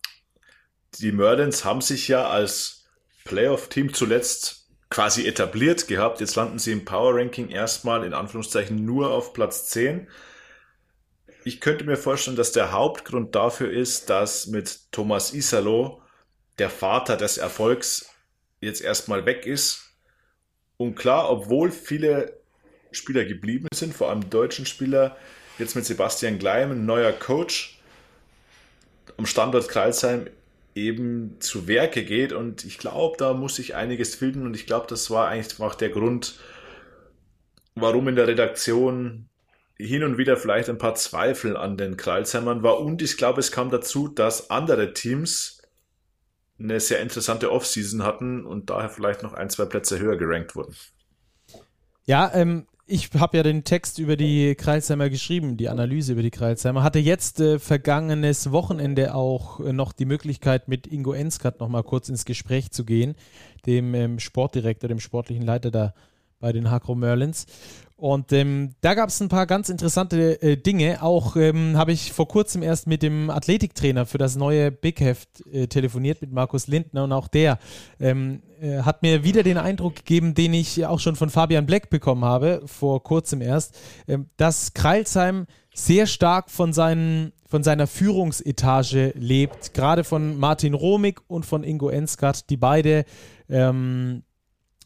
die 0.95 1.11
Merlins 1.11 1.65
haben 1.65 1.81
sich 1.81 2.07
ja 2.07 2.29
als 2.29 2.85
Playoff-Team 3.25 3.93
zuletzt 3.93 4.69
quasi 4.89 5.27
etabliert 5.27 5.89
gehabt. 5.89 6.21
Jetzt 6.21 6.35
landen 6.37 6.57
sie 6.57 6.71
im 6.71 6.85
Power 6.85 7.15
Ranking 7.15 7.49
erstmal 7.49 8.05
in 8.05 8.13
Anführungszeichen 8.13 8.85
nur 8.85 9.11
auf 9.11 9.33
Platz 9.33 9.67
10. 9.67 10.07
Ich 11.43 11.59
könnte 11.59 11.83
mir 11.83 11.97
vorstellen, 11.97 12.37
dass 12.37 12.53
der 12.53 12.71
Hauptgrund 12.71 13.35
dafür 13.35 13.69
ist, 13.69 14.09
dass 14.09 14.47
mit 14.47 14.91
Thomas 14.93 15.33
Isalo 15.33 16.01
der 16.59 16.69
Vater 16.69 17.17
des 17.17 17.37
Erfolgs 17.37 18.09
jetzt 18.61 18.81
erstmal 18.81 19.25
weg 19.25 19.45
ist 19.45 19.86
und 20.77 20.95
klar, 20.95 21.29
obwohl 21.29 21.71
viele 21.71 22.37
Spieler 22.91 23.25
geblieben 23.25 23.67
sind, 23.73 23.93
vor 23.93 24.09
allem 24.09 24.29
deutschen 24.29 24.65
Spieler, 24.65 25.17
jetzt 25.57 25.75
mit 25.75 25.85
Sebastian 25.85 26.39
Gleim, 26.39 26.71
ein 26.71 26.85
neuer 26.85 27.11
Coach 27.11 27.79
am 29.17 29.25
Standort 29.25 29.67
Kreisheim 29.67 30.27
eben 30.75 31.37
zu 31.39 31.67
Werke 31.67 32.03
geht. 32.03 32.31
Und 32.31 32.63
ich 32.63 32.77
glaube, 32.77 33.17
da 33.17 33.33
muss 33.33 33.55
sich 33.55 33.75
einiges 33.75 34.15
finden. 34.15 34.45
Und 34.45 34.55
ich 34.55 34.67
glaube, 34.67 34.85
das 34.87 35.09
war 35.09 35.27
eigentlich 35.27 35.59
auch 35.59 35.75
der 35.75 35.89
Grund, 35.89 36.39
warum 37.75 38.07
in 38.07 38.15
der 38.15 38.27
Redaktion 38.27 39.29
hin 39.75 40.03
und 40.03 40.17
wieder 40.17 40.37
vielleicht 40.37 40.69
ein 40.69 40.77
paar 40.77 40.95
Zweifel 40.95 41.57
an 41.57 41.77
den 41.77 41.97
Kreilsheimern 41.97 42.63
war. 42.63 42.79
Und 42.79 43.01
ich 43.01 43.17
glaube, 43.17 43.39
es 43.39 43.51
kam 43.51 43.69
dazu, 43.71 44.07
dass 44.07 44.49
andere 44.51 44.93
Teams 44.93 45.56
eine 46.59 46.79
sehr 46.79 47.01
interessante 47.01 47.51
Offseason 47.51 48.03
hatten 48.03 48.45
und 48.45 48.69
daher 48.69 48.89
vielleicht 48.89 49.23
noch 49.23 49.33
ein, 49.33 49.49
zwei 49.49 49.65
Plätze 49.65 49.99
höher 49.99 50.17
gerankt 50.17 50.55
wurden. 50.55 50.75
Ja, 52.05 52.31
ähm, 52.33 52.65
ich 52.89 53.09
habe 53.19 53.37
ja 53.37 53.43
den 53.43 53.65
Text 53.65 53.99
über 53.99 54.15
die 54.15 54.55
Kreilsheimer 54.55 55.09
geschrieben, 55.09 55.57
die 55.57 55.67
Analyse 55.67 56.13
über 56.13 56.21
die 56.21 56.31
Kreilsheimer. 56.31 56.83
Hatte 56.83 56.99
jetzt 56.99 57.41
äh, 57.41 57.59
vergangenes 57.59 58.51
Wochenende 58.51 59.13
auch 59.13 59.59
äh, 59.59 59.73
noch 59.73 59.91
die 59.91 60.05
Möglichkeit, 60.05 60.69
mit 60.69 60.87
Ingo 60.87 61.11
Enskat 61.11 61.59
noch 61.59 61.67
mal 61.67 61.83
kurz 61.83 62.07
ins 62.07 62.23
Gespräch 62.23 62.71
zu 62.71 62.85
gehen, 62.85 63.15
dem 63.65 63.93
ähm, 63.93 64.19
Sportdirektor, 64.19 64.87
dem 64.87 65.01
sportlichen 65.01 65.45
Leiter 65.45 65.69
da 65.69 65.93
bei 66.39 66.53
den 66.53 66.71
Hakro 66.71 66.95
Merlins. 66.95 67.45
Und 67.97 68.31
ähm, 68.31 68.75
da 68.81 68.93
gab 68.93 69.09
es 69.09 69.19
ein 69.21 69.27
paar 69.27 69.47
ganz 69.47 69.69
interessante 69.69 70.39
äh, 70.43 70.55
Dinge. 70.55 71.01
Auch 71.01 71.35
ähm, 71.35 71.75
habe 71.77 71.91
ich 71.91 72.13
vor 72.13 72.27
kurzem 72.27 72.61
erst 72.61 72.85
mit 72.85 73.01
dem 73.01 73.31
Athletiktrainer 73.31 74.05
für 74.05 74.19
das 74.19 74.35
neue 74.35 74.71
Big 74.71 74.99
Heft 74.99 75.43
äh, 75.51 75.65
telefoniert, 75.65 76.21
mit 76.21 76.31
Markus 76.31 76.67
Lindner. 76.67 77.05
Und 77.05 77.11
auch 77.11 77.27
der 77.27 77.57
ähm, 77.99 78.43
äh, 78.61 78.83
hat 78.83 79.01
mir 79.01 79.23
wieder 79.23 79.41
den 79.41 79.57
Eindruck 79.57 79.95
gegeben, 79.95 80.35
den 80.35 80.53
ich 80.53 80.85
auch 80.85 80.99
schon 80.99 81.15
von 81.15 81.31
Fabian 81.31 81.65
Black 81.65 81.89
bekommen 81.89 82.23
habe, 82.23 82.61
vor 82.65 83.01
kurzem 83.01 83.41
erst, 83.41 83.75
ähm, 84.07 84.29
dass 84.37 84.75
Kreilsheim 84.75 85.47
sehr 85.73 86.05
stark 86.05 86.51
von, 86.51 86.73
seinen, 86.73 87.33
von 87.47 87.63
seiner 87.63 87.87
Führungsetage 87.87 89.13
lebt. 89.15 89.73
Gerade 89.73 90.03
von 90.03 90.37
Martin 90.37 90.75
Romig 90.75 91.21
und 91.27 91.47
von 91.47 91.63
Ingo 91.63 91.89
Enskat, 91.89 92.51
die 92.51 92.57
beide 92.57 93.05
ähm, 93.49 94.21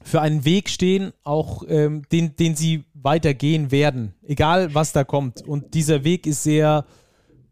für 0.04 0.22
einen 0.22 0.46
Weg 0.46 0.70
stehen, 0.70 1.14
auch 1.24 1.64
ähm, 1.68 2.04
den, 2.12 2.36
den 2.36 2.56
sie 2.56 2.84
weitergehen 2.94 3.72
werden, 3.72 4.14
egal 4.24 4.74
was 4.74 4.94
da 4.94 5.04
kommt. 5.04 5.42
Und 5.42 5.74
dieser 5.74 6.04
Weg 6.04 6.28
ist 6.28 6.44
sehr 6.44 6.86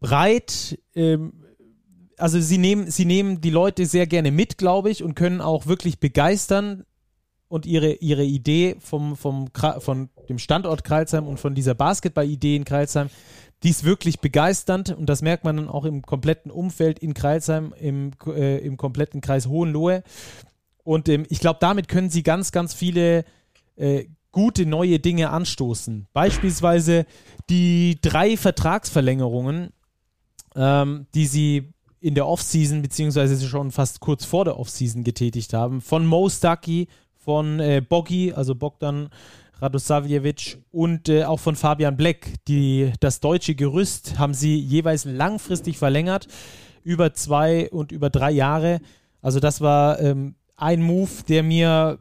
breit. 0.00 0.78
Ähm, 0.94 1.32
also 2.16 2.40
sie 2.40 2.58
nehmen, 2.58 2.90
sie 2.90 3.04
nehmen 3.04 3.40
die 3.40 3.50
Leute 3.50 3.86
sehr 3.86 4.06
gerne 4.06 4.30
mit, 4.30 4.58
glaube 4.58 4.90
ich, 4.90 5.02
und 5.02 5.14
können 5.14 5.40
auch 5.40 5.66
wirklich 5.66 6.00
begeistern 6.00 6.84
und 7.48 7.66
ihre, 7.66 7.94
ihre 7.94 8.24
Idee 8.24 8.76
vom, 8.78 9.16
vom, 9.16 9.48
von 9.78 10.08
dem 10.28 10.38
Standort 10.38 10.84
Kreilsheim 10.84 11.26
und 11.26 11.40
von 11.40 11.54
dieser 11.54 11.74
Basketball-Idee 11.74 12.56
in 12.56 12.64
Kreilsheim, 12.64 13.10
die 13.62 13.70
ist 13.70 13.84
wirklich 13.84 14.20
begeisternd 14.20 14.96
und 14.96 15.06
das 15.06 15.20
merkt 15.20 15.44
man 15.44 15.56
dann 15.56 15.68
auch 15.68 15.84
im 15.84 16.02
kompletten 16.02 16.50
Umfeld 16.50 16.98
in 17.00 17.12
Kreilsheim, 17.12 17.74
im, 17.78 18.12
äh, 18.26 18.58
im 18.58 18.76
kompletten 18.76 19.20
Kreis 19.20 19.46
Hohenlohe. 19.48 20.02
Und 20.90 21.08
ähm, 21.08 21.24
ich 21.28 21.38
glaube, 21.38 21.58
damit 21.60 21.86
können 21.86 22.10
sie 22.10 22.24
ganz, 22.24 22.50
ganz 22.50 22.74
viele 22.74 23.24
äh, 23.76 24.06
gute 24.32 24.66
neue 24.66 24.98
Dinge 24.98 25.30
anstoßen. 25.30 26.08
Beispielsweise 26.12 27.06
die 27.48 27.98
drei 28.02 28.36
Vertragsverlängerungen, 28.36 29.70
ähm, 30.56 31.06
die 31.14 31.26
sie 31.26 31.72
in 32.00 32.16
der 32.16 32.26
Offseason, 32.26 32.82
beziehungsweise 32.82 33.46
schon 33.46 33.70
fast 33.70 34.00
kurz 34.00 34.24
vor 34.24 34.44
der 34.44 34.58
Offseason 34.58 35.04
getätigt 35.04 35.54
haben. 35.54 35.80
Von 35.80 36.06
Mo 36.06 36.28
Stucky, 36.28 36.88
von 37.14 37.60
äh, 37.60 37.80
Boggy, 37.88 38.32
also 38.32 38.56
Bogdan 38.56 39.10
Radosavljevic 39.60 40.58
und 40.72 41.08
äh, 41.08 41.22
auch 41.22 41.38
von 41.38 41.54
Fabian 41.54 41.96
Black. 41.96 42.32
Die, 42.48 42.92
das 42.98 43.20
deutsche 43.20 43.54
Gerüst 43.54 44.18
haben 44.18 44.34
sie 44.34 44.58
jeweils 44.58 45.04
langfristig 45.04 45.78
verlängert, 45.78 46.26
über 46.82 47.14
zwei 47.14 47.70
und 47.70 47.92
über 47.92 48.10
drei 48.10 48.32
Jahre. 48.32 48.80
Also 49.22 49.38
das 49.38 49.60
war 49.60 50.00
ähm, 50.00 50.34
ein 50.60 50.82
Move, 50.82 51.10
der 51.28 51.42
mir 51.42 51.98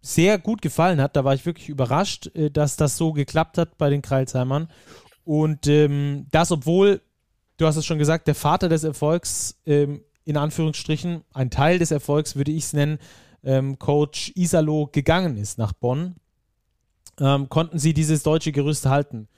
sehr 0.00 0.38
gut 0.38 0.62
gefallen 0.62 1.00
hat. 1.00 1.16
Da 1.16 1.24
war 1.24 1.34
ich 1.34 1.46
wirklich 1.46 1.68
überrascht, 1.68 2.30
äh, 2.34 2.50
dass 2.50 2.76
das 2.76 2.96
so 2.96 3.12
geklappt 3.12 3.58
hat 3.58 3.78
bei 3.78 3.90
den 3.90 4.02
Kreilsheimern. 4.02 4.68
Und 5.24 5.66
ähm, 5.68 6.26
das, 6.30 6.50
obwohl, 6.50 7.00
du 7.56 7.66
hast 7.66 7.76
es 7.76 7.86
schon 7.86 7.98
gesagt, 7.98 8.26
der 8.26 8.34
Vater 8.34 8.68
des 8.68 8.84
Erfolgs, 8.84 9.60
ähm, 9.66 10.02
in 10.24 10.36
Anführungsstrichen, 10.36 11.22
ein 11.32 11.50
Teil 11.50 11.78
des 11.78 11.90
Erfolgs 11.90 12.36
würde 12.36 12.50
ich 12.50 12.64
es 12.64 12.72
nennen, 12.72 12.98
ähm, 13.44 13.78
Coach 13.78 14.32
Isalo 14.34 14.88
gegangen 14.90 15.36
ist 15.36 15.58
nach 15.58 15.72
Bonn, 15.72 16.16
ähm, 17.20 17.48
konnten 17.48 17.78
sie 17.78 17.94
dieses 17.94 18.22
deutsche 18.22 18.52
Gerüst 18.52 18.86
halten. 18.86 19.28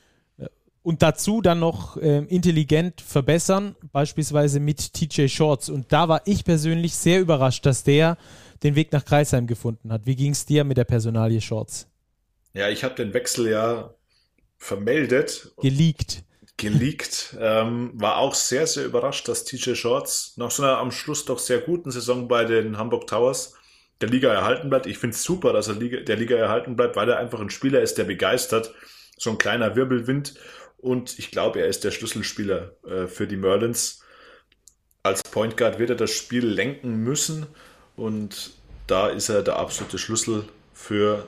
Und 0.85 1.01
dazu 1.01 1.41
dann 1.41 1.61
noch 1.61 1.97
äh, 1.97 2.19
intelligent 2.19 3.01
verbessern, 3.01 3.75
beispielsweise 3.91 4.61
mit 4.61 4.93
TJ 4.93 5.29
Shorts. 5.29 5.71
Und 5.71 5.91
da 5.93 6.09
war 6.09 6.21
ich 6.27 6.45
persönlich 6.45 6.95
sehr 6.95 7.21
überrascht, 7.21 7.65
dass 7.65 7.85
der 7.85 8.19
den 8.63 8.75
Weg 8.75 8.93
nach 8.93 9.05
Kreisheim 9.05 9.47
gefunden 9.47 9.91
hat. 9.91 10.05
Wie 10.05 10.15
ging 10.15 10.33
es 10.33 10.45
dir 10.45 10.63
mit 10.63 10.77
der 10.77 10.85
Personalie 10.85 11.41
Shorts? 11.41 11.89
Ja, 12.53 12.69
ich 12.69 12.85
habe 12.85 12.95
den 12.95 13.15
Wechsel 13.15 13.49
ja 13.49 13.95
vermeldet. 14.59 15.55
Geleakt. 15.63 16.23
Geleakt. 16.59 17.35
Ähm, 17.41 17.93
war 17.95 18.19
auch 18.19 18.35
sehr, 18.35 18.67
sehr 18.67 18.85
überrascht, 18.85 19.27
dass 19.27 19.45
TJ 19.45 19.75
Shorts 19.77 20.35
nach 20.37 20.51
so 20.51 20.63
einer 20.63 20.77
am 20.77 20.93
Schluss 20.93 21.25
doch 21.25 21.39
sehr 21.39 21.61
guten 21.61 21.91
Saison 21.91 22.29
bei 22.29 22.45
den 22.45 22.77
Hamburg 22.77 23.07
Towers 23.07 23.55
der 24.03 24.11
Liga 24.11 24.33
erhalten 24.33 24.69
bleibt. 24.69 24.85
Ich 24.85 24.99
finde 24.99 25.17
es 25.17 25.23
super, 25.23 25.55
dass 25.55 25.69
er 25.69 25.77
Liga, 25.77 26.01
der 26.01 26.17
Liga 26.17 26.37
erhalten 26.37 26.77
bleibt, 26.77 26.95
weil 26.97 27.09
er 27.09 27.19
einfach 27.19 27.41
ein 27.41 27.49
Spieler 27.49 27.81
ist, 27.81 27.97
der 27.97 28.05
begeistert. 28.05 28.75
So 29.17 29.31
ein 29.31 29.39
kleiner 29.39 29.77
Wirbelwind. 29.77 30.35
Und 30.85 31.19
ich 31.19 31.31
glaube, 31.31 31.61
er 31.61 31.67
ist 31.67 31.83
der 31.83 31.93
Schlüsselspieler 31.93 32.73
äh, 32.87 33.07
für 33.07 33.27
die 33.27 33.37
Merlins. 33.39 34.03
Als 35.03 35.23
Point 35.23 35.57
Guard 35.57 35.79
wird 35.79 35.89
er 35.89 35.97
das 35.97 36.11
Spiel 36.11 36.47
lenken 36.47 37.03
müssen. 37.03 37.47
Und 37.97 38.51
da 38.87 39.09
ist 39.09 39.31
er 39.31 39.43
der 39.43 39.57
absolute 39.57 39.97
Schlüssel 39.97 40.45
für 40.75 41.27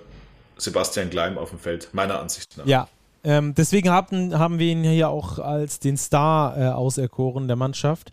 Sebastian 0.59 1.09
Gleim 1.09 1.39
auf 1.39 1.49
dem 1.49 1.59
Feld, 1.59 1.89
meiner 1.93 2.21
Ansicht 2.21 2.59
nach. 2.59 2.67
Ja, 2.67 2.87
ähm, 3.25 3.55
deswegen 3.55 3.89
haben, 3.89 4.39
haben 4.39 4.59
wir 4.59 4.67
ihn 4.67 4.85
hier 4.85 5.09
auch 5.09 5.39
als 5.39 5.81
den 5.81 5.97
Star 5.97 6.59
äh, 6.59 6.69
auserkoren 6.69 7.47
der 7.47 7.57
Mannschaft. 7.57 8.11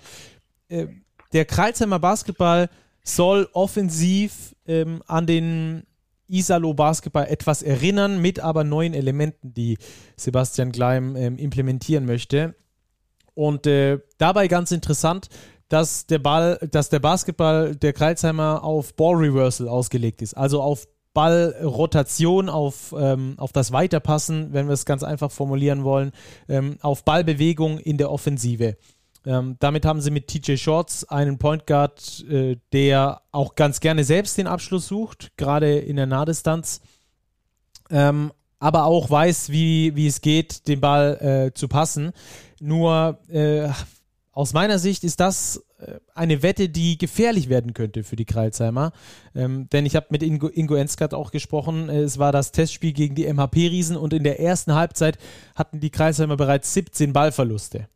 Äh, 0.70 0.88
der 1.34 1.44
Kreilsheimer 1.44 2.00
Basketball 2.00 2.70
soll 3.04 3.50
offensiv 3.52 4.56
ähm, 4.66 5.04
an 5.08 5.28
den 5.28 5.84
Isalo 6.34 6.74
Basketball 6.74 7.28
etwas 7.28 7.62
erinnern, 7.62 8.22
mit 8.22 8.40
aber 8.40 8.64
neuen 8.64 8.94
Elementen, 8.94 9.54
die 9.54 9.78
Sebastian 10.18 10.72
Gleim 10.72 11.16
ähm, 11.16 11.38
implementieren 11.38 12.06
möchte. 12.06 12.56
Und 13.36 13.68
äh, 13.68 14.00
dabei 14.18 14.48
ganz 14.48 14.72
interessant, 14.72 15.30
dass 15.70 16.06
der 16.06 16.20
Ball, 16.20 16.60
dass 16.72 16.90
der 16.90 17.00
Basketball 17.00 17.76
der 17.76 17.94
Kreilsheimer 17.94 18.64
auf 18.64 18.96
Ball 18.96 19.16
Reversal 19.16 19.68
ausgelegt 19.68 20.22
ist, 20.22 20.36
also 20.36 20.62
auf 20.62 20.88
Ballrotation, 21.14 22.50
auf, 22.50 22.94
ähm, 22.98 23.36
auf 23.38 23.54
das 23.54 23.72
Weiterpassen, 23.72 24.52
wenn 24.52 24.68
wir 24.68 24.74
es 24.74 24.86
ganz 24.86 25.04
einfach 25.04 25.32
formulieren 25.32 25.84
wollen, 25.84 26.12
ähm, 26.50 26.78
auf 26.82 27.06
Ballbewegung 27.06 27.78
in 27.78 27.98
der 27.98 28.12
Offensive. 28.12 28.78
Ähm, 29.26 29.56
damit 29.60 29.86
haben 29.86 30.02
sie 30.02 30.12
mit 30.12 30.28
TJ 30.28 30.58
Shorts 30.58 31.06
einen 31.06 31.38
Point 31.38 31.66
Guard, 31.66 32.26
äh, 32.30 32.58
der 32.74 33.22
auch 33.32 33.56
ganz 33.56 33.80
gerne 33.80 34.04
selbst 34.04 34.38
den 34.38 34.48
Abschluss 34.48 34.88
sucht, 34.88 35.32
gerade 35.38 35.80
in 35.80 35.96
der 35.96 36.08
Nahdistanz, 36.08 36.82
ähm, 37.90 38.32
aber 38.60 38.86
auch 38.86 39.10
weiß, 39.10 39.50
wie, 39.50 39.96
wie 39.96 40.08
es 40.08 40.22
geht, 40.22 40.68
den 40.68 40.82
Ball 40.82 41.18
äh, 41.22 41.54
zu 41.54 41.68
passen. 41.68 42.12
Nur 42.60 43.20
äh, 43.30 43.70
aus 44.32 44.54
meiner 44.54 44.80
Sicht 44.80 45.04
ist 45.04 45.20
das 45.20 45.64
äh, 45.78 46.00
eine 46.16 46.42
Wette, 46.42 46.68
die 46.68 46.98
gefährlich 46.98 47.50
werden 47.50 47.74
könnte 47.74 48.04
für 48.04 48.16
die 48.16 48.26
Kreilsheimer. 48.26 48.92
Ähm, 49.36 49.70
denn 49.72 49.86
ich 49.86 49.96
habe 49.96 50.08
mit 50.10 50.24
Ingo, 50.24 50.48
Ingo 50.48 50.76
Enskat 50.76 51.14
auch 51.14 51.32
gesprochen. 51.32 51.88
Äh, 51.90 52.02
es 52.02 52.18
war 52.18 52.32
das 52.32 52.52
Testspiel 52.52 52.94
gegen 52.94 53.16
die 53.16 53.32
MHP-Riesen 53.32 53.96
und 53.96 54.12
in 54.12 54.24
der 54.24 54.40
ersten 54.40 54.74
Halbzeit 54.74 55.18
hatten 55.56 55.80
die 55.80 55.92
Kreilsheimer 55.92 56.36
bereits 56.36 56.74
17 56.74 57.14
Ballverluste. 57.14 57.88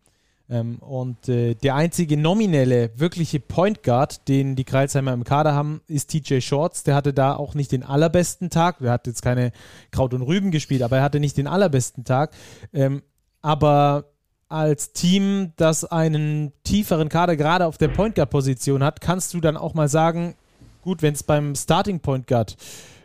Ähm, 0.49 0.77
und 0.79 1.27
äh, 1.27 1.55
der 1.55 1.75
einzige 1.75 2.15
nominelle, 2.15 2.91
wirkliche 2.97 3.39
Point 3.39 3.83
Guard, 3.83 4.27
den 4.27 4.55
die 4.55 4.63
Kreilsheimer 4.63 5.13
im 5.13 5.23
Kader 5.23 5.53
haben, 5.53 5.81
ist 5.87 6.09
TJ 6.09 6.39
Shorts. 6.39 6.83
Der 6.83 6.95
hatte 6.95 7.13
da 7.13 7.35
auch 7.35 7.53
nicht 7.53 7.71
den 7.71 7.83
allerbesten 7.83 8.49
Tag. 8.49 8.79
Der 8.79 8.91
hat 8.91 9.07
jetzt 9.07 9.21
keine 9.21 9.51
Kraut 9.91 10.13
und 10.13 10.21
Rüben 10.21 10.51
gespielt, 10.51 10.83
aber 10.83 10.97
er 10.97 11.03
hatte 11.03 11.19
nicht 11.19 11.37
den 11.37 11.47
allerbesten 11.47 12.05
Tag. 12.05 12.31
Ähm, 12.73 13.03
aber 13.41 14.05
als 14.49 14.93
Team, 14.93 15.51
das 15.57 15.83
einen 15.83 16.53
tieferen 16.63 17.09
Kader 17.09 17.35
gerade 17.35 17.65
auf 17.65 17.77
der 17.77 17.89
Point 17.89 18.15
Guard 18.15 18.29
Position 18.29 18.83
hat, 18.83 19.01
kannst 19.01 19.33
du 19.33 19.41
dann 19.41 19.57
auch 19.57 19.73
mal 19.73 19.89
sagen, 19.89 20.35
gut, 20.81 21.01
wenn 21.01 21.13
es 21.13 21.23
beim 21.23 21.55
Starting 21.55 21.99
Point 21.99 22.27
Guard 22.27 22.55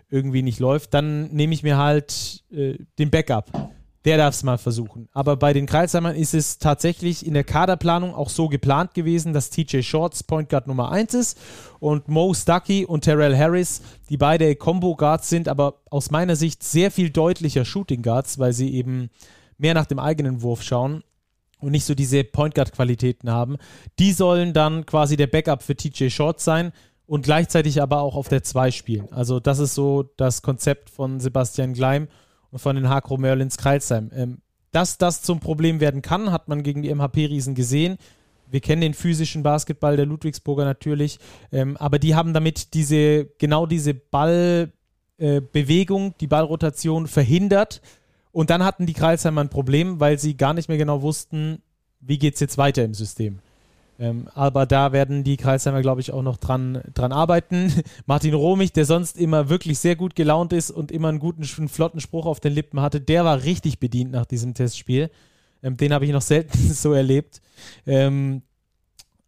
irgendwie 0.09 0.43
nicht 0.43 0.61
läuft, 0.61 0.95
dann 0.95 1.33
nehme 1.33 1.55
ich 1.55 1.65
mir 1.65 1.79
halt 1.79 2.45
äh, 2.53 2.77
den 2.99 3.11
Backup. 3.11 3.51
Der 4.05 4.17
darf 4.17 4.35
es 4.35 4.43
mal 4.43 4.59
versuchen. 4.59 5.09
Aber 5.13 5.37
bei 5.37 5.53
den 5.53 5.67
Kreisheimern 5.67 6.17
ist 6.17 6.35
es 6.35 6.59
tatsächlich 6.59 7.25
in 7.25 7.35
der 7.35 7.45
Kaderplanung 7.45 8.15
auch 8.15 8.31
so 8.31 8.49
geplant 8.49 8.95
gewesen, 8.95 9.33
dass 9.33 9.51
TJ 9.51 9.83
Shorts 9.83 10.25
Point 10.25 10.49
Guard 10.49 10.67
Nummer 10.67 10.91
1 10.91 11.15
ist 11.15 11.39
und 11.79 12.09
Mo 12.09 12.35
Stuckey 12.35 12.85
und 12.85 13.03
Terrell 13.03 13.37
Harris, 13.37 13.81
die 14.09 14.17
beide 14.17 14.57
Combo 14.57 14.97
Guards 14.97 15.29
sind, 15.29 15.47
aber 15.47 15.83
aus 15.89 16.11
meiner 16.11 16.35
Sicht 16.35 16.65
sehr 16.65 16.91
viel 16.91 17.11
deutlicher 17.11 17.65
Shooting 17.65 18.03
Guards, 18.03 18.41
weil 18.41 18.53
sie 18.53 18.75
eben 18.75 19.11
mehr 19.57 19.75
nach 19.75 19.87
dem 19.87 20.01
eigenen 20.01 20.43
Wurf 20.43 20.63
schauen 20.63 21.05
und 21.61 21.71
nicht 21.71 21.85
so 21.85 21.95
diese 21.95 22.25
Point 22.25 22.57
Guard 22.57 22.73
Qualitäten 22.73 23.31
haben. 23.31 23.57
Die 24.01 24.13
sollen 24.13 24.53
dann 24.53 24.85
quasi 24.85 25.17
der 25.17 25.29
Backup 25.29 25.63
für 25.63 25.77
TJ 25.77 26.09
Shorts 26.09 26.45
sein 26.45 26.73
und 27.07 27.23
gleichzeitig 27.23 27.81
aber 27.81 28.01
auch 28.01 28.17
auf 28.17 28.29
der 28.29 28.43
2 28.43 28.73
spielen. 28.73 29.13
Also 29.13 29.39
das 29.39 29.61
ist 29.61 29.75
so 29.77 30.11
das 30.17 30.43
Konzept 30.43 30.91
von 30.91 31.21
Sebastian 31.21 31.73
Gleim 31.73 32.09
von 32.55 32.77
den 32.77 32.89
Hakro 32.89 33.17
Merlins 33.17 33.57
Kreilsheim. 33.57 34.11
Ähm, 34.15 34.39
dass 34.73 34.99
das 34.99 35.23
zum 35.23 35.41
Problem 35.41 35.81
werden 35.81 36.03
kann, 36.03 36.31
hat 36.33 36.49
man 36.49 36.63
gegen 36.63 36.83
die 36.83 36.95
MHP-Riesen 36.95 37.55
gesehen. 37.55 37.99
Wir 38.51 38.61
kennen 38.61 38.83
den 38.83 38.95
physischen 38.95 39.43
Basketball 39.43 39.97
der 39.97 40.07
Ludwigsburger 40.07 40.65
natürlich, 40.65 41.19
ähm, 41.53 41.77
aber 41.77 41.99
die 41.99 42.15
haben 42.15 42.35
damit 42.35 42.75
diese, 42.75 43.27
genau 43.39 43.67
diese 43.67 43.95
Ballbewegung, 43.95 44.73
äh, 46.09 46.15
die 46.21 46.27
Ballrotation 46.27 47.07
verhindert 47.07 47.81
und 48.31 48.51
dann 48.51 48.65
hatten 48.65 48.87
die 48.87 48.93
Kreisheimer 48.95 49.41
ein 49.43 49.49
Problem, 49.49 50.01
weil 50.01 50.19
sie 50.19 50.37
gar 50.37 50.55
nicht 50.55 50.69
mehr 50.69 50.79
genau 50.79 51.03
wussten, 51.03 51.63
wie 52.01 52.19
geht 52.19 52.35
es 52.35 52.41
jetzt 52.41 52.59
weiter 52.59 52.85
im 52.85 52.95
System. 52.95 53.39
Ähm, 54.03 54.27
aber 54.35 54.67
da 54.67 54.91
werden 54.91 55.23
die 55.23 55.37
Kreisheimer, 55.37 55.81
glaube 55.81 56.01
ich, 56.01 56.13
auch 56.13 56.23
noch 56.23 56.37
dran, 56.37 56.83
dran 56.93 57.13
arbeiten. 57.13 57.73
Martin 58.07 58.35
Romich, 58.35 58.73
der 58.73 58.85
sonst 58.85 59.17
immer 59.17 59.49
wirklich 59.49 59.79
sehr 59.79 59.95
gut 59.95 60.17
gelaunt 60.17 60.53
ist 60.53 60.73
und 60.73 60.91
immer 60.91 61.09
einen 61.09 61.21
guten, 61.21 61.45
einen 61.57 61.69
flotten 61.69 62.01
Spruch 62.01 62.27
auf 62.27 62.41
den 62.41 62.53
Lippen 62.53 62.81
hatte, 62.81 63.01
der 63.01 63.25
war 63.25 63.45
richtig 63.45 63.79
bedient 63.79 64.11
nach 64.11 64.27
diesem 64.27 64.55
Testspiel. 64.55 65.09
Ähm, 65.63 65.77
den 65.77 65.93
habe 65.93 66.05
ich 66.05 66.11
noch 66.11 66.21
selten 66.21 66.59
so 66.75 66.93
erlebt. 66.93 67.41
Ähm, 67.87 68.43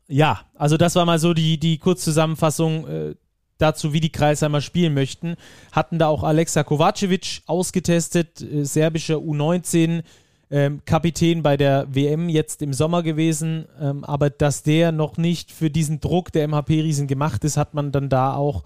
ja, 0.09 0.41
also 0.57 0.77
das 0.77 0.97
war 0.97 1.07
mal 1.07 1.20
so 1.20 1.35
die, 1.35 1.57
die 1.61 1.79
Kurzzusammenfassung 1.79 2.89
äh, 2.89 3.14
dazu, 3.59 3.93
wie 3.93 4.01
die 4.01 4.11
Kreisheimer 4.11 4.61
spielen 4.61 4.93
möchten. 4.93 5.37
Hatten 5.70 6.01
da 6.01 6.09
auch 6.09 6.25
Alexa 6.25 6.64
Kovacevic 6.64 7.43
ausgetestet, 7.47 8.41
äh, 8.41 8.64
serbischer 8.64 9.18
U19. 9.18 10.03
Ähm, 10.55 10.82
Kapitän 10.84 11.42
bei 11.42 11.57
der 11.57 11.92
WM 11.92 12.28
jetzt 12.28 12.62
im 12.62 12.72
Sommer 12.72 13.02
gewesen, 13.02 13.66
ähm, 13.80 14.05
aber 14.05 14.30
dass 14.30 14.62
der 14.62 14.92
noch 14.92 15.16
nicht 15.16 15.50
für 15.50 15.68
diesen 15.68 15.98
Druck 15.98 16.30
der 16.30 16.46
MHP-Riesen 16.46 17.09
gemacht 17.09 17.42
ist, 17.42 17.57
hat 17.57 17.74
man 17.74 17.90
dann 17.90 18.09
da 18.09 18.36
auch 18.36 18.62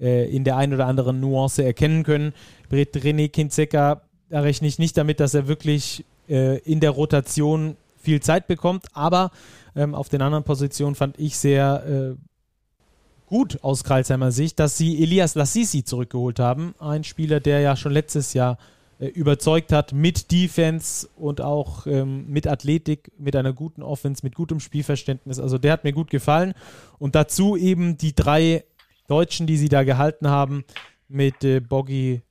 äh, 0.00 0.28
in 0.34 0.42
der 0.42 0.56
einen 0.56 0.74
oder 0.74 0.86
anderen 0.86 1.20
Nuance 1.20 1.62
erkennen 1.62 2.02
können. 2.02 2.32
René 2.72 3.28
Kinzeka, 3.28 4.02
da 4.28 4.40
rechne 4.40 4.66
ich 4.66 4.80
nicht 4.80 4.96
damit, 4.96 5.20
dass 5.20 5.32
er 5.32 5.46
wirklich 5.46 6.04
äh, 6.28 6.58
in 6.58 6.80
der 6.80 6.90
Rotation 6.90 7.76
viel 7.98 8.18
Zeit 8.18 8.48
bekommt, 8.48 8.86
aber 8.92 9.30
ähm, 9.76 9.94
auf 9.94 10.08
den 10.08 10.22
anderen 10.22 10.42
Positionen 10.42 10.96
fand 10.96 11.20
ich 11.20 11.36
sehr 11.36 12.16
äh, 12.16 13.26
gut 13.26 13.62
aus 13.62 13.84
Karlsheimer 13.84 14.32
Sicht, 14.32 14.58
dass 14.58 14.76
sie 14.76 15.00
Elias 15.00 15.36
Lassisi 15.36 15.84
zurückgeholt 15.84 16.40
haben. 16.40 16.74
Ein 16.80 17.04
Spieler, 17.04 17.38
der 17.38 17.60
ja 17.60 17.76
schon 17.76 17.92
letztes 17.92 18.34
Jahr 18.34 18.58
überzeugt 19.06 19.72
hat 19.72 19.92
mit 19.92 20.32
Defense 20.32 21.08
und 21.16 21.40
auch 21.40 21.86
ähm, 21.86 22.26
mit 22.28 22.48
Athletik, 22.48 23.12
mit 23.18 23.36
einer 23.36 23.52
guten 23.52 23.82
Offense, 23.82 24.22
mit 24.24 24.34
gutem 24.34 24.58
Spielverständnis. 24.58 25.38
Also 25.38 25.58
der 25.58 25.72
hat 25.72 25.84
mir 25.84 25.92
gut 25.92 26.10
gefallen. 26.10 26.54
Und 26.98 27.14
dazu 27.14 27.56
eben 27.56 27.96
die 27.96 28.14
drei 28.14 28.64
Deutschen, 29.06 29.46
die 29.46 29.56
sie 29.56 29.68
da 29.68 29.84
gehalten 29.84 30.28
haben, 30.28 30.64
mit 31.08 31.44
äh, 31.44 31.60
Boggy, 31.60 32.22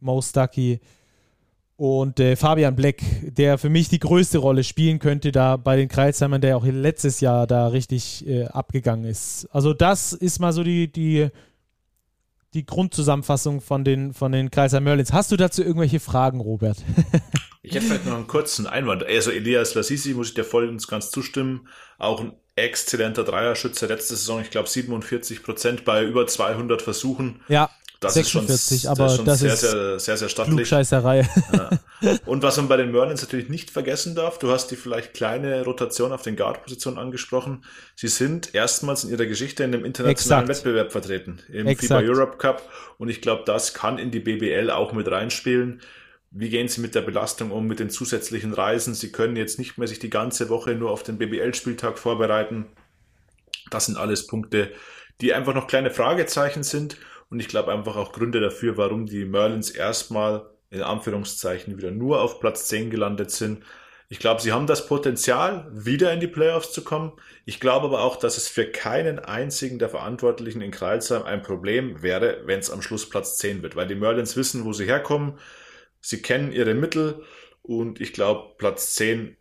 Mo 0.00 0.20
Stuckey 0.22 0.80
und 1.76 2.20
äh, 2.20 2.36
Fabian 2.36 2.76
Black, 2.76 3.02
der 3.22 3.58
für 3.58 3.68
mich 3.68 3.88
die 3.88 3.98
größte 3.98 4.38
Rolle 4.38 4.62
spielen 4.62 5.00
könnte, 5.00 5.32
da 5.32 5.56
bei 5.56 5.76
den 5.76 5.88
Kreisheimern, 5.88 6.40
der 6.40 6.56
auch 6.56 6.64
letztes 6.64 7.20
Jahr 7.20 7.46
da 7.46 7.66
richtig 7.66 8.26
äh, 8.26 8.44
abgegangen 8.44 9.04
ist. 9.04 9.48
Also, 9.50 9.74
das 9.74 10.12
ist 10.12 10.38
mal 10.38 10.52
so 10.52 10.62
die, 10.62 10.92
die, 10.92 11.28
die 12.54 12.66
Grundzusammenfassung 12.66 13.60
von 13.60 13.84
den, 13.84 14.12
von 14.12 14.32
den 14.32 14.50
Kreisheim 14.50 14.84
Merlins. 14.84 15.12
Hast 15.12 15.32
du 15.32 15.36
dazu 15.36 15.62
irgendwelche 15.62 16.00
Fragen, 16.00 16.40
Robert? 16.40 16.78
ich 17.62 17.74
hätte 17.74 17.86
vielleicht 17.86 18.06
noch 18.06 18.16
einen 18.16 18.26
kurzen 18.26 18.66
Einwand. 18.66 19.04
Also, 19.04 19.30
Elias 19.30 19.74
Lassisi 19.74 20.14
muss 20.14 20.28
ich 20.28 20.34
dir 20.34 20.44
voll 20.44 20.68
und 20.68 20.86
ganz 20.88 21.10
zustimmen. 21.10 21.68
Auch 21.98 22.20
ein 22.20 22.32
exzellenter 22.54 23.24
Dreierschütze 23.24 23.86
letzte 23.86 24.14
Saison, 24.14 24.42
ich 24.42 24.50
glaube 24.50 24.68
47 24.68 25.42
Prozent 25.42 25.84
bei 25.86 26.04
über 26.04 26.26
200 26.26 26.82
Versuchen. 26.82 27.40
Ja 27.48 27.70
das 28.02 28.14
46, 28.14 28.76
ist 28.76 28.82
schon, 28.82 28.90
aber 28.90 29.04
das 29.04 29.12
ist 29.12 29.16
schon 29.16 29.26
das 29.26 29.38
sehr, 29.38 29.52
ist 29.52 29.60
sehr, 29.60 29.98
sehr, 29.98 30.16
sehr 30.16 30.28
stattlich. 30.28 30.56
Klugscheißerei. 30.56 31.28
Ja. 31.52 32.18
Und 32.26 32.42
was 32.42 32.56
man 32.56 32.68
bei 32.68 32.76
den 32.76 32.90
Merlins 32.90 33.22
natürlich 33.22 33.48
nicht 33.48 33.70
vergessen 33.70 34.14
darf, 34.14 34.38
du 34.38 34.50
hast 34.50 34.68
die 34.72 34.76
vielleicht 34.76 35.14
kleine 35.14 35.64
Rotation 35.64 36.12
auf 36.12 36.22
den 36.22 36.34
Guard-Positionen 36.34 36.98
angesprochen. 36.98 37.64
Sie 37.94 38.08
sind 38.08 38.54
erstmals 38.54 39.04
in 39.04 39.10
ihrer 39.10 39.26
Geschichte 39.26 39.62
in 39.62 39.72
einem 39.72 39.84
internationalen 39.84 40.48
Exakt. 40.48 40.64
Wettbewerb 40.66 40.92
vertreten, 40.92 41.38
im 41.48 41.66
Exakt. 41.68 42.02
FIBA 42.02 42.12
Europe 42.12 42.38
Cup. 42.38 42.68
Und 42.98 43.08
ich 43.08 43.20
glaube, 43.20 43.44
das 43.46 43.72
kann 43.72 43.98
in 43.98 44.10
die 44.10 44.20
BBL 44.20 44.70
auch 44.70 44.92
mit 44.92 45.08
reinspielen. 45.08 45.80
Wie 46.32 46.48
gehen 46.48 46.66
Sie 46.66 46.80
mit 46.80 46.94
der 46.94 47.02
Belastung 47.02 47.50
um, 47.50 47.66
mit 47.66 47.78
den 47.78 47.90
zusätzlichen 47.90 48.52
Reisen? 48.52 48.94
Sie 48.94 49.12
können 49.12 49.36
jetzt 49.36 49.58
nicht 49.58 49.78
mehr 49.78 49.86
sich 49.86 49.98
die 49.98 50.10
ganze 50.10 50.48
Woche 50.48 50.74
nur 50.74 50.90
auf 50.90 51.02
den 51.02 51.18
BBL-Spieltag 51.18 51.98
vorbereiten. 51.98 52.66
Das 53.70 53.86
sind 53.86 53.96
alles 53.96 54.26
Punkte, 54.26 54.72
die 55.20 55.34
einfach 55.34 55.54
noch 55.54 55.66
kleine 55.66 55.90
Fragezeichen 55.90 56.62
sind. 56.62 56.96
Und 57.32 57.40
ich 57.40 57.48
glaube 57.48 57.72
einfach 57.72 57.96
auch 57.96 58.12
Gründe 58.12 58.40
dafür, 58.40 58.76
warum 58.76 59.06
die 59.06 59.24
Merlins 59.24 59.70
erstmal 59.70 60.50
in 60.68 60.82
Anführungszeichen 60.82 61.78
wieder 61.78 61.90
nur 61.90 62.20
auf 62.20 62.40
Platz 62.40 62.68
10 62.68 62.90
gelandet 62.90 63.30
sind. 63.30 63.64
Ich 64.10 64.18
glaube, 64.18 64.42
sie 64.42 64.52
haben 64.52 64.66
das 64.66 64.86
Potenzial, 64.86 65.66
wieder 65.72 66.12
in 66.12 66.20
die 66.20 66.26
Playoffs 66.26 66.72
zu 66.72 66.84
kommen. 66.84 67.12
Ich 67.46 67.58
glaube 67.58 67.86
aber 67.86 68.02
auch, 68.02 68.16
dass 68.16 68.36
es 68.36 68.48
für 68.48 68.66
keinen 68.66 69.18
einzigen 69.18 69.78
der 69.78 69.88
Verantwortlichen 69.88 70.60
in 70.60 70.72
Kreilsheim 70.72 71.22
ein 71.22 71.40
Problem 71.40 72.02
wäre, 72.02 72.42
wenn 72.44 72.60
es 72.60 72.70
am 72.70 72.82
Schluss 72.82 73.08
Platz 73.08 73.38
10 73.38 73.62
wird, 73.62 73.76
weil 73.76 73.86
die 73.86 73.94
Merlins 73.94 74.36
wissen, 74.36 74.66
wo 74.66 74.74
sie 74.74 74.84
herkommen. 74.84 75.38
Sie 76.02 76.20
kennen 76.20 76.52
ihre 76.52 76.74
Mittel 76.74 77.22
und 77.62 77.98
ich 77.98 78.12
glaube, 78.12 78.56
Platz 78.58 78.92
10 78.92 79.38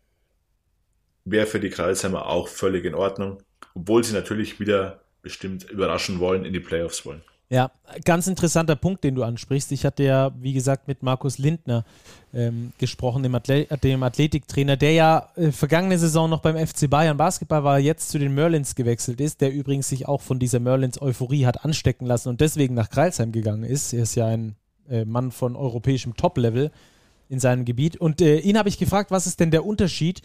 wäre 1.26 1.46
für 1.46 1.60
die 1.60 1.72
Kreilsheimer 1.72 2.28
auch 2.28 2.48
völlig 2.48 2.86
in 2.86 2.96
Ordnung, 2.96 3.44
obwohl 3.76 4.02
sie 4.06 4.14
natürlich 4.14 4.62
wieder 4.62 5.04
bestimmt 5.22 5.70
überraschen 5.70 6.22
wollen, 6.22 6.46
in 6.46 6.54
die 6.54 6.62
Playoffs 6.62 7.06
wollen. 7.06 7.24
Ja, 7.52 7.70
ganz 8.06 8.28
interessanter 8.28 8.78
Punkt, 8.78 9.04
den 9.04 9.14
du 9.14 9.24
ansprichst. 9.24 9.74
Ich 9.74 9.84
hatte 9.86 10.04
ja, 10.04 10.32
wie 10.40 10.54
gesagt, 10.54 10.88
mit 10.88 11.04
Markus 11.04 11.38
Lindner 11.38 11.84
ähm, 12.34 12.72
gesprochen, 12.78 13.24
dem, 13.24 13.36
Athlet 13.36 13.84
dem 13.84 14.04
Athletiktrainer, 14.04 14.78
der 14.78 14.94
ja 14.94 15.28
äh, 15.36 15.52
vergangene 15.52 16.00
Saison 16.00 16.30
noch 16.30 16.40
beim 16.40 16.56
FC 16.56 16.90
Bayern 16.90 17.18
Basketball 17.18 17.66
war, 17.66 17.78
jetzt 17.78 18.10
zu 18.10 18.20
den 18.20 18.34
Merlins 18.34 18.74
gewechselt 18.74 19.20
ist, 19.20 19.42
der 19.42 19.52
übrigens 19.52 19.90
sich 19.90 20.08
auch 20.08 20.22
von 20.22 20.40
dieser 20.40 20.62
Merlins-Euphorie 20.62 21.46
hat 21.46 21.66
anstecken 21.66 22.06
lassen 22.06 22.30
und 22.30 22.40
deswegen 22.40 22.74
nach 22.74 22.90
Kreilsheim 22.90 23.34
gegangen 23.34 23.66
ist. 23.66 23.92
Er 23.92 24.04
ist 24.04 24.16
ja 24.16 24.28
ein 24.28 24.56
äh, 24.90 25.04
Mann 25.04 25.32
von 25.32 25.58
europäischem 25.58 26.16
Top-Level 26.16 26.72
in 27.28 27.42
seinem 27.42 27.66
Gebiet. 27.66 27.98
Und 27.98 28.22
äh, 28.22 28.40
ihn 28.40 28.58
habe 28.58 28.70
ich 28.70 28.78
gefragt, 28.78 29.12
was 29.12 29.28
ist 29.28 29.42
denn 29.42 29.52
der 29.52 29.66
Unterschied 29.66 30.22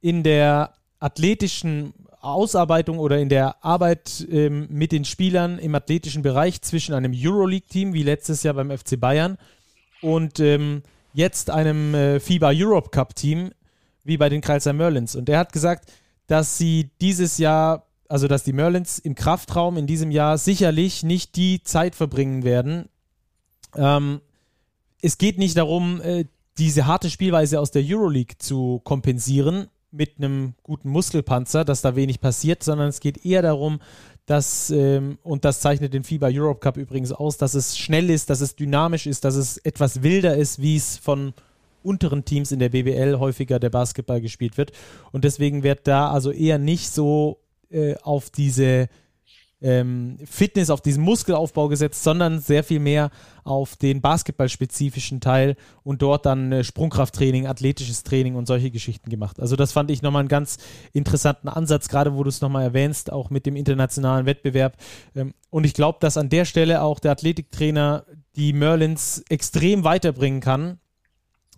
in 0.00 0.22
der 0.22 0.74
athletischen 1.00 1.92
Ausarbeitung 2.20 2.98
oder 2.98 3.18
in 3.18 3.28
der 3.28 3.64
Arbeit 3.64 4.26
ähm, 4.30 4.66
mit 4.70 4.92
den 4.92 5.04
Spielern 5.04 5.58
im 5.58 5.74
athletischen 5.74 6.22
Bereich 6.22 6.62
zwischen 6.62 6.94
einem 6.94 7.12
Euroleague-Team 7.14 7.92
wie 7.92 8.02
letztes 8.02 8.42
Jahr 8.42 8.54
beim 8.54 8.76
FC 8.76 8.98
Bayern 8.98 9.38
und 10.02 10.40
ähm, 10.40 10.82
jetzt 11.12 11.50
einem 11.50 11.94
äh, 11.94 12.20
FIBA 12.20 12.50
Europe 12.54 12.90
Cup-Team 12.90 13.50
wie 14.04 14.16
bei 14.16 14.28
den 14.28 14.40
Kreisler 14.40 14.72
Merlins. 14.72 15.14
Und 15.14 15.28
er 15.28 15.38
hat 15.38 15.52
gesagt, 15.52 15.92
dass 16.26 16.58
sie 16.58 16.90
dieses 17.00 17.38
Jahr, 17.38 17.86
also 18.08 18.28
dass 18.28 18.44
die 18.44 18.52
Merlins 18.52 18.98
im 18.98 19.14
Kraftraum 19.14 19.76
in 19.76 19.86
diesem 19.86 20.10
Jahr 20.10 20.38
sicherlich 20.38 21.02
nicht 21.02 21.36
die 21.36 21.62
Zeit 21.62 21.94
verbringen 21.94 22.42
werden. 22.42 22.88
Ähm, 23.74 24.20
es 25.02 25.18
geht 25.18 25.38
nicht 25.38 25.56
darum, 25.56 26.00
äh, 26.00 26.24
diese 26.58 26.86
harte 26.86 27.10
Spielweise 27.10 27.60
aus 27.60 27.70
der 27.70 27.82
Euroleague 27.84 28.38
zu 28.38 28.80
kompensieren, 28.84 29.68
mit 29.90 30.18
einem 30.18 30.54
guten 30.62 30.90
Muskelpanzer, 30.90 31.64
dass 31.64 31.82
da 31.82 31.96
wenig 31.96 32.20
passiert, 32.20 32.62
sondern 32.62 32.88
es 32.88 33.00
geht 33.00 33.24
eher 33.24 33.42
darum, 33.42 33.80
dass, 34.26 34.70
ähm, 34.70 35.18
und 35.22 35.44
das 35.44 35.60
zeichnet 35.60 35.94
den 35.94 36.04
FIBA 36.04 36.28
Europe 36.30 36.60
Cup 36.60 36.76
übrigens 36.76 37.12
aus, 37.12 37.38
dass 37.38 37.54
es 37.54 37.78
schnell 37.78 38.10
ist, 38.10 38.28
dass 38.28 38.42
es 38.42 38.56
dynamisch 38.56 39.06
ist, 39.06 39.24
dass 39.24 39.36
es 39.36 39.56
etwas 39.58 40.02
wilder 40.02 40.36
ist, 40.36 40.60
wie 40.60 40.76
es 40.76 40.98
von 40.98 41.32
unteren 41.82 42.24
Teams 42.24 42.52
in 42.52 42.58
der 42.58 42.68
BBL 42.68 43.18
häufiger 43.18 43.58
der 43.58 43.70
Basketball 43.70 44.20
gespielt 44.20 44.58
wird. 44.58 44.72
Und 45.12 45.24
deswegen 45.24 45.62
wird 45.62 45.86
da 45.86 46.10
also 46.10 46.30
eher 46.30 46.58
nicht 46.58 46.90
so 46.92 47.38
äh, 47.70 47.94
auf 48.02 48.28
diese 48.28 48.88
ähm, 49.60 50.18
Fitness, 50.24 50.70
auf 50.70 50.80
diesen 50.80 51.02
Muskelaufbau 51.02 51.68
gesetzt, 51.68 52.02
sondern 52.02 52.38
sehr 52.38 52.62
viel 52.62 52.80
mehr 52.80 53.10
auf 53.44 53.76
den 53.76 54.00
basketballspezifischen 54.00 55.20
Teil 55.20 55.56
und 55.82 56.02
dort 56.02 56.26
dann 56.26 56.52
äh, 56.52 56.64
Sprungkrafttraining, 56.64 57.46
athletisches 57.46 58.02
Training 58.02 58.34
und 58.34 58.46
solche 58.46 58.70
Geschichten 58.70 59.10
gemacht. 59.10 59.40
Also 59.40 59.56
das 59.56 59.72
fand 59.72 59.90
ich 59.90 60.02
nochmal 60.02 60.20
einen 60.20 60.28
ganz 60.28 60.58
interessanten 60.92 61.48
Ansatz, 61.48 61.88
gerade 61.88 62.14
wo 62.14 62.22
du 62.22 62.28
es 62.28 62.40
nochmal 62.40 62.64
erwähnst, 62.64 63.10
auch 63.12 63.30
mit 63.30 63.46
dem 63.46 63.56
internationalen 63.56 64.26
Wettbewerb. 64.26 64.76
Ähm, 65.16 65.34
und 65.50 65.64
ich 65.64 65.74
glaube, 65.74 65.98
dass 66.00 66.16
an 66.16 66.28
der 66.28 66.44
Stelle 66.44 66.82
auch 66.82 67.00
der 67.00 67.12
Athletiktrainer 67.12 68.04
die 68.36 68.52
Merlins 68.52 69.24
extrem 69.28 69.82
weiterbringen 69.82 70.40
kann, 70.40 70.78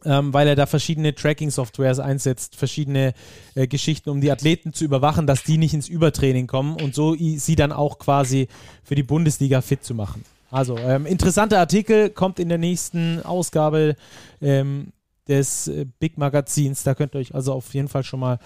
ähm, 0.05 0.33
weil 0.33 0.49
er 0.49 0.57
da 0.57 0.67
verschiedene 0.67 1.15
Tracking-Softwares 1.15 1.99
einsetzt, 1.99 2.57
verschiedene 2.57 3.15
äh, 3.55 3.67
Geschichten, 3.67 4.11
um 4.11 4.21
die 4.21 4.31
Athleten 4.31 4.73
zu 4.73 4.85
überwachen, 4.85 5.27
dass 5.27 5.45
die 5.45 5.59
nicht 5.59 5.75
ins 5.75 5.89
Übertraining 5.89 6.47
kommen 6.47 6.77
und 6.81 6.95
so 6.95 7.15
sie 7.15 7.57
dann 7.57 7.73
auch 7.73 7.99
quasi 7.99 8.49
für 8.83 8.95
die 8.95 9.03
Bundesliga 9.03 9.61
fit 9.61 9.85
zu 9.85 9.95
machen. 9.95 10.25
Also, 10.51 10.77
ähm, 10.79 11.07
interessanter 11.07 11.59
Artikel 11.61 12.11
kommt 12.11 12.41
in 12.41 12.49
der 12.49 12.59
nächsten 12.59 13.23
Ausgabe 13.23 13.95
ähm, 14.41 14.93
des 15.29 15.69
äh, 15.69 15.87
Big 15.99 16.19
Magazins. 16.19 16.83
Da 16.83 16.95
könnt 16.95 17.15
ihr 17.15 17.21
euch 17.21 17.35
also 17.35 17.53
auf 17.53 17.73
jeden 17.73 17.89
Fall 17.89 18.03
schon 18.03 18.21
mal 18.21 18.39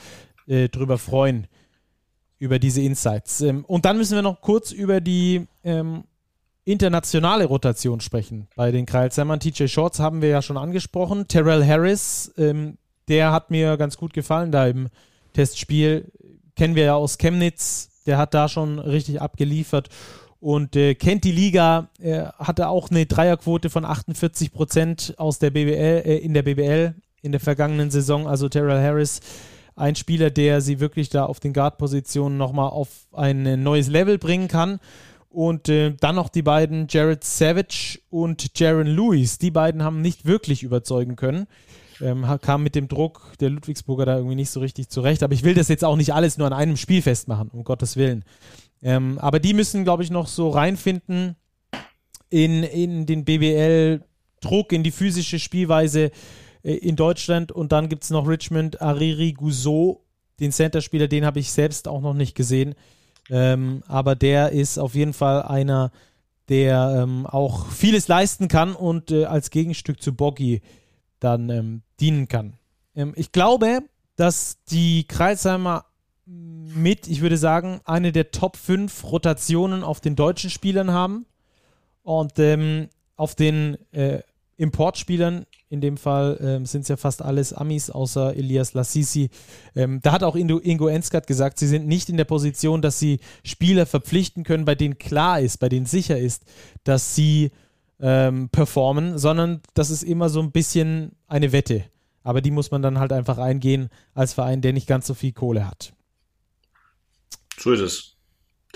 äh, 0.47 0.69
drüber 0.69 0.99
freuen, 0.99 1.47
über 2.39 2.59
diese 2.59 2.83
Insights. 2.83 3.41
Ähm, 3.41 3.65
und 3.65 3.87
dann 3.87 3.97
müssen 3.97 4.15
wir 4.15 4.23
noch 4.23 4.43
kurz 4.43 4.71
über 4.71 5.01
die 5.01 5.47
ähm, 5.65 6.05
internationale 6.65 7.45
Rotation 7.45 8.01
sprechen 8.01 8.49
bei 8.57 8.73
den 8.73 8.87
Kreilsheimer. 8.87 9.39
TJ 9.39 9.67
Shorts 9.67 9.99
haben 9.99 10.23
wir 10.23 10.31
ja 10.31 10.43
schon 10.43 10.57
angesprochen. 10.57 11.29
Terrell 11.29 11.67
Harris, 11.67 12.33
ähm, 12.39 12.79
der 13.09 13.33
hat 13.33 13.51
mir 13.51 13.77
ganz 13.77 13.97
gut 13.97 14.13
gefallen 14.15 14.51
da 14.51 14.67
im 14.67 14.89
Testspiel. 15.35 16.11
Kennen 16.57 16.75
wir 16.75 16.85
ja 16.85 16.95
aus 16.95 17.19
Chemnitz. 17.19 17.91
Der 18.07 18.19
hat 18.19 18.35
da 18.35 18.49
schon 18.49 18.79
richtig 18.79 19.21
abgeliefert 19.21 19.89
und 20.41 20.77
äh, 20.77 20.95
kennt 20.95 21.25
die 21.25 21.33
Liga. 21.33 21.89
Er 21.99 22.35
hatte 22.39 22.69
auch 22.69 22.91
eine 22.91 23.07
Dreierquote 23.07 23.71
von 23.71 23.85
48 23.85 24.53
Prozent 24.53 25.15
aus 25.17 25.39
der 25.39 25.51
BBL, 25.51 26.03
äh, 26.05 26.19
in 26.19 26.35
der 26.35 26.43
BBL 26.43 26.95
in 27.23 27.33
der 27.33 27.41
vergangenen 27.41 27.91
Saison. 27.91 28.29
Also 28.29 28.51
Terrell 28.51 28.83
Harris, 28.83 29.21
ein 29.75 29.97
Spieler, 29.97 30.31
der 30.31 30.61
sie 30.61 30.81
wirklich 30.81 31.09
da 31.09 31.25
auf 31.25 31.41
den 31.41 31.55
Guard-Positionen 31.55 32.37
nochmal 32.37 32.69
auf 32.69 32.89
ein 33.13 33.63
neues 33.63 33.89
Level 33.89 34.19
bringen 34.19 34.49
kann. 34.49 34.81
Und 35.35 35.69
äh, 35.69 35.95
dann 35.99 36.15
noch 36.15 36.29
die 36.29 36.43
beiden 36.43 36.87
Jared 36.89 37.25
Savage 37.25 37.99
und 38.09 38.57
Jaron 38.57 38.87
Lewis. 38.87 39.39
Die 39.39 39.51
beiden 39.51 39.83
haben 39.83 40.01
nicht 40.01 40.27
wirklich 40.27 40.63
überzeugen 40.63 41.17
können. 41.17 41.49
Ähm, 42.01 42.25
kam 42.41 42.63
mit 42.63 42.77
dem 42.77 42.87
Druck 42.87 43.33
der 43.41 43.51
Ludwigsburger 43.51 44.07
da 44.07 44.17
irgendwie 44.17 44.37
nicht 44.37 44.51
so 44.51 44.61
richtig 44.61 44.91
zurecht. 44.91 45.25
Aber 45.25 45.35
ich 45.35 45.43
will 45.43 45.55
das 45.55 45.67
jetzt 45.67 45.85
auch 45.85 45.97
nicht 45.97 46.15
alles 46.15 46.39
nur 46.39 46.47
an 46.47 46.53
einem 46.53 46.77
Spiel 46.77 47.03
festmachen, 47.03 47.51
um 47.51 47.65
Gottes 47.65 47.97
Willen. 47.97 48.25
Ähm, 48.81 49.19
aber 49.19 49.41
die 49.41 49.55
müssen, 49.55 49.83
glaube 49.83 50.05
ich, 50.05 50.11
noch 50.11 50.29
so 50.29 50.51
reinfinden 50.51 51.35
in, 52.31 52.63
in 52.63 53.07
den 53.07 53.25
BBL-Druck, 53.25 54.73
in 54.73 54.85
die 54.85 54.93
physische 54.93 55.41
Spielweise 55.41 56.13
äh, 56.63 56.75
in 56.75 56.95
Deutschland. 56.95 57.51
Und 57.51 57.73
dann 57.73 57.89
gibt 57.89 58.05
es 58.05 58.11
noch 58.11 58.29
Richmond 58.29 58.81
Ariri 58.81 59.33
Guzot, 59.33 60.01
den 60.39 60.53
Center-Spieler, 60.53 61.09
den 61.09 61.25
habe 61.25 61.41
ich 61.41 61.51
selbst 61.51 61.89
auch 61.89 62.01
noch 62.01 62.15
nicht 62.15 62.37
gesehen. 62.37 62.77
Ähm, 63.31 63.83
aber 63.87 64.15
der 64.15 64.53
ist 64.53 64.79
auf 64.79 64.95
jeden 64.95 65.13
Fall 65.13 65.43
einer, 65.43 65.91
der 66.49 67.03
ähm, 67.03 67.27
auch 67.27 67.69
vieles 67.69 68.09
leisten 68.09 68.49
kann 68.49 68.75
und 68.75 69.11
äh, 69.11 69.25
als 69.25 69.51
Gegenstück 69.51 70.03
zu 70.03 70.15
Boggy 70.15 70.61
dann 71.21 71.49
ähm, 71.49 71.83
dienen 72.01 72.29
kann. 72.29 72.55
Ähm, 72.95 73.13
ich 73.17 73.33
glaube, 73.33 73.81
dass 74.17 74.63
die 74.71 75.05
Kreisheimer 75.09 75.87
mit, 76.27 77.07
ich 77.07 77.21
würde 77.21 77.37
sagen, 77.37 77.81
eine 77.85 78.13
der 78.13 78.31
Top 78.31 78.57
5 78.57 79.05
Rotationen 79.05 79.83
auf 79.83 80.01
den 80.01 80.17
deutschen 80.17 80.51
Spielern 80.51 80.93
haben. 80.93 81.27
Und 82.03 82.39
ähm, 82.39 82.89
auf 83.17 83.35
den 83.35 83.79
äh, 83.93 84.21
Importspielern 84.57 85.47
in 85.75 85.83
dem 85.83 85.99
Fall 85.99 86.39
ähm, 86.41 86.65
sind 86.65 86.83
es 86.83 86.89
ja 86.89 86.97
fast 86.97 87.21
alles 87.21 87.53
Amis 87.53 87.91
außer 87.91 88.35
Elias 88.35 88.73
Lassisi. 88.73 89.29
Ähm, 89.77 90.01
da 90.03 90.13
hat 90.13 90.23
auch 90.23 90.37
Ingo, 90.37 90.59
Ingo 90.59 90.87
Enskat 90.87 91.27
gesagt, 91.27 91.59
sie 91.59 91.67
sind 91.67 91.87
nicht 91.87 92.09
in 92.09 92.17
der 92.17 92.25
Position, 92.25 92.81
dass 92.81 92.99
sie 92.99 93.21
Spieler 93.45 93.85
verpflichten 93.85 94.45
können, 94.45 94.65
bei 94.65 94.75
denen 94.75 94.99
klar 94.99 95.41
ist, 95.41 95.59
bei 95.59 95.69
denen 95.69 95.85
sicher 95.85 96.19
ist, 96.19 96.45
dass 96.85 97.15
sie 97.15 97.51
ähm, 98.01 98.49
performen, 98.49 99.19
sondern 99.19 99.61
das 99.75 99.91
ist 99.91 100.03
immer 100.03 100.29
so 100.29 100.41
ein 100.41 100.53
bisschen 100.53 101.13
eine 101.27 101.53
Wette. 101.53 101.85
Aber 102.23 102.41
die 102.41 102.51
muss 102.51 102.71
man 102.71 102.81
dann 102.81 102.99
halt 102.99 103.13
einfach 103.13 103.37
eingehen 103.39 103.91
als 104.15 104.33
Verein, 104.33 104.63
der 104.63 104.73
nicht 104.73 104.87
ganz 104.87 105.07
so 105.07 105.15
viel 105.15 105.33
Kohle 105.33 105.69
hat. 105.69 105.93
So 107.59 107.73
ist 107.73 107.81
es. 107.81 108.17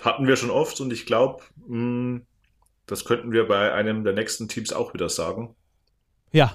Hatten 0.03 0.27
wir 0.27 0.37
schon 0.37 0.51
oft 0.51 0.81
und 0.81 0.93
ich 0.93 1.07
glaube, 1.07 1.43
hm, 1.67 2.27
das 2.87 3.05
könnten 3.05 3.33
wir 3.33 3.47
bei 3.47 3.73
einem 3.73 4.05
der 4.05 4.13
nächsten 4.13 4.49
Teams 4.49 4.73
auch 4.73 4.95
wieder 4.95 5.09
sagen. 5.09 5.55
Ja, 6.31 6.55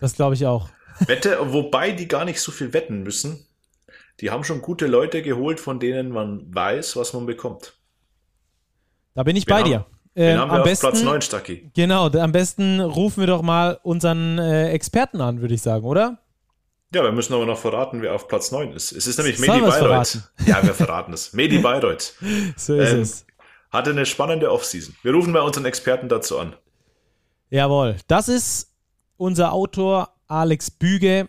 das 0.00 0.14
glaube 0.14 0.34
ich 0.34 0.46
auch. 0.46 0.68
Wette, 1.06 1.38
wobei 1.52 1.92
die 1.92 2.08
gar 2.08 2.24
nicht 2.24 2.40
so 2.40 2.52
viel 2.52 2.72
wetten 2.72 3.02
müssen. 3.02 3.46
Die 4.20 4.30
haben 4.30 4.44
schon 4.44 4.60
gute 4.60 4.86
Leute 4.86 5.22
geholt, 5.22 5.60
von 5.60 5.80
denen 5.80 6.10
man 6.10 6.54
weiß, 6.54 6.96
was 6.96 7.12
man 7.14 7.24
bekommt. 7.26 7.74
Da 9.14 9.22
bin 9.22 9.34
ich 9.36 9.46
wir 9.46 9.54
bei 9.54 9.60
haben, 9.62 9.68
dir. 9.70 9.86
äh, 10.14 10.36
haben 10.36 10.50
wir 10.50 10.54
am 10.56 10.60
auf 10.60 10.64
besten, 10.64 10.86
Platz 10.88 11.02
9, 11.02 11.22
Stacki. 11.22 11.70
Genau, 11.74 12.08
am 12.10 12.32
besten 12.32 12.80
rufen 12.80 13.20
wir 13.20 13.26
doch 13.26 13.42
mal 13.42 13.78
unseren 13.82 14.38
äh, 14.38 14.70
Experten 14.70 15.20
an, 15.20 15.40
würde 15.40 15.54
ich 15.54 15.62
sagen, 15.62 15.84
oder? 15.86 16.18
Ja, 16.92 17.02
wir 17.02 17.12
müssen 17.12 17.32
aber 17.34 17.46
noch 17.46 17.58
verraten, 17.58 18.02
wer 18.02 18.14
auf 18.14 18.28
Platz 18.28 18.50
9 18.50 18.72
ist. 18.72 18.92
Es 18.92 19.06
ist 19.06 19.16
nämlich 19.18 19.38
Sollen 19.38 19.62
Medi 19.62 19.70
Bayreuth. 19.70 20.18
Ja, 20.46 20.62
wir 20.62 20.74
verraten 20.74 21.12
es. 21.12 21.32
Medi 21.32 21.58
Bayreuth. 21.62 22.14
So 22.56 22.74
ist 22.76 22.92
Ähm, 22.92 23.00
es. 23.00 23.26
Hatte 23.70 23.90
eine 23.90 24.04
spannende 24.04 24.50
Offseason. 24.50 24.96
Wir 25.02 25.12
rufen 25.14 25.32
bei 25.32 25.40
unseren 25.40 25.64
Experten 25.64 26.08
dazu 26.08 26.38
an. 26.40 26.56
Jawohl. 27.50 27.96
Das 28.08 28.28
ist 28.28 28.69
unser 29.20 29.52
Autor 29.52 30.08
Alex 30.28 30.70
Büge, 30.70 31.28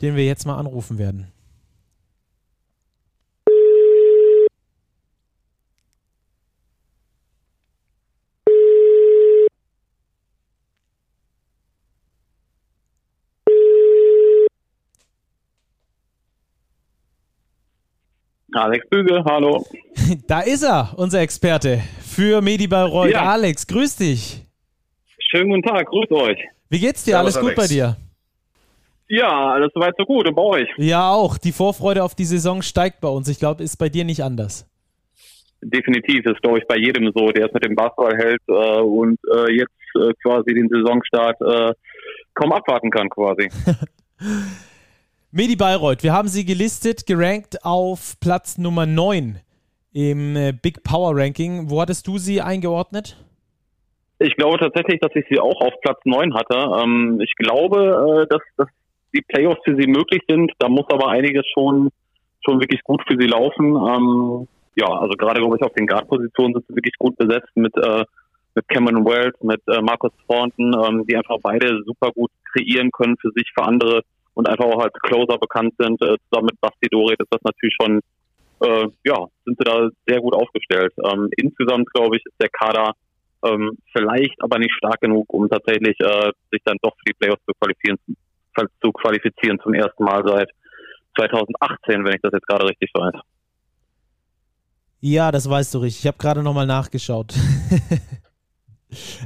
den 0.00 0.16
wir 0.16 0.24
jetzt 0.24 0.46
mal 0.46 0.56
anrufen 0.56 0.96
werden. 0.98 1.30
Alex 18.52 18.88
Büge, 18.88 19.22
hallo. 19.24 19.66
Da 20.26 20.40
ist 20.40 20.62
er, 20.62 20.94
unser 20.96 21.20
Experte 21.20 21.82
für 22.00 22.40
Medi 22.40 22.66
Bayreuth. 22.66 23.10
Ja. 23.10 23.24
Alex, 23.32 23.66
grüß 23.66 23.96
dich. 23.96 24.42
Schönen 25.18 25.50
guten 25.50 25.62
Tag, 25.62 25.86
grüßt 25.86 26.12
euch. 26.12 26.53
Wie 26.74 26.80
geht's 26.80 27.04
dir? 27.04 27.12
Servus, 27.12 27.36
Alles 27.36 27.40
gut 27.40 27.56
Alex. 27.56 27.62
bei 27.62 27.66
dir? 27.72 27.96
Ja, 29.08 29.52
alles 29.52 29.70
soweit 29.72 29.94
so 29.96 30.04
gut 30.04 30.26
und 30.26 30.34
bei 30.34 30.42
euch. 30.42 30.68
Ja, 30.76 31.12
auch. 31.12 31.38
Die 31.38 31.52
Vorfreude 31.52 32.02
auf 32.02 32.16
die 32.16 32.24
Saison 32.24 32.62
steigt 32.62 33.00
bei 33.00 33.06
uns. 33.06 33.28
Ich 33.28 33.38
glaube, 33.38 33.62
ist 33.62 33.76
bei 33.76 33.88
dir 33.88 34.04
nicht 34.04 34.24
anders. 34.24 34.66
Definitiv, 35.62 36.26
ist 36.26 36.42
glaube 36.42 36.58
ich 36.58 36.66
bei 36.66 36.76
jedem 36.76 37.12
so, 37.14 37.28
der 37.28 37.46
es 37.46 37.52
mit 37.52 37.64
dem 37.64 37.76
Basketball 37.76 38.16
hält 38.16 38.40
äh, 38.48 38.80
und 38.80 39.20
äh, 39.32 39.52
jetzt 39.52 39.70
äh, 39.94 40.12
quasi 40.20 40.52
den 40.52 40.68
Saisonstart 40.68 41.40
äh, 41.42 41.74
kaum 42.34 42.52
abwarten 42.52 42.90
kann 42.90 43.08
quasi. 43.08 43.48
Medi 45.30 45.54
Bayreuth, 45.54 46.02
wir 46.02 46.12
haben 46.12 46.28
sie 46.28 46.44
gelistet, 46.44 47.06
gerankt 47.06 47.64
auf 47.64 48.18
Platz 48.18 48.58
Nummer 48.58 48.84
9 48.84 49.38
im 49.92 50.36
äh, 50.36 50.52
Big 50.52 50.82
Power 50.82 51.16
Ranking. 51.16 51.70
Wo 51.70 51.80
hattest 51.80 52.08
du 52.08 52.18
sie 52.18 52.42
eingeordnet? 52.42 53.23
Ich 54.18 54.36
glaube 54.36 54.58
tatsächlich, 54.58 55.00
dass 55.00 55.14
ich 55.14 55.24
sie 55.28 55.40
auch 55.40 55.60
auf 55.60 55.74
Platz 55.82 55.98
9 56.04 56.34
hatte. 56.34 56.82
Ähm, 56.82 57.20
ich 57.20 57.34
glaube, 57.36 58.24
äh, 58.24 58.26
dass, 58.28 58.42
dass 58.56 58.68
die 59.14 59.22
Playoffs 59.22 59.60
für 59.64 59.76
sie 59.76 59.86
möglich 59.86 60.22
sind. 60.28 60.52
Da 60.58 60.68
muss 60.68 60.86
aber 60.90 61.08
einiges 61.08 61.44
schon, 61.52 61.90
schon 62.44 62.60
wirklich 62.60 62.82
gut 62.82 63.02
für 63.06 63.16
sie 63.18 63.26
laufen. 63.26 63.76
Ähm, 63.76 64.48
ja, 64.76 64.86
also 64.86 65.14
gerade 65.16 65.40
glaube 65.40 65.56
ich 65.56 65.62
auf 65.62 65.72
den 65.74 65.86
Guard-Positionen 65.86 66.54
sind 66.54 66.66
sie 66.68 66.76
wirklich 66.76 66.96
gut 66.98 67.16
besetzt 67.16 67.50
mit, 67.54 67.76
äh, 67.76 68.04
mit 68.54 68.68
Cameron 68.68 69.04
Wells, 69.04 69.36
mit 69.42 69.62
äh, 69.68 69.80
Marcus 69.80 70.12
Thornton, 70.28 70.74
ähm, 70.74 71.06
die 71.06 71.16
einfach 71.16 71.38
beide 71.42 71.82
super 71.84 72.10
gut 72.12 72.30
kreieren 72.52 72.90
können 72.90 73.16
für 73.20 73.30
sich, 73.34 73.50
für 73.54 73.64
andere 73.64 74.02
und 74.34 74.48
einfach 74.48 74.64
auch 74.64 74.82
als 74.82 74.94
Closer 75.02 75.38
bekannt 75.38 75.74
sind. 75.78 76.02
Äh, 76.02 76.16
zusammen 76.28 76.46
mit 76.50 76.60
Basti 76.60 76.88
Doret 76.90 77.20
ist 77.20 77.30
das 77.30 77.42
natürlich 77.44 77.76
schon, 77.80 78.00
äh, 78.60 78.88
ja, 79.04 79.26
sind 79.44 79.58
sie 79.58 79.64
da 79.64 79.88
sehr 80.06 80.20
gut 80.20 80.34
aufgestellt. 80.34 80.92
Ähm, 81.04 81.28
insgesamt 81.36 81.92
glaube 81.92 82.16
ich, 82.16 82.26
ist 82.26 82.40
der 82.40 82.48
Kader 82.48 82.92
ähm, 83.44 83.76
vielleicht 83.92 84.40
aber 84.42 84.58
nicht 84.58 84.72
stark 84.72 85.00
genug, 85.00 85.32
um 85.32 85.48
tatsächlich 85.48 85.98
äh, 86.00 86.32
sich 86.50 86.62
dann 86.64 86.76
doch 86.82 86.94
für 86.96 87.04
die 87.06 87.14
Playoffs 87.14 87.42
zu 87.46 87.52
qualifizieren, 87.60 87.98
zu 88.80 88.92
qualifizieren 88.92 89.58
zum 89.62 89.74
ersten 89.74 90.04
Mal 90.04 90.22
seit 90.26 90.50
2018, 91.16 92.04
wenn 92.04 92.14
ich 92.14 92.22
das 92.22 92.32
jetzt 92.32 92.46
gerade 92.46 92.66
richtig 92.66 92.90
weiß. 92.94 93.14
Ja, 95.00 95.30
das 95.30 95.48
weißt 95.48 95.74
du 95.74 95.78
richtig. 95.78 96.04
Ich 96.04 96.06
habe 96.06 96.18
gerade 96.18 96.42
nochmal 96.42 96.66
nachgeschaut. 96.66 97.34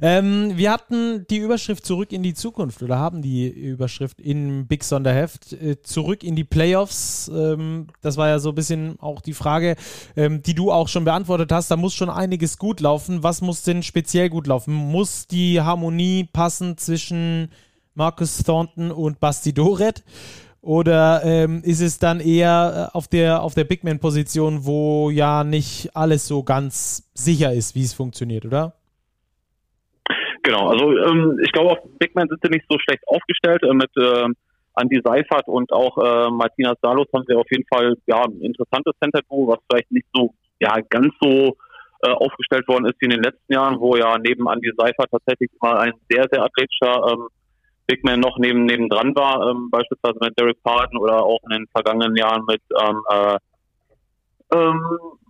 ähm, 0.03 0.53
wir 0.55 0.73
hatten 0.73 1.27
die 1.29 1.39
Überschrift 1.39 1.85
zurück 1.85 2.13
in 2.13 2.23
die 2.23 2.35
Zukunft 2.35 2.83
oder 2.83 2.99
haben 2.99 3.23
die 3.23 3.49
Überschrift 3.49 4.21
in 4.21 4.67
Big 4.67 4.85
Sonderheft 4.85 5.53
äh, 5.53 5.81
zurück 5.83 6.23
in 6.25 6.37
die 6.37 6.45
Playoffs. 6.45 7.31
Ähm, 7.35 7.89
das 8.01 8.17
war 8.17 8.29
ja 8.29 8.39
so 8.39 8.51
ein 8.51 8.55
bisschen 8.55 8.99
auch 9.01 9.21
die 9.21 9.35
Frage, 9.35 9.77
ähm, 10.17 10.43
die 10.43 10.55
du 10.55 10.73
auch 10.73 10.89
schon 10.89 11.05
beantwortet 11.05 11.53
hast. 11.53 11.71
Da 11.71 11.77
muss 11.77 11.95
schon 11.95 12.11
einiges 12.11 12.59
gut 12.59 12.81
laufen. 12.81 13.23
Was 13.23 13.41
muss 13.41 13.63
denn 13.63 13.83
speziell 13.83 14.29
gut 14.29 14.47
laufen? 14.47 14.75
Muss 14.75 15.27
die 15.27 15.61
Harmonie 15.61 16.29
passen 16.33 16.77
zwischen 16.77 17.51
Marcus 17.95 18.43
Thornton 18.45 18.91
und 18.91 19.21
Basti 19.21 19.53
Doret? 19.53 20.05
Oder 20.61 21.23
ähm, 21.25 21.63
ist 21.63 21.81
es 21.81 21.99
dann 21.99 22.21
eher 22.21 22.91
äh, 22.93 22.97
auf 22.97 23.09
der, 23.09 23.43
auf 23.43 23.55
der 23.55 23.65
Big 23.65 23.85
Man-Position, 23.85 24.65
wo 24.65 25.11
ja 25.11 25.45
nicht 25.45 25.95
alles 25.95 26.27
so 26.27 26.43
ganz 26.43 27.05
sicher 27.15 27.53
ist, 27.53 27.75
wie 27.75 27.85
es 27.85 27.95
funktioniert, 27.95 28.45
oder? 28.45 28.78
Genau, 30.49 30.69
also 30.71 30.97
ähm, 30.97 31.39
ich 31.45 31.53
glaube, 31.53 31.73
auf 31.73 31.79
Big 31.99 32.15
Man 32.15 32.27
sind 32.27 32.41
sie 32.43 32.49
nicht 32.49 32.65
so 32.71 32.79
schlecht 32.79 33.07
aufgestellt. 33.07 33.63
Äh, 33.65 33.75
mit 33.75 33.91
äh, 33.99 34.25
Andy 34.81 34.99
Seifert 35.05 35.47
und 35.47 35.71
auch 35.75 35.99
äh, 35.99 36.31
Martina 36.31 36.73
Salos 36.81 37.07
haben 37.15 37.25
sie 37.29 37.35
auf 37.35 37.45
jeden 37.51 37.67
Fall 37.67 37.97
ja, 38.07 38.25
ein 38.25 38.41
interessantes 38.41 38.95
Center-Duo, 38.99 39.49
was 39.49 39.59
vielleicht 39.71 39.93
nicht 39.93 40.07
so 40.15 40.33
ja 40.59 40.79
ganz 40.89 41.13
so 41.21 41.55
äh, 42.03 42.11
aufgestellt 42.13 42.67
worden 42.67 42.87
ist 42.87 42.95
wie 43.01 43.05
in 43.05 43.11
den 43.11 43.23
letzten 43.25 43.53
Jahren, 43.53 43.79
wo 43.79 43.95
ja 43.97 44.17
neben 44.17 44.49
Andy 44.49 44.73
Seifert 44.75 45.11
tatsächlich 45.11 45.51
mal 45.61 45.77
ein 45.81 45.93
sehr, 46.09 46.25
sehr 46.33 46.43
athletischer 46.43 47.13
ähm, 47.13 47.29
Big 47.87 48.03
Man 48.05 48.21
noch 48.21 48.39
neben 48.39 48.65
neben 48.65 48.89
dran 48.89 49.15
war, 49.17 49.51
ähm, 49.51 49.69
beispielsweise 49.71 50.17
mit 50.23 50.39
Derek 50.41 50.63
Parton 50.63 50.97
oder 50.97 51.25
auch 51.25 51.41
in 51.45 51.59
den 51.59 51.67
vergangenen 51.75 52.17
Jahren 52.17 52.47
mit 52.47 52.63
ähm, 52.81 53.03
äh, 53.11 53.37
ähm, 54.53 54.83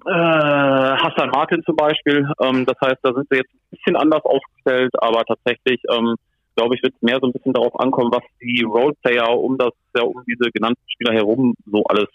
äh, 0.07 0.11
Hassan 0.11 1.31
Martin 1.31 1.63
zum 1.65 1.77
Beispiel. 1.77 2.29
Ähm, 2.41 2.65
das 2.67 2.77
heißt, 2.81 2.99
da 3.03 3.13
sind 3.13 3.27
sie 3.31 3.39
jetzt 3.39 3.53
ein 3.53 3.71
bisschen 3.71 3.97
anders 3.97 4.25
aufgestellt, 4.25 4.93
aber 5.01 5.25
tatsächlich, 5.25 5.81
ähm, 5.91 6.15
glaube 6.57 6.75
ich, 6.75 6.83
wird 6.83 6.95
es 6.95 7.03
mehr 7.03 7.19
so 7.21 7.27
ein 7.27 7.33
bisschen 7.33 7.53
darauf 7.53 7.79
ankommen, 7.79 8.13
was 8.13 8.23
die 8.41 8.63
Roleplayer 8.63 9.39
um 9.39 9.59
das, 9.59 9.73
ja, 9.97 10.03
um 10.03 10.23
diese 10.27 10.51
genannten 10.51 10.83
Spieler 10.89 11.15
herum 11.15 11.55
so 11.67 11.85
alles 11.85 12.09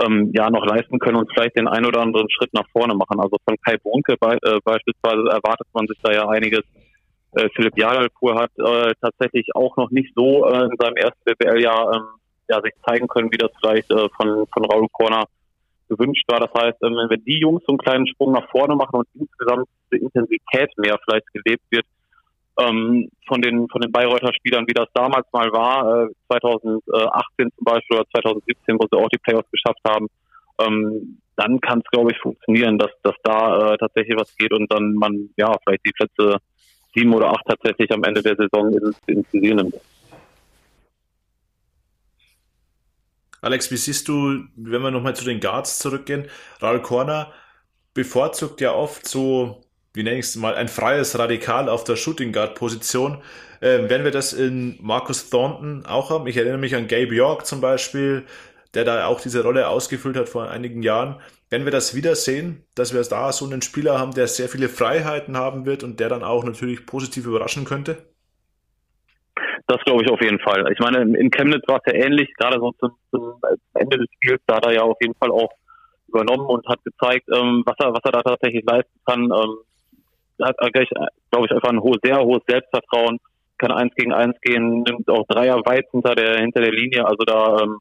ähm, 0.00 0.30
ja 0.34 0.50
noch 0.50 0.64
leisten 0.64 0.98
können 0.98 1.16
und 1.16 1.30
vielleicht 1.32 1.56
den 1.56 1.68
einen 1.68 1.86
oder 1.86 2.00
anderen 2.00 2.30
Schritt 2.30 2.52
nach 2.54 2.68
vorne 2.72 2.94
machen. 2.94 3.20
Also 3.20 3.36
von 3.44 3.56
Kai 3.64 3.76
Brunke 3.76 4.16
be 4.20 4.38
äh, 4.42 4.58
beispielsweise 4.64 5.28
erwartet 5.30 5.66
man 5.72 5.86
sich 5.86 5.98
da 6.02 6.12
ja 6.12 6.28
einiges. 6.28 6.62
Äh, 7.32 7.48
Philipp 7.54 7.76
Jadalpur 7.76 8.34
hat 8.36 8.50
äh, 8.58 8.92
tatsächlich 9.00 9.54
auch 9.54 9.76
noch 9.76 9.90
nicht 9.90 10.12
so 10.14 10.46
äh, 10.46 10.64
in 10.64 10.76
seinem 10.78 10.96
ersten 10.96 11.20
BBL-Jahr 11.24 11.94
ähm, 11.94 12.02
ja, 12.48 12.60
sich 12.60 12.72
zeigen 12.86 13.06
können, 13.06 13.30
wie 13.30 13.38
das 13.38 13.50
vielleicht 13.60 13.90
äh, 13.90 14.08
von, 14.16 14.46
von 14.52 14.64
Raul 14.64 14.88
Corner 14.92 15.24
gewünscht 15.90 16.24
war. 16.28 16.40
Das 16.40 16.52
heißt, 16.54 16.82
ähm, 16.82 16.96
wenn 17.08 17.24
die 17.24 17.40
Jungs 17.40 17.62
so 17.66 17.72
einen 17.72 17.78
kleinen 17.78 18.06
Sprung 18.06 18.32
nach 18.32 18.48
vorne 18.50 18.74
machen 18.76 19.00
und 19.00 19.08
insgesamt 19.14 19.68
die 19.92 19.98
Intensität 19.98 20.70
mehr 20.78 20.98
vielleicht 21.04 21.26
gelebt 21.34 21.64
wird, 21.70 21.84
ähm, 22.58 23.10
von 23.26 23.42
den 23.42 23.68
von 23.68 23.80
den 23.80 23.92
Bayreuther 23.92 24.32
Spielern, 24.34 24.66
wie 24.66 24.74
das 24.74 24.88
damals 24.94 25.26
mal 25.32 25.52
war, 25.52 26.04
äh, 26.04 26.08
2018 26.28 27.50
zum 27.56 27.64
Beispiel 27.64 27.98
oder 27.98 28.08
2017, 28.10 28.78
wo 28.78 28.86
sie 28.90 28.98
auch 28.98 29.08
die 29.08 29.18
Playoffs 29.18 29.50
geschafft 29.50 29.80
haben, 29.86 30.08
ähm, 30.58 31.18
dann 31.36 31.60
kann 31.60 31.80
es, 31.80 31.90
glaube 31.90 32.12
ich, 32.12 32.18
funktionieren, 32.18 32.78
dass, 32.78 32.90
dass 33.02 33.14
da 33.22 33.72
äh, 33.72 33.78
tatsächlich 33.78 34.18
was 34.18 34.36
geht 34.36 34.52
und 34.52 34.70
dann 34.72 34.94
man 34.94 35.30
ja 35.36 35.52
vielleicht 35.64 35.86
die 35.86 35.92
Plätze 35.92 36.36
sieben 36.94 37.14
oder 37.14 37.30
acht 37.30 37.44
tatsächlich 37.46 37.90
am 37.92 38.04
Ende 38.04 38.22
der 38.22 38.36
Saison 38.36 38.72
ins, 38.72 38.98
ins 39.06 39.32
Visier 39.32 39.54
nimmt. 39.54 39.74
Alex, 43.42 43.70
wie 43.70 43.76
siehst 43.76 44.08
du, 44.08 44.44
wenn 44.56 44.82
wir 44.82 44.90
nochmal 44.90 45.16
zu 45.16 45.24
den 45.24 45.40
Guards 45.40 45.78
zurückgehen? 45.78 46.28
Raul 46.60 46.82
Corner 46.82 47.32
bevorzugt 47.94 48.60
ja 48.60 48.72
oft 48.74 49.06
so, 49.08 49.62
wie 49.94 50.02
nenne 50.02 50.18
ich 50.18 50.26
es 50.26 50.36
mal, 50.36 50.54
ein 50.54 50.68
freies 50.68 51.18
Radikal 51.18 51.68
auf 51.68 51.84
der 51.84 51.96
Shooting 51.96 52.32
Guard 52.32 52.54
Position. 52.54 53.22
Ähm, 53.62 53.90
werden 53.90 54.04
wir 54.04 54.10
das 54.10 54.32
in 54.32 54.78
Marcus 54.80 55.30
Thornton 55.30 55.84
auch 55.86 56.10
haben? 56.10 56.26
Ich 56.26 56.36
erinnere 56.36 56.58
mich 56.58 56.74
an 56.76 56.88
Gabe 56.88 57.14
York 57.14 57.46
zum 57.46 57.60
Beispiel, 57.60 58.26
der 58.74 58.84
da 58.84 59.06
auch 59.06 59.20
diese 59.20 59.42
Rolle 59.42 59.68
ausgefüllt 59.68 60.16
hat 60.16 60.28
vor 60.28 60.50
einigen 60.50 60.82
Jahren. 60.82 61.20
Wenn 61.50 61.64
wir 61.64 61.72
das 61.72 61.94
wieder 61.94 62.14
sehen, 62.14 62.64
dass 62.74 62.94
wir 62.94 63.02
da 63.02 63.32
so 63.32 63.44
einen 63.44 63.62
Spieler 63.62 63.98
haben, 63.98 64.12
der 64.14 64.28
sehr 64.28 64.48
viele 64.48 64.68
Freiheiten 64.68 65.36
haben 65.36 65.66
wird 65.66 65.82
und 65.82 65.98
der 65.98 66.08
dann 66.08 66.22
auch 66.22 66.44
natürlich 66.44 66.86
positiv 66.86 67.26
überraschen 67.26 67.64
könnte? 67.64 68.09
Das 69.70 69.80
glaube 69.84 70.02
ich 70.02 70.10
auf 70.10 70.20
jeden 70.20 70.40
Fall. 70.40 70.64
Ich 70.72 70.80
meine, 70.80 71.16
in 71.16 71.30
Chemnitz 71.30 71.62
war 71.68 71.80
es 71.84 71.92
ja 71.92 72.04
ähnlich, 72.04 72.28
gerade 72.34 72.58
so 72.58 72.72
zum, 72.80 72.90
zum 73.12 73.40
Ende 73.74 73.98
des 73.98 74.08
Spiels, 74.16 74.42
da 74.44 74.56
hat 74.56 74.66
er 74.66 74.72
ja 74.72 74.82
auf 74.82 74.96
jeden 75.00 75.14
Fall 75.14 75.30
auch 75.30 75.50
übernommen 76.08 76.44
und 76.46 76.66
hat 76.66 76.82
gezeigt, 76.82 77.28
ähm, 77.32 77.62
was 77.64 77.76
er, 77.78 77.92
was 77.92 78.00
er 78.02 78.10
da 78.10 78.22
tatsächlich 78.22 78.64
leisten 78.66 78.98
kann. 79.06 79.30
Ähm, 79.30 79.58
hat, 80.42 80.56
glaube 80.58 81.46
ich, 81.46 81.52
einfach 81.52 81.68
ein 81.68 81.80
hohes, 81.80 82.00
sehr 82.02 82.18
hohes 82.18 82.42
Selbstvertrauen, 82.48 83.18
kann 83.58 83.70
eins 83.70 83.94
gegen 83.94 84.12
eins 84.12 84.34
gehen, 84.40 84.82
nimmt 84.82 85.08
auch 85.08 85.24
Dreier 85.28 85.60
weit 85.64 85.86
hinter 85.92 86.16
der, 86.16 86.38
hinter 86.38 86.62
der 86.62 86.72
Linie. 86.72 87.06
Also 87.06 87.22
da, 87.24 87.62
ähm, 87.62 87.78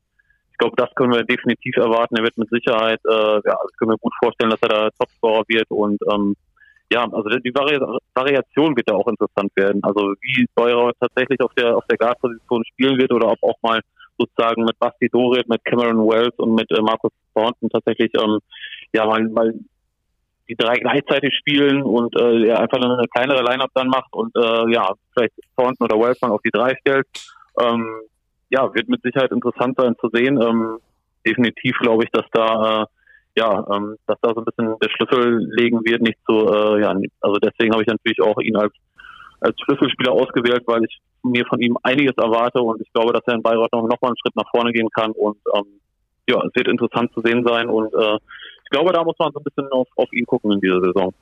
ich 0.51 0.57
glaube, 0.59 0.75
das 0.75 0.93
können 0.93 1.13
wir 1.13 1.23
definitiv 1.23 1.75
erwarten. 1.77 2.17
Er 2.17 2.23
wird 2.23 2.37
mit 2.37 2.49
Sicherheit, 2.51 2.99
äh, 3.09 3.41
ja, 3.43 3.57
können 3.79 3.91
wir 3.91 3.97
gut 3.97 4.13
vorstellen, 4.21 4.51
dass 4.51 4.61
er 4.61 4.69
da 4.69 4.89
Topscorer 4.91 5.43
wird 5.47 5.71
und 5.71 5.99
ähm, 6.13 6.35
ja, 6.91 7.03
also 7.03 7.29
die 7.29 7.53
Vari 7.53 7.79
Variation 8.13 8.75
wird 8.75 8.89
ja 8.89 8.95
auch 8.95 9.07
interessant 9.07 9.51
werden. 9.55 9.81
Also 9.83 10.13
wie 10.21 10.47
Steurer 10.51 10.91
tatsächlich 10.99 11.39
auf 11.41 11.53
der 11.53 11.77
auf 11.77 11.85
der 11.85 11.97
Guard-Position 11.97 12.63
spielen 12.65 12.97
wird 12.97 13.11
oder 13.11 13.27
ob 13.31 13.37
auch 13.43 13.57
mal 13.61 13.79
sozusagen 14.17 14.65
mit 14.65 14.77
Basti 14.79 15.07
Dorit, 15.09 15.47
mit 15.47 15.63
Cameron 15.65 16.07
Wells 16.07 16.35
und 16.37 16.55
mit 16.55 16.69
äh, 16.71 16.81
Marcus 16.81 17.11
Thornton 17.33 17.69
tatsächlich 17.69 18.11
ähm, 18.19 18.39
ja 18.93 19.05
mal, 19.05 19.23
mal 19.29 19.53
die 20.49 20.55
drei 20.55 20.75
gleichzeitig 20.75 21.33
spielen 21.35 21.83
und 21.83 22.15
äh, 22.19 22.47
ja, 22.47 22.57
einfach 22.57 22.81
eine 22.81 23.07
kleinere 23.13 23.43
Line-Up 23.43 23.69
dann 23.75 23.87
macht 23.87 24.11
und 24.13 24.35
äh, 24.35 24.71
ja, 24.73 24.91
vielleicht 25.13 25.33
Thornton 25.55 25.85
oder 25.85 25.99
Wellsman 25.99 26.31
auf 26.31 26.41
die 26.41 26.51
drei 26.51 26.75
stellt. 26.81 27.07
Ähm, 27.61 27.87
ja, 28.49 28.73
wird 28.73 28.89
mit 28.89 29.03
Sicherheit 29.03 29.31
interessant 29.31 29.77
sein 29.77 29.95
zu 30.01 30.09
sehen. 30.11 30.41
Ähm, 30.41 30.79
definitiv 31.25 31.77
glaube 31.79 32.03
ich, 32.03 32.09
dass 32.11 32.25
da 32.31 32.81
äh, 32.81 32.85
ja, 33.37 33.65
ähm, 33.71 33.95
dass 34.07 34.17
da 34.21 34.33
so 34.33 34.41
ein 34.41 34.45
bisschen 34.45 34.75
der 34.81 34.89
Schlüssel 34.89 35.47
legen 35.51 35.79
wird, 35.85 36.01
nicht 36.01 36.17
so, 36.27 36.53
äh, 36.53 36.81
ja, 36.81 36.95
also 37.21 37.37
deswegen 37.37 37.71
habe 37.73 37.83
ich 37.83 37.87
natürlich 37.87 38.21
auch 38.21 38.39
ihn 38.39 38.55
als 38.55 38.73
als 39.41 39.55
Schlüsselspieler 39.61 40.11
ausgewählt, 40.11 40.63
weil 40.65 40.83
ich 40.83 40.99
mir 41.23 41.45
von 41.45 41.61
ihm 41.61 41.77
einiges 41.83 42.15
erwarte 42.17 42.61
und 42.61 42.81
ich 42.81 42.91
glaube, 42.93 43.13
dass 43.13 43.23
er 43.25 43.35
in 43.35 43.41
Bayreuth 43.41 43.71
noch, 43.71 43.87
noch 43.87 44.01
mal 44.01 44.09
einen 44.09 44.17
Schritt 44.17 44.35
nach 44.35 44.49
vorne 44.51 44.71
gehen 44.71 44.89
kann 44.89 45.11
und 45.11 45.37
ähm, 45.55 45.79
ja, 46.27 46.41
es 46.45 46.55
wird 46.55 46.67
interessant 46.67 47.11
zu 47.13 47.21
sehen 47.21 47.43
sein 47.45 47.69
und 47.69 47.93
äh, 47.93 48.15
ich 48.63 48.69
glaube, 48.69 48.93
da 48.93 49.03
muss 49.03 49.17
man 49.17 49.31
so 49.33 49.39
ein 49.39 49.43
bisschen 49.43 49.71
auf, 49.71 49.87
auf 49.95 50.11
ihn 50.13 50.25
gucken 50.25 50.51
in 50.51 50.59
dieser 50.59 50.81
Saison. 50.81 51.13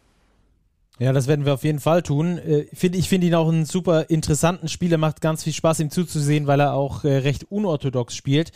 Ja, 0.99 1.13
das 1.13 1.27
werden 1.27 1.45
wir 1.45 1.53
auf 1.53 1.63
jeden 1.63 1.79
Fall 1.79 2.01
tun. 2.01 2.39
Äh, 2.39 2.65
ich 2.71 3.07
finde 3.07 3.27
ihn 3.27 3.35
auch 3.35 3.47
einen 3.47 3.65
super 3.65 4.09
interessanten 4.09 4.67
Spieler, 4.67 4.97
macht 4.97 5.21
ganz 5.21 5.43
viel 5.43 5.53
Spaß, 5.53 5.79
ihm 5.79 5.89
zuzusehen, 5.89 6.47
weil 6.47 6.59
er 6.59 6.73
auch 6.73 7.03
äh, 7.03 7.17
recht 7.17 7.45
unorthodox 7.49 8.15
spielt. 8.15 8.51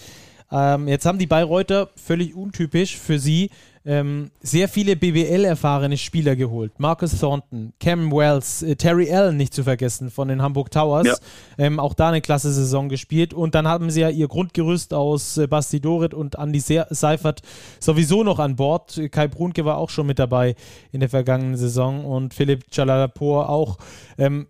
Ähm, 0.52 0.88
jetzt 0.88 1.06
haben 1.06 1.18
die 1.18 1.28
Bayreuther 1.28 1.89
völlig 1.95 2.36
untypisch 2.36 2.97
für 2.97 3.20
sie 3.20 3.49
ähm, 3.84 4.30
sehr 4.41 4.68
viele 4.68 4.95
BWL-erfahrene 4.95 5.97
Spieler 5.97 6.36
geholt. 6.36 6.74
Marcus 6.78 7.20
Thornton, 7.20 7.74
Cam 7.80 8.12
Wells, 8.12 8.62
äh, 8.62 8.76
Terry 8.76 9.12
Allen 9.12 9.38
nicht 9.38 9.54
zu 9.54 9.64
vergessen 9.64 10.12
von 10.12 10.28
den 10.28 10.41
Hamburg 10.41 10.70
Towers. 10.70 11.08
Ja. 11.08 11.16
Ähm, 11.58 11.80
auch 11.80 11.95
da 11.95 12.10
eine 12.10 12.22
klasse 12.22 12.54
Saison 12.54 12.89
gespielt. 12.89 13.34
Und 13.34 13.56
dann 13.56 13.68
haben 13.68 13.89
sie 13.89 14.02
ja 14.02 14.10
ihr 14.10 14.28
Grundgerüst 14.28 14.93
aus 14.93 15.38
äh, 15.38 15.47
Basti 15.47 15.80
Dorit 15.80 16.14
und 16.14 16.36
Andy 16.36 16.60
Seifert 16.60 17.41
sowieso 17.80 18.24
noch 18.24 18.38
an 18.38 18.56
Bord. 18.56 19.02
Kai 19.12 19.28
Brunke 19.28 19.66
war 19.66 19.78
auch 19.78 19.89
schon 19.89 20.06
mit 20.06 20.20
dabei 20.20 20.56
in 20.91 20.99
der 20.99 21.10
vergangenen 21.10 21.58
Saison 21.58 22.06
und 22.06 22.36
Philipp 22.36 22.70
Chalalapur 22.72 23.49
auch. 23.49 23.78
Ähm, 24.18 24.47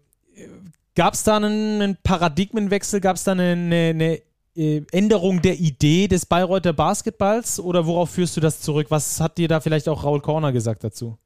Gab 0.93 1.13
es 1.13 1.23
da 1.23 1.37
einen, 1.37 1.81
einen 1.81 1.97
Paradigmenwechsel? 2.03 2.99
Gab 2.99 3.15
es 3.15 3.23
da 3.23 3.31
eine, 3.31 3.53
eine, 3.53 4.21
Änderung 4.55 5.41
der 5.41 5.55
Idee 5.55 6.07
des 6.07 6.25
Bayreuther 6.25 6.73
Basketballs 6.73 7.59
oder 7.59 7.85
worauf 7.85 8.11
führst 8.11 8.35
du 8.35 8.41
das 8.41 8.61
zurück? 8.61 8.87
Was 8.89 9.21
hat 9.21 9.37
dir 9.37 9.47
da 9.47 9.61
vielleicht 9.61 9.87
auch 9.87 10.03
Raul 10.03 10.19
Korner 10.19 10.51
gesagt 10.51 10.83
dazu? 10.83 11.17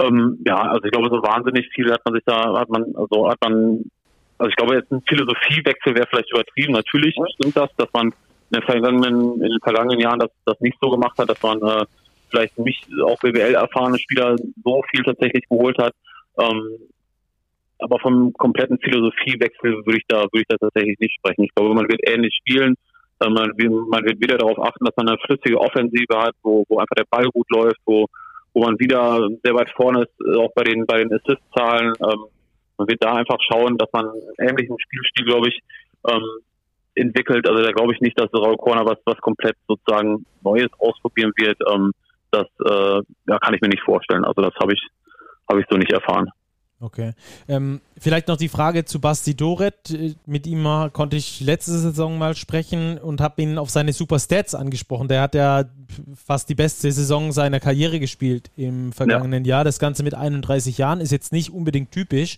Ähm, 0.00 0.38
ja, 0.46 0.60
also 0.60 0.84
ich 0.84 0.90
glaube, 0.90 1.08
so 1.08 1.22
wahnsinnig 1.22 1.68
viel 1.74 1.90
hat 1.92 2.04
man 2.04 2.14
sich 2.14 2.24
da, 2.26 2.58
hat 2.58 2.68
man, 2.68 2.84
also 2.96 3.30
hat 3.30 3.38
man, 3.42 3.84
also 4.38 4.50
ich 4.50 4.56
glaube, 4.56 4.74
jetzt 4.74 4.90
ein 4.90 5.02
Philosophiewechsel 5.06 5.94
wäre 5.94 6.06
vielleicht 6.10 6.32
übertrieben. 6.32 6.72
Natürlich 6.72 7.14
stimmt 7.34 7.56
das, 7.56 7.70
dass 7.76 7.88
man 7.92 8.06
in 8.06 8.60
den 8.60 8.62
vergangenen, 8.62 9.34
in 9.34 9.50
den 9.50 9.60
vergangenen 9.62 10.00
Jahren 10.00 10.18
das, 10.18 10.30
das 10.44 10.60
nicht 10.60 10.76
so 10.80 10.90
gemacht 10.90 11.16
hat, 11.18 11.30
dass 11.30 11.42
man 11.42 11.62
äh, 11.62 11.86
vielleicht 12.30 12.58
nicht 12.58 12.86
auch 13.04 13.18
BWL 13.20 13.54
erfahrene 13.54 13.98
Spieler 13.98 14.36
so 14.64 14.82
viel 14.90 15.02
tatsächlich 15.04 15.48
geholt 15.48 15.78
hat. 15.78 15.94
Ähm, 16.38 16.78
aber 17.78 17.98
vom 18.00 18.32
kompletten 18.34 18.78
Philosophiewechsel 18.78 19.84
würde 19.84 19.98
ich 19.98 20.04
da 20.08 20.22
würde 20.22 20.40
ich 20.40 20.48
da 20.48 20.56
tatsächlich 20.56 20.98
nicht 20.98 21.14
sprechen. 21.14 21.44
Ich 21.44 21.54
glaube, 21.54 21.74
man 21.74 21.88
wird 21.88 22.00
ähnlich 22.08 22.34
spielen. 22.40 22.74
Äh, 23.20 23.28
man, 23.28 23.52
man 23.88 24.04
wird 24.04 24.20
wieder 24.20 24.38
darauf 24.38 24.58
achten, 24.58 24.84
dass 24.84 24.96
man 24.96 25.08
eine 25.08 25.18
flüssige 25.18 25.58
Offensive 25.58 26.18
hat, 26.18 26.34
wo, 26.42 26.64
wo 26.68 26.78
einfach 26.78 26.96
der 26.96 27.06
Ball 27.10 27.26
gut 27.26 27.46
läuft, 27.50 27.80
wo, 27.84 28.06
wo 28.54 28.60
man 28.62 28.78
wieder 28.78 29.28
sehr 29.42 29.54
weit 29.54 29.70
vorne 29.76 30.02
ist, 30.02 30.26
äh, 30.26 30.38
auch 30.38 30.52
bei 30.54 30.64
den 30.64 30.86
bei 30.86 30.98
den 30.98 31.12
Assist-Zahlen. 31.12 31.92
Ähm, 32.00 32.24
man 32.78 32.88
wird 32.88 33.02
da 33.02 33.14
einfach 33.14 33.38
schauen, 33.50 33.78
dass 33.78 33.88
man 33.92 34.06
einen 34.06 34.50
ähnlichen 34.50 34.76
Spielstil, 34.78 35.24
glaube 35.24 35.48
ich, 35.48 35.60
ähm, 36.08 36.22
entwickelt. 36.94 37.48
Also 37.48 37.62
da 37.62 37.72
glaube 37.72 37.94
ich 37.94 38.00
nicht, 38.00 38.18
dass 38.18 38.32
Raul 38.32 38.56
Corner 38.56 38.84
was 38.86 38.98
was 39.04 39.18
komplett 39.18 39.56
sozusagen 39.68 40.26
Neues 40.42 40.70
ausprobieren 40.78 41.32
wird. 41.36 41.58
Ähm, 41.70 41.92
das 42.30 42.46
äh, 42.64 43.02
ja, 43.28 43.38
kann 43.38 43.54
ich 43.54 43.60
mir 43.60 43.68
nicht 43.68 43.82
vorstellen. 43.82 44.24
Also 44.24 44.42
das 44.42 44.54
habe 44.60 44.74
ich 44.74 44.82
habe 45.48 45.60
ich 45.60 45.66
so 45.70 45.76
nicht 45.76 45.92
erfahren. 45.92 46.30
Okay. 46.78 47.12
Ähm, 47.48 47.80
vielleicht 47.96 48.28
noch 48.28 48.36
die 48.36 48.50
Frage 48.50 48.84
zu 48.84 49.00
Basti 49.00 49.34
Doret. 49.34 49.90
Äh, 49.90 50.14
mit 50.26 50.46
ihm 50.46 50.64
konnte 50.92 51.16
ich 51.16 51.40
letzte 51.40 51.78
Saison 51.78 52.18
mal 52.18 52.36
sprechen 52.36 52.98
und 52.98 53.22
habe 53.22 53.40
ihn 53.40 53.56
auf 53.56 53.70
seine 53.70 53.94
Super 53.94 54.18
Stats 54.18 54.54
angesprochen. 54.54 55.08
Der 55.08 55.22
hat 55.22 55.34
ja 55.34 55.64
fast 56.14 56.50
die 56.50 56.54
beste 56.54 56.92
Saison 56.92 57.32
seiner 57.32 57.60
Karriere 57.60 57.98
gespielt 57.98 58.50
im 58.56 58.92
vergangenen 58.92 59.44
ja. 59.46 59.56
Jahr. 59.56 59.64
Das 59.64 59.78
Ganze 59.78 60.02
mit 60.02 60.14
31 60.14 60.76
Jahren 60.76 61.00
ist 61.00 61.12
jetzt 61.12 61.32
nicht 61.32 61.50
unbedingt 61.50 61.92
typisch. 61.92 62.36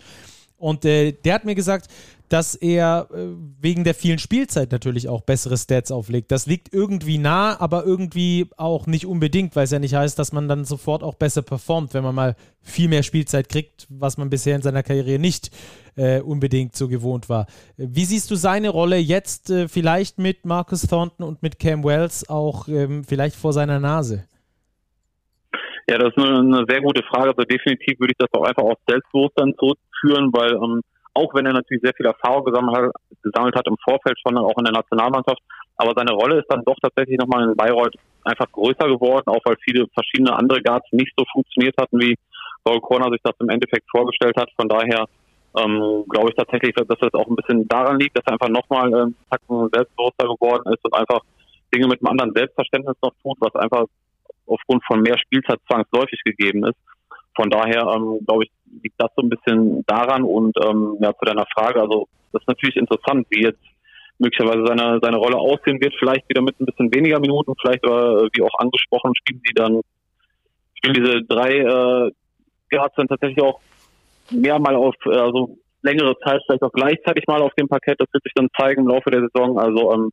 Und 0.57 0.84
äh, 0.84 1.12
der 1.12 1.34
hat 1.34 1.45
mir 1.45 1.55
gesagt, 1.55 1.89
dass 2.29 2.55
er 2.55 3.09
äh, 3.12 3.29
wegen 3.61 3.85
der 3.85 3.95
vielen 3.95 4.18
Spielzeit 4.18 4.72
natürlich 4.72 5.09
auch 5.09 5.22
bessere 5.22 5.57
Stats 5.57 5.91
auflegt. 5.91 6.31
Das 6.31 6.47
liegt 6.47 6.72
irgendwie 6.72 7.18
nah, 7.18 7.59
aber 7.61 7.85
irgendwie 7.85 8.49
auch 8.57 8.87
nicht 8.87 9.07
unbedingt, 9.07 9.57
weil 9.57 9.64
es 9.64 9.70
ja 9.70 9.79
nicht 9.79 9.95
heißt, 9.95 10.18
dass 10.18 10.33
man 10.33 10.49
dann 10.49 10.64
sofort 10.64 11.03
auch 11.03 11.14
besser 11.14 11.43
performt, 11.43 11.95
wenn 11.95 12.05
man 12.05 12.14
mal 12.14 12.37
viel 12.61 12.89
mehr 12.89 13.03
Spielzeit 13.03 13.49
kriegt, 13.49 13.87
was 13.89 14.18
man 14.18 14.31
bisher 14.31 14.57
in 14.57 14.62
seiner 14.62 14.83
Karriere 14.83 15.18
nicht 15.18 15.51
äh, 15.97 16.20
unbedingt 16.20 16.76
so 16.76 16.89
gewohnt 16.89 17.29
war. 17.29 17.47
Wie 17.76 18.05
siehst 18.05 18.31
du 18.31 18.37
seine 18.37 18.68
Rolle 18.68 18.97
jetzt 18.97 19.51
äh, 19.51 19.68
vielleicht 19.68 20.18
mit 20.18 20.45
Marcus 20.45 20.83
Thornton 20.83 21.26
und 21.26 21.43
mit 21.43 21.59
Cam 21.59 21.85
Wells 21.85 22.29
auch 22.29 22.68
ähm, 22.68 23.05
vielleicht 23.05 23.37
vor 23.37 23.53
seiner 23.53 23.81
Nase? 23.81 24.24
Ja, 25.91 25.97
das 25.97 26.11
ist 26.14 26.18
eine, 26.18 26.64
sehr 26.68 26.83
gute 26.83 27.03
Frage. 27.03 27.31
Also 27.31 27.43
definitiv 27.45 27.99
würde 27.99 28.12
ich 28.12 28.18
das 28.18 28.29
auch 28.33 28.45
einfach 28.45 28.62
aus 28.62 28.76
Selbstbewusstsein 28.87 29.55
zurückführen, 29.59 30.31
weil 30.33 30.53
ähm, 30.53 30.83
auch 31.15 31.35
wenn 31.35 31.47
er 31.47 31.53
natürlich 31.53 31.83
sehr 31.83 31.95
viel 31.95 32.07
Erfahrung 32.07 32.45
gesammelt 32.45 32.77
hat, 32.77 32.93
gesammelt 33.23 33.57
hat 33.57 33.67
im 33.67 33.77
Vorfeld 33.83 34.19
schon, 34.21 34.37
auch 34.39 34.59
in 34.59 34.65
der 34.65 34.73
Nationalmannschaft, 34.73 35.41
aber 35.77 35.93
seine 35.97 36.13
Rolle 36.13 36.41
ist 36.41 36.51
dann 36.51 36.65
doch 36.65 36.77
tatsächlich 36.83 37.19
nochmal 37.19 37.49
in 37.49 37.57
Bayreuth 37.57 37.95
einfach 38.25 38.51
größer 38.51 38.89
geworden, 38.89 39.25
auch 39.27 39.41
weil 39.45 39.57
viele 39.63 39.87
verschiedene 39.95 40.35
andere 40.35 40.61
Guards 40.61 40.87
nicht 40.93 41.13
so 41.17 41.25
funktioniert 41.33 41.75
hatten, 41.81 42.01
wie 42.01 42.17
Paul 42.65 42.81
Corner 42.81 43.11
sich 43.11 43.21
das 43.23 43.35
im 43.41 43.49
Endeffekt 43.49 43.89
vorgestellt 43.91 44.37
hat. 44.37 44.51
Von 44.57 44.69
daher 44.69 45.07
ähm, 45.57 46.05
glaube 46.09 46.31
ich 46.31 46.37
tatsächlich, 46.37 46.75
dass 46.75 46.99
das 46.99 47.15
auch 47.15 47.27
ein 47.29 47.37
bisschen 47.37 47.67
daran 47.69 47.99
liegt, 47.99 48.17
dass 48.17 48.25
er 48.27 48.33
einfach 48.33 48.49
nochmal 48.49 48.93
ähm, 48.93 49.15
selbstbewusster 49.73 50.27
geworden 50.29 50.73
ist 50.73 50.85
und 50.85 50.95
einfach 50.95 51.21
Dinge 51.75 51.87
mit 51.87 52.01
einem 52.01 52.11
anderen 52.11 52.35
Selbstverständnis 52.35 52.97
noch 53.03 53.13
tut, 53.23 53.37
was 53.41 53.55
einfach 53.55 53.85
aufgrund 54.47 54.83
von 54.85 55.01
mehr 55.01 55.19
Spielzeit 55.19 55.61
zwangsläufig 55.71 56.21
gegeben 56.25 56.65
ist. 56.65 56.77
Von 57.39 57.51
daher, 57.51 57.86
ähm, 57.95 58.18
glaube 58.26 58.45
ich, 58.45 58.51
liegt 58.82 59.01
das 59.01 59.11
so 59.14 59.22
ein 59.22 59.28
bisschen 59.28 59.84
daran 59.86 60.24
und 60.24 60.57
ähm, 60.61 60.97
ja, 61.01 61.12
zu 61.16 61.24
deiner 61.24 61.47
Frage, 61.55 61.80
also 61.80 62.09
das 62.32 62.43
ist 62.43 62.49
natürlich 62.49 62.76
interessant, 62.76 63.28
wie 63.30 63.45
jetzt 63.45 63.62
möglicherweise 64.18 64.66
seine, 64.66 64.99
seine 65.01 65.18
Rolle 65.18 65.36
aussehen 65.36 65.80
wird, 65.80 65.95
vielleicht 66.01 66.28
wieder 66.28 66.43
mit 66.43 66.59
ein 66.61 66.66
bisschen 66.66 66.93
weniger 66.93 67.20
Minuten, 67.20 67.55
vielleicht 67.61 67.86
aber, 67.86 68.28
wie 68.32 68.43
auch 68.43 68.59
angesprochen, 68.59 69.12
spielen 69.14 69.41
sie 69.47 69.55
dann, 69.55 69.82
spielen 70.74 70.95
diese 70.95 71.22
drei 71.22 71.59
äh, 71.59 72.11
Guards 72.70 72.97
dann 72.97 73.07
tatsächlich 73.07 73.41
auch 73.41 73.61
mehr 74.32 74.59
mal 74.59 74.74
auf, 74.74 74.97
äh, 75.07 75.11
also 75.11 75.59
längere 75.82 76.18
Zeit 76.18 76.43
vielleicht 76.45 76.64
auch 76.64 76.72
gleichzeitig 76.72 77.24
mal 77.28 77.41
auf 77.41 77.55
dem 77.55 77.68
Parkett, 77.68 78.01
das 78.01 78.12
wird 78.12 78.24
sich 78.24 78.34
dann 78.34 78.49
zeigen 78.59 78.82
im 78.82 78.89
Laufe 78.89 79.12
der 79.12 79.28
Saison, 79.32 79.61
also 79.61 79.95
ähm, 79.95 80.11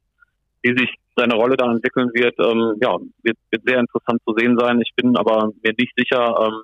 wie 0.61 0.77
sich 0.77 0.93
seine 1.15 1.33
Rolle 1.33 1.57
da 1.57 1.71
entwickeln 1.71 2.11
wird, 2.13 2.35
ähm, 2.37 2.75
ja, 2.81 2.95
wird, 3.23 3.37
wird 3.49 3.63
sehr 3.65 3.79
interessant 3.79 4.21
zu 4.27 4.35
sehen 4.37 4.57
sein. 4.59 4.79
Ich 4.81 4.91
bin 4.95 5.17
aber 5.17 5.51
mir 5.63 5.73
nicht 5.75 5.93
sicher, 5.97 6.35
ähm, 6.39 6.63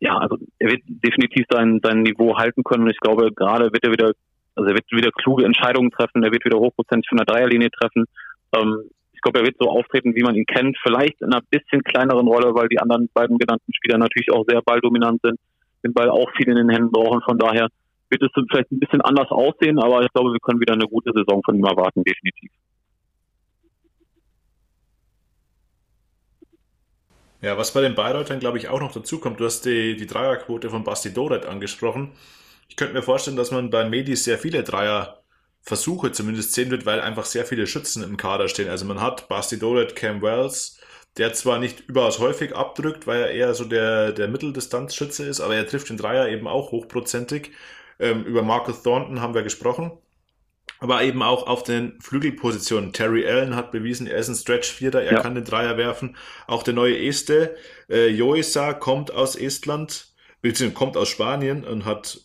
ja, 0.00 0.16
also 0.16 0.38
er 0.58 0.70
wird 0.70 0.82
definitiv 0.86 1.46
sein, 1.50 1.80
sein 1.82 2.02
Niveau 2.02 2.36
halten 2.36 2.62
können. 2.62 2.84
Und 2.84 2.90
ich 2.90 3.00
glaube, 3.00 3.32
gerade 3.32 3.72
wird 3.72 3.84
er 3.84 3.92
wieder, 3.92 4.12
also 4.54 4.68
er 4.68 4.74
wird 4.74 4.84
wieder 4.90 5.10
kluge 5.10 5.44
Entscheidungen 5.44 5.90
treffen, 5.90 6.22
er 6.22 6.32
wird 6.32 6.44
wieder 6.44 6.58
hochprozentig 6.58 7.08
von 7.08 7.18
der 7.18 7.26
Dreierlinie 7.26 7.70
treffen. 7.70 8.04
Ähm, 8.54 8.84
ich 9.12 9.20
glaube, 9.22 9.40
er 9.40 9.46
wird 9.46 9.56
so 9.58 9.68
auftreten, 9.68 10.14
wie 10.14 10.22
man 10.22 10.36
ihn 10.36 10.46
kennt. 10.46 10.78
Vielleicht 10.82 11.20
in 11.20 11.32
einer 11.32 11.42
bisschen 11.50 11.82
kleineren 11.82 12.28
Rolle, 12.28 12.54
weil 12.54 12.68
die 12.68 12.78
anderen 12.78 13.08
beiden 13.12 13.38
genannten 13.38 13.72
Spieler 13.74 13.98
natürlich 13.98 14.30
auch 14.30 14.44
sehr 14.46 14.62
balldominant 14.62 15.20
sind, 15.22 15.40
den 15.84 15.92
Ball 15.92 16.08
auch 16.08 16.30
viel 16.36 16.48
in 16.48 16.56
den 16.56 16.70
Händen 16.70 16.92
brauchen. 16.92 17.20
Von 17.22 17.38
daher 17.38 17.68
wird 18.10 18.22
es 18.22 18.30
vielleicht 18.32 18.70
ein 18.70 18.78
bisschen 18.78 19.00
anders 19.00 19.28
aussehen, 19.30 19.80
aber 19.80 20.02
ich 20.02 20.12
glaube, 20.12 20.32
wir 20.32 20.40
können 20.40 20.60
wieder 20.60 20.74
eine 20.74 20.86
gute 20.86 21.12
Saison 21.12 21.42
von 21.44 21.56
ihm 21.56 21.64
erwarten, 21.64 22.04
definitiv. 22.04 22.50
Ja, 27.40 27.56
was 27.56 27.72
bei 27.72 27.80
den 27.80 27.94
Bayreutern, 27.94 28.40
glaube 28.40 28.58
ich, 28.58 28.68
auch 28.68 28.80
noch 28.80 28.92
dazu 28.92 29.20
kommt, 29.20 29.38
du 29.38 29.44
hast 29.44 29.64
die, 29.64 29.96
die 29.96 30.06
Dreierquote 30.06 30.70
von 30.70 30.82
Basti 30.82 31.12
Doret 31.12 31.46
angesprochen. 31.46 32.12
Ich 32.68 32.76
könnte 32.76 32.94
mir 32.94 33.02
vorstellen, 33.02 33.36
dass 33.36 33.52
man 33.52 33.70
bei 33.70 33.88
Medis 33.88 34.24
sehr 34.24 34.38
viele 34.38 34.64
Dreierversuche 34.64 36.10
zumindest 36.12 36.52
sehen 36.54 36.70
wird, 36.70 36.84
weil 36.84 37.00
einfach 37.00 37.24
sehr 37.26 37.44
viele 37.44 37.66
Schützen 37.68 38.02
im 38.02 38.16
Kader 38.16 38.48
stehen. 38.48 38.68
Also 38.68 38.84
man 38.86 39.00
hat 39.00 39.28
Basti 39.28 39.58
Doret, 39.58 39.94
Cam 39.94 40.20
Wells, 40.20 40.80
der 41.16 41.32
zwar 41.32 41.58
nicht 41.60 41.80
überaus 41.88 42.18
häufig 42.18 42.56
abdrückt, 42.56 43.06
weil 43.06 43.20
er 43.20 43.30
eher 43.30 43.54
so 43.54 43.64
der, 43.64 44.12
der 44.12 44.28
Mitteldistanzschütze 44.28 45.24
ist, 45.26 45.40
aber 45.40 45.54
er 45.54 45.66
trifft 45.66 45.90
den 45.90 45.96
Dreier 45.96 46.28
eben 46.28 46.48
auch 46.48 46.72
hochprozentig. 46.72 47.52
Ähm, 48.00 48.24
über 48.24 48.42
Marcus 48.42 48.82
Thornton 48.82 49.20
haben 49.20 49.34
wir 49.34 49.42
gesprochen 49.42 49.92
aber 50.80 51.02
eben 51.02 51.22
auch 51.22 51.46
auf 51.46 51.62
den 51.62 52.00
Flügelpositionen. 52.00 52.92
Terry 52.92 53.26
Allen 53.26 53.56
hat 53.56 53.72
bewiesen, 53.72 54.06
er 54.06 54.18
ist 54.18 54.28
ein 54.28 54.34
Stretch-Vierter, 54.34 55.02
er 55.02 55.14
ja. 55.14 55.20
kann 55.20 55.34
den 55.34 55.44
Dreier 55.44 55.76
werfen. 55.76 56.16
Auch 56.46 56.62
der 56.62 56.74
neue 56.74 56.98
Este, 56.98 57.56
äh, 57.88 58.08
Joisa, 58.08 58.74
kommt 58.74 59.12
aus 59.12 59.36
Estland, 59.36 60.08
beziehungsweise 60.40 60.78
kommt 60.78 60.96
aus 60.96 61.08
Spanien 61.08 61.64
und 61.64 61.84
hat 61.84 62.20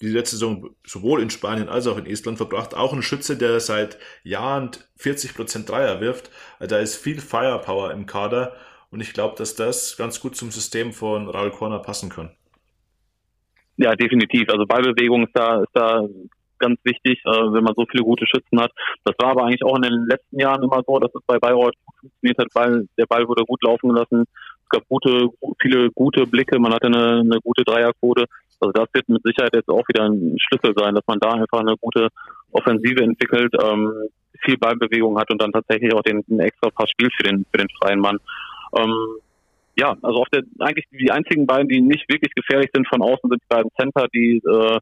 die 0.00 0.08
letzte 0.08 0.36
Saison 0.36 0.70
sowohl 0.84 1.22
in 1.22 1.30
Spanien 1.30 1.68
als 1.68 1.86
auch 1.86 1.96
in 1.96 2.06
Estland 2.06 2.36
verbracht. 2.36 2.74
Auch 2.74 2.92
ein 2.92 3.02
Schütze, 3.02 3.36
der 3.36 3.58
seit 3.60 3.98
Jahren 4.22 4.70
40% 4.98 5.66
Dreier 5.66 6.00
wirft. 6.00 6.30
Also 6.58 6.74
da 6.74 6.80
ist 6.80 6.96
viel 6.96 7.20
Firepower 7.20 7.92
im 7.92 8.06
Kader. 8.06 8.54
Und 8.90 9.00
ich 9.00 9.12
glaube, 9.12 9.34
dass 9.36 9.54
das 9.54 9.96
ganz 9.96 10.20
gut 10.20 10.36
zum 10.36 10.50
System 10.50 10.92
von 10.92 11.28
Raul 11.28 11.50
Korner 11.50 11.78
passen 11.78 12.10
kann. 12.10 12.30
Ja, 13.76 13.96
definitiv. 13.96 14.48
Also 14.48 14.66
Ballbewegung 14.66 15.26
ist 15.26 15.34
da, 15.34 15.62
ist 15.62 15.72
da 15.72 16.06
ganz 16.64 16.80
wichtig, 16.84 17.20
äh, 17.24 17.52
wenn 17.52 17.64
man 17.64 17.74
so 17.76 17.84
viele 17.90 18.04
gute 18.04 18.26
Schützen 18.26 18.60
hat. 18.60 18.72
Das 19.04 19.14
war 19.18 19.30
aber 19.30 19.44
eigentlich 19.44 19.64
auch 19.64 19.76
in 19.76 19.82
den 19.82 20.06
letzten 20.06 20.38
Jahren 20.38 20.62
immer 20.62 20.82
so, 20.86 20.98
dass 20.98 21.14
es 21.14 21.22
bei 21.26 21.38
Bayreuth 21.38 21.74
funktioniert 22.00 22.38
hat, 22.38 22.48
weil 22.54 22.88
der 22.98 23.06
Ball 23.06 23.28
wurde 23.28 23.44
gut 23.44 23.62
laufen 23.62 23.90
gelassen. 23.90 24.24
Es 24.64 24.68
gab 24.70 24.88
gute, 24.88 25.28
viele 25.60 25.90
gute 25.90 26.26
Blicke, 26.26 26.58
man 26.58 26.72
hatte 26.72 26.86
eine, 26.86 27.20
eine 27.20 27.38
gute 27.42 27.64
Dreierquote. 27.64 28.24
Also 28.60 28.72
das 28.72 28.88
wird 28.94 29.08
mit 29.08 29.22
Sicherheit 29.22 29.54
jetzt 29.54 29.68
auch 29.68 29.86
wieder 29.88 30.04
ein 30.04 30.36
Schlüssel 30.38 30.74
sein, 30.76 30.94
dass 30.94 31.06
man 31.06 31.20
da 31.20 31.32
einfach 31.32 31.60
eine 31.60 31.76
gute 31.76 32.08
Offensive 32.52 33.02
entwickelt, 33.02 33.52
ähm, 33.62 33.92
viel 34.42 34.56
Ballbewegung 34.56 35.18
hat 35.18 35.30
und 35.30 35.40
dann 35.40 35.52
tatsächlich 35.52 35.92
auch 35.92 36.02
den, 36.02 36.22
den 36.26 36.40
extra 36.40 36.70
Pass 36.70 36.90
spielt 36.90 37.12
für 37.14 37.24
den, 37.24 37.44
für 37.50 37.58
den 37.58 37.68
freien 37.80 38.00
Mann. 38.00 38.18
Ähm, 38.76 38.94
ja, 39.76 39.96
also 40.02 40.20
auf 40.20 40.28
der 40.28 40.42
eigentlich 40.60 40.86
die 40.92 41.10
einzigen 41.10 41.46
beiden, 41.46 41.68
die 41.68 41.80
nicht 41.80 42.08
wirklich 42.08 42.32
gefährlich 42.34 42.70
sind 42.72 42.86
von 42.88 43.02
außen, 43.02 43.28
sind 43.28 43.42
die 43.42 43.54
beiden 43.54 43.70
Center, 43.78 44.06
die, 44.14 44.40
äh, 44.46 44.78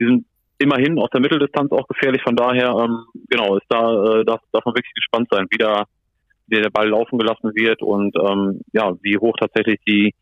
die 0.00 0.04
sind 0.06 0.26
immerhin 0.58 0.98
aus 0.98 1.10
der 1.10 1.20
Mitteldistanz 1.20 1.72
auch 1.72 1.86
gefährlich. 1.88 2.22
Von 2.22 2.36
daher, 2.36 2.70
ähm, 2.70 3.04
genau, 3.28 3.56
ist 3.56 3.66
da 3.68 4.20
äh, 4.20 4.24
darf, 4.24 4.40
darf 4.52 4.64
man 4.64 4.74
wirklich 4.74 4.94
gespannt 4.94 5.28
sein, 5.30 5.46
wie 5.50 5.58
da 5.58 5.84
wie 6.48 6.60
der 6.60 6.70
Ball 6.70 6.88
laufen 6.88 7.18
gelassen 7.18 7.54
wird 7.54 7.82
und 7.82 8.14
ähm, 8.16 8.60
ja, 8.72 8.92
wie 9.02 9.18
hoch 9.18 9.34
tatsächlich 9.38 9.80
die 9.86 10.14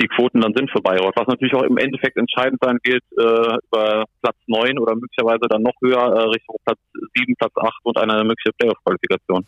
die 0.00 0.08
Quoten 0.08 0.40
dann 0.40 0.54
sind 0.54 0.70
für 0.70 0.80
Bayreuth. 0.80 1.16
Was 1.16 1.28
natürlich 1.28 1.54
auch 1.54 1.62
im 1.62 1.76
Endeffekt 1.76 2.16
entscheidend 2.16 2.60
sein 2.62 2.78
wird 2.82 3.02
äh, 3.12 3.56
über 3.66 4.04
Platz 4.22 4.36
neun 4.46 4.78
oder 4.78 4.94
möglicherweise 4.94 5.46
dann 5.48 5.62
noch 5.62 5.74
höher 5.82 6.02
äh, 6.02 6.28
Richtung 6.30 6.56
Platz 6.64 6.78
sieben, 7.14 7.34
Platz 7.36 7.52
acht 7.56 7.80
und 7.84 7.98
eine 7.98 8.24
mögliche 8.24 8.52
Playoff-Qualifikation. 8.58 9.44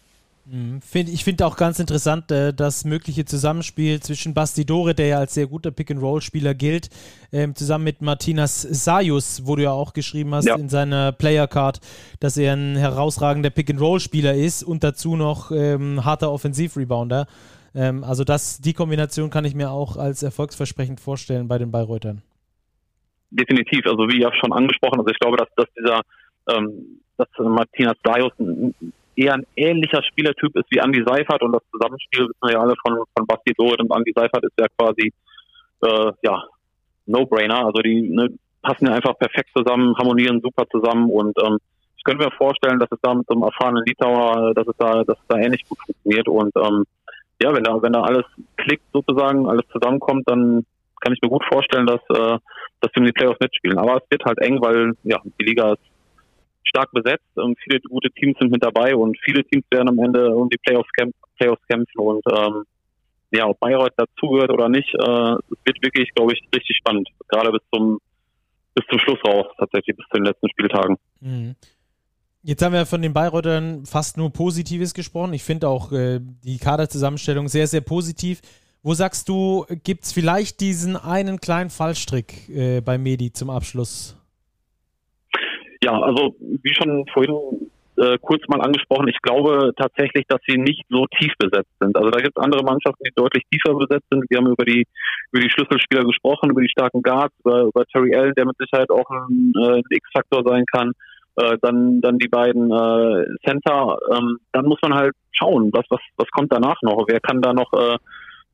Mhm. 0.47 0.81
Ich 0.93 1.25
finde 1.25 1.47
auch 1.47 1.57
ganz 1.57 1.79
interessant 1.79 2.31
äh, 2.31 2.53
das 2.53 2.85
mögliche 2.85 3.25
Zusammenspiel 3.25 4.01
zwischen 4.01 4.35
Bastidore, 4.35 4.95
der 4.95 5.07
ja 5.07 5.19
als 5.19 5.35
sehr 5.35 5.47
guter 5.47 5.71
Pick-and-Roll-Spieler 5.71 6.55
gilt, 6.55 6.91
ähm, 7.33 7.55
zusammen 7.55 7.85
mit 7.85 8.03
Martinas 8.03 8.63
Sayus, 8.63 9.47
wo 9.47 9.57
du 9.57 9.63
ja 9.63 9.73
auch 9.73 9.95
geschrieben 9.95 10.35
hast 10.35 10.47
ja. 10.47 10.57
in 10.57 10.69
seiner 10.69 11.13
Player-Card, 11.13 11.81
dass 12.21 12.37
er 12.37 12.55
ein 12.55 12.77
herausragender 12.77 13.51
Pick-and-Roll-Spieler 13.51 14.35
ist 14.35 14.63
und 14.63 14.85
dazu 14.85 15.17
noch 15.17 15.51
ähm, 15.51 16.05
harter 16.05 16.31
Offensiv-Rebounder. 16.31 17.27
Ähm, 17.75 18.05
also 18.05 18.25
das, 18.25 18.59
die 18.59 18.75
Kombination 18.75 19.31
kann 19.31 19.47
ich 19.47 19.55
mir 19.55 19.71
auch 19.71 19.97
als 19.97 20.23
erfolgsversprechend 20.23 21.01
vorstellen 21.01 21.49
bei 21.49 21.57
den 21.57 21.71
Bayreutern. 21.71 22.23
Definitiv, 23.31 23.87
also 23.87 24.09
wie 24.09 24.21
ja 24.21 24.31
schon 24.35 24.53
angesprochen, 24.53 25.01
also 25.01 25.11
ich 25.11 25.19
glaube, 25.19 25.39
dass, 25.39 25.49
dass 25.57 25.67
dieser 25.77 26.03
ähm, 26.51 27.01
dass 27.17 27.29
Martinas 27.39 27.97
Sayus 28.05 28.33
eher 29.17 29.35
ein 29.35 29.47
ähnlicher 29.57 30.03
Spielertyp 30.03 30.57
ist 30.57 30.67
wie 30.71 30.79
Andy 30.79 31.03
Seifert 31.05 31.43
und 31.43 31.53
das 31.53 31.63
Zusammenspiel 31.71 32.25
wissen 32.25 32.43
wir 32.43 32.53
ja 32.53 32.61
alle 32.61 32.75
von, 32.85 32.97
von 33.17 33.27
Basti 33.27 33.53
Dorit 33.57 33.81
und 33.81 33.95
Andy 33.95 34.13
Seifert 34.15 34.45
ist 34.45 34.59
ja 34.59 34.67
quasi 34.77 35.13
äh, 35.83 36.13
ja 36.23 36.45
No-Brainer. 37.07 37.67
Also 37.67 37.83
die 37.83 38.09
ne, 38.11 38.31
passen 38.63 38.87
ja 38.87 38.95
einfach 38.95 39.19
perfekt 39.19 39.51
zusammen, 39.57 39.97
harmonieren 39.97 40.41
super 40.41 40.65
zusammen 40.71 41.11
und 41.11 41.37
ähm, 41.39 41.59
ich 41.97 42.05
könnte 42.05 42.25
mir 42.25 42.33
vorstellen, 42.33 42.79
dass 42.79 42.91
es 42.93 42.99
da 43.01 43.15
mit 43.15 43.27
so 43.27 43.35
einem 43.35 43.45
erfahrenen 43.45 43.85
Litauer, 43.87 44.53
dass 44.55 44.67
es 44.67 44.77
da, 44.79 45.05
dass 45.05 45.19
es 45.19 45.27
da 45.29 45.39
ähnlich 45.39 45.65
gut 45.69 45.79
funktioniert 45.87 46.29
und 46.29 46.53
ähm, 46.57 46.85
ja, 47.43 47.55
wenn 47.55 47.65
da, 47.65 47.81
wenn 47.83 47.93
da 47.93 48.03
alles 48.03 48.25
klickt 48.57 48.85
sozusagen, 48.93 49.49
alles 49.49 49.67
zusammenkommt, 49.73 50.29
dann 50.29 50.65
kann 51.01 51.13
ich 51.13 51.21
mir 51.21 51.29
gut 51.29 51.45
vorstellen, 51.51 51.87
dass, 51.87 52.01
äh, 52.11 52.39
dass 52.81 52.91
wir 52.95 52.97
in 52.97 53.05
die 53.07 53.13
Playoffs 53.13 53.41
mitspielen. 53.41 53.79
Aber 53.79 53.97
es 53.97 54.11
wird 54.11 54.25
halt 54.25 54.39
eng, 54.41 54.61
weil 54.63 54.93
ja, 55.03 55.21
die 55.39 55.45
Liga 55.45 55.73
ist 55.73 55.83
stark 56.65 56.91
besetzt 56.93 57.37
und 57.37 57.59
viele 57.61 57.81
gute 57.81 58.11
Teams 58.11 58.37
sind 58.39 58.51
mit 58.51 58.65
dabei 58.65 58.95
und 58.95 59.17
viele 59.25 59.45
Teams 59.45 59.65
werden 59.71 59.89
am 59.89 59.99
Ende 59.99 60.35
um 60.35 60.49
die 60.49 60.59
Playoffs, 60.59 60.91
kämp 60.93 61.15
Playoffs 61.37 61.67
kämpfen 61.69 61.99
und 61.99 62.23
ähm, 62.31 62.65
ja, 63.33 63.47
ob 63.47 63.59
Bayreuth 63.59 63.95
dazugehört 63.97 64.53
oder 64.53 64.69
nicht, 64.69 64.89
äh, 64.95 64.99
wird 65.65 65.83
wirklich, 65.83 66.13
glaube 66.15 66.33
ich, 66.33 66.41
richtig 66.55 66.77
spannend, 66.77 67.09
gerade 67.29 67.51
bis 67.51 67.63
zum 67.73 67.99
bis 68.75 68.85
zum 68.89 68.99
Schluss 68.99 69.19
raus, 69.27 69.47
tatsächlich 69.59 69.97
bis 69.97 70.07
zu 70.07 70.19
den 70.19 70.25
letzten 70.25 70.49
Spieltagen. 70.51 70.97
Mhm. 71.21 71.55
Jetzt 72.43 72.63
haben 72.63 72.73
wir 72.73 72.85
von 72.85 73.01
den 73.01 73.15
Bayreutern 73.15 73.87
fast 73.87 74.19
nur 74.19 74.31
Positives 74.31 74.93
gesprochen. 74.93 75.33
Ich 75.33 75.43
finde 75.43 75.69
auch 75.69 75.93
äh, 75.93 76.21
die 76.21 76.59
Kaderzusammenstellung 76.59 77.49
sehr, 77.49 77.67
sehr 77.67 77.81
positiv. 77.81 78.43
Wo 78.83 78.93
sagst 78.93 79.31
du, 79.31 79.65
gibt 79.83 80.05
es 80.05 80.13
vielleicht 80.13 80.61
diesen 80.61 80.97
einen 80.97 81.41
kleinen 81.41 81.71
Fallstrick 81.71 82.51
äh, 82.51 82.83
bei 82.83 82.99
Medi 82.99 83.33
zum 83.33 83.49
Abschluss? 83.49 84.17
Ja, 85.85 86.01
also 86.01 86.35
wie 86.41 86.75
schon 86.75 87.05
vorhin 87.13 87.69
äh, 87.99 88.17
kurz 88.23 88.41
mal 88.49 88.63
angesprochen, 88.63 89.07
ich 89.09 89.21
glaube 89.21 89.73
tatsächlich, 89.77 90.25
dass 90.29 90.41
sie 90.49 90.57
nicht 90.57 90.83
so 90.89 91.05
tief 91.19 91.33
besetzt 91.39 91.71
sind. 91.79 91.95
Also 91.95 92.09
da 92.09 92.23
gibt 92.23 92.39
es 92.39 92.43
andere 92.43 92.65
Mannschaften, 92.65 93.05
die 93.05 93.13
deutlich 93.15 93.45
tiefer 93.51 93.75
besetzt 93.77 94.07
sind. 94.11 94.25
Wir 94.31 94.39
haben 94.39 94.51
über 94.51 94.65
die 94.65 94.87
über 95.33 95.43
die 95.43 95.51
Schlüsselspieler 95.51 96.05
gesprochen, 96.05 96.51
über 96.51 96.63
die 96.63 96.71
starken 96.71 97.03
Guards, 97.03 97.35
über, 97.41 97.65
über 97.65 97.85
Terry 97.93 98.17
Allen, 98.17 98.33
der 98.35 98.47
mit 98.47 98.57
Sicherheit 98.57 98.89
auch 98.91 99.11
ein, 99.11 99.53
äh, 99.63 99.83
X-Faktor 99.91 100.43
sein 100.47 100.65
kann. 100.73 100.93
Äh, 101.37 101.59
dann 101.61 102.01
dann 102.01 102.19
die 102.19 102.29
beiden 102.29 102.71
äh, 102.71 103.25
Center. 103.47 103.99
Ähm, 104.11 104.39
dann 104.53 104.65
muss 104.65 104.79
man 104.81 104.95
halt 104.95 105.13
schauen, 105.33 105.71
was 105.75 105.85
was 105.91 106.01
was 106.17 106.31
kommt 106.31 106.51
danach 106.51 106.81
noch. 106.81 107.05
Wer 107.09 107.21
kann 107.21 107.43
da 107.43 107.53
noch 107.53 107.71
äh, 107.75 107.99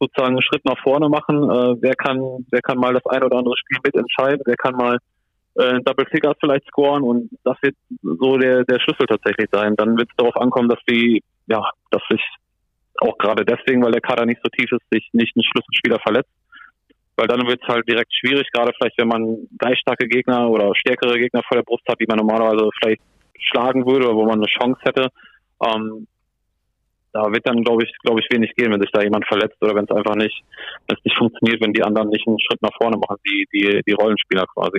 sozusagen 0.01 0.35
einen 0.35 0.43
Schritt 0.43 0.65
nach 0.65 0.83
vorne 0.83 1.09
machen? 1.09 1.45
Äh, 1.45 1.77
wer 1.81 1.95
kann 1.95 2.45
wer 2.51 2.61
kann 2.61 2.79
mal 2.79 2.93
das 2.93 3.07
ein 3.07 3.23
oder 3.23 3.39
andere 3.39 3.57
Spiel 3.57 3.79
mitentscheiden? 3.85 4.43
Wer 4.45 4.57
kann 4.57 4.75
mal 4.75 4.99
äh, 5.61 5.81
Double 5.83 6.07
Figures 6.07 6.37
vielleicht 6.41 6.67
scoren 6.67 7.03
und 7.03 7.31
das 7.45 7.57
wird 7.63 7.77
so 8.03 8.37
der, 8.39 8.65
der 8.65 8.81
Schlüssel 8.81 9.07
tatsächlich 9.07 9.49
sein. 9.53 9.77
Dann 9.77 9.97
wird 9.97 10.09
es 10.11 10.17
darauf 10.17 10.37
ankommen, 10.37 10.69
dass 10.69 10.81
die, 10.89 11.23
ja, 11.47 11.63
dass 11.91 12.03
sich 12.11 12.23
auch 13.01 13.17
gerade 13.19 13.45
deswegen, 13.45 13.83
weil 13.83 13.93
der 13.93 14.01
Kader 14.01 14.27
nicht 14.27 14.41
so 14.43 14.51
tief 14.51 14.71
ist, 14.73 14.83
sich 14.91 15.09
nicht 15.13 15.37
ein 15.37 15.43
Schlüsselspieler 15.43 15.99
verletzt. 16.01 16.31
Weil 17.17 17.29
dann 17.29 17.47
wird 17.47 17.61
es 17.63 17.69
halt 17.69 17.87
direkt 17.89 18.13
schwierig, 18.15 18.51
gerade 18.53 18.73
vielleicht, 18.77 18.99
wenn 18.99 19.09
man 19.09 19.49
gleich 19.59 19.79
starke 19.79 20.07
Gegner 20.09 20.49
oder 20.49 20.75
stärkere 20.75 21.19
Gegner 21.19 21.43
vor 21.47 21.57
der 21.57 21.65
Brust 21.65 21.87
hat, 21.89 22.01
die 22.01 22.07
man 22.07 22.19
normalerweise 22.19 22.69
vielleicht 22.81 23.03
schlagen 23.39 23.87
würde 23.87 24.07
oder 24.07 24.17
wo 24.17 24.25
man 24.25 24.39
eine 24.39 24.47
Chance 24.47 24.81
hätte. 24.83 25.09
Ähm, 25.63 26.07
da 27.13 27.31
wird 27.33 27.47
dann, 27.47 27.65
glaube 27.65 27.85
ich, 27.85 27.93
glaube 28.03 28.21
ich, 28.21 28.27
wenig 28.31 28.55
gehen, 28.55 28.73
wenn 28.73 28.81
sich 28.81 28.93
da 28.93 29.03
jemand 29.03 29.27
verletzt 29.27 29.57
oder 29.61 29.75
wenn 29.75 29.85
es 29.85 29.91
einfach 29.91 30.15
nicht, 30.15 30.43
wenn 30.87 30.97
es 30.97 31.05
nicht 31.05 31.17
funktioniert, 31.17 31.61
wenn 31.61 31.73
die 31.73 31.83
anderen 31.83 32.09
nicht 32.09 32.27
einen 32.27 32.41
Schritt 32.41 32.63
nach 32.63 32.75
vorne 32.81 32.97
machen, 32.97 33.17
die, 33.27 33.47
die, 33.53 33.83
die 33.87 33.93
Rollenspieler 33.93 34.47
quasi. 34.47 34.79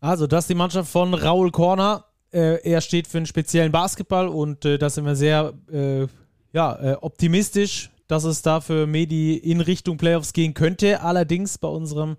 Also, 0.00 0.26
das 0.26 0.44
ist 0.44 0.50
die 0.50 0.54
Mannschaft 0.54 0.90
von 0.90 1.12
Raul 1.12 1.50
Korner. 1.50 2.04
Äh, 2.32 2.62
er 2.62 2.80
steht 2.80 3.06
für 3.06 3.18
einen 3.18 3.26
speziellen 3.26 3.72
Basketball 3.72 4.28
und 4.28 4.64
äh, 4.64 4.78
da 4.78 4.88
sind 4.88 5.04
wir 5.04 5.16
sehr 5.16 5.52
äh, 5.70 6.06
ja, 6.52 6.74
äh, 6.80 6.96
optimistisch, 7.00 7.90
dass 8.08 8.24
es 8.24 8.42
da 8.42 8.60
für 8.60 8.86
Medi 8.86 9.36
in 9.36 9.60
Richtung 9.60 9.98
Playoffs 9.98 10.32
gehen 10.32 10.54
könnte. 10.54 11.02
Allerdings 11.02 11.58
bei 11.58 11.68
unserem 11.68 12.16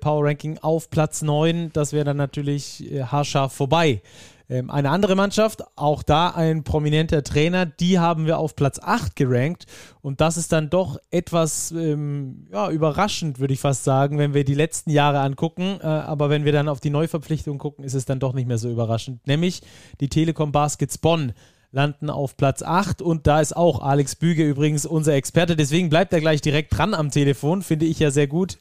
Power 0.00 0.24
Ranking 0.24 0.58
auf 0.58 0.90
Platz 0.90 1.22
9, 1.22 1.70
das 1.72 1.92
wäre 1.92 2.04
dann 2.04 2.16
natürlich 2.16 2.82
haarscharf 3.00 3.52
vorbei. 3.52 4.02
Ähm, 4.50 4.70
eine 4.70 4.90
andere 4.90 5.14
Mannschaft, 5.14 5.62
auch 5.76 6.02
da 6.02 6.30
ein 6.30 6.64
prominenter 6.64 7.22
Trainer, 7.22 7.66
die 7.66 7.98
haben 7.98 8.26
wir 8.26 8.38
auf 8.38 8.56
Platz 8.56 8.78
8 8.82 9.14
gerankt. 9.14 9.66
Und 10.00 10.20
das 10.20 10.36
ist 10.36 10.52
dann 10.52 10.70
doch 10.70 10.98
etwas 11.10 11.70
ähm, 11.72 12.46
ja, 12.50 12.70
überraschend, 12.70 13.40
würde 13.40 13.54
ich 13.54 13.60
fast 13.60 13.84
sagen, 13.84 14.18
wenn 14.18 14.34
wir 14.34 14.44
die 14.44 14.54
letzten 14.54 14.90
Jahre 14.90 15.20
angucken. 15.20 15.78
Äh, 15.82 15.86
aber 15.86 16.30
wenn 16.30 16.44
wir 16.44 16.52
dann 16.52 16.68
auf 16.68 16.80
die 16.80 16.90
Neuverpflichtung 16.90 17.58
gucken, 17.58 17.84
ist 17.84 17.94
es 17.94 18.06
dann 18.06 18.20
doch 18.20 18.32
nicht 18.32 18.48
mehr 18.48 18.58
so 18.58 18.70
überraschend. 18.70 19.26
Nämlich 19.26 19.62
die 20.00 20.08
Telekom 20.08 20.50
Baskets 20.52 20.98
Bonn 20.98 21.32
landen 21.70 22.08
auf 22.08 22.36
Platz 22.36 22.62
8 22.62 23.02
und 23.02 23.26
da 23.26 23.40
ist 23.40 23.54
auch 23.54 23.82
Alex 23.82 24.16
Büge 24.16 24.48
übrigens 24.48 24.86
unser 24.86 25.14
Experte, 25.14 25.54
deswegen 25.54 25.90
bleibt 25.90 26.12
er 26.12 26.20
gleich 26.20 26.40
direkt 26.40 26.76
dran 26.76 26.94
am 26.94 27.10
Telefon, 27.10 27.62
finde 27.62 27.84
ich 27.84 27.98
ja 27.98 28.10
sehr 28.10 28.26
gut. 28.26 28.58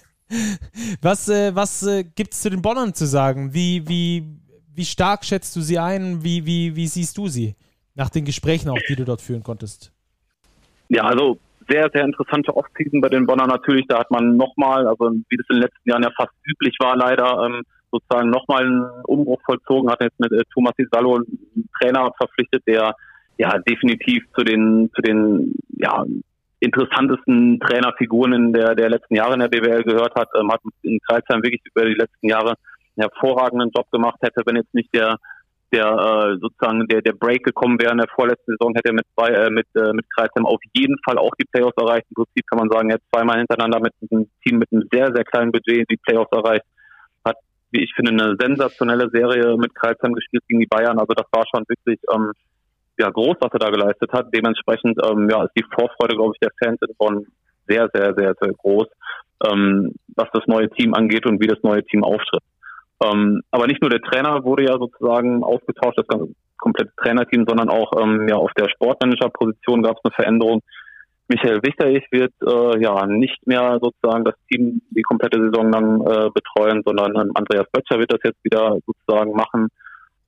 was 1.00 1.28
äh, 1.28 1.54
was 1.54 1.84
äh, 1.84 2.02
gibt 2.02 2.34
es 2.34 2.40
zu 2.40 2.50
den 2.50 2.62
Bonnern 2.62 2.94
zu 2.94 3.06
sagen? 3.06 3.54
Wie, 3.54 3.86
wie, 3.88 4.40
wie 4.76 4.84
stark 4.84 5.24
schätzt 5.24 5.56
du 5.56 5.60
sie 5.60 5.78
ein? 5.78 6.22
Wie, 6.22 6.46
wie, 6.46 6.76
wie 6.76 6.86
siehst 6.86 7.16
du 7.18 7.28
sie 7.28 7.54
nach 7.94 8.10
den 8.10 8.24
Gesprächen 8.24 8.68
auch, 8.68 8.78
die 8.88 8.96
du 8.96 9.04
dort 9.04 9.22
führen 9.22 9.42
konntest? 9.42 9.92
Ja, 10.88 11.04
also 11.04 11.38
sehr, 11.68 11.90
sehr 11.92 12.04
interessante 12.04 12.56
Offseason 12.56 13.00
bei 13.00 13.08
den 13.08 13.26
Bonner 13.26 13.46
natürlich. 13.46 13.86
Da 13.88 13.98
hat 13.98 14.10
man 14.10 14.36
nochmal, 14.36 14.86
also 14.86 15.10
wie 15.28 15.36
das 15.36 15.46
in 15.48 15.56
den 15.56 15.62
letzten 15.62 15.88
Jahren 15.88 16.02
ja 16.02 16.10
fast 16.16 16.32
üblich 16.44 16.76
war, 16.78 16.96
leider 16.96 17.44
ähm, 17.44 17.62
sozusagen 17.90 18.30
nochmal 18.30 18.64
einen 18.64 18.84
Umbruch 19.04 19.40
vollzogen, 19.44 19.90
hat 19.90 20.00
jetzt 20.00 20.20
mit 20.20 20.32
äh, 20.32 20.42
Thomas 20.52 20.74
Isalo 20.76 21.16
einen 21.16 21.68
Trainer 21.80 22.12
verpflichtet, 22.16 22.62
der 22.66 22.94
ja 23.38 23.58
definitiv 23.58 24.24
zu 24.34 24.44
den 24.44 24.90
zu 24.94 25.02
den 25.02 25.54
ja 25.78 26.04
interessantesten 26.60 27.60
Trainerfiguren 27.60 28.32
in 28.32 28.52
der 28.52 28.74
der 28.74 28.88
letzten 28.88 29.14
Jahre 29.14 29.34
in 29.34 29.40
der 29.40 29.48
BWL 29.48 29.82
gehört 29.82 30.14
hat, 30.14 30.28
ähm, 30.38 30.50
hat 30.50 30.60
in 30.82 30.98
Kreisheim 31.00 31.42
wirklich 31.42 31.60
über 31.64 31.84
die 31.84 31.94
letzten 31.94 32.28
Jahre 32.28 32.54
hervorragenden 32.96 33.70
Job 33.74 33.90
gemacht 33.90 34.18
hätte, 34.22 34.42
wenn 34.46 34.56
jetzt 34.56 34.74
nicht 34.74 34.94
der 34.94 35.16
der 35.72 35.86
äh, 35.86 36.38
sozusagen 36.40 36.86
der 36.86 37.02
der 37.02 37.12
Break 37.12 37.44
gekommen 37.44 37.80
wäre 37.80 37.92
in 37.92 37.98
der 37.98 38.08
vorletzten 38.14 38.52
Saison, 38.52 38.74
hätte 38.74 38.90
er 38.90 38.94
mit 38.94 39.06
zwei 39.14 39.28
äh, 39.30 39.50
mit 39.50 39.66
äh, 39.74 39.92
mit 39.92 40.06
Kreisheim 40.14 40.46
auf 40.46 40.60
jeden 40.72 40.96
Fall 41.04 41.18
auch 41.18 41.32
die 41.40 41.46
Playoffs 41.50 41.76
erreicht. 41.76 42.06
Im 42.10 42.22
Prinzip 42.22 42.46
kann 42.46 42.58
man 42.58 42.70
sagen, 42.70 42.90
er 42.90 42.94
hat 42.94 43.02
zweimal 43.12 43.38
hintereinander 43.38 43.80
mit 43.80 43.92
einem 44.10 44.28
Team 44.44 44.58
mit 44.58 44.70
einem 44.72 44.88
sehr 44.92 45.12
sehr 45.12 45.24
kleinen 45.24 45.52
Budget 45.52 45.90
die 45.90 45.96
Playoffs 45.96 46.30
erreicht. 46.30 46.64
Hat, 47.24 47.36
wie 47.72 47.82
ich 47.82 47.92
finde, 47.94 48.12
eine 48.12 48.36
sensationelle 48.38 49.10
Serie 49.10 49.56
mit 49.56 49.74
Kreisheim 49.74 50.14
gespielt 50.14 50.44
gegen 50.46 50.60
die 50.60 50.66
Bayern. 50.66 50.98
Also 50.98 51.14
das 51.14 51.26
war 51.32 51.44
schon 51.52 51.64
wirklich 51.68 51.98
ähm, 52.14 52.32
ja, 52.98 53.10
groß, 53.10 53.36
was 53.40 53.52
er 53.52 53.58
da 53.58 53.70
geleistet 53.70 54.12
hat. 54.12 54.32
Dementsprechend 54.34 54.98
ähm, 55.04 55.28
ja, 55.28 55.44
ist 55.44 55.56
die 55.56 55.64
Vorfreude, 55.74 56.16
glaube 56.16 56.32
ich, 56.34 56.40
der 56.40 56.52
Fans 56.62 56.80
in 56.80 56.94
Bonn 56.96 57.26
sehr, 57.68 57.90
sehr, 57.92 58.14
sehr, 58.14 58.34
sehr 58.40 58.52
groß, 58.52 58.86
ähm, 59.50 59.92
was 60.14 60.28
das 60.32 60.46
neue 60.46 60.70
Team 60.70 60.94
angeht 60.94 61.26
und 61.26 61.40
wie 61.40 61.46
das 61.46 61.62
neue 61.62 61.84
Team 61.84 62.04
auftritt. 62.04 62.42
Ähm, 63.04 63.42
aber 63.50 63.66
nicht 63.66 63.82
nur 63.82 63.90
der 63.90 64.00
Trainer 64.00 64.42
wurde 64.44 64.64
ja 64.64 64.78
sozusagen 64.78 65.44
ausgetauscht, 65.44 65.98
das 65.98 66.06
ganze 66.06 66.34
komplette 66.56 66.92
Trainerteam, 66.96 67.44
sondern 67.46 67.68
auch 67.68 67.92
ähm, 68.00 68.26
ja 68.28 68.36
auf 68.36 68.52
der 68.54 68.68
Sportmanager-Position 68.68 69.82
gab 69.82 69.96
es 69.96 70.04
eine 70.04 70.14
Veränderung. 70.14 70.62
Michael 71.28 71.62
Wichterich 71.62 72.04
wird 72.10 72.32
äh, 72.42 72.80
ja 72.80 73.06
nicht 73.06 73.46
mehr 73.46 73.78
sozusagen 73.82 74.24
das 74.24 74.34
Team 74.48 74.80
die 74.90 75.02
komplette 75.02 75.40
Saison 75.40 75.70
lang 75.70 76.00
äh, 76.06 76.30
betreuen, 76.30 76.82
sondern 76.84 77.16
ähm, 77.16 77.32
Andreas 77.34 77.66
Böttcher 77.72 77.98
wird 77.98 78.12
das 78.12 78.20
jetzt 78.24 78.42
wieder 78.44 78.78
sozusagen 78.86 79.32
machen. 79.32 79.68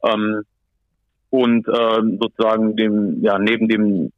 Ähm, 0.05 0.43
und 1.31 1.69
äh, 1.69 2.01
sozusagen 2.21 2.77
dem, 2.77 3.23
ja, 3.23 3.39
neben 3.39 3.69
dem 3.69 4.12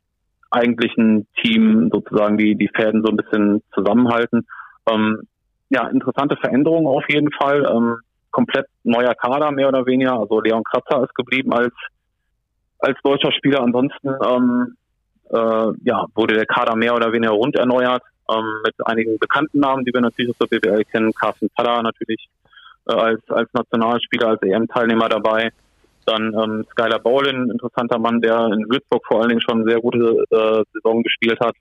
eigentlichen 0.50 1.26
Team 1.42 1.90
sozusagen 1.92 2.36
die, 2.36 2.56
die 2.56 2.70
Fäden 2.74 3.02
so 3.04 3.10
ein 3.10 3.16
bisschen 3.16 3.62
zusammenhalten. 3.74 4.46
Ähm, 4.90 5.22
ja, 5.68 5.86
interessante 5.88 6.36
Veränderungen 6.36 6.86
auf 6.86 7.04
jeden 7.08 7.30
Fall. 7.32 7.66
Ähm, 7.70 7.96
komplett 8.30 8.66
neuer 8.84 9.14
Kader, 9.14 9.50
mehr 9.50 9.68
oder 9.68 9.86
weniger. 9.86 10.18
Also 10.18 10.40
Leon 10.40 10.64
Kratzer 10.64 11.02
ist 11.04 11.14
geblieben 11.14 11.52
als, 11.52 11.74
als 12.78 12.98
deutscher 13.02 13.32
Spieler. 13.32 13.60
Ansonsten 13.60 14.08
ähm, 14.08 14.76
äh, 15.30 15.72
ja, 15.84 16.06
wurde 16.14 16.34
der 16.34 16.46
Kader 16.46 16.76
mehr 16.76 16.94
oder 16.94 17.12
weniger 17.12 17.32
rund 17.32 17.56
erneuert, 17.56 18.02
ähm, 18.30 18.62
mit 18.64 18.74
einigen 18.84 19.18
bekannten 19.18 19.60
Namen, 19.60 19.84
die 19.84 19.92
wir 19.92 20.00
natürlich 20.00 20.30
aus 20.30 20.48
der 20.48 20.58
BWL 20.58 20.84
kennen. 20.84 21.12
Carsten 21.12 21.48
Tada 21.56 21.82
natürlich 21.82 22.28
äh, 22.88 22.94
als, 22.94 23.20
als 23.28 23.48
Nationalspieler, 23.52 24.28
als 24.28 24.42
EM-Teilnehmer 24.42 25.08
dabei. 25.08 25.50
Dann 26.06 26.34
ähm, 26.34 26.66
Skylar 26.70 26.98
Bowlin, 26.98 27.50
interessanter 27.50 27.98
Mann, 27.98 28.20
der 28.20 28.46
in 28.46 28.68
Würzburg 28.68 29.04
vor 29.06 29.20
allen 29.20 29.28
Dingen 29.28 29.42
schon 29.42 29.60
eine 29.60 29.70
sehr 29.70 29.80
gute 29.80 30.24
äh, 30.30 30.64
Saison 30.72 31.02
gespielt 31.02 31.38
hat. 31.40 31.54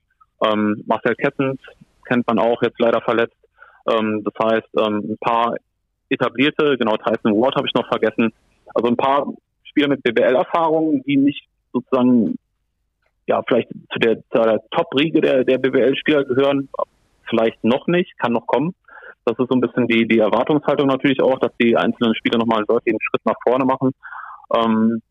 Ähm, 0.43 0.83
Marcel 0.87 1.15
Kessens 1.15 1.59
kennt 2.05 2.25
man 2.27 2.39
auch, 2.39 2.61
jetzt 2.63 2.79
leider 2.79 3.01
verletzt. 3.01 3.35
Ähm, 3.89 4.23
das 4.23 4.33
heißt, 4.41 4.67
ähm, 4.77 5.11
ein 5.11 5.17
paar 5.19 5.55
etablierte, 6.09 6.77
genau 6.77 6.97
Tyson 6.97 7.39
Ward 7.39 7.55
habe 7.55 7.67
ich 7.67 7.73
noch 7.73 7.87
vergessen. 7.87 8.33
Also 8.73 8.87
ein 8.87 8.97
paar 8.97 9.27
Spieler 9.63 9.87
mit 9.87 10.03
BBL-Erfahrungen, 10.03 11.03
die 11.03 11.17
nicht 11.17 11.47
sozusagen 11.71 12.37
ja 13.27 13.41
vielleicht 13.47 13.69
zu 13.93 13.99
der, 13.99 14.15
der 14.33 14.59
Top-Riege 14.71 15.21
der, 15.21 15.43
der 15.43 15.57
BBL-Spieler 15.57 16.25
gehören, 16.25 16.69
vielleicht 17.29 17.63
noch 17.63 17.87
nicht, 17.87 18.17
kann 18.17 18.33
noch 18.33 18.47
kommen. 18.47 18.73
Das 19.25 19.37
ist 19.37 19.49
so 19.49 19.55
ein 19.55 19.61
bisschen 19.61 19.87
die, 19.87 20.07
die 20.07 20.19
Erwartungshaltung 20.19 20.87
natürlich 20.87 21.21
auch, 21.21 21.37
dass 21.39 21.51
die 21.61 21.77
einzelnen 21.77 22.15
Spieler 22.15 22.39
nochmal 22.39 22.59
einen 22.59 22.67
deutlichen 22.67 22.99
Schritt 23.01 23.21
nach 23.25 23.35
vorne 23.43 23.65
machen. 23.65 23.91
Ähm, 24.55 25.01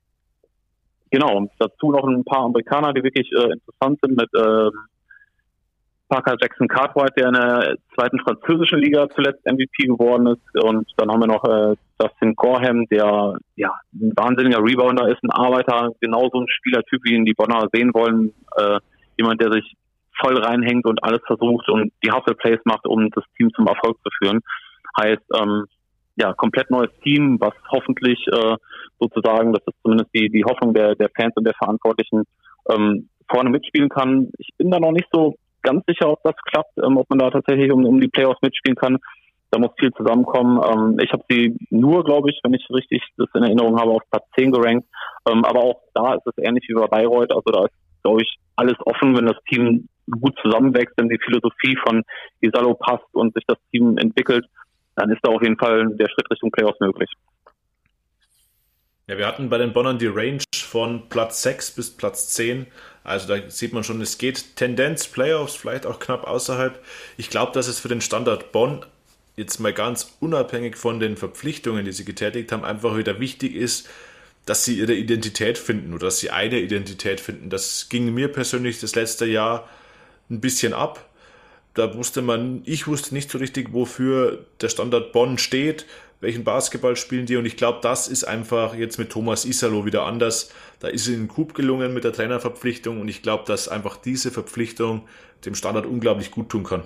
genau, 1.10 1.46
dazu 1.58 1.92
noch 1.92 2.04
ein 2.04 2.24
paar 2.24 2.44
Amerikaner, 2.44 2.92
die 2.92 3.04
wirklich 3.04 3.30
äh, 3.32 3.52
interessant 3.52 4.00
sind 4.02 4.16
mit 4.16 4.28
äh, 4.34 4.70
Parker 6.08 6.36
Jackson 6.40 6.68
Cartwright, 6.68 7.16
der 7.16 7.28
in 7.28 7.34
der 7.34 7.76
zweiten 7.94 8.18
französischen 8.20 8.80
Liga 8.80 9.08
zuletzt 9.14 9.44
MVP 9.44 9.86
geworden 9.86 10.26
ist. 10.28 10.64
Und 10.64 10.88
dann 10.96 11.10
haben 11.10 11.20
wir 11.20 11.26
noch 11.26 11.44
äh, 11.44 11.76
Justin 12.00 12.34
Gorham, 12.34 12.86
der 12.86 13.34
ja 13.56 13.72
ein 13.94 14.12
wahnsinniger 14.16 14.58
Rebounder 14.58 15.08
ist, 15.08 15.22
ein 15.22 15.30
Arbeiter, 15.30 15.90
genauso 16.00 16.40
ein 16.40 16.48
Spielertyp, 16.48 17.00
wie 17.04 17.14
ihn 17.14 17.24
die 17.24 17.34
Bonner 17.34 17.68
sehen 17.72 17.92
wollen. 17.92 18.32
Äh, 18.56 18.78
jemand, 19.18 19.40
der 19.40 19.52
sich 19.52 19.74
voll 20.20 20.36
reinhängt 20.38 20.86
und 20.86 21.02
alles 21.02 21.20
versucht 21.26 21.68
und 21.68 21.92
die 22.04 22.10
Hustle 22.10 22.34
Plays 22.34 22.60
macht, 22.64 22.86
um 22.86 23.10
das 23.10 23.24
Team 23.36 23.50
zum 23.54 23.66
Erfolg 23.66 23.96
zu 24.02 24.10
führen. 24.18 24.40
Heißt, 25.00 25.22
ähm, 25.40 25.66
ja, 26.16 26.32
komplett 26.32 26.70
neues 26.70 26.90
Team, 27.04 27.36
was 27.40 27.54
hoffentlich 27.70 28.18
äh, 28.32 28.56
sozusagen, 28.98 29.52
das 29.52 29.62
ist 29.66 29.76
zumindest 29.82 30.10
die, 30.14 30.28
die 30.28 30.44
Hoffnung 30.44 30.74
der, 30.74 30.96
der 30.96 31.10
Fans 31.16 31.34
und 31.36 31.44
der 31.44 31.54
Verantwortlichen, 31.54 32.24
ähm, 32.70 33.08
vorne 33.30 33.50
mitspielen 33.50 33.88
kann. 33.88 34.30
Ich 34.38 34.48
bin 34.56 34.70
da 34.70 34.80
noch 34.80 34.90
nicht 34.90 35.08
so 35.12 35.36
ganz 35.62 35.84
sicher, 35.86 36.10
ob 36.10 36.22
das 36.22 36.34
klappt, 36.50 36.76
ähm, 36.78 36.96
ob 36.96 37.08
man 37.10 37.18
da 37.18 37.30
tatsächlich 37.30 37.70
um, 37.72 37.84
um 37.84 38.00
die 38.00 38.08
Playoffs 38.08 38.42
mitspielen 38.42 38.76
kann. 38.76 38.98
Da 39.50 39.58
muss 39.58 39.70
viel 39.78 39.92
zusammenkommen. 39.92 40.60
Ähm, 40.62 40.98
ich 41.02 41.12
habe 41.12 41.24
sie 41.28 41.56
nur, 41.70 42.04
glaube 42.04 42.30
ich, 42.30 42.38
wenn 42.42 42.54
ich 42.54 42.66
richtig 42.70 43.02
das 43.16 43.28
in 43.34 43.42
Erinnerung 43.42 43.78
habe, 43.78 43.92
auf 43.92 44.02
Platz 44.10 44.24
10 44.38 44.52
gerankt. 44.52 44.86
Ähm, 45.28 45.44
aber 45.44 45.60
auch 45.60 45.80
da 45.94 46.14
ist 46.14 46.26
es 46.26 46.34
ähnlich 46.38 46.64
wie 46.68 46.74
bei 46.74 46.86
Bayreuth. 46.86 47.32
Also 47.32 47.50
da 47.50 47.64
ist, 47.64 47.74
glaube 48.02 48.22
ich, 48.22 48.38
alles 48.56 48.76
offen, 48.84 49.16
wenn 49.16 49.26
das 49.26 49.42
Team 49.48 49.88
gut 50.20 50.38
zusammenwächst, 50.42 50.94
wenn 50.96 51.08
die 51.08 51.18
Philosophie 51.22 51.76
von 51.86 52.02
Isalo 52.40 52.74
passt 52.74 53.06
und 53.12 53.34
sich 53.34 53.44
das 53.46 53.58
Team 53.70 53.96
entwickelt, 53.98 54.44
dann 54.96 55.10
ist 55.10 55.20
da 55.22 55.30
auf 55.30 55.42
jeden 55.42 55.58
Fall 55.58 55.88
der 55.96 56.08
Schritt 56.08 56.30
Richtung 56.30 56.50
Playoffs 56.50 56.80
möglich. 56.80 57.10
Ja, 59.06 59.16
wir 59.16 59.26
hatten 59.26 59.48
bei 59.48 59.56
den 59.56 59.72
Bonnern 59.72 59.98
die 59.98 60.06
Range 60.06 60.42
von 60.54 61.08
Platz 61.08 61.42
6 61.42 61.76
bis 61.76 61.96
Platz 61.96 62.28
10. 62.34 62.66
Also 63.08 63.28
da 63.28 63.50
sieht 63.50 63.72
man 63.72 63.84
schon, 63.84 64.00
es 64.00 64.18
geht 64.18 64.56
Tendenz 64.56 65.06
Playoffs, 65.06 65.56
vielleicht 65.56 65.86
auch 65.86 65.98
knapp 65.98 66.24
außerhalb. 66.24 66.78
Ich 67.16 67.30
glaube, 67.30 67.52
dass 67.52 67.68
es 67.68 67.80
für 67.80 67.88
den 67.88 68.00
Standard 68.00 68.52
Bonn 68.52 68.84
jetzt 69.36 69.60
mal 69.60 69.72
ganz 69.72 70.16
unabhängig 70.20 70.76
von 70.76 71.00
den 71.00 71.16
Verpflichtungen, 71.16 71.84
die 71.84 71.92
sie 71.92 72.04
getätigt 72.04 72.52
haben, 72.52 72.64
einfach 72.64 72.96
wieder 72.96 73.20
wichtig 73.20 73.54
ist, 73.54 73.88
dass 74.44 74.64
sie 74.64 74.78
ihre 74.78 74.94
Identität 74.94 75.58
finden 75.58 75.94
oder 75.94 76.06
dass 76.06 76.18
sie 76.18 76.30
eine 76.30 76.58
Identität 76.58 77.20
finden. 77.20 77.50
Das 77.50 77.88
ging 77.88 78.12
mir 78.12 78.28
persönlich 78.28 78.80
das 78.80 78.94
letzte 78.94 79.26
Jahr 79.26 79.68
ein 80.30 80.40
bisschen 80.40 80.72
ab. 80.72 81.08
Da 81.74 81.94
wusste 81.94 82.22
man, 82.22 82.62
ich 82.64 82.86
wusste 82.86 83.14
nicht 83.14 83.30
so 83.30 83.38
richtig, 83.38 83.72
wofür 83.72 84.44
der 84.60 84.68
Standard 84.68 85.12
Bonn 85.12 85.38
steht, 85.38 85.86
welchen 86.20 86.44
Basketball 86.44 86.96
spielen 86.96 87.26
die 87.26 87.36
und 87.36 87.46
ich 87.46 87.56
glaube, 87.56 87.78
das 87.82 88.08
ist 88.08 88.24
einfach 88.24 88.74
jetzt 88.74 88.98
mit 88.98 89.10
Thomas 89.10 89.44
Isalo 89.44 89.84
wieder 89.86 90.04
anders. 90.04 90.52
Da 90.80 90.88
ist 90.88 91.08
ihnen 91.08 91.28
Coup 91.28 91.54
gelungen 91.54 91.94
mit 91.94 92.04
der 92.04 92.12
Trainerverpflichtung 92.12 93.00
und 93.00 93.08
ich 93.08 93.22
glaube, 93.22 93.44
dass 93.46 93.68
einfach 93.68 93.96
diese 93.96 94.30
Verpflichtung 94.30 95.06
dem 95.44 95.54
Standard 95.54 95.86
unglaublich 95.86 96.30
gut 96.30 96.48
tun 96.48 96.64
kann. 96.64 96.82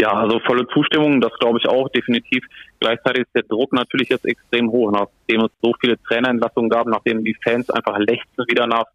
Ja, 0.00 0.12
also 0.14 0.40
volle 0.40 0.66
Zustimmung, 0.68 1.20
das 1.20 1.32
glaube 1.38 1.58
ich 1.58 1.68
auch 1.68 1.88
definitiv. 1.90 2.42
Gleichzeitig 2.80 3.24
ist 3.24 3.34
der 3.34 3.42
Druck 3.42 3.72
natürlich 3.74 4.08
jetzt 4.08 4.24
extrem 4.24 4.70
hoch, 4.70 4.90
nachdem 4.90 5.42
es 5.42 5.50
so 5.60 5.74
viele 5.78 6.00
Trainerentlassungen 6.02 6.70
gab, 6.70 6.86
nachdem 6.86 7.22
die 7.22 7.36
Fans 7.44 7.68
einfach 7.68 7.98
lechzen 7.98 8.44
wieder 8.48 8.66
nach 8.66 8.86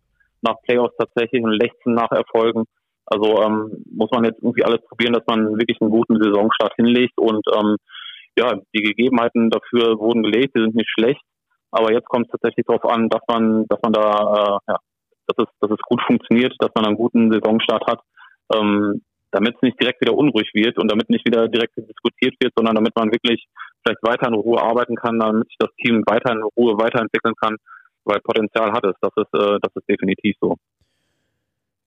nach 0.45 0.61
Playoffs 0.63 0.95
tatsächlich 0.97 1.43
und 1.43 1.51
lechzen 1.51 1.93
nach 1.93 2.11
Erfolgen. 2.11 2.65
Also 3.07 3.41
ähm, 3.43 3.83
muss 3.91 4.09
man 4.11 4.23
jetzt 4.23 4.41
irgendwie 4.41 4.63
alles 4.63 4.81
probieren, 4.87 5.13
dass 5.13 5.25
man 5.27 5.57
wirklich 5.59 5.79
einen 5.81 5.91
guten 5.91 6.21
Saisonstart 6.21 6.73
hinlegt 6.75 7.17
und 7.17 7.45
ähm, 7.55 7.77
ja, 8.37 8.59
die 8.73 8.83
Gegebenheiten 8.83 9.49
dafür 9.49 9.97
wurden 9.99 10.23
gelegt, 10.23 10.55
die 10.55 10.61
sind 10.61 10.75
nicht 10.75 10.89
schlecht, 10.89 11.21
aber 11.71 11.93
jetzt 11.93 12.07
kommt 12.07 12.27
es 12.27 12.31
tatsächlich 12.31 12.65
darauf 12.65 12.85
an, 12.85 13.09
dass 13.09 13.21
man, 13.27 13.65
dass 13.67 13.79
man 13.83 13.93
da, 13.93 14.01
äh, 14.11 14.71
ja, 14.71 14.77
dass 15.27 15.45
es, 15.45 15.53
dass 15.59 15.71
es 15.71 15.79
gut 15.87 16.01
funktioniert, 16.07 16.53
dass 16.59 16.71
man 16.75 16.85
einen 16.85 16.97
guten 16.97 17.31
Saisonstart 17.31 17.83
hat, 17.87 18.01
ähm, 18.53 19.01
damit 19.31 19.55
es 19.55 19.61
nicht 19.61 19.81
direkt 19.81 20.01
wieder 20.01 20.15
unruhig 20.15 20.49
wird 20.53 20.77
und 20.77 20.89
damit 20.89 21.09
nicht 21.09 21.27
wieder 21.27 21.47
direkt 21.47 21.75
diskutiert 21.77 22.35
wird, 22.39 22.53
sondern 22.55 22.75
damit 22.75 22.95
man 22.95 23.11
wirklich 23.11 23.47
vielleicht 23.83 24.03
weiter 24.03 24.27
in 24.27 24.35
Ruhe 24.35 24.61
arbeiten 24.61 24.95
kann, 24.95 25.19
damit 25.19 25.47
sich 25.47 25.57
das 25.59 25.71
Team 25.81 26.03
weiter 26.07 26.31
in 26.31 26.43
Ruhe 26.55 26.77
weiterentwickeln 26.77 27.35
kann 27.41 27.57
weil 28.05 28.19
Potenzial 28.21 28.71
hat 28.71 28.85
es. 28.85 28.95
Das 29.01 29.11
ist, 29.17 29.33
äh, 29.33 29.57
das 29.61 29.75
ist 29.75 29.89
definitiv 29.89 30.35
so. 30.39 30.55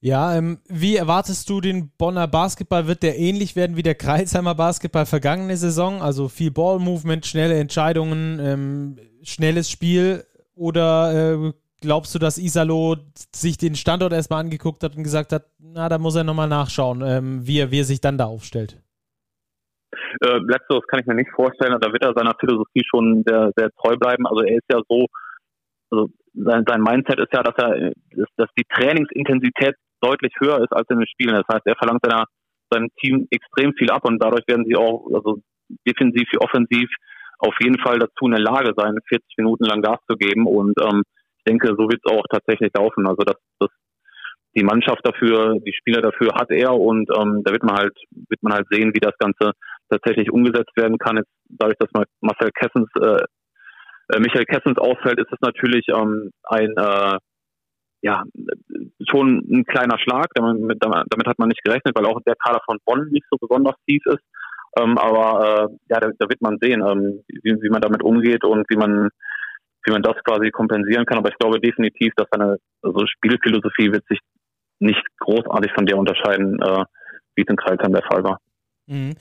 Ja, 0.00 0.36
ähm, 0.36 0.58
wie 0.68 0.94
erwartest 0.96 1.50
du 1.50 1.60
den 1.60 1.90
Bonner 1.98 2.28
Basketball? 2.28 2.86
Wird 2.86 3.02
der 3.02 3.18
ähnlich 3.18 3.56
werden 3.56 3.76
wie 3.76 3.82
der 3.82 3.96
Kreisheimer 3.96 4.54
Basketball 4.54 5.06
vergangene 5.06 5.56
Saison? 5.56 6.02
Also 6.02 6.28
viel 6.28 6.52
Ball-Movement, 6.52 7.26
schnelle 7.26 7.58
Entscheidungen, 7.58 8.38
ähm, 8.40 8.96
schnelles 9.24 9.68
Spiel? 9.68 10.24
Oder 10.54 11.32
äh, 11.34 11.52
glaubst 11.80 12.14
du, 12.14 12.20
dass 12.20 12.38
Isalo 12.38 12.96
sich 13.34 13.58
den 13.58 13.74
Standort 13.74 14.12
erstmal 14.12 14.40
angeguckt 14.40 14.84
hat 14.84 14.96
und 14.96 15.02
gesagt 15.02 15.32
hat, 15.32 15.46
na, 15.58 15.88
da 15.88 15.98
muss 15.98 16.14
er 16.14 16.22
nochmal 16.22 16.48
nachschauen, 16.48 17.02
ähm, 17.04 17.46
wie, 17.46 17.58
er, 17.58 17.72
wie 17.72 17.80
er 17.80 17.84
sich 17.84 18.00
dann 18.00 18.18
da 18.18 18.26
aufstellt? 18.26 18.80
Äh, 20.20 20.38
letzteres 20.46 20.86
kann 20.86 21.00
ich 21.00 21.06
mir 21.06 21.14
nicht 21.14 21.30
vorstellen. 21.34 21.76
Da 21.80 21.92
wird 21.92 22.04
er 22.04 22.14
seiner 22.14 22.36
Philosophie 22.38 22.84
schon 22.88 23.24
sehr, 23.26 23.50
sehr 23.56 23.70
treu 23.72 23.96
bleiben. 23.96 24.28
Also 24.28 24.42
er 24.42 24.58
ist 24.58 24.66
ja 24.70 24.80
so, 24.88 25.06
also 25.90 26.08
sein, 26.34 26.64
sein 26.68 26.82
Mindset 26.82 27.18
ist 27.18 27.32
ja, 27.32 27.42
dass 27.42 27.54
er, 27.56 27.92
dass 28.36 28.48
die 28.56 28.64
Trainingsintensität 28.72 29.74
deutlich 30.00 30.32
höher 30.40 30.58
ist 30.60 30.72
als 30.72 30.88
in 30.90 30.98
den 30.98 31.08
Spielen. 31.08 31.34
Das 31.34 31.48
heißt, 31.52 31.66
er 31.66 31.76
verlangt 31.76 32.02
seiner, 32.02 32.24
seinem 32.70 32.88
Team 33.00 33.26
extrem 33.30 33.72
viel 33.74 33.90
ab 33.90 34.04
und 34.04 34.22
dadurch 34.22 34.44
werden 34.46 34.64
sie 34.66 34.76
auch, 34.76 35.08
also 35.14 35.38
defensiv 35.86 36.28
wie 36.32 36.38
offensiv 36.38 36.88
auf 37.38 37.54
jeden 37.60 37.78
Fall 37.78 37.98
dazu 37.98 38.26
in 38.26 38.32
der 38.32 38.40
Lage 38.40 38.72
sein, 38.76 38.98
40 39.08 39.36
Minuten 39.38 39.64
lang 39.64 39.82
Gas 39.82 39.98
zu 40.08 40.16
geben 40.16 40.46
und 40.46 40.74
ähm, 40.82 41.02
ich 41.38 41.44
denke, 41.44 41.68
so 41.68 41.88
wird 41.88 42.00
es 42.04 42.12
auch 42.12 42.24
tatsächlich 42.30 42.70
laufen. 42.76 43.06
Also 43.06 43.22
dass, 43.22 43.36
dass 43.60 43.70
die 44.56 44.64
Mannschaft 44.64 45.00
dafür, 45.04 45.54
die 45.64 45.72
Spieler 45.72 46.02
dafür 46.02 46.34
hat 46.34 46.50
er 46.50 46.74
und 46.74 47.08
ähm, 47.16 47.42
da 47.44 47.52
wird 47.52 47.62
man 47.62 47.76
halt, 47.76 47.96
wird 48.10 48.42
man 48.42 48.54
halt 48.54 48.66
sehen, 48.70 48.92
wie 48.94 49.00
das 49.00 49.16
Ganze 49.18 49.52
tatsächlich 49.88 50.32
umgesetzt 50.32 50.76
werden 50.76 50.98
kann. 50.98 51.16
Jetzt 51.16 51.30
dadurch, 51.48 51.76
dass 51.78 51.90
Marcel 52.20 52.50
Kessens 52.50 52.88
äh, 53.00 53.22
äh, 54.14 54.20
Michael 54.20 54.46
Kessens 54.46 54.78
ausfällt, 54.78 55.20
ist 55.20 55.32
es 55.32 55.40
natürlich 55.40 55.86
ähm, 55.94 56.30
ein 56.44 56.72
äh, 56.76 57.18
ja 58.02 58.24
schon 59.08 59.44
ein 59.50 59.64
kleiner 59.64 59.98
Schlag. 59.98 60.28
Damit, 60.34 60.78
damit 60.80 61.26
hat 61.26 61.38
man 61.38 61.48
nicht 61.48 61.62
gerechnet, 61.64 61.96
weil 61.96 62.06
auch 62.06 62.20
der 62.26 62.36
Kader 62.36 62.60
von 62.64 62.78
Bonn 62.84 63.08
nicht 63.10 63.26
so 63.30 63.36
besonders 63.38 63.76
tief 63.86 64.02
ist. 64.06 64.22
Ähm, 64.78 64.98
aber 64.98 65.68
äh, 65.70 65.76
ja, 65.88 66.00
da, 66.00 66.10
da, 66.18 66.28
wird 66.28 66.40
man 66.42 66.58
sehen, 66.60 66.82
ähm, 66.86 67.22
wie, 67.42 67.56
wie, 67.60 67.70
man 67.70 67.80
damit 67.80 68.02
umgeht 68.02 68.44
und 68.44 68.66
wie 68.68 68.76
man 68.76 69.08
wie 69.84 69.92
man 69.92 70.02
das 70.02 70.16
quasi 70.24 70.50
kompensieren 70.50 71.06
kann. 71.06 71.18
Aber 71.18 71.30
ich 71.30 71.38
glaube 71.38 71.60
definitiv, 71.60 72.12
dass 72.16 72.26
seine 72.30 72.58
also 72.82 73.06
Spielphilosophie 73.06 73.92
wird 73.92 74.04
sich 74.08 74.18
nicht 74.80 75.02
großartig 75.18 75.72
von 75.72 75.86
der 75.86 75.96
unterscheiden, 75.96 76.60
äh, 76.60 76.84
wie 77.34 77.42
es 77.42 77.48
in 77.48 77.56
Kreilsheim 77.56 77.92
der 77.92 78.02
Fall 78.02 78.22
war. 78.22 78.38
Mhm. 78.86 79.14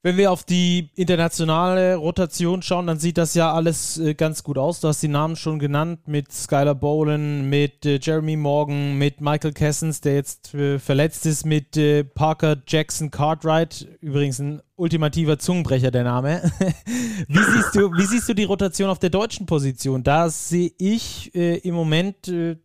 Wenn 0.00 0.16
wir 0.16 0.30
auf 0.30 0.44
die 0.44 0.90
internationale 0.94 1.96
Rotation 1.96 2.62
schauen, 2.62 2.86
dann 2.86 3.00
sieht 3.00 3.18
das 3.18 3.34
ja 3.34 3.52
alles 3.52 3.98
äh, 3.98 4.14
ganz 4.14 4.44
gut 4.44 4.56
aus. 4.56 4.78
Du 4.78 4.86
hast 4.86 5.02
die 5.02 5.08
Namen 5.08 5.34
schon 5.34 5.58
genannt 5.58 6.06
mit 6.06 6.32
Skylar 6.32 6.76
Bowen, 6.76 7.50
mit 7.50 7.84
äh, 7.84 7.98
Jeremy 8.00 8.36
Morgan, 8.36 8.96
mit 8.96 9.20
Michael 9.20 9.52
Kessens, 9.52 10.00
der 10.00 10.14
jetzt 10.14 10.54
äh, 10.54 10.78
verletzt 10.78 11.26
ist, 11.26 11.44
mit 11.44 11.76
äh, 11.76 12.04
Parker 12.04 12.62
Jackson 12.64 13.10
Cartwright. 13.10 13.88
Übrigens 14.00 14.38
ein 14.38 14.62
ultimativer 14.76 15.40
Zungenbrecher, 15.40 15.90
der 15.90 16.04
Name. 16.04 16.42
wie, 17.26 17.42
siehst 17.52 17.74
du, 17.74 17.92
wie 17.92 18.06
siehst 18.06 18.28
du 18.28 18.34
die 18.34 18.44
Rotation 18.44 18.90
auf 18.90 19.00
der 19.00 19.10
deutschen 19.10 19.46
Position? 19.46 20.04
Da 20.04 20.30
sehe 20.30 20.70
ich 20.78 21.34
äh, 21.34 21.56
im 21.56 21.74
Moment 21.74 22.28
äh, 22.28 22.56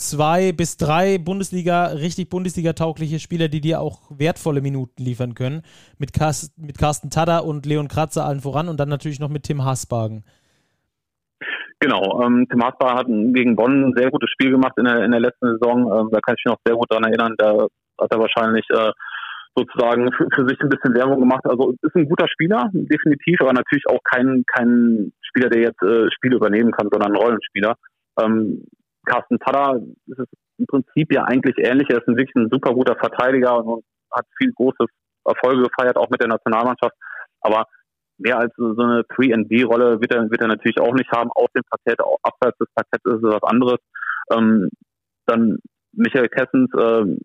zwei 0.00 0.52
bis 0.52 0.76
drei 0.76 1.18
Bundesliga, 1.18 1.86
richtig 1.86 2.30
Bundesliga-taugliche 2.30 3.18
Spieler, 3.18 3.48
die 3.48 3.60
dir 3.60 3.80
auch 3.80 4.10
wertvolle 4.10 4.62
Minuten 4.62 5.02
liefern 5.02 5.34
können. 5.34 5.62
Mit, 5.98 6.12
Kas 6.12 6.52
mit 6.56 6.78
Carsten 6.78 7.10
Tada 7.10 7.38
und 7.38 7.66
Leon 7.66 7.88
Kratzer 7.88 8.24
allen 8.24 8.40
voran 8.40 8.68
und 8.68 8.80
dann 8.80 8.88
natürlich 8.88 9.20
noch 9.20 9.28
mit 9.28 9.44
Tim 9.44 9.64
Hasbagen. 9.64 10.24
Genau, 11.80 12.22
ähm, 12.22 12.46
Tim 12.50 12.62
Hasbagen 12.64 12.98
hat 12.98 13.06
gegen 13.34 13.56
Bonn 13.56 13.84
ein 13.84 13.94
sehr 13.96 14.10
gutes 14.10 14.30
Spiel 14.30 14.50
gemacht 14.50 14.72
in 14.76 14.84
der, 14.84 15.04
in 15.04 15.12
der 15.12 15.20
letzten 15.20 15.58
Saison. 15.58 15.80
Ähm, 15.80 16.08
da 16.10 16.20
kann 16.20 16.34
ich 16.36 16.44
mich 16.44 16.52
noch 16.52 16.60
sehr 16.64 16.76
gut 16.76 16.90
daran 16.90 17.04
erinnern. 17.04 17.34
Da 17.38 17.66
hat 18.00 18.10
er 18.10 18.18
wahrscheinlich 18.18 18.66
äh, 18.70 18.92
sozusagen 19.54 20.10
für, 20.12 20.28
für, 20.34 20.48
sich 20.48 20.60
ein 20.60 20.68
bisschen 20.68 20.94
Werbung 20.94 21.20
gemacht. 21.20 21.44
Also 21.44 21.74
ist 21.82 21.94
ein 21.94 22.08
guter 22.08 22.28
Spieler, 22.28 22.70
definitiv, 22.72 23.40
aber 23.40 23.52
natürlich 23.52 23.84
auch 23.88 24.00
kein, 24.04 24.44
kein 24.46 25.12
Spieler, 25.22 25.48
der 25.48 25.62
jetzt 25.62 25.82
äh, 25.82 26.10
Spiele 26.10 26.36
übernehmen 26.36 26.70
kann, 26.70 26.88
sondern 26.90 27.12
ein 27.12 27.20
Rollenspieler. 27.20 27.76
Ähm, 28.20 28.64
Carsten 29.06 29.38
Tada 29.38 29.76
ist 30.06 30.18
es 30.18 30.28
im 30.58 30.66
Prinzip 30.66 31.12
ja 31.12 31.24
eigentlich 31.24 31.56
ähnlich. 31.58 31.88
Er 31.90 31.98
ist 31.98 32.08
ein 32.08 32.16
wirklich 32.16 32.36
ein 32.36 32.50
super 32.50 32.74
guter 32.74 32.96
Verteidiger 32.96 33.64
und 33.64 33.84
hat 34.12 34.26
viel 34.38 34.52
große 34.52 34.84
Erfolge 35.24 35.62
gefeiert, 35.62 35.96
auch 35.96 36.10
mit 36.10 36.20
der 36.20 36.28
Nationalmannschaft. 36.28 36.94
Aber 37.40 37.64
mehr 38.18 38.38
als 38.38 38.52
so 38.56 38.76
eine 38.76 39.02
3D-Rolle 39.02 40.00
wird 40.00 40.12
er, 40.12 40.30
wird 40.30 40.40
er 40.40 40.48
natürlich 40.48 40.78
auch 40.80 40.94
nicht 40.94 41.10
haben. 41.10 41.30
Auf 41.32 41.48
dem 41.54 41.62
Parkett, 41.64 42.00
auch 42.00 42.18
abseits 42.22 42.58
des 42.58 42.68
Parketts 42.74 43.04
ist 43.04 43.24
es 43.24 43.34
was 43.34 43.42
anderes. 43.42 43.78
Ähm, 44.32 44.70
dann 45.26 45.58
Michael 45.92 46.28
Kessens, 46.28 46.70
äh, 46.74 47.16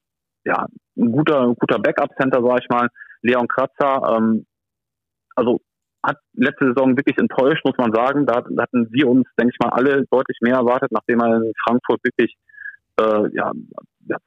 ja, 0.45 0.67
ein 0.97 1.11
guter, 1.11 1.53
guter 1.55 1.79
Backup-Center, 1.79 2.41
sag 2.41 2.61
ich 2.61 2.69
mal. 2.69 2.87
Leon 3.21 3.47
Kratzer, 3.47 4.17
ähm, 4.17 4.45
also 5.35 5.59
hat 6.05 6.17
letzte 6.33 6.67
Saison 6.67 6.95
wirklich 6.97 7.17
enttäuscht, 7.17 7.65
muss 7.65 7.77
man 7.77 7.93
sagen. 7.93 8.25
Da 8.25 8.35
hatten 8.37 8.87
wir 8.91 9.07
uns, 9.07 9.25
denke 9.37 9.53
ich 9.53 9.59
mal, 9.59 9.73
alle 9.73 10.05
deutlich 10.11 10.37
mehr 10.41 10.55
erwartet, 10.55 10.91
nachdem 10.91 11.19
er 11.19 11.37
in 11.37 11.53
Frankfurt 11.65 11.99
wirklich 12.03 12.35
äh, 12.99 13.29
ja, 13.33 13.51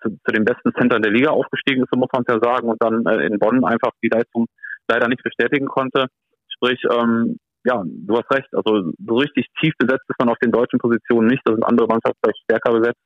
zu, 0.02 0.10
zu, 0.10 0.32
den 0.32 0.44
besten 0.44 0.72
Centern 0.74 1.02
der 1.02 1.12
Liga 1.12 1.30
aufgestiegen 1.30 1.82
ist, 1.82 1.90
so 1.92 1.98
muss 1.98 2.10
man 2.12 2.24
es 2.26 2.34
ja 2.34 2.40
sagen, 2.40 2.68
und 2.68 2.82
dann 2.82 3.06
äh, 3.06 3.26
in 3.26 3.38
Bonn 3.38 3.64
einfach 3.64 3.92
die 4.02 4.08
Leistung 4.08 4.46
leider 4.88 5.08
nicht 5.08 5.22
bestätigen 5.22 5.66
konnte. 5.66 6.06
Sprich, 6.48 6.82
ähm, 6.90 7.38
ja, 7.64 7.82
du 7.84 8.16
hast 8.16 8.30
recht, 8.30 8.48
also 8.52 8.92
so 8.98 9.14
richtig 9.16 9.46
tief 9.60 9.74
besetzt 9.78 10.04
ist 10.08 10.18
man 10.18 10.28
auf 10.28 10.38
den 10.38 10.52
deutschen 10.52 10.78
Positionen 10.78 11.28
nicht, 11.28 11.42
da 11.44 11.52
sind 11.52 11.64
andere 11.64 11.86
Mannschaften 11.86 12.18
vielleicht 12.22 12.42
stärker 12.44 12.72
besetzt, 12.72 13.00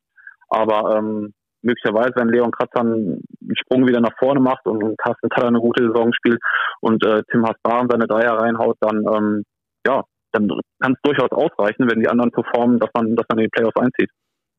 aber 0.48 0.96
ähm, 0.96 1.32
möglicherweise, 1.62 2.12
wenn 2.16 2.28
Leon 2.28 2.50
Kratzer 2.50 2.80
einen 2.80 3.22
Sprung 3.54 3.86
wieder 3.86 4.00
nach 4.00 4.16
vorne 4.18 4.40
macht 4.40 4.66
und 4.66 4.96
Carsten 4.98 5.30
Taller 5.30 5.48
eine 5.48 5.60
gute 5.60 5.86
Saison 5.86 6.12
spielt 6.12 6.40
und 6.80 7.04
äh, 7.04 7.22
Tim 7.30 7.46
Hasbaren 7.46 7.88
seine 7.90 8.06
Dreier 8.06 8.38
reinhaut, 8.38 8.76
dann 8.80 9.04
ähm, 9.12 9.44
ja, 9.86 10.04
dann 10.32 10.48
kann 10.80 10.92
es 10.92 10.98
durchaus 11.02 11.30
ausreichen, 11.30 11.88
wenn 11.88 12.00
die 12.00 12.08
anderen 12.08 12.30
performen, 12.30 12.78
dass 12.78 12.90
man, 12.94 13.14
dass 13.16 13.26
man 13.28 13.38
in 13.38 13.44
die 13.44 13.50
Playoffs 13.50 13.76
einzieht. 13.76 14.10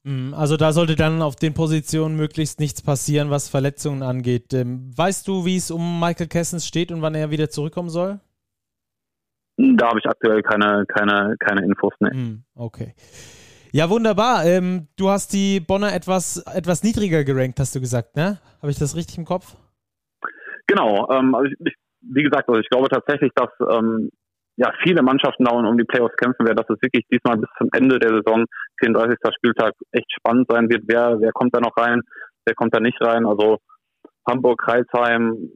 Mhm, 0.03 0.33
also 0.33 0.57
da 0.57 0.73
sollte 0.73 0.95
dann 0.95 1.21
auf 1.21 1.35
den 1.35 1.53
Positionen 1.53 2.15
möglichst 2.15 2.59
nichts 2.59 2.81
passieren, 2.81 3.29
was 3.29 3.49
Verletzungen 3.49 4.03
angeht. 4.03 4.53
Ähm, 4.53 4.91
weißt 4.95 5.27
du, 5.27 5.45
wie 5.45 5.55
es 5.55 5.71
um 5.71 5.99
Michael 5.99 6.27
Kessens 6.27 6.67
steht 6.67 6.91
und 6.91 7.01
wann 7.01 7.15
er 7.15 7.31
wieder 7.31 7.49
zurückkommen 7.49 7.89
soll? 7.89 8.19
Da 9.57 9.89
habe 9.89 9.99
ich 9.99 10.05
aktuell 10.05 10.41
keine, 10.41 10.85
keine, 10.87 11.35
keine 11.39 11.63
Infos. 11.63 11.93
mehr. 11.99 12.13
Mhm, 12.13 12.43
okay. 12.55 12.93
Ja, 13.75 13.89
wunderbar. 13.89 14.45
Ähm, 14.45 14.87
du 14.99 15.09
hast 15.09 15.33
die 15.33 15.59
Bonner 15.59 15.95
etwas, 15.95 16.37
etwas 16.45 16.83
niedriger 16.83 17.23
gerankt, 17.23 17.59
hast 17.59 17.73
du 17.73 17.79
gesagt, 17.79 18.15
ne? 18.15 18.37
Habe 18.61 18.69
ich 18.69 18.77
das 18.77 18.95
richtig 18.95 19.17
im 19.17 19.25
Kopf? 19.25 19.55
Genau. 20.67 21.09
Ähm, 21.09 21.33
also 21.33 21.49
ich, 21.49 21.55
ich, 21.65 21.73
wie 22.01 22.21
gesagt, 22.21 22.47
also 22.47 22.61
ich 22.61 22.69
glaube 22.69 22.87
tatsächlich, 22.87 23.31
dass 23.33 23.49
ähm, 23.71 24.11
ja 24.57 24.71
viele 24.83 25.01
Mannschaften 25.01 25.45
dauern 25.45 25.65
um 25.65 25.75
die 25.75 25.85
Playoffs 25.85 26.15
kämpfen 26.17 26.45
werden, 26.45 26.57
dass 26.57 26.69
es 26.69 26.83
wirklich 26.83 27.03
diesmal 27.11 27.37
bis 27.37 27.49
zum 27.57 27.67
Ende 27.73 27.97
der 27.97 28.11
Saison, 28.11 28.45
34. 28.79 29.17
Spieltag, 29.37 29.73
echt 29.91 30.11
spannend 30.19 30.45
sein 30.51 30.69
wird. 30.69 30.83
Wer, 30.85 31.19
wer 31.19 31.31
kommt 31.31 31.55
da 31.55 31.59
noch 31.59 31.75
rein, 31.75 32.01
wer 32.45 32.53
kommt 32.53 32.75
da 32.75 32.79
nicht 32.79 33.01
rein? 33.01 33.25
Also 33.25 33.57
Hamburg, 34.27 34.61
Kreilsheim, 34.61 35.49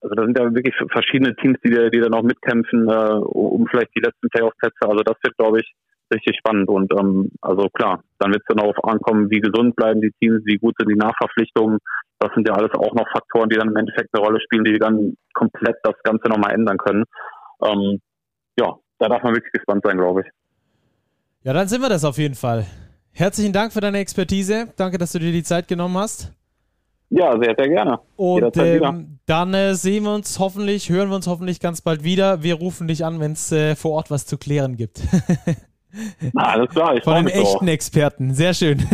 also 0.00 0.14
da 0.14 0.24
sind 0.24 0.38
ja 0.38 0.54
wirklich 0.54 0.74
verschiedene 0.90 1.36
Teams, 1.36 1.58
die, 1.62 1.90
die 1.90 2.00
da 2.00 2.08
noch 2.08 2.22
mitkämpfen, 2.22 2.88
äh, 2.88 3.12
um 3.12 3.66
vielleicht 3.66 3.94
die 3.94 4.00
letzten 4.00 4.30
Playoff-Plätze. 4.30 4.88
Also 4.88 5.02
das 5.02 5.16
wird, 5.22 5.36
glaube 5.36 5.60
ich, 5.60 5.70
richtig 6.12 6.36
spannend. 6.38 6.68
Und 6.68 6.92
ähm, 6.98 7.30
also 7.40 7.68
klar, 7.72 8.02
dann 8.18 8.32
wird 8.32 8.42
es 8.42 8.46
dann 8.48 8.58
darauf 8.58 8.76
ankommen, 8.84 9.30
wie 9.30 9.40
gesund 9.40 9.76
bleiben 9.76 10.00
die 10.00 10.12
Teams, 10.20 10.42
wie 10.44 10.56
gut 10.56 10.74
sind 10.78 10.88
die 10.88 10.96
Nachverpflichtungen. 10.96 11.78
Das 12.18 12.30
sind 12.34 12.46
ja 12.46 12.54
alles 12.54 12.72
auch 12.74 12.94
noch 12.94 13.08
Faktoren, 13.12 13.48
die 13.48 13.56
dann 13.56 13.68
im 13.68 13.76
Endeffekt 13.76 14.10
eine 14.12 14.24
Rolle 14.24 14.40
spielen, 14.40 14.64
die 14.64 14.78
dann 14.78 15.14
komplett 15.34 15.76
das 15.82 15.94
Ganze 16.02 16.28
nochmal 16.28 16.52
ändern 16.52 16.76
können. 16.78 17.04
Ähm, 17.62 18.00
ja, 18.58 18.74
da 18.98 19.08
darf 19.08 19.22
man 19.22 19.34
wirklich 19.34 19.52
gespannt 19.52 19.82
sein, 19.84 19.96
glaube 19.96 20.22
ich. 20.22 20.26
Ja, 21.42 21.52
dann 21.54 21.68
sind 21.68 21.80
wir 21.80 21.88
das 21.88 22.04
auf 22.04 22.18
jeden 22.18 22.34
Fall. 22.34 22.66
Herzlichen 23.12 23.52
Dank 23.52 23.72
für 23.72 23.80
deine 23.80 23.98
Expertise. 23.98 24.68
Danke, 24.76 24.98
dass 24.98 25.12
du 25.12 25.18
dir 25.18 25.32
die 25.32 25.42
Zeit 25.42 25.68
genommen 25.68 25.96
hast. 25.96 26.32
Ja, 27.10 27.32
sehr, 27.42 27.54
sehr 27.58 27.68
gerne. 27.68 27.98
Und 28.14 28.56
ähm, 28.56 29.18
dann 29.26 29.52
äh, 29.52 29.74
sehen 29.74 30.04
wir 30.04 30.14
uns 30.14 30.38
hoffentlich, 30.38 30.90
hören 30.90 31.08
wir 31.08 31.16
uns 31.16 31.26
hoffentlich 31.26 31.58
ganz 31.58 31.80
bald 31.80 32.04
wieder. 32.04 32.44
Wir 32.44 32.54
rufen 32.54 32.86
dich 32.86 33.04
an, 33.04 33.18
wenn 33.18 33.32
es 33.32 33.50
äh, 33.50 33.74
vor 33.74 33.92
Ort 33.92 34.10
was 34.12 34.26
zu 34.26 34.38
klären 34.38 34.76
gibt. 34.76 35.00
Na, 36.32 36.44
alles 36.44 36.70
klar, 36.70 36.96
ich 36.96 37.04
Von 37.04 37.14
den 37.14 37.28
echten 37.28 37.66
auch. 37.66 37.72
Experten. 37.72 38.34
Sehr 38.34 38.54
schön. 38.54 38.86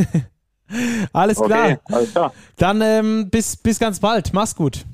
alles, 1.12 1.40
klar. 1.40 1.78
alles 1.84 2.12
klar. 2.12 2.32
Dann 2.56 2.80
ähm, 2.80 3.30
bis, 3.30 3.56
bis 3.56 3.78
ganz 3.78 4.00
bald. 4.00 4.32
Mach's 4.32 4.54
gut. 4.54 4.84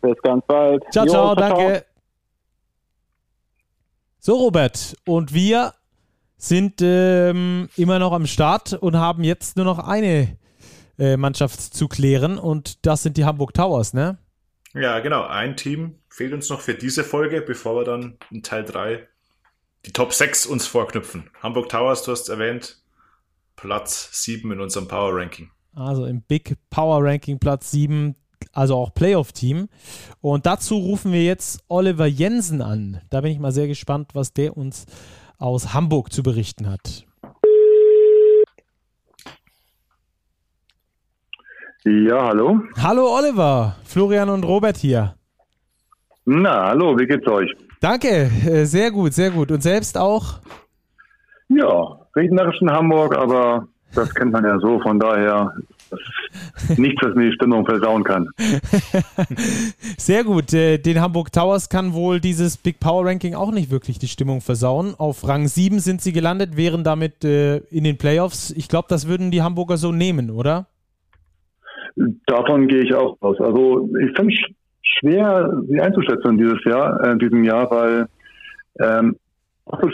Bis 0.00 0.20
ganz 0.22 0.44
bald. 0.46 0.82
Ciao, 0.92 1.04
jo, 1.04 1.10
ciao, 1.10 1.34
danke. 1.34 1.72
Ciao. 1.72 1.82
So, 4.18 4.36
Robert. 4.36 4.96
Und 5.04 5.34
wir 5.34 5.74
sind 6.36 6.80
ähm, 6.80 7.68
immer 7.76 7.98
noch 7.98 8.12
am 8.12 8.26
Start 8.26 8.72
und 8.72 8.96
haben 8.96 9.24
jetzt 9.24 9.56
nur 9.56 9.64
noch 9.64 9.78
eine 9.78 10.36
äh, 10.98 11.16
Mannschaft 11.16 11.60
zu 11.60 11.88
klären 11.88 12.38
und 12.38 12.84
das 12.86 13.02
sind 13.02 13.16
die 13.16 13.24
Hamburg 13.24 13.54
Towers, 13.54 13.94
ne? 13.94 14.18
Ja, 14.74 15.00
genau. 15.00 15.24
Ein 15.24 15.56
Team 15.56 15.96
fehlt 16.08 16.32
uns 16.32 16.48
noch 16.48 16.60
für 16.60 16.74
diese 16.74 17.04
Folge, 17.04 17.42
bevor 17.42 17.76
wir 17.76 17.84
dann 17.84 18.18
in 18.30 18.42
Teil 18.42 18.64
3 18.64 19.06
die 19.86 19.92
Top 19.92 20.12
6 20.12 20.46
uns 20.46 20.66
vorknüpfen. 20.66 21.30
Hamburg 21.42 21.68
Towers, 21.68 22.02
du 22.04 22.12
hast 22.12 22.28
erwähnt, 22.28 22.78
Platz 23.56 24.10
7 24.24 24.50
in 24.52 24.60
unserem 24.60 24.88
Power 24.88 25.14
Ranking. 25.14 25.50
Also 25.74 26.06
im 26.06 26.22
Big 26.22 26.56
Power 26.70 27.04
Ranking 27.04 27.38
Platz 27.38 27.70
7, 27.70 28.14
also 28.52 28.76
auch 28.76 28.94
Playoff-Team. 28.94 29.68
Und 30.20 30.46
dazu 30.46 30.76
rufen 30.76 31.12
wir 31.12 31.24
jetzt 31.24 31.64
Oliver 31.68 32.06
Jensen 32.06 32.62
an. 32.62 33.00
Da 33.10 33.20
bin 33.20 33.32
ich 33.32 33.38
mal 33.38 33.52
sehr 33.52 33.66
gespannt, 33.66 34.10
was 34.14 34.32
der 34.32 34.56
uns 34.56 34.86
aus 35.38 35.74
Hamburg 35.74 36.12
zu 36.12 36.22
berichten 36.22 36.70
hat. 36.70 37.04
Ja, 41.84 42.28
hallo. 42.28 42.62
Hallo 42.80 43.16
Oliver, 43.16 43.76
Florian 43.84 44.28
und 44.28 44.44
Robert 44.44 44.76
hier. 44.76 45.16
Na, 46.24 46.68
hallo, 46.68 46.96
wie 46.96 47.06
geht's 47.06 47.26
euch? 47.26 47.50
Danke, 47.82 48.30
äh, 48.46 48.64
sehr 48.64 48.92
gut, 48.92 49.12
sehr 49.12 49.30
gut. 49.30 49.50
Und 49.50 49.60
selbst 49.60 49.98
auch? 49.98 50.38
Ja, 51.48 51.98
regnerisch 52.14 52.60
in 52.60 52.70
Hamburg, 52.70 53.16
aber 53.18 53.66
das 53.92 54.14
kennt 54.14 54.32
man 54.32 54.44
ja 54.44 54.56
so, 54.60 54.78
von 54.78 55.00
daher 55.00 55.52
nichts, 56.78 57.02
was 57.02 57.14
mir 57.16 57.30
die 57.30 57.34
Stimmung 57.34 57.66
versauen 57.66 58.04
kann. 58.04 58.28
Sehr 59.98 60.24
gut. 60.24 60.54
Äh, 60.54 60.78
den 60.78 61.00
Hamburg 61.00 61.32
Towers 61.32 61.68
kann 61.68 61.92
wohl 61.92 62.20
dieses 62.20 62.56
Big 62.56 62.80
Power 62.80 63.04
Ranking 63.04 63.34
auch 63.34 63.50
nicht 63.50 63.70
wirklich 63.70 63.98
die 63.98 64.08
Stimmung 64.08 64.40
versauen. 64.40 64.94
Auf 64.96 65.26
Rang 65.26 65.48
7 65.48 65.80
sind 65.80 66.00
sie 66.00 66.12
gelandet, 66.12 66.56
wären 66.56 66.84
damit 66.84 67.24
äh, 67.24 67.58
in 67.70 67.84
den 67.84 67.98
Playoffs. 67.98 68.50
Ich 68.56 68.68
glaube, 68.68 68.86
das 68.88 69.08
würden 69.08 69.30
die 69.30 69.42
Hamburger 69.42 69.76
so 69.76 69.92
nehmen, 69.92 70.30
oder? 70.30 70.66
Davon 72.26 72.68
gehe 72.68 72.82
ich 72.82 72.94
auch 72.94 73.20
aus. 73.20 73.38
Also 73.40 73.90
ich 74.00 74.16
finde 74.16 74.32
schwer, 74.82 75.52
sie 75.68 75.80
einzuschätzen 75.80 76.38
dieses 76.38 76.62
Jahr, 76.64 77.02
äh, 77.04 77.12
in 77.12 77.18
diesem 77.18 77.44
Jahr, 77.44 77.70
weil 77.70 78.06
ähm, 78.78 79.16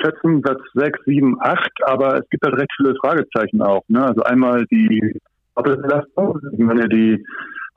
schätzen 0.01 0.43
Platz 0.43 0.61
6, 0.75 0.99
7, 1.05 1.37
8, 1.41 1.71
aber 1.87 2.19
es 2.19 2.29
gibt 2.31 2.45
halt 2.45 2.57
recht 2.57 2.71
viele 2.77 2.95
Fragezeichen 2.97 3.63
auch. 3.63 3.83
Ne? 3.89 4.05
Also 4.05 4.23
einmal 4.23 4.65
die 4.67 5.21
Doppelbelastung. 5.55 6.41
Ich 6.53 6.59
meine, 6.59 6.89
die 6.89 7.25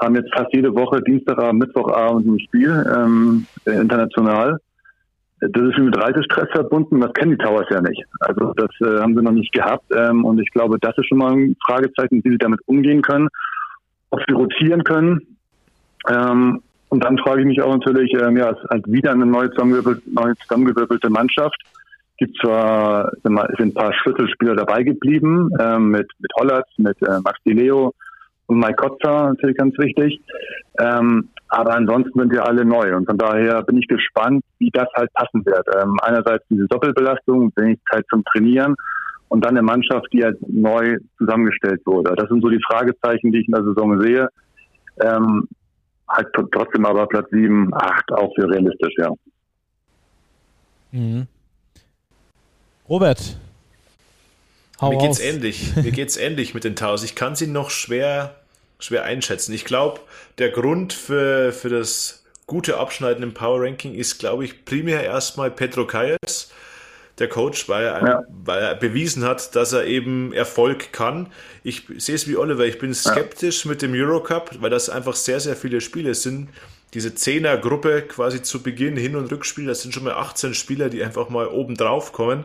haben 0.01 0.15
jetzt 0.15 0.33
fast 0.33 0.53
jede 0.53 0.73
Woche 0.73 1.01
Dienstagabend, 1.01 1.59
Mittwochabend 1.59 2.25
ein 2.25 2.39
Spiel 2.39 2.85
ähm, 2.95 3.45
international. 3.65 4.57
das 5.39 5.63
ist 5.63 5.77
mit 5.77 5.97
Reisestress 5.97 6.49
verbunden, 6.51 7.01
das 7.01 7.13
kennen 7.13 7.31
die 7.31 7.43
Towers 7.43 7.67
ja 7.69 7.81
nicht. 7.81 8.03
Also 8.19 8.53
das 8.53 8.69
äh, 8.81 8.99
haben 8.99 9.15
sie 9.15 9.23
noch 9.23 9.31
nicht 9.31 9.51
gehabt. 9.53 9.85
Ähm, 9.95 10.25
und 10.25 10.39
ich 10.39 10.49
glaube, 10.51 10.77
das 10.79 10.97
ist 10.97 11.07
schon 11.07 11.19
mal 11.19 11.33
ein 11.33 11.55
Fragezeichen, 11.65 12.23
wie 12.23 12.31
sie 12.31 12.37
damit 12.37 12.59
umgehen 12.65 13.01
können, 13.01 13.27
ob 14.09 14.21
sie 14.27 14.33
rotieren 14.33 14.83
können. 14.83 15.37
Ähm, 16.09 16.61
und 16.91 17.05
dann 17.05 17.17
frage 17.19 17.39
ich 17.39 17.47
mich 17.47 17.61
auch 17.61 17.71
natürlich, 17.71 18.13
ähm, 18.21 18.35
ja, 18.35 18.49
es 18.51 18.57
ist 18.77 18.91
wieder 18.91 19.11
eine 19.11 19.25
neue 19.25 19.49
zusammengewirbelte, 19.51 20.01
neue 20.11 20.35
zusammengewirbelte 20.35 21.09
Mannschaft. 21.09 21.55
Gibt 22.17 22.37
zwar 22.41 23.09
sind 23.23 23.39
ein 23.59 23.73
paar 23.73 23.93
Schlüsselspieler 23.93 24.55
dabei 24.57 24.83
geblieben, 24.83 25.49
ähm, 25.57 25.91
mit, 25.91 26.09
mit 26.19 26.31
Hollatz, 26.35 26.67
mit 26.77 27.01
äh, 27.01 27.21
Max 27.23 27.39
Di 27.45 27.53
Leo 27.53 27.93
und 28.47 28.59
Mike 28.59 28.75
Kotzer, 28.75 29.29
natürlich 29.29 29.55
ganz 29.55 29.77
wichtig. 29.77 30.19
Ähm, 30.79 31.29
aber 31.47 31.75
ansonsten 31.77 32.19
sind 32.19 32.33
wir 32.33 32.45
alle 32.45 32.65
neu 32.65 32.93
und 32.97 33.05
von 33.05 33.17
daher 33.17 33.61
bin 33.63 33.77
ich 33.77 33.87
gespannt, 33.87 34.43
wie 34.59 34.69
das 34.71 34.89
halt 34.93 35.13
passen 35.13 35.45
wird. 35.45 35.65
Ähm, 35.81 35.97
einerseits 36.01 36.43
diese 36.49 36.67
Doppelbelastung, 36.67 37.53
wenig 37.55 37.79
Zeit 37.89 38.03
zum 38.09 38.25
Trainieren 38.25 38.75
und 39.29 39.45
dann 39.45 39.51
eine 39.51 39.61
Mannschaft, 39.61 40.07
die 40.11 40.25
halt 40.25 40.37
neu 40.45 40.97
zusammengestellt 41.17 41.79
wurde. 41.85 42.13
Das 42.17 42.27
sind 42.27 42.41
so 42.41 42.49
die 42.49 42.61
Fragezeichen, 42.69 43.31
die 43.31 43.39
ich 43.39 43.47
in 43.47 43.53
der 43.53 43.63
Saison 43.63 44.01
sehe. 44.01 44.27
Ähm, 44.99 45.47
halt 46.11 46.27
trotzdem 46.51 46.85
aber 46.85 47.07
Platz 47.07 47.29
7, 47.31 47.73
8 47.73 48.11
auch 48.11 48.33
für 48.35 48.49
realistisch, 48.49 48.93
ja. 48.97 49.11
Mhm. 50.91 51.27
Robert. 52.89 53.37
Hau 54.79 54.89
Mir 54.91 54.97
geht's 54.97 55.19
aus. 55.19 55.25
ähnlich. 55.25 55.75
Mir 55.75 55.91
geht's 55.91 56.17
ähnlich 56.17 56.53
mit 56.53 56.63
den 56.63 56.75
Taus. 56.75 57.03
Ich 57.03 57.15
kann 57.15 57.35
sie 57.35 57.47
noch 57.47 57.69
schwer 57.69 58.35
schwer 58.83 59.03
einschätzen. 59.03 59.53
Ich 59.53 59.65
glaube, 59.65 60.01
der 60.37 60.49
Grund 60.49 60.93
für, 60.93 61.53
für 61.53 61.69
das 61.69 62.23
gute 62.47 62.77
Abschneiden 62.77 63.23
im 63.23 63.33
Power 63.33 63.61
Ranking 63.61 63.93
ist, 63.93 64.19
glaube 64.19 64.43
ich, 64.43 64.65
primär 64.65 65.03
erstmal 65.03 65.51
Pedro 65.51 65.85
Calles, 65.85 66.51
der 67.21 67.29
Coach, 67.29 67.69
weil 67.69 67.85
er, 67.85 68.05
ja. 68.05 68.23
weil 68.43 68.61
er 68.61 68.75
bewiesen 68.75 69.23
hat, 69.23 69.55
dass 69.55 69.71
er 69.71 69.85
eben 69.85 70.33
Erfolg 70.33 70.91
kann. 70.91 71.27
Ich 71.63 71.83
sehe 71.97 72.15
es 72.15 72.27
wie 72.27 72.35
Oliver, 72.35 72.65
ich 72.65 72.79
bin 72.79 72.93
skeptisch 72.93 73.63
ja. 73.63 73.71
mit 73.71 73.81
dem 73.81 73.93
Eurocup, 73.93 74.61
weil 74.61 74.69
das 74.69 74.89
einfach 74.89 75.15
sehr, 75.15 75.39
sehr 75.39 75.55
viele 75.55 75.79
Spiele 75.79 76.15
sind. 76.15 76.49
Diese 76.93 77.15
Zehner-Gruppe 77.15 78.01
quasi 78.01 78.41
zu 78.41 78.61
Beginn, 78.61 78.97
Hin- 78.97 79.15
und 79.15 79.31
Rückspiel, 79.31 79.65
das 79.65 79.81
sind 79.81 79.93
schon 79.93 80.03
mal 80.03 80.13
18 80.13 80.53
Spieler, 80.53 80.89
die 80.89 81.03
einfach 81.03 81.29
mal 81.29 81.47
oben 81.47 81.75
drauf 81.75 82.11
kommen. 82.11 82.43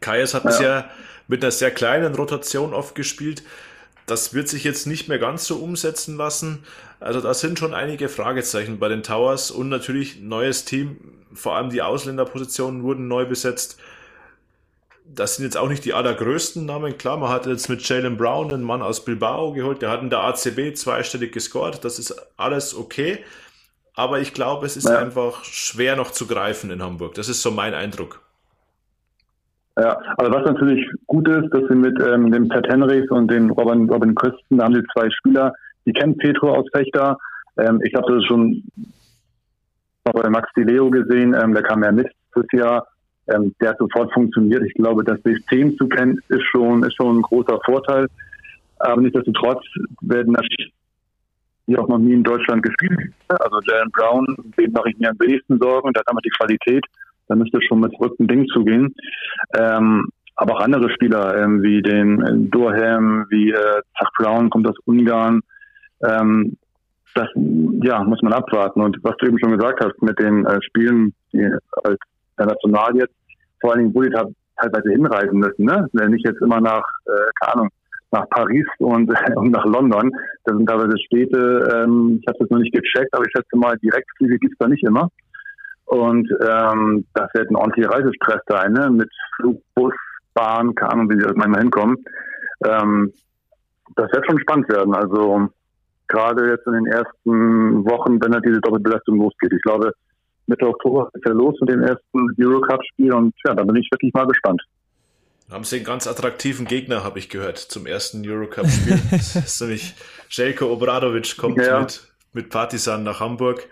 Kayes 0.00 0.32
hat 0.32 0.44
ja. 0.44 0.50
bisher 0.50 0.90
mit 1.28 1.42
einer 1.42 1.50
sehr 1.50 1.70
kleinen 1.70 2.14
Rotation 2.14 2.72
oft 2.72 2.94
gespielt. 2.94 3.42
Das 4.06 4.34
wird 4.34 4.48
sich 4.48 4.62
jetzt 4.62 4.86
nicht 4.86 5.08
mehr 5.08 5.18
ganz 5.18 5.46
so 5.46 5.56
umsetzen 5.56 6.16
lassen. 6.16 6.64
Also 7.00 7.20
da 7.20 7.34
sind 7.34 7.58
schon 7.58 7.74
einige 7.74 8.08
Fragezeichen 8.08 8.78
bei 8.78 8.88
den 8.88 9.02
Towers 9.02 9.50
und 9.50 9.68
natürlich 9.68 10.20
neues 10.20 10.64
Team. 10.64 10.98
Vor 11.34 11.56
allem 11.56 11.70
die 11.70 11.82
Ausländerpositionen 11.82 12.84
wurden 12.84 13.08
neu 13.08 13.26
besetzt. 13.26 13.78
Das 15.04 15.36
sind 15.36 15.44
jetzt 15.44 15.56
auch 15.56 15.68
nicht 15.68 15.84
die 15.84 15.92
allergrößten 15.92 16.64
Namen. 16.64 16.96
Klar, 16.98 17.16
man 17.16 17.30
hat 17.30 17.46
jetzt 17.46 17.68
mit 17.68 17.86
Jalen 17.88 18.16
Brown 18.16 18.52
einen 18.52 18.62
Mann 18.62 18.82
aus 18.82 19.04
Bilbao 19.04 19.52
geholt. 19.52 19.82
Der 19.82 19.90
hat 19.90 20.02
in 20.02 20.10
der 20.10 20.20
ACB 20.20 20.74
zweistellig 20.74 21.32
gescored. 21.32 21.84
Das 21.84 21.98
ist 21.98 22.14
alles 22.36 22.76
okay. 22.76 23.24
Aber 23.94 24.20
ich 24.20 24.34
glaube, 24.34 24.66
es 24.66 24.76
ist 24.76 24.88
ja. 24.88 24.98
einfach 24.98 25.44
schwer 25.44 25.96
noch 25.96 26.10
zu 26.12 26.26
greifen 26.26 26.70
in 26.70 26.82
Hamburg. 26.82 27.14
Das 27.14 27.28
ist 27.28 27.42
so 27.42 27.50
mein 27.50 27.74
Eindruck. 27.74 28.20
Ja, 29.78 30.00
aber 30.16 30.30
was 30.30 30.44
natürlich 30.44 30.86
gut 31.16 31.28
ist, 31.28 31.50
dass 31.52 31.68
wir 31.68 31.76
mit 31.76 31.98
ähm, 32.02 32.30
dem 32.30 32.48
Pat 32.48 32.68
Henrys 32.68 33.10
und 33.10 33.30
dem 33.30 33.50
Robin, 33.50 33.88
Robin 33.88 34.14
Christen, 34.14 34.58
da 34.58 34.64
haben 34.64 34.74
sie 34.74 34.84
zwei 34.92 35.08
Spieler, 35.10 35.54
die 35.86 35.92
kennen 35.92 36.16
Petro 36.18 36.54
aus 36.54 36.66
Fechter. 36.74 37.16
Ähm, 37.58 37.80
ich 37.82 37.94
habe 37.94 38.14
das 38.14 38.24
schon 38.26 38.62
bei 40.04 40.28
Max 40.28 40.48
Di 40.56 40.62
Leo 40.62 40.90
gesehen, 40.90 41.34
ähm, 41.34 41.54
der 41.54 41.62
kam 41.62 41.82
ja 41.82 41.90
mit 41.90 42.08
das 42.34 42.44
Jahr. 42.52 42.86
Ähm, 43.28 43.54
der 43.60 43.70
hat 43.70 43.78
sofort 43.78 44.12
funktioniert. 44.12 44.62
Ich 44.64 44.74
glaube, 44.74 45.02
das 45.02 45.18
System 45.24 45.76
zu 45.78 45.88
kennen, 45.88 46.20
ist 46.28 46.44
schon, 46.44 46.84
ist 46.84 46.94
schon 46.94 47.18
ein 47.18 47.22
großer 47.22 47.58
Vorteil. 47.64 48.06
Aber 48.78 49.00
nichtsdestotrotz 49.00 49.64
werden 50.02 50.34
natürlich 50.34 50.72
die 51.66 51.76
auch 51.76 51.88
noch 51.88 51.98
nie 51.98 52.12
in 52.12 52.22
Deutschland 52.22 52.62
gespielt. 52.62 53.12
Also 53.26 53.58
Jalen 53.66 53.90
Brown, 53.90 54.36
dem 54.56 54.70
mache 54.70 54.90
ich 54.90 54.98
mir 54.98 55.10
am 55.10 55.18
wenigsten 55.18 55.58
Sorgen. 55.58 55.92
Der 55.92 56.00
hat 56.00 56.08
einmal 56.08 56.22
die 56.22 56.30
Qualität 56.30 56.84
da 57.28 57.34
müsste 57.34 57.60
schon 57.62 57.80
mit 57.80 57.94
verrückten 57.96 58.28
Ding 58.28 58.46
zugehen. 58.48 58.94
Ähm, 59.58 60.08
aber 60.36 60.54
auch 60.54 60.60
andere 60.60 60.90
Spieler, 60.90 61.42
ähm, 61.42 61.62
wie 61.62 61.82
den 61.82 62.22
äh, 62.22 62.48
Durham, 62.50 63.26
wie 63.30 63.50
äh, 63.50 63.82
Zach 63.98 64.10
Brown 64.18 64.50
kommt 64.50 64.68
aus 64.68 64.76
Ungarn. 64.84 65.40
Ähm, 66.06 66.56
das 67.14 67.28
ja, 67.82 68.04
muss 68.04 68.20
man 68.22 68.34
abwarten. 68.34 68.82
Und 68.82 68.98
was 69.02 69.16
du 69.18 69.26
eben 69.26 69.38
schon 69.38 69.56
gesagt 69.56 69.82
hast 69.82 70.00
mit 70.02 70.18
den 70.18 70.44
äh, 70.44 70.58
Spielen, 70.62 71.14
die 71.32 71.48
als 71.84 71.98
international 72.38 72.96
jetzt, 72.96 73.14
vor 73.60 73.72
allen 73.72 73.80
Dingen 73.80 73.92
Bulli 73.94 74.10
teilweise 74.10 74.90
hinreisen 74.90 75.38
müssen, 75.38 75.64
ne? 75.64 75.88
Nicht 76.08 76.26
jetzt 76.26 76.42
immer 76.42 76.60
nach, 76.60 76.84
äh, 77.06 77.30
keine 77.40 77.54
Ahnung, 77.54 77.68
nach 78.12 78.28
Paris 78.28 78.66
und, 78.78 79.10
und 79.36 79.50
nach 79.50 79.64
London. 79.64 80.10
Das 80.44 80.54
sind 80.56 80.68
teilweise 80.68 80.98
Städte, 81.06 81.68
ähm, 81.74 82.18
ich 82.20 82.28
habe 82.28 82.38
das 82.38 82.50
noch 82.50 82.58
nicht 82.58 82.74
gecheckt, 82.74 83.12
aber 83.14 83.24
ich 83.24 83.32
schätze 83.34 83.56
mal, 83.56 83.76
Direktflüge 83.78 84.38
gibt's 84.38 84.58
da 84.58 84.68
nicht 84.68 84.84
immer. 84.84 85.08
Und 85.86 86.28
ähm, 86.40 87.06
das 87.14 87.32
wird 87.34 87.50
ein 87.50 87.56
ordentlicher 87.56 87.90
Reisestress 87.90 88.42
sein, 88.48 88.72
ne? 88.72 88.90
mit 88.90 89.08
Flug, 89.36 89.62
Bus, 89.74 89.94
Bahn, 90.36 90.74
keine 90.74 90.92
Ahnung, 90.92 91.10
wie 91.10 91.18
sie 91.18 91.26
halt 91.26 91.36
manchmal 91.36 91.62
hinkommen. 91.62 91.96
Ähm, 92.64 93.12
das 93.96 94.12
wird 94.12 94.26
schon 94.26 94.40
spannend 94.40 94.68
werden. 94.68 94.94
Also 94.94 95.48
gerade 96.08 96.50
jetzt 96.50 96.66
in 96.66 96.74
den 96.74 96.86
ersten 96.86 97.84
Wochen, 97.84 98.20
wenn 98.20 98.32
er 98.32 98.40
diese 98.40 98.60
Doppelbelastung 98.60 99.18
losgeht. 99.18 99.52
Ich 99.52 99.62
glaube, 99.62 99.92
Mitte 100.46 100.68
Oktober 100.68 101.10
ist 101.14 101.26
er 101.26 101.34
los 101.34 101.56
mit 101.60 101.70
dem 101.70 101.82
ersten 101.82 102.28
Eurocup-Spiel 102.38 103.12
und 103.12 103.34
ja, 103.44 103.54
da 103.54 103.64
bin 103.64 103.76
ich 103.76 103.88
wirklich 103.90 104.12
mal 104.14 104.26
gespannt. 104.26 104.62
Haben 105.50 105.64
sie 105.64 105.76
einen 105.76 105.84
ganz 105.84 106.06
attraktiven 106.06 106.66
Gegner, 106.66 107.04
habe 107.04 107.18
ich 107.18 107.28
gehört, 107.28 107.58
zum 107.58 107.86
ersten 107.86 108.28
Eurocup-Spiel. 108.28 108.98
das 109.10 109.36
ist 109.36 109.60
nämlich 109.60 109.94
Jelko 110.30 110.72
Obradovic 110.72 111.36
kommt 111.36 111.58
ja. 111.58 111.80
mit, 111.80 112.06
mit 112.32 112.50
Partisan 112.50 113.02
nach 113.02 113.20
Hamburg 113.20 113.68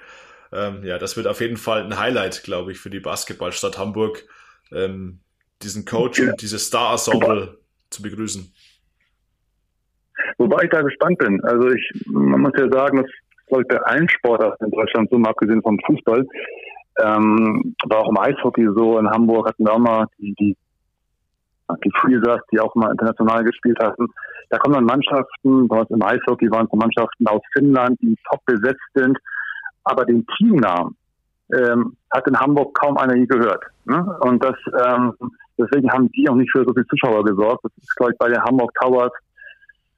ähm, 0.55 0.85
ja, 0.85 0.99
das 0.99 1.17
wird 1.17 1.27
auf 1.27 1.41
jeden 1.41 1.57
Fall 1.57 1.83
ein 1.83 1.99
Highlight, 1.99 2.45
glaube 2.45 2.71
ich, 2.71 2.79
für 2.79 2.91
die 2.91 3.01
Basketballstadt 3.01 3.77
Hamburg, 3.77 4.25
ähm, 4.71 5.19
diesen 5.63 5.85
Coach 5.85 6.21
ja. 6.21 6.31
und 6.31 6.43
dieses 6.43 6.67
Star-Ensemble 6.67 7.59
zu 7.91 8.03
begrüßen. 8.03 8.53
Wobei 10.39 10.65
ich 10.65 10.71
da 10.71 10.83
gespannt 10.83 11.19
bin. 11.19 11.43
Also 11.45 11.71
ich, 11.71 12.07
man 12.07 12.41
muss 12.41 12.53
ja 12.57 12.69
sagen, 12.71 13.03
das 13.03 13.11
glaube 13.47 13.65
bei 13.65 13.81
allen 13.83 14.09
Sportarten 14.09 14.65
in 14.65 14.71
Deutschland 14.71 15.11
so, 15.11 15.19
mal 15.19 15.31
abgesehen 15.31 15.63
vom 15.63 15.79
Fußball, 15.87 16.27
ähm, 17.03 17.75
war 17.89 17.99
auch 17.99 18.09
im 18.09 18.19
Eishockey 18.19 18.67
so. 18.75 18.99
In 18.99 19.09
Hamburg 19.11 19.49
hatten 19.49 19.65
wir 19.65 19.73
auch 19.73 19.79
mal 19.79 20.07
die, 20.19 20.35
die, 20.39 20.57
die 21.85 21.93
Freezers, 22.01 22.41
die 22.53 22.61
auch 22.61 22.75
mal 22.75 22.91
international 22.91 23.45
gespielt 23.45 23.79
hatten. 23.83 24.07
Da 24.51 24.59
kommen 24.59 24.75
dann 24.75 24.85
Mannschaften, 24.85 25.69
bei 25.69 25.83
im 25.89 26.03
Eishockey 26.03 26.51
waren 26.51 26.67
es 26.67 26.79
Mannschaften 26.79 27.27
aus 27.27 27.43
Finnland, 27.53 28.01
die 28.01 28.17
top 28.31 28.45
besetzt 28.47 28.83
sind 28.95 29.19
aber 29.85 30.05
den 30.05 30.27
Teamnamen 30.37 30.97
ähm, 31.55 31.97
hat 32.11 32.27
in 32.27 32.39
Hamburg 32.39 32.75
kaum 32.75 32.97
einer 32.97 33.15
je 33.15 33.27
gehört. 33.27 33.63
Ne? 33.85 34.19
Und 34.21 34.43
das 34.43 34.57
ähm, 34.87 35.13
deswegen 35.59 35.91
haben 35.91 36.11
die 36.13 36.29
auch 36.29 36.35
nicht 36.35 36.51
für 36.53 36.65
so 36.65 36.73
viele 36.73 36.87
Zuschauer 36.87 37.25
gesorgt. 37.25 37.65
Das 37.65 37.73
ist, 37.77 37.97
glaube 37.97 38.13
ich, 38.13 38.19
bei 38.19 38.29
den 38.29 38.43
Hamburg 38.43 38.73
Towers 38.81 39.13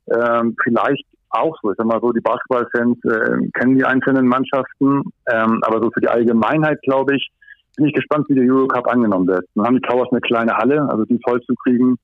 ähm, 0.09 0.57
vielleicht 0.62 1.05
auch 1.31 1.57
so. 1.62 1.70
Ich 1.70 1.77
sag 1.77 1.87
mal 1.87 2.01
so, 2.01 2.12
die 2.12 2.20
Basketballfans 2.20 2.99
äh, 3.05 3.49
kennen 3.59 3.77
die 3.77 3.85
einzelnen 3.85 4.27
Mannschaften, 4.27 5.03
ähm, 5.31 5.61
aber 5.62 5.83
so 5.83 5.91
für 5.91 6.01
die 6.01 6.09
Allgemeinheit, 6.09 6.81
glaube 6.83 7.16
ich, 7.16 7.28
bin 7.77 7.87
ich 7.87 7.95
gespannt, 7.95 8.27
wie 8.28 8.35
der 8.35 8.45
Eurocup 8.45 8.87
angenommen 8.87 9.27
wird. 9.27 9.45
Dann 9.55 9.66
haben 9.66 9.77
die 9.77 9.89
Towers 9.89 10.09
eine 10.11 10.20
kleine 10.20 10.57
Halle, 10.57 10.89
also 10.89 11.05
die 11.05 11.20
voll 11.27 11.41
zu 11.43 11.55
kriegen, 11.57 11.97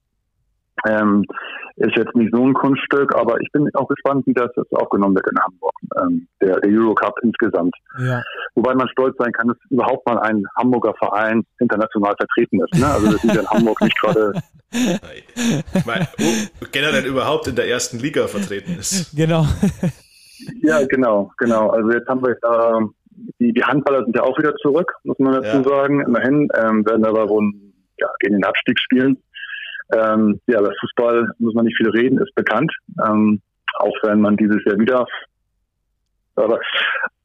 ähm, 0.87 1.25
ist 1.77 1.97
jetzt 1.97 2.15
nicht 2.15 2.33
so 2.35 2.45
ein 2.45 2.55
Kunststück, 2.55 3.15
aber 3.15 3.41
ich 3.41 3.51
bin 3.53 3.69
auch 3.75 3.89
gespannt, 3.89 4.27
wie 4.27 4.35
das 4.35 4.51
jetzt 4.57 4.73
aufgenommen 4.73 5.15
wird 5.15 5.27
in 5.31 5.39
Hamburg, 5.39 5.73
ähm, 6.01 6.29
der, 6.41 6.61
der 6.61 6.71
Eurocup 6.71 7.19
insgesamt. 7.23 7.75
Ja. 7.99 8.23
Wobei 8.55 8.75
man 8.75 8.89
stolz 8.89 9.17
sein 9.19 9.33
kann, 9.33 9.49
dass 9.49 9.57
überhaupt 9.71 10.07
mal 10.07 10.19
ein 10.19 10.45
Hamburger 10.57 10.95
Verein 10.99 11.45
international 11.59 12.15
vertreten 12.17 12.61
ist. 12.61 12.79
Ne? 12.79 12.87
Also 12.87 13.13
das 13.13 13.25
ist 13.25 13.35
ja 13.35 13.41
in 13.41 13.49
Hamburg 13.49 13.81
nicht 13.81 14.01
gerade. 14.01 14.33
Oh, 14.75 16.65
generell 16.73 17.05
überhaupt 17.05 17.47
in 17.47 17.55
der 17.55 17.69
ersten 17.69 17.99
Liga 17.99 18.27
vertreten 18.27 18.79
ist. 18.79 19.15
Genau. 19.15 19.45
ja, 20.63 20.83
genau, 20.87 21.31
genau. 21.37 21.69
Also 21.69 21.91
jetzt 21.91 22.09
haben 22.09 22.23
wir 22.23 22.31
äh, 22.31 22.87
die, 23.39 23.53
die 23.53 23.63
Handballer 23.63 24.05
sind 24.05 24.17
ja 24.17 24.23
auch 24.23 24.39
wieder 24.39 24.55
zurück, 24.57 24.95
muss 25.05 25.19
man 25.19 25.35
dazu 25.35 25.59
ja. 25.59 25.63
sagen. 25.63 26.01
Immerhin 26.01 26.49
ähm, 26.57 26.87
werden 26.87 27.05
aber 27.05 27.29
wohl 27.29 27.53
ja, 27.99 28.09
gegen 28.21 28.35
den 28.35 28.45
Abstieg 28.45 28.79
spielen. 28.81 29.23
Ähm, 29.93 30.41
ja, 30.47 30.61
über 30.61 30.73
Fußball 30.81 31.29
muss 31.39 31.55
man 31.55 31.67
nicht 31.67 31.77
viel 31.77 31.91
reden, 31.91 32.19
ist 32.19 32.35
bekannt. 32.35 32.73
Ähm, 33.07 33.41
auch 33.79 33.95
wenn 34.03 34.21
man 34.21 34.37
dieses 34.37 34.65
Jahr 34.65 34.79
wieder. 34.79 35.07
Aber 36.37 36.59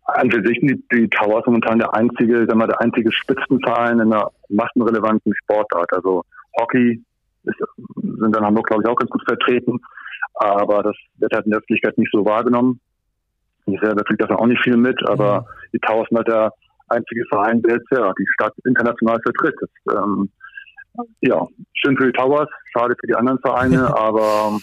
an 0.05 0.31
für 0.31 0.41
sich 0.45 0.59
die, 0.61 0.81
die 0.91 1.09
Towers 1.09 1.45
momentan 1.45 1.79
der 1.79 1.93
einzige, 1.93 2.45
sagen 2.45 2.59
wir, 2.59 2.67
der 2.67 2.81
einzige 2.81 3.11
Spitzenverein 3.11 3.99
in 3.99 4.13
einer 4.13 4.31
massenrelevanten 4.49 5.33
Sportart. 5.43 5.91
Also 5.93 6.23
Hockey 6.59 7.03
ist, 7.43 7.59
sind 7.95 8.35
in 8.35 8.45
Hamburg, 8.45 8.67
glaube 8.67 8.83
ich, 8.83 8.89
auch 8.89 8.95
ganz 8.95 9.09
gut 9.11 9.23
vertreten. 9.27 9.79
Aber 10.35 10.83
das 10.83 10.95
wird 11.17 11.33
halt 11.33 11.45
in 11.45 11.51
der 11.51 11.59
Öffentlichkeit 11.59 11.97
nicht 11.97 12.11
so 12.11 12.25
wahrgenommen. 12.25 12.79
Ich 13.65 13.79
selber 13.81 14.03
kriege 14.03 14.17
davon 14.17 14.37
auch 14.37 14.45
nicht 14.45 14.63
viel 14.63 14.77
mit, 14.77 14.97
aber 15.09 15.41
mhm. 15.41 15.45
die 15.73 15.79
Towers 15.79 16.07
sind 16.09 16.17
halt 16.17 16.27
der 16.29 16.53
einzige 16.89 17.25
Verein, 17.27 17.61
der 17.61 17.75
jetzt 17.75 17.91
ja 17.91 18.13
die 18.17 18.27
Stadt 18.33 18.53
international 18.65 19.19
vertritt. 19.21 19.55
Das, 19.59 19.97
ähm, 19.97 20.29
ja, 21.21 21.47
schön 21.73 21.97
für 21.97 22.07
die 22.07 22.17
Towers, 22.17 22.49
schade 22.71 22.95
für 22.99 23.07
die 23.07 23.15
anderen 23.15 23.39
Vereine, 23.39 23.87
aber 23.97 24.59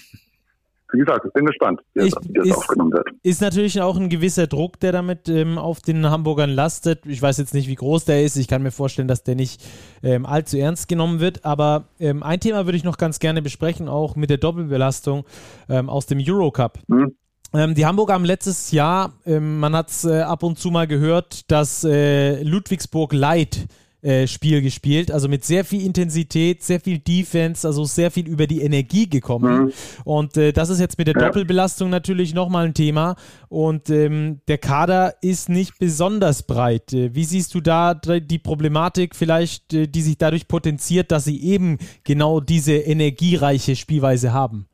wie 0.94 1.00
gesagt, 1.00 1.26
ich 1.26 1.32
bin 1.32 1.44
gespannt, 1.44 1.80
wie, 1.94 2.06
ich, 2.06 2.14
das, 2.14 2.46
ist, 2.46 2.56
aufgenommen 2.56 2.92
wird. 2.92 3.08
Ist 3.22 3.40
natürlich 3.40 3.80
auch 3.80 3.96
ein 3.96 4.08
gewisser 4.08 4.46
Druck, 4.46 4.78
der 4.78 4.92
damit 4.92 5.28
ähm, 5.28 5.58
auf 5.58 5.80
den 5.80 6.08
Hamburgern 6.08 6.50
lastet. 6.50 7.04
Ich 7.06 7.20
weiß 7.20 7.38
jetzt 7.38 7.52
nicht, 7.52 7.68
wie 7.68 7.74
groß 7.74 8.04
der 8.04 8.22
ist. 8.22 8.36
Ich 8.36 8.46
kann 8.46 8.62
mir 8.62 8.70
vorstellen, 8.70 9.08
dass 9.08 9.24
der 9.24 9.34
nicht 9.34 9.60
ähm, 10.04 10.24
allzu 10.24 10.56
ernst 10.56 10.88
genommen 10.88 11.18
wird. 11.18 11.44
Aber 11.44 11.88
ähm, 11.98 12.22
ein 12.22 12.38
Thema 12.38 12.66
würde 12.66 12.76
ich 12.76 12.84
noch 12.84 12.96
ganz 12.96 13.18
gerne 13.18 13.42
besprechen, 13.42 13.88
auch 13.88 14.14
mit 14.14 14.30
der 14.30 14.38
Doppelbelastung 14.38 15.24
ähm, 15.68 15.88
aus 15.88 16.06
dem 16.06 16.20
Eurocup. 16.24 16.78
Hm. 16.88 17.16
Ähm, 17.54 17.74
die 17.74 17.86
Hamburger 17.86 18.14
haben 18.14 18.24
letztes 18.24 18.70
Jahr, 18.70 19.12
ähm, 19.26 19.58
man 19.58 19.74
hat 19.76 19.88
es 19.88 20.04
äh, 20.04 20.20
ab 20.20 20.42
und 20.42 20.58
zu 20.58 20.70
mal 20.70 20.86
gehört, 20.86 21.50
dass 21.50 21.84
äh, 21.84 22.42
Ludwigsburg 22.42 23.12
Light 23.12 23.66
äh, 24.04 24.26
Spiel 24.26 24.60
gespielt, 24.60 25.10
also 25.10 25.28
mit 25.28 25.44
sehr 25.44 25.64
viel 25.64 25.84
Intensität, 25.84 26.62
sehr 26.62 26.78
viel 26.78 26.98
Defense, 26.98 27.66
also 27.66 27.84
sehr 27.84 28.10
viel 28.10 28.28
über 28.28 28.46
die 28.46 28.60
Energie 28.60 29.08
gekommen. 29.08 29.64
Mhm. 29.64 29.72
Und 30.04 30.36
äh, 30.36 30.52
das 30.52 30.68
ist 30.68 30.78
jetzt 30.78 30.98
mit 30.98 31.06
der 31.06 31.14
ja. 31.14 31.26
Doppelbelastung 31.26 31.88
natürlich 31.88 32.34
nochmal 32.34 32.66
ein 32.66 32.74
Thema. 32.74 33.16
Und 33.48 33.88
ähm, 33.88 34.40
der 34.46 34.58
Kader 34.58 35.14
ist 35.22 35.48
nicht 35.48 35.78
besonders 35.78 36.42
breit. 36.42 36.92
Äh, 36.92 37.14
wie 37.14 37.24
siehst 37.24 37.54
du 37.54 37.62
da 37.62 37.94
die 37.94 38.38
Problematik 38.38 39.16
vielleicht, 39.16 39.72
äh, 39.72 39.88
die 39.88 40.02
sich 40.02 40.18
dadurch 40.18 40.48
potenziert, 40.48 41.10
dass 41.10 41.24
sie 41.24 41.42
eben 41.42 41.78
genau 42.04 42.40
diese 42.40 42.74
energiereiche 42.74 43.74
Spielweise 43.74 44.34
haben? 44.34 44.66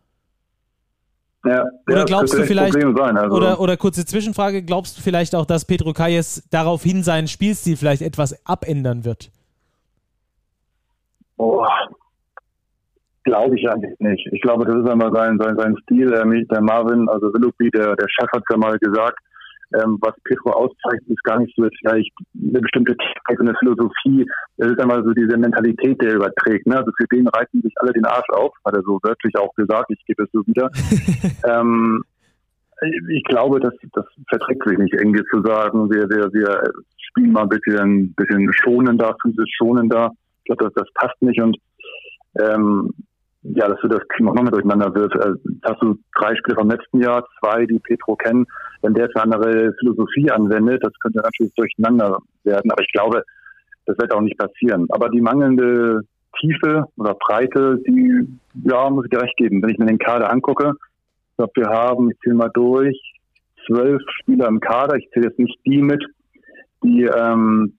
Ja, 1.45 1.65
oder 1.91 2.05
glaubst 2.05 2.35
du 2.35 2.43
vielleicht, 2.45 2.75
sein, 2.75 3.17
also. 3.17 3.35
oder, 3.35 3.61
oder 3.61 3.77
kurze 3.79 4.05
Zwischenfrage, 4.05 4.63
glaubst 4.63 4.99
du 4.99 5.03
vielleicht 5.03 5.35
auch, 5.35 5.47
dass 5.47 5.65
Pedro 5.65 5.95
Kayes 5.95 6.47
daraufhin 6.51 7.03
seinen 7.03 7.29
Spielstil 7.29 7.77
vielleicht 7.77 8.03
etwas 8.03 8.47
abändern 8.47 9.07
wird? 9.07 9.31
Oh, 11.39 11.65
glaube 13.25 13.59
ich 13.59 13.67
eigentlich 13.71 13.99
nicht. 14.01 14.29
Ich 14.33 14.43
glaube, 14.43 14.67
das 14.67 14.77
ist 14.77 14.89
einmal 14.89 15.13
sein, 15.13 15.39
sein, 15.41 15.57
sein 15.57 15.77
Stil. 15.85 16.09
Der 16.11 16.61
Marvin, 16.61 17.09
also 17.09 17.33
Willoughby, 17.33 17.71
der, 17.71 17.97
der 17.97 18.09
Chef 18.09 18.29
hat 18.33 18.43
ja 18.51 18.57
mal 18.59 18.79
gesagt, 18.79 19.19
ähm, 19.75 19.99
was 20.01 20.15
Petro 20.25 20.51
auszeichnet, 20.51 21.09
ist 21.09 21.25
gar 21.25 21.39
nicht 21.39 21.55
so 21.57 21.67
vielleicht 21.81 22.13
eine 22.35 22.61
bestimmte 22.61 22.97
Technik, 22.97 23.41
eine 23.41 23.55
Philosophie. 23.59 24.27
Es 24.57 24.71
ist 24.71 24.81
einmal 24.81 25.03
so 25.05 25.13
diese 25.13 25.37
Mentalität, 25.37 26.01
der 26.03 26.15
überträgt. 26.15 26.67
Ne? 26.67 26.77
Also 26.77 26.91
für 26.97 27.07
den 27.07 27.29
reißen 27.29 27.63
sich 27.63 27.73
alle 27.77 27.93
den 27.93 28.05
Arsch 28.05 28.29
auf, 28.31 28.53
hat 28.65 28.75
er 28.75 28.83
so 28.83 28.99
wörtlich 29.03 29.37
auch 29.37 29.55
gesagt, 29.55 29.91
ich 29.91 30.05
gebe 30.07 30.25
es 30.25 30.31
so 30.33 30.43
wieder. 30.47 30.71
ähm, 31.45 32.03
ich 33.11 33.25
glaube, 33.25 33.61
das, 33.61 33.75
das 33.93 34.07
verträgt 34.29 34.67
sich 34.67 34.79
nicht, 34.79 34.95
irgendwie 34.95 35.25
zu 35.31 35.43
sagen, 35.43 35.91
wir, 35.91 36.09
wir, 36.09 36.33
wir 36.33 36.63
spielen 36.97 37.33
mal 37.33 37.43
ein 37.43 37.49
bisschen, 37.49 38.15
bisschen 38.15 38.51
schonender, 38.55 39.15
physisch 39.23 39.51
schonender. 39.59 40.11
Ich 40.39 40.45
glaube, 40.47 40.65
das, 40.65 40.73
das 40.75 40.93
passt 40.95 41.21
nicht 41.21 41.41
und 41.43 41.57
ähm, 42.41 42.91
ja, 43.43 43.69
dass 43.69 43.81
du 43.81 43.89
das 43.89 44.03
Team 44.17 44.29
auch 44.29 44.35
noch 44.35 44.43
mehr 44.43 44.53
durcheinander 44.53 44.95
wirft. 44.95 45.17
Also, 45.19 45.39
hast 45.63 45.83
du 45.83 45.99
drei 46.19 46.37
Spiele 46.37 46.57
vom 46.57 46.71
letzten 46.71 47.01
Jahr, 47.01 47.27
zwei, 47.39 47.65
die 47.67 47.79
Petro 47.79 48.17
kennen. 48.17 48.47
Wenn 48.83 48.95
der 48.95 49.07
jetzt 49.07 49.17
eine 49.17 49.35
andere 49.35 49.75
Philosophie 49.79 50.31
anwendet, 50.31 50.85
das 50.85 50.93
könnte 51.01 51.21
natürlich 51.23 51.55
durcheinander 51.55 52.19
werden. 52.45 52.71
Aber 52.71 52.83
ich 52.83 52.93
glaube, 52.93 53.23
das 53.87 53.99
wird 53.99 54.13
auch 54.13 54.21
nicht 54.21 54.39
passieren. 54.39 54.87
Aber 54.91 55.09
die 55.09 55.21
mangelnde 55.21 56.03
Tiefe 56.39 56.85
oder 56.97 57.15
Breite, 57.15 57.79
die, 57.87 58.27
ja, 58.65 58.89
muss 58.91 59.07
ich 59.07 59.11
dir 59.11 59.23
recht 59.23 59.37
geben. 59.37 59.63
Wenn 59.63 59.71
ich 59.71 59.79
mir 59.79 59.87
den 59.87 59.99
Kader 59.99 60.31
angucke, 60.31 60.73
ich 61.31 61.37
glaube, 61.37 61.53
wir 61.57 61.69
haben, 61.69 62.11
ich 62.11 62.19
zähle 62.21 62.37
mal 62.37 62.51
durch, 62.53 62.99
zwölf 63.67 64.03
Spieler 64.21 64.49
im 64.49 64.61
Kader. 64.61 64.97
Ich 64.97 65.09
zähle 65.11 65.29
jetzt 65.29 65.39
nicht 65.39 65.59
die 65.65 65.83
mit, 65.83 66.05
die, 66.83 67.05
ähm, 67.05 67.75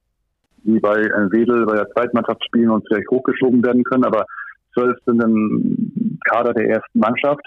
die 0.64 0.80
bei 0.80 1.00
äh, 1.00 1.32
Wedel 1.32 1.66
bei 1.66 1.76
der 1.76 1.90
Zweitmannschaft 1.90 2.44
spielen 2.46 2.70
und 2.70 2.88
vielleicht 2.88 3.10
hochgeschoben 3.10 3.64
werden 3.64 3.84
können. 3.84 4.06
Aber 4.06 4.26
zwölf 4.74 4.98
sind 5.06 5.22
im 5.24 6.20
Kader 6.26 6.54
der 6.54 6.70
ersten 6.70 7.00
Mannschaft. 7.00 7.46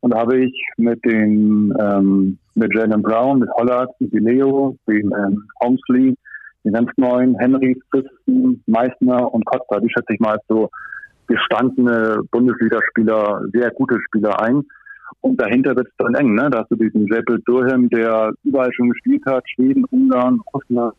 Und 0.00 0.12
da 0.12 0.20
habe 0.20 0.44
ich 0.44 0.52
mit 0.78 1.04
den 1.04 1.72
ähm, 1.78 2.38
mit 2.54 2.74
Jalen 2.74 3.02
Brown, 3.02 3.38
mit 3.38 3.50
Hollard, 3.50 3.90
mit 4.00 4.12
Leo, 4.12 4.76
mit 4.86 5.04
ähm, 5.04 5.44
Holmesley, 5.62 6.16
den 6.64 6.72
ganz 6.72 6.90
neuen 6.96 7.38
Henry, 7.38 7.80
Christen, 7.90 8.62
Meissner 8.66 9.32
und 9.32 9.44
Costa, 9.46 9.80
die 9.80 9.90
schätze 9.90 10.14
ich 10.14 10.20
mal 10.20 10.32
als 10.32 10.44
so 10.48 10.68
gestandene 11.26 12.20
Bundesligaspieler, 12.30 13.44
sehr 13.52 13.70
gute 13.70 13.98
Spieler 14.06 14.40
ein. 14.42 14.62
Und 15.20 15.40
dahinter 15.40 15.76
wird 15.76 15.88
es 15.88 15.94
dann 15.98 16.14
eng, 16.14 16.34
ne? 16.34 16.50
Da 16.50 16.60
hast 16.60 16.70
du 16.70 16.76
diesen 16.76 17.06
Jeppel 17.06 17.40
Durham, 17.44 17.88
der 17.90 18.32
überall 18.44 18.72
schon 18.72 18.90
gespielt 18.90 19.22
hat, 19.26 19.44
Schweden, 19.48 19.84
Ungarn, 19.84 20.40
Russland. 20.52 20.94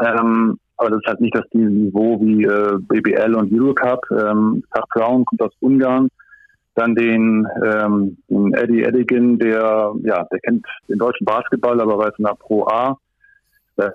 Ähm, 0.00 0.58
aber 0.76 0.90
das 0.90 1.00
ist 1.00 1.06
halt 1.06 1.20
nicht 1.20 1.34
das 1.34 1.44
Niveau 1.52 2.20
wie 2.20 2.44
äh, 2.44 2.78
BBL 2.78 3.34
und 3.34 3.52
Eurocup. 3.52 4.04
Ähm, 4.10 4.64
Zach 4.74 4.84
Brown 4.92 5.24
kommt 5.24 5.42
aus 5.42 5.52
Ungarn. 5.60 6.08
Dann 6.74 6.96
den, 6.96 7.46
ähm, 7.64 8.16
den 8.28 8.52
Eddie 8.54 8.82
Eddingen, 8.82 9.38
der, 9.38 9.94
ja, 10.02 10.24
der 10.24 10.40
kennt 10.40 10.66
den 10.88 10.98
deutschen 10.98 11.24
Basketball, 11.24 11.80
aber 11.80 11.98
weiß 11.98 12.14
nach 12.18 12.36
Pro 12.38 12.66
A. 12.66 12.98
Da 13.76 13.92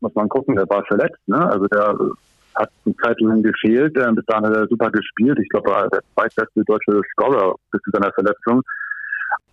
muss 0.00 0.14
man 0.14 0.28
gucken, 0.28 0.54
der 0.54 0.68
war 0.68 0.84
verletzt, 0.84 1.18
ne? 1.26 1.38
Also 1.50 1.66
der 1.66 1.96
hat 2.54 2.70
eine 2.84 2.96
Zeit 2.96 3.20
lang 3.20 3.42
gefehlt. 3.42 3.96
Äh, 3.96 4.12
bis 4.12 4.24
dahin 4.26 4.46
hat 4.46 4.56
er 4.56 4.68
super 4.68 4.90
gespielt. 4.90 5.38
Ich 5.40 5.48
glaube, 5.48 5.70
er 5.70 5.74
war 5.74 5.88
der 5.88 6.02
zweitbeste 6.14 6.62
deutsche 6.64 7.00
Scorer 7.12 7.56
bis 7.72 7.82
zu 7.82 7.90
seiner 7.90 8.12
Verletzung. 8.12 8.62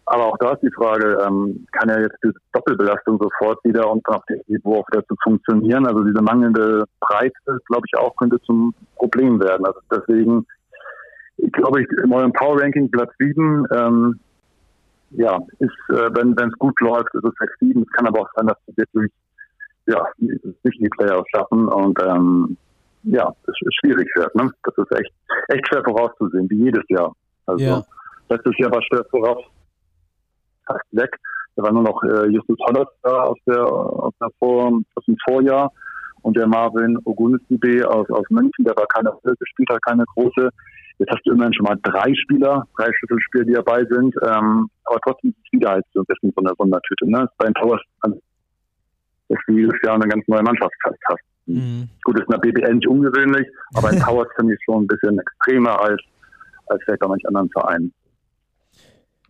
Aber 0.06 0.26
auch 0.26 0.38
da 0.38 0.52
ist 0.52 0.62
die 0.62 0.74
Frage, 0.76 1.18
ähm, 1.26 1.66
kann 1.72 1.90
er 1.90 2.02
jetzt 2.02 2.18
diese 2.24 2.34
Doppelbelastung 2.52 3.20
sofort 3.22 3.64
wieder 3.64 3.90
und 3.90 4.06
auf 4.08 4.24
dem 4.26 4.42
Niveau 4.48 4.80
auch 4.80 4.88
wieder 4.92 5.06
zu 5.06 5.16
funktionieren? 5.24 5.88
Also 5.88 6.04
diese 6.04 6.22
mangelnde 6.22 6.86
Breite, 7.00 7.60
glaube 7.68 7.84
ich, 7.88 7.98
auch 7.98 8.16
könnte 8.18 8.40
zum 8.42 8.74
Problem 8.98 9.40
werden. 9.40 9.66
Also 9.66 9.80
deswegen, 9.90 10.46
ich 11.38 11.52
glaube 11.54 11.82
ich, 11.82 11.88
im 12.04 12.12
eurem 12.12 12.34
Power 12.34 12.62
Ranking 12.62 12.92
Platz 12.92 13.12
7, 13.18 13.66
ähm, 13.74 14.20
ja, 15.12 15.40
ist, 15.60 15.72
äh, 15.90 16.10
wenn 16.14 16.34
es 16.38 16.60
gut 16.60 16.80
läuft, 16.82 17.14
ist 17.14 17.24
es 17.24 17.34
6, 17.40 17.54
7. 17.60 17.84
Es 17.84 17.92
kann 17.94 18.08
aber 18.08 18.22
auch 18.22 18.30
sein, 18.36 18.48
dass 18.48 18.58
wir 18.66 18.76
wirklich, 18.78 19.12
ja, 19.86 20.06
nicht 20.18 20.80
die 20.80 20.90
Playoffs 20.90 21.30
schaffen 21.34 21.68
und, 21.70 21.98
ähm, 22.04 22.58
ja, 23.04 23.34
es 23.44 23.50
ist 23.62 23.76
schwierig 23.82 24.10
wird, 24.16 24.34
ne? 24.36 24.50
Das 24.64 24.78
ist 24.78 24.92
echt, 24.98 25.14
echt 25.50 25.68
schwer 25.68 25.84
vorauszusehen, 25.84 26.50
wie 26.50 26.64
jedes 26.64 26.84
Jahr. 26.88 27.14
Also, 27.46 27.64
ja. 27.64 27.84
letztes 28.30 28.58
Jahr 28.58 28.72
war 28.72 28.82
schwer 28.82 29.06
voraus, 29.12 29.44
fast 30.66 30.86
weg. 30.92 31.16
Da 31.56 31.64
war 31.64 31.72
nur 31.72 31.84
noch 31.84 32.02
äh, 32.04 32.28
Justus 32.28 32.58
Hollers 32.66 32.88
da 33.04 33.24
aus, 33.24 33.38
der, 33.46 33.64
aus, 33.64 34.14
der 34.20 34.30
Vor, 34.40 34.82
aus 34.96 35.06
dem 35.06 35.18
Vorjahr 35.24 35.72
und 36.24 36.36
der 36.36 36.48
Marvin 36.48 36.98
Ogunisibe 37.06 37.88
aus, 37.90 38.10
aus 38.10 38.26
München, 38.30 38.66
der 38.66 38.76
war 38.76 38.88
keine 38.88 39.14
gespielt 39.40 39.70
hat, 39.70 39.82
keine 39.86 40.04
große. 40.16 40.50
Jetzt 41.00 41.12
hast 41.12 41.22
du 41.26 41.34
immerhin 41.34 41.54
schon 41.54 41.66
mal 41.66 41.78
drei 41.84 42.14
Spieler, 42.16 42.66
drei 42.78 42.90
Schlüsselspieler, 42.94 43.46
die 43.46 43.54
dabei 43.54 43.84
sind. 43.86 44.16
Ähm, 44.24 44.70
aber 44.86 45.00
trotzdem 45.06 45.32
ist 45.32 45.38
es 45.46 45.52
wieder 45.52 45.72
halt 45.72 45.86
so 45.94 46.02
ein 46.02 46.06
bisschen 46.08 46.32
so 46.36 46.44
eine 46.44 46.54
Wundertüte. 46.58 47.10
Ne? 47.10 47.28
Bei 47.38 47.46
den 47.46 47.54
Towers, 47.56 47.82
dass 48.02 49.40
du 49.48 49.54
jedes 49.54 49.80
Jahr 49.84 49.96
eine 49.96 50.08
ganz 50.08 50.26
neue 50.28 50.44
Mannschaft 50.44 50.74
hast. 50.86 51.20
Mhm. 51.46 51.90
Gut, 52.04 52.20
ist 52.20 52.26
in 52.26 52.32
der 52.32 52.38
BBL 52.38 52.76
nicht 52.76 52.88
ungewöhnlich, 52.88 53.48
aber 53.76 53.92
in 53.92 54.00
Towers 54.06 54.28
finde 54.36 54.54
ich 54.54 54.60
schon 54.64 54.84
ein 54.84 54.88
bisschen 54.88 55.20
extremer 55.20 55.80
als, 55.82 56.02
als 56.68 56.82
vielleicht 56.86 57.02
bei 57.02 57.08
manchen 57.08 57.28
anderen 57.28 57.50
Vereinen. 57.50 57.94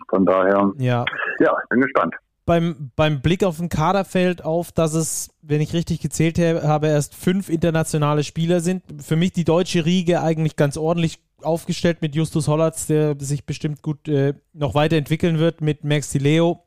Von 0.09 0.25
daher, 0.25 0.71
ja, 0.77 1.05
ja 1.39 1.55
ich 1.63 1.69
bin 1.69 1.81
gespannt. 1.81 2.15
Beim, 2.45 2.91
beim 2.97 3.21
Blick 3.21 3.43
auf 3.45 3.57
den 3.57 3.69
Kader 3.69 4.03
fällt 4.03 4.43
auf, 4.43 4.73
dass 4.73 4.93
es, 4.93 5.29
wenn 5.41 5.61
ich 5.61 5.73
richtig 5.73 6.01
gezählt 6.01 6.37
habe, 6.37 6.87
erst 6.87 7.15
fünf 7.15 7.47
internationale 7.47 8.23
Spieler 8.25 8.59
sind. 8.59 8.83
Für 9.01 9.15
mich 9.15 9.31
die 9.31 9.45
deutsche 9.45 9.85
Riege 9.85 10.21
eigentlich 10.21 10.57
ganz 10.57 10.75
ordentlich 10.75 11.19
aufgestellt 11.41 12.01
mit 12.01 12.15
Justus 12.15 12.47
Hollatz, 12.49 12.87
der 12.87 13.15
sich 13.19 13.45
bestimmt 13.45 13.81
gut 13.81 14.07
äh, 14.09 14.33
noch 14.53 14.75
weiterentwickeln 14.75 15.39
wird, 15.39 15.61
mit 15.61 15.83
Max 15.85 16.13
Leo, 16.15 16.62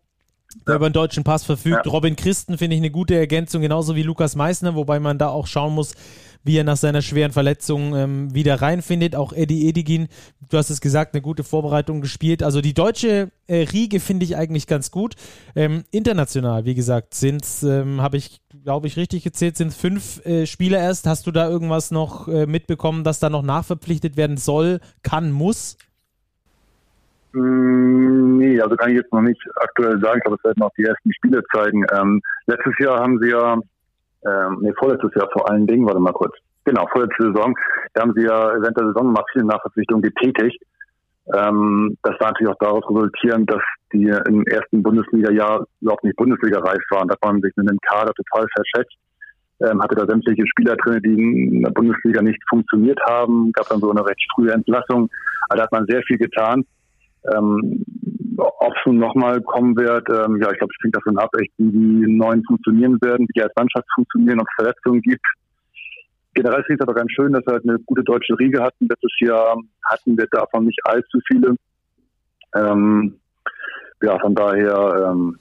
der 0.67 0.73
ja. 0.73 0.77
über 0.77 0.87
einen 0.87 0.93
deutschen 0.93 1.25
Pass 1.25 1.45
verfügt. 1.45 1.87
Ja. 1.87 1.91
Robin 1.91 2.17
Christen 2.17 2.59
finde 2.59 2.77
ich 2.77 2.81
eine 2.81 2.91
gute 2.91 3.15
Ergänzung, 3.15 3.63
genauso 3.63 3.97
wie 3.97 4.03
Lukas 4.03 4.37
Meissner, 4.37 4.75
wobei 4.75 5.01
man 5.01 5.19
da 5.19 5.29
auch 5.29 5.47
schauen 5.47 5.75
muss, 5.75 5.95
wie 6.47 6.57
er 6.57 6.65
nach 6.65 6.77
seiner 6.77 7.03
schweren 7.03 7.33
Verletzung 7.33 7.95
ähm, 7.95 8.35
wieder 8.35 8.63
reinfindet. 8.63 9.17
Auch 9.17 9.33
Eddie 9.33 9.67
Edigin, 9.67 10.07
du 10.49 10.57
hast 10.57 10.71
es 10.71 10.81
gesagt, 10.81 11.15
eine 11.15 11.21
gute 11.21 11.43
Vorbereitung 11.43 12.01
gespielt. 12.01 12.43
Also 12.43 12.61
die 12.61 12.73
deutsche 12.73 13.33
äh, 13.49 13.63
Riege 13.73 13.99
finde 13.99 14.25
ich 14.25 14.37
eigentlich 14.37 14.69
ganz 14.69 14.93
gut. 14.93 15.17
Ähm, 15.57 15.85
international, 15.91 16.65
wie 16.65 16.75
gesagt, 16.75 17.15
sind 17.15 17.43
es, 17.43 17.65
ähm, 17.65 18.01
habe 18.01 18.17
ich, 18.17 18.41
glaube 18.63 18.87
ich, 18.87 18.97
richtig 18.97 19.25
gezählt, 19.25 19.57
sind 19.57 19.75
fünf 19.75 20.25
äh, 20.25 20.47
Spieler 20.47 20.79
erst. 20.79 21.07
Hast 21.07 21.27
du 21.27 21.33
da 21.33 21.49
irgendwas 21.49 21.91
noch 21.91 22.29
äh, 22.29 22.47
mitbekommen, 22.47 23.03
dass 23.03 23.19
da 23.19 23.29
noch 23.29 23.43
nachverpflichtet 23.43 24.17
werden 24.17 24.37
soll, 24.37 24.81
kann, 25.03 25.33
muss? 25.33 25.77
Mm, 27.33 28.39
nee, 28.39 28.61
also 28.61 28.77
kann 28.77 28.91
ich 28.91 28.97
jetzt 28.97 29.13
noch 29.13 29.23
nicht 29.23 29.41
aktuell 29.57 30.01
sagen. 30.01 30.19
Ich 30.19 30.25
glaube, 30.25 30.39
es 30.39 30.45
werden 30.45 30.61
noch 30.61 30.73
die 30.79 30.85
ersten 30.85 31.13
Spiele 31.13 31.43
zeigen. 31.53 31.85
Ähm, 31.93 32.21
letztes 32.47 32.75
Jahr 32.79 33.01
haben 33.01 33.19
sie 33.21 33.31
ja 33.31 33.59
ähm, 34.27 34.59
nee, 34.61 34.73
vorletztes 34.79 35.15
Jahr 35.15 35.29
vor 35.33 35.49
allen 35.51 35.67
Dingen, 35.67 35.87
warte 35.87 36.01
mal 36.01 36.13
kurz. 36.13 36.35
Genau, 36.65 36.87
vorletzte 36.91 37.33
Saison, 37.33 37.55
da 37.95 38.03
haben 38.03 38.13
sie 38.15 38.23
ja 38.23 38.61
während 38.61 38.77
der 38.77 38.87
Saison 38.87 39.13
mal 39.13 39.23
viele 39.33 39.45
Nachverpflichtungen 39.45 40.03
getätigt. 40.03 40.61
Ähm, 41.35 41.97
das 42.03 42.19
war 42.21 42.29
natürlich 42.29 42.53
auch 42.53 42.59
daraus 42.59 42.85
resultierend, 42.89 43.51
dass 43.51 43.63
die 43.93 44.09
im 44.29 44.45
ersten 44.47 44.83
Bundesliga-Jahr 44.83 45.65
überhaupt 45.81 46.05
nicht 46.05 46.17
Bundesliga-reif 46.17 46.83
waren. 46.91 47.09
Da 47.09 47.15
hat 47.15 47.25
man 47.25 47.41
sich 47.41 47.53
mit 47.57 47.69
dem 47.69 47.79
Kader 47.89 48.13
total 48.15 48.47
verschätzt. 48.55 48.97
Ähm, 49.61 49.81
hatte 49.83 49.95
da 49.95 50.07
sämtliche 50.07 50.47
Spieler 50.47 50.77
drin, 50.77 51.01
die 51.03 51.57
in 51.57 51.63
der 51.63 51.71
Bundesliga 51.71 52.21
nicht 52.21 52.41
funktioniert 52.49 52.99
haben. 53.09 53.53
Gab 53.53 53.69
dann 53.69 53.81
so 53.81 53.91
eine 53.91 54.05
recht 54.05 54.21
frühe 54.35 54.53
Entlassung. 54.53 55.09
Also 55.49 55.59
da 55.59 55.63
hat 55.63 55.73
man 55.73 55.87
sehr 55.87 56.03
viel 56.03 56.19
getan. 56.19 56.65
Ähm, 57.35 57.85
ob 58.39 58.73
es 58.77 58.87
nun 58.87 58.99
nochmal 58.99 59.41
kommen 59.43 59.77
wird, 59.77 60.09
ähm, 60.11 60.41
ja, 60.41 60.51
ich 60.53 60.59
glaube, 60.59 60.73
es 60.77 60.85
hängt 60.85 60.97
davon 60.97 61.19
ab, 61.19 61.31
echt, 61.41 61.53
wie 61.59 61.71
die 61.71 62.13
neuen 62.13 62.45
funktionieren 62.45 62.99
werden, 63.01 63.27
wie 63.29 63.33
die 63.35 63.43
als 63.43 63.53
Mannschaft 63.57 63.87
funktionieren, 63.95 64.41
ob 64.41 64.47
es 64.49 64.55
Verletzungen 64.65 65.01
gibt. 65.01 65.25
Generell 66.35 66.63
finde 66.65 66.75
ich 66.75 66.81
es 66.81 66.89
aber 66.89 66.95
ganz 66.95 67.11
schön, 67.13 67.33
dass 67.33 67.47
wir 67.47 67.55
halt 67.55 67.69
eine 67.69 67.79
gute 67.87 68.05
deutsche 68.05 68.39
Riege 68.39 68.63
hatten. 68.63 68.89
Letztes 68.89 69.13
Jahr 69.21 69.57
hatten 69.85 70.19
wir 70.19 70.27
davon 70.31 70.67
nicht 70.67 70.79
allzu 70.85 71.19
viele. 71.27 71.57
Ähm, 72.55 73.15
ja, 74.03 74.19
von 74.19 74.35
daher 74.35 75.11
ähm, 75.11 75.39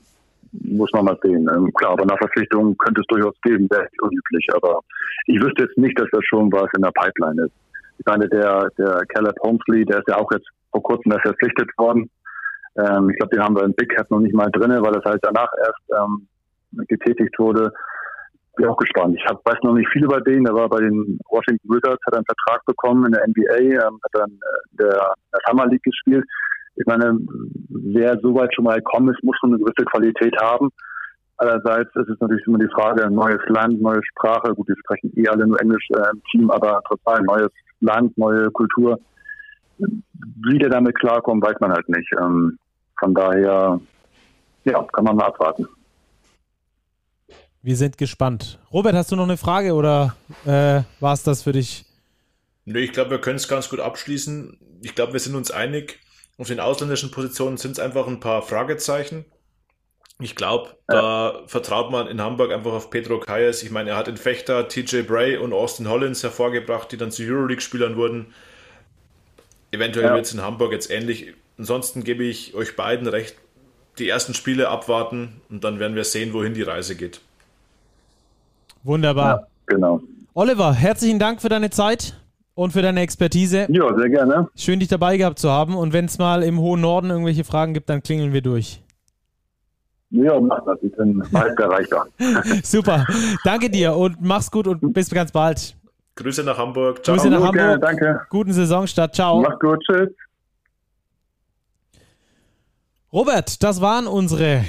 muss 0.64 0.92
man 0.94 1.06
mal 1.06 1.20
sehen. 1.22 1.50
Ähm, 1.54 1.72
klar, 1.74 1.92
aber 1.92 2.06
nach 2.06 2.18
Verpflichtungen 2.18 2.78
könnte 2.78 3.02
es 3.02 3.08
durchaus 3.08 3.36
geben, 3.44 3.70
wäre 3.70 3.90
unüblich. 4.02 4.48
Aber 4.54 4.80
ich 5.28 5.42
wüsste 5.42 5.64
jetzt 5.64 5.78
nicht, 5.78 6.00
dass 6.00 6.08
das 6.12 6.24
schon 6.24 6.52
was 6.54 6.70
in 6.78 6.84
der 6.84 6.92
Pipeline 6.92 7.44
ist. 7.44 7.54
Ich 7.98 8.06
meine, 8.06 8.28
der, 8.30 8.70
der 8.78 9.02
Caleb 9.10 9.36
Holmesley, 9.42 9.86
der 9.86 10.00
ist 10.00 10.08
ja 10.08 10.18
auch 10.18 10.32
jetzt 10.32 10.48
vor 10.76 10.84
kurzem 10.84 11.12
erst 11.14 11.24
verpflichtet 11.24 11.70
worden. 11.78 12.10
Ähm, 12.78 13.10
ich 13.10 13.18
glaube, 13.18 13.36
den 13.36 13.44
haben 13.44 13.56
wir 13.56 13.64
im 13.64 13.74
Big 13.74 13.90
Cap 13.96 14.12
noch 14.12 14.20
nicht 14.20 14.36
mal 14.36 14.52
drinne, 14.52 14.82
weil 14.82 14.92
das 14.92 15.06
halt 15.06 15.22
danach 15.24 15.50
erst 15.58 15.84
ähm, 15.98 16.28
getätigt 16.88 17.40
wurde. 17.40 17.72
Bin 18.58 18.68
auch 18.68 18.78
gespannt. 18.78 19.16
Ich 19.18 19.26
hab, 19.26 19.46
weiß 19.46 19.60
noch 19.64 19.74
nicht 19.74 19.90
viel 19.92 20.04
über 20.04 20.20
den. 20.22 20.44
Der 20.44 20.54
war 20.54 20.70
bei 20.70 20.80
den 20.80 21.20
Washington 21.30 21.70
Wizards, 21.70 22.02
hat 22.06 22.16
einen 22.16 22.26
Vertrag 22.26 22.66
bekommen 22.66 23.06
in 23.06 23.14
der 23.14 23.28
NBA, 23.28 23.88
ähm, 23.88 24.00
hat 24.04 24.12
dann 24.14 24.32
äh, 24.32 24.84
der, 24.84 25.14
der 25.34 25.40
Summer 25.48 25.68
League 25.68 25.84
gespielt. 25.84 26.26
Ich 26.78 26.86
meine, 26.86 27.18
wer 27.70 28.20
so 28.22 28.36
weit 28.36 28.54
schon 28.54 28.66
mal 28.66 28.76
gekommen 28.76 29.10
ist, 29.10 29.24
muss 29.24 29.38
schon 29.40 29.52
eine 29.52 29.60
gewisse 29.60 29.86
Qualität 29.86 30.36
haben. 30.42 30.70
Allerseits 31.38 31.90
ist 31.96 32.10
es 32.10 32.20
natürlich 32.20 32.46
immer 32.48 32.60
die 32.60 32.74
Frage, 32.74 33.10
neues 33.10 33.42
Land, 33.48 33.82
neue 33.82 34.02
Sprache. 34.04 34.54
Gut, 34.54 34.68
wir 34.68 34.76
sprechen 34.78 35.12
eh 35.16 35.28
alle 35.28 35.48
nur 35.48 35.62
Englisch 35.62 35.88
äh, 35.92 36.12
im 36.12 36.22
Team, 36.32 36.52
aber 36.52 36.82
trotzdem 36.88 37.26
neues 37.26 37.52
Land, 37.80 38.18
neue 38.18 38.52
Kultur. 38.52 39.00
Wie 39.78 40.60
der 40.60 40.70
damit 40.70 40.96
klarkommt, 40.96 41.44
weiß 41.44 41.60
man 41.60 41.72
halt 41.72 41.88
nicht. 41.90 42.10
Ähm, 42.20 42.58
von 43.00 43.14
daher, 43.14 43.80
ja, 44.64 44.84
kann 44.84 45.04
man 45.04 45.16
mal 45.16 45.26
abwarten. 45.26 45.68
Wir 47.62 47.76
sind 47.76 47.98
gespannt. 47.98 48.60
Robert, 48.72 48.94
hast 48.94 49.12
du 49.12 49.16
noch 49.16 49.24
eine 49.24 49.38
Frage 49.38 49.74
oder 49.74 50.16
äh, 50.46 50.84
war 51.00 51.14
es 51.14 51.24
das 51.24 51.44
für 51.44 51.52
dich? 51.52 51.86
Nö, 52.66 52.80
ich 52.80 52.92
glaube, 52.94 53.12
wir 53.12 53.22
können 53.22 53.38
es 53.38 53.48
ganz 53.48 53.70
gut 53.70 53.80
abschließen. 53.80 54.58
Ich 54.82 54.96
glaube, 54.96 55.14
wir 55.14 55.20
sind 55.20 55.36
uns 55.36 55.52
einig. 55.52 56.00
Auf 56.38 56.48
den 56.48 56.60
ausländischen 56.60 57.12
Positionen 57.12 57.58
sind 57.58 57.72
es 57.72 57.80
einfach 57.80 58.08
ein 58.08 58.20
paar 58.20 58.42
Fragezeichen. 58.42 59.26
Ich 60.20 60.36
glaube, 60.36 60.78
da 60.88 61.34
ja. 61.34 61.48
vertraut 61.48 61.92
man 61.92 62.08
in 62.08 62.22
Hamburg 62.22 62.52
einfach 62.52 62.72
auf 62.72 62.90
Pedro 62.90 63.20
Kayes. 63.20 63.64
Ich 63.64 63.72
meine, 63.72 63.92
er 63.92 63.98
hat 63.98 64.08
in 64.08 64.18
Fechter 64.18 64.68
TJ 64.68 65.02
Bray 65.02 65.38
und 65.38 65.52
Austin 65.52 65.90
Hollins 65.90 66.24
hervorgebracht, 66.24 66.92
die 66.92 66.98
dann 66.98 67.12
zu 67.12 67.24
Euroleague-Spielern 67.24 67.98
wurden. 67.98 68.28
Eventuell 69.76 70.06
ja. 70.06 70.14
wird 70.14 70.26
es 70.26 70.34
in 70.34 70.42
Hamburg 70.42 70.72
jetzt 70.72 70.90
ähnlich. 70.90 71.34
Ansonsten 71.58 72.04
gebe 72.04 72.24
ich 72.24 72.56
euch 72.56 72.76
beiden 72.78 73.08
recht. 73.08 73.36
Die 74.00 74.10
ersten 74.10 74.34
Spiele 74.34 74.70
abwarten 74.70 75.42
und 75.50 75.64
dann 75.64 75.80
werden 75.80 75.96
wir 75.96 76.04
sehen, 76.04 76.34
wohin 76.34 76.54
die 76.54 76.62
Reise 76.62 76.96
geht. 76.96 77.22
Wunderbar. 78.84 79.26
Ja, 79.42 79.48
genau. 79.68 80.02
Oliver, 80.34 80.74
herzlichen 80.74 81.20
Dank 81.20 81.42
für 81.42 81.50
deine 81.50 81.70
Zeit 81.70 82.22
und 82.56 82.72
für 82.72 82.82
deine 82.82 83.02
Expertise. 83.02 83.68
Ja, 83.70 83.96
sehr 83.96 84.10
gerne. 84.10 84.50
Schön, 84.56 84.80
dich 84.80 84.90
dabei 84.90 85.18
gehabt 85.18 85.40
zu 85.40 85.50
haben. 85.50 85.76
Und 85.76 85.94
wenn 85.94 86.06
es 86.06 86.18
mal 86.18 86.44
im 86.44 86.60
hohen 86.60 86.82
Norden 86.82 87.10
irgendwelche 87.10 87.44
Fragen 87.44 87.74
gibt, 87.74 87.90
dann 87.90 88.02
klingeln 88.02 88.34
wir 88.34 88.42
durch. 88.42 88.82
Ja, 90.10 90.40
mach 90.40 90.64
das. 90.66 90.78
Ich 90.82 90.96
bin 90.96 91.24
meist 91.32 91.60
erreichbar. 91.60 92.08
Super. 92.64 93.06
Danke 93.44 93.70
dir 93.70 93.96
und 93.96 94.18
mach's 94.22 94.52
gut 94.52 94.68
und 94.68 94.94
bis 94.94 95.10
ganz 95.10 95.32
bald. 95.32 95.76
Grüße 96.16 96.44
nach 96.44 96.58
Hamburg. 96.58 97.04
Ciao. 97.04 97.16
Grüße 97.16 97.30
nach 97.30 97.42
Hamburg. 97.42 97.62
Hamburg. 97.62 97.82
Danke. 97.82 98.22
Guten 98.30 98.54
Saisonstart. 98.54 99.16
Ciao. 99.16 99.42
Mach's 99.42 99.60
gut. 99.60 99.84
Tschüss. 99.84 100.10
Robert, 103.12 103.64
das 103.64 103.80
waren 103.82 104.08
unsere 104.08 104.66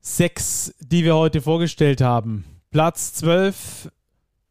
sechs, 0.00 0.74
die 0.80 1.04
wir 1.04 1.16
heute 1.16 1.40
vorgestellt 1.40 2.00
haben. 2.00 2.44
Platz 2.70 3.14
12, 3.14 3.90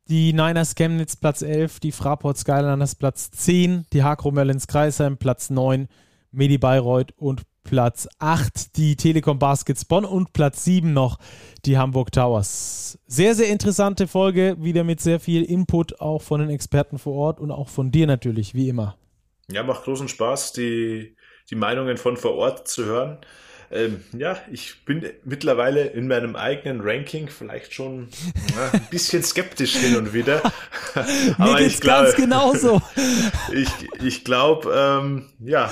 die 0.07 0.33
Niners 0.33 0.75
Chemnitz 0.75 1.15
Platz 1.15 1.41
11, 1.41 1.79
die 1.79 1.91
Fraport 1.91 2.37
Skyliners 2.37 2.95
Platz 2.95 3.31
10, 3.31 3.85
die 3.93 4.03
Hakro 4.03 4.31
Merlins 4.31 4.67
Kreisheim 4.67 5.17
Platz 5.17 5.49
9, 5.49 5.87
Medi 6.31 6.57
Bayreuth 6.57 7.13
und 7.17 7.43
Platz 7.63 8.07
8 8.19 8.75
die 8.77 8.95
Telekom 8.95 9.39
Baskets 9.39 9.85
Bonn 9.85 10.05
und 10.05 10.33
Platz 10.33 10.63
7 10.63 10.93
noch 10.93 11.17
die 11.65 11.77
Hamburg 11.77 12.11
Towers. 12.11 12.99
Sehr, 13.07 13.35
sehr 13.35 13.47
interessante 13.49 14.07
Folge, 14.07 14.57
wieder 14.59 14.83
mit 14.83 15.01
sehr 15.01 15.19
viel 15.19 15.43
Input 15.43 15.99
auch 16.01 16.21
von 16.21 16.41
den 16.41 16.49
Experten 16.49 16.99
vor 16.99 17.13
Ort 17.13 17.39
und 17.39 17.51
auch 17.51 17.69
von 17.69 17.91
dir 17.91 18.07
natürlich, 18.07 18.53
wie 18.53 18.69
immer. 18.69 18.97
Ja, 19.51 19.63
macht 19.63 19.83
großen 19.83 20.07
Spaß, 20.07 20.53
die, 20.53 21.15
die 21.49 21.55
Meinungen 21.55 21.97
von 21.97 22.17
vor 22.17 22.35
Ort 22.35 22.67
zu 22.67 22.85
hören. 22.85 23.17
Ähm, 23.71 24.03
ja, 24.15 24.37
ich 24.51 24.85
bin 24.85 25.09
mittlerweile 25.23 25.85
in 25.85 26.07
meinem 26.07 26.35
eigenen 26.35 26.81
Ranking 26.81 27.27
vielleicht 27.29 27.73
schon 27.73 28.09
ja, 28.55 28.69
ein 28.71 28.87
bisschen 28.91 29.23
skeptisch 29.23 29.75
hin 29.77 29.95
und 29.95 30.13
wieder. 30.13 30.43
Aber 31.37 31.53
Mir 31.53 31.57
geht's 31.57 31.75
ich 31.75 31.81
glaube, 31.81 32.03
ganz 32.03 32.15
genauso. 32.15 32.81
ich 33.51 33.69
ich 34.03 34.23
glaube, 34.23 34.71
ähm, 34.75 35.29
ja, 35.39 35.71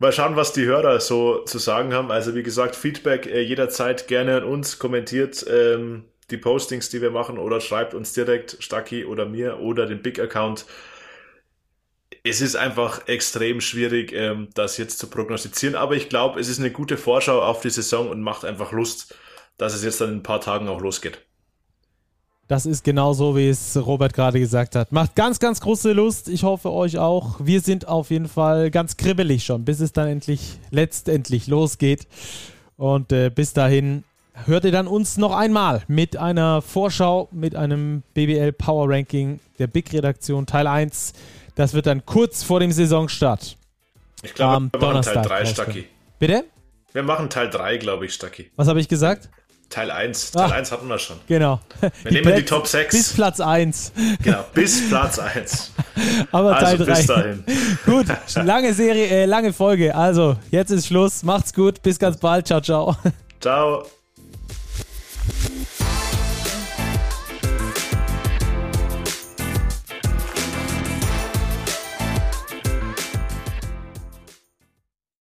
Mal 0.00 0.12
schauen, 0.12 0.36
was 0.36 0.52
die 0.52 0.64
Hörer 0.64 1.00
so 1.00 1.44
zu 1.44 1.58
sagen 1.58 1.92
haben. 1.92 2.12
Also 2.12 2.34
wie 2.36 2.44
gesagt, 2.44 2.76
Feedback 2.76 3.26
äh, 3.26 3.40
jederzeit 3.40 4.06
gerne 4.06 4.36
an 4.36 4.44
uns, 4.44 4.78
kommentiert 4.78 5.44
ähm, 5.48 6.04
die 6.30 6.36
Postings, 6.36 6.88
die 6.88 7.02
wir 7.02 7.10
machen 7.10 7.38
oder 7.38 7.60
schreibt 7.60 7.94
uns 7.94 8.12
direkt 8.12 8.56
Stacki 8.60 9.04
oder 9.04 9.26
mir 9.26 9.58
oder 9.58 9.86
den 9.86 10.02
Big 10.02 10.20
Account. 10.20 10.66
Es 12.22 12.40
ist 12.40 12.54
einfach 12.56 13.08
extrem 13.08 13.60
schwierig, 13.60 14.12
ähm, 14.12 14.48
das 14.54 14.76
jetzt 14.78 14.98
zu 14.98 15.08
prognostizieren, 15.10 15.74
aber 15.74 15.96
ich 15.96 16.08
glaube, 16.08 16.38
es 16.40 16.48
ist 16.48 16.60
eine 16.60 16.70
gute 16.70 16.96
Vorschau 16.96 17.42
auf 17.42 17.60
die 17.60 17.70
Saison 17.70 18.08
und 18.08 18.22
macht 18.22 18.44
einfach 18.44 18.72
Lust, 18.72 19.16
dass 19.56 19.74
es 19.74 19.82
jetzt 19.84 20.00
dann 20.00 20.10
in 20.10 20.16
ein 20.18 20.22
paar 20.22 20.40
Tagen 20.40 20.68
auch 20.68 20.80
losgeht. 20.80 21.27
Das 22.48 22.64
ist 22.64 22.82
genau 22.82 23.12
so, 23.12 23.36
wie 23.36 23.50
es 23.50 23.76
Robert 23.76 24.14
gerade 24.14 24.40
gesagt 24.40 24.74
hat. 24.74 24.90
Macht 24.90 25.14
ganz, 25.14 25.38
ganz 25.38 25.60
große 25.60 25.92
Lust. 25.92 26.28
Ich 26.30 26.44
hoffe 26.44 26.72
euch 26.72 26.96
auch. 26.96 27.36
Wir 27.40 27.60
sind 27.60 27.86
auf 27.86 28.10
jeden 28.10 28.26
Fall 28.26 28.70
ganz 28.70 28.96
kribbelig 28.96 29.44
schon, 29.44 29.66
bis 29.66 29.80
es 29.80 29.92
dann 29.92 30.08
endlich, 30.08 30.58
letztendlich 30.70 31.46
losgeht. 31.46 32.08
Und 32.78 33.12
äh, 33.12 33.28
bis 33.28 33.52
dahin 33.52 34.02
hört 34.46 34.64
ihr 34.64 34.72
dann 34.72 34.86
uns 34.86 35.18
noch 35.18 35.36
einmal 35.36 35.82
mit 35.88 36.16
einer 36.16 36.62
Vorschau, 36.62 37.28
mit 37.32 37.54
einem 37.54 38.02
BBL 38.14 38.52
Power 38.52 38.88
Ranking 38.88 39.40
der 39.58 39.66
Big 39.66 39.92
Redaktion 39.92 40.46
Teil 40.46 40.66
1. 40.66 41.12
Das 41.54 41.74
wird 41.74 41.86
dann 41.86 42.06
kurz 42.06 42.44
vor 42.44 42.60
dem 42.60 42.72
Saisonstart. 42.72 43.58
Ich 44.22 44.32
glaube, 44.32 44.70
wir 44.72 44.80
machen 44.80 45.02
Teil 45.02 45.22
3, 45.22 45.44
Stacki. 45.44 45.84
Bitte? 46.18 46.44
Wir 46.94 47.02
machen 47.02 47.28
Teil 47.28 47.50
3, 47.50 47.76
glaube 47.76 48.06
ich, 48.06 48.14
Stacki. 48.14 48.50
Was 48.56 48.68
habe 48.68 48.80
ich 48.80 48.88
gesagt? 48.88 49.28
Teil 49.70 49.90
1. 49.90 50.32
Ah. 50.34 50.40
Teil 50.40 50.52
ah, 50.52 50.56
1 50.56 50.72
hatten 50.72 50.88
wir 50.88 50.98
schon. 50.98 51.16
Genau. 51.26 51.60
Wir 51.80 51.90
die 52.04 52.14
nehmen 52.14 52.22
Plätze, 52.22 52.40
die 52.40 52.44
Top 52.46 52.66
6. 52.66 52.96
Bis 52.96 53.12
Platz 53.12 53.40
1. 53.40 53.92
Genau, 54.22 54.44
bis 54.54 54.88
Platz 54.88 55.18
1. 55.18 55.72
Aber 56.32 56.56
also 56.56 56.84
Teil 56.84 56.86
3. 56.86 56.94
Bis 56.94 57.06
dahin. 57.06 57.44
Gut, 57.84 58.06
lange 58.36 58.72
Serie, 58.72 59.06
äh, 59.06 59.24
lange 59.26 59.52
Folge. 59.52 59.94
Also, 59.94 60.36
jetzt 60.50 60.70
ist 60.70 60.86
Schluss. 60.86 61.22
Macht's 61.22 61.52
gut. 61.52 61.82
Bis 61.82 61.98
ganz 61.98 62.16
bald. 62.16 62.46
Ciao, 62.46 62.60
ciao. 62.60 62.96
Ciao. 63.40 63.84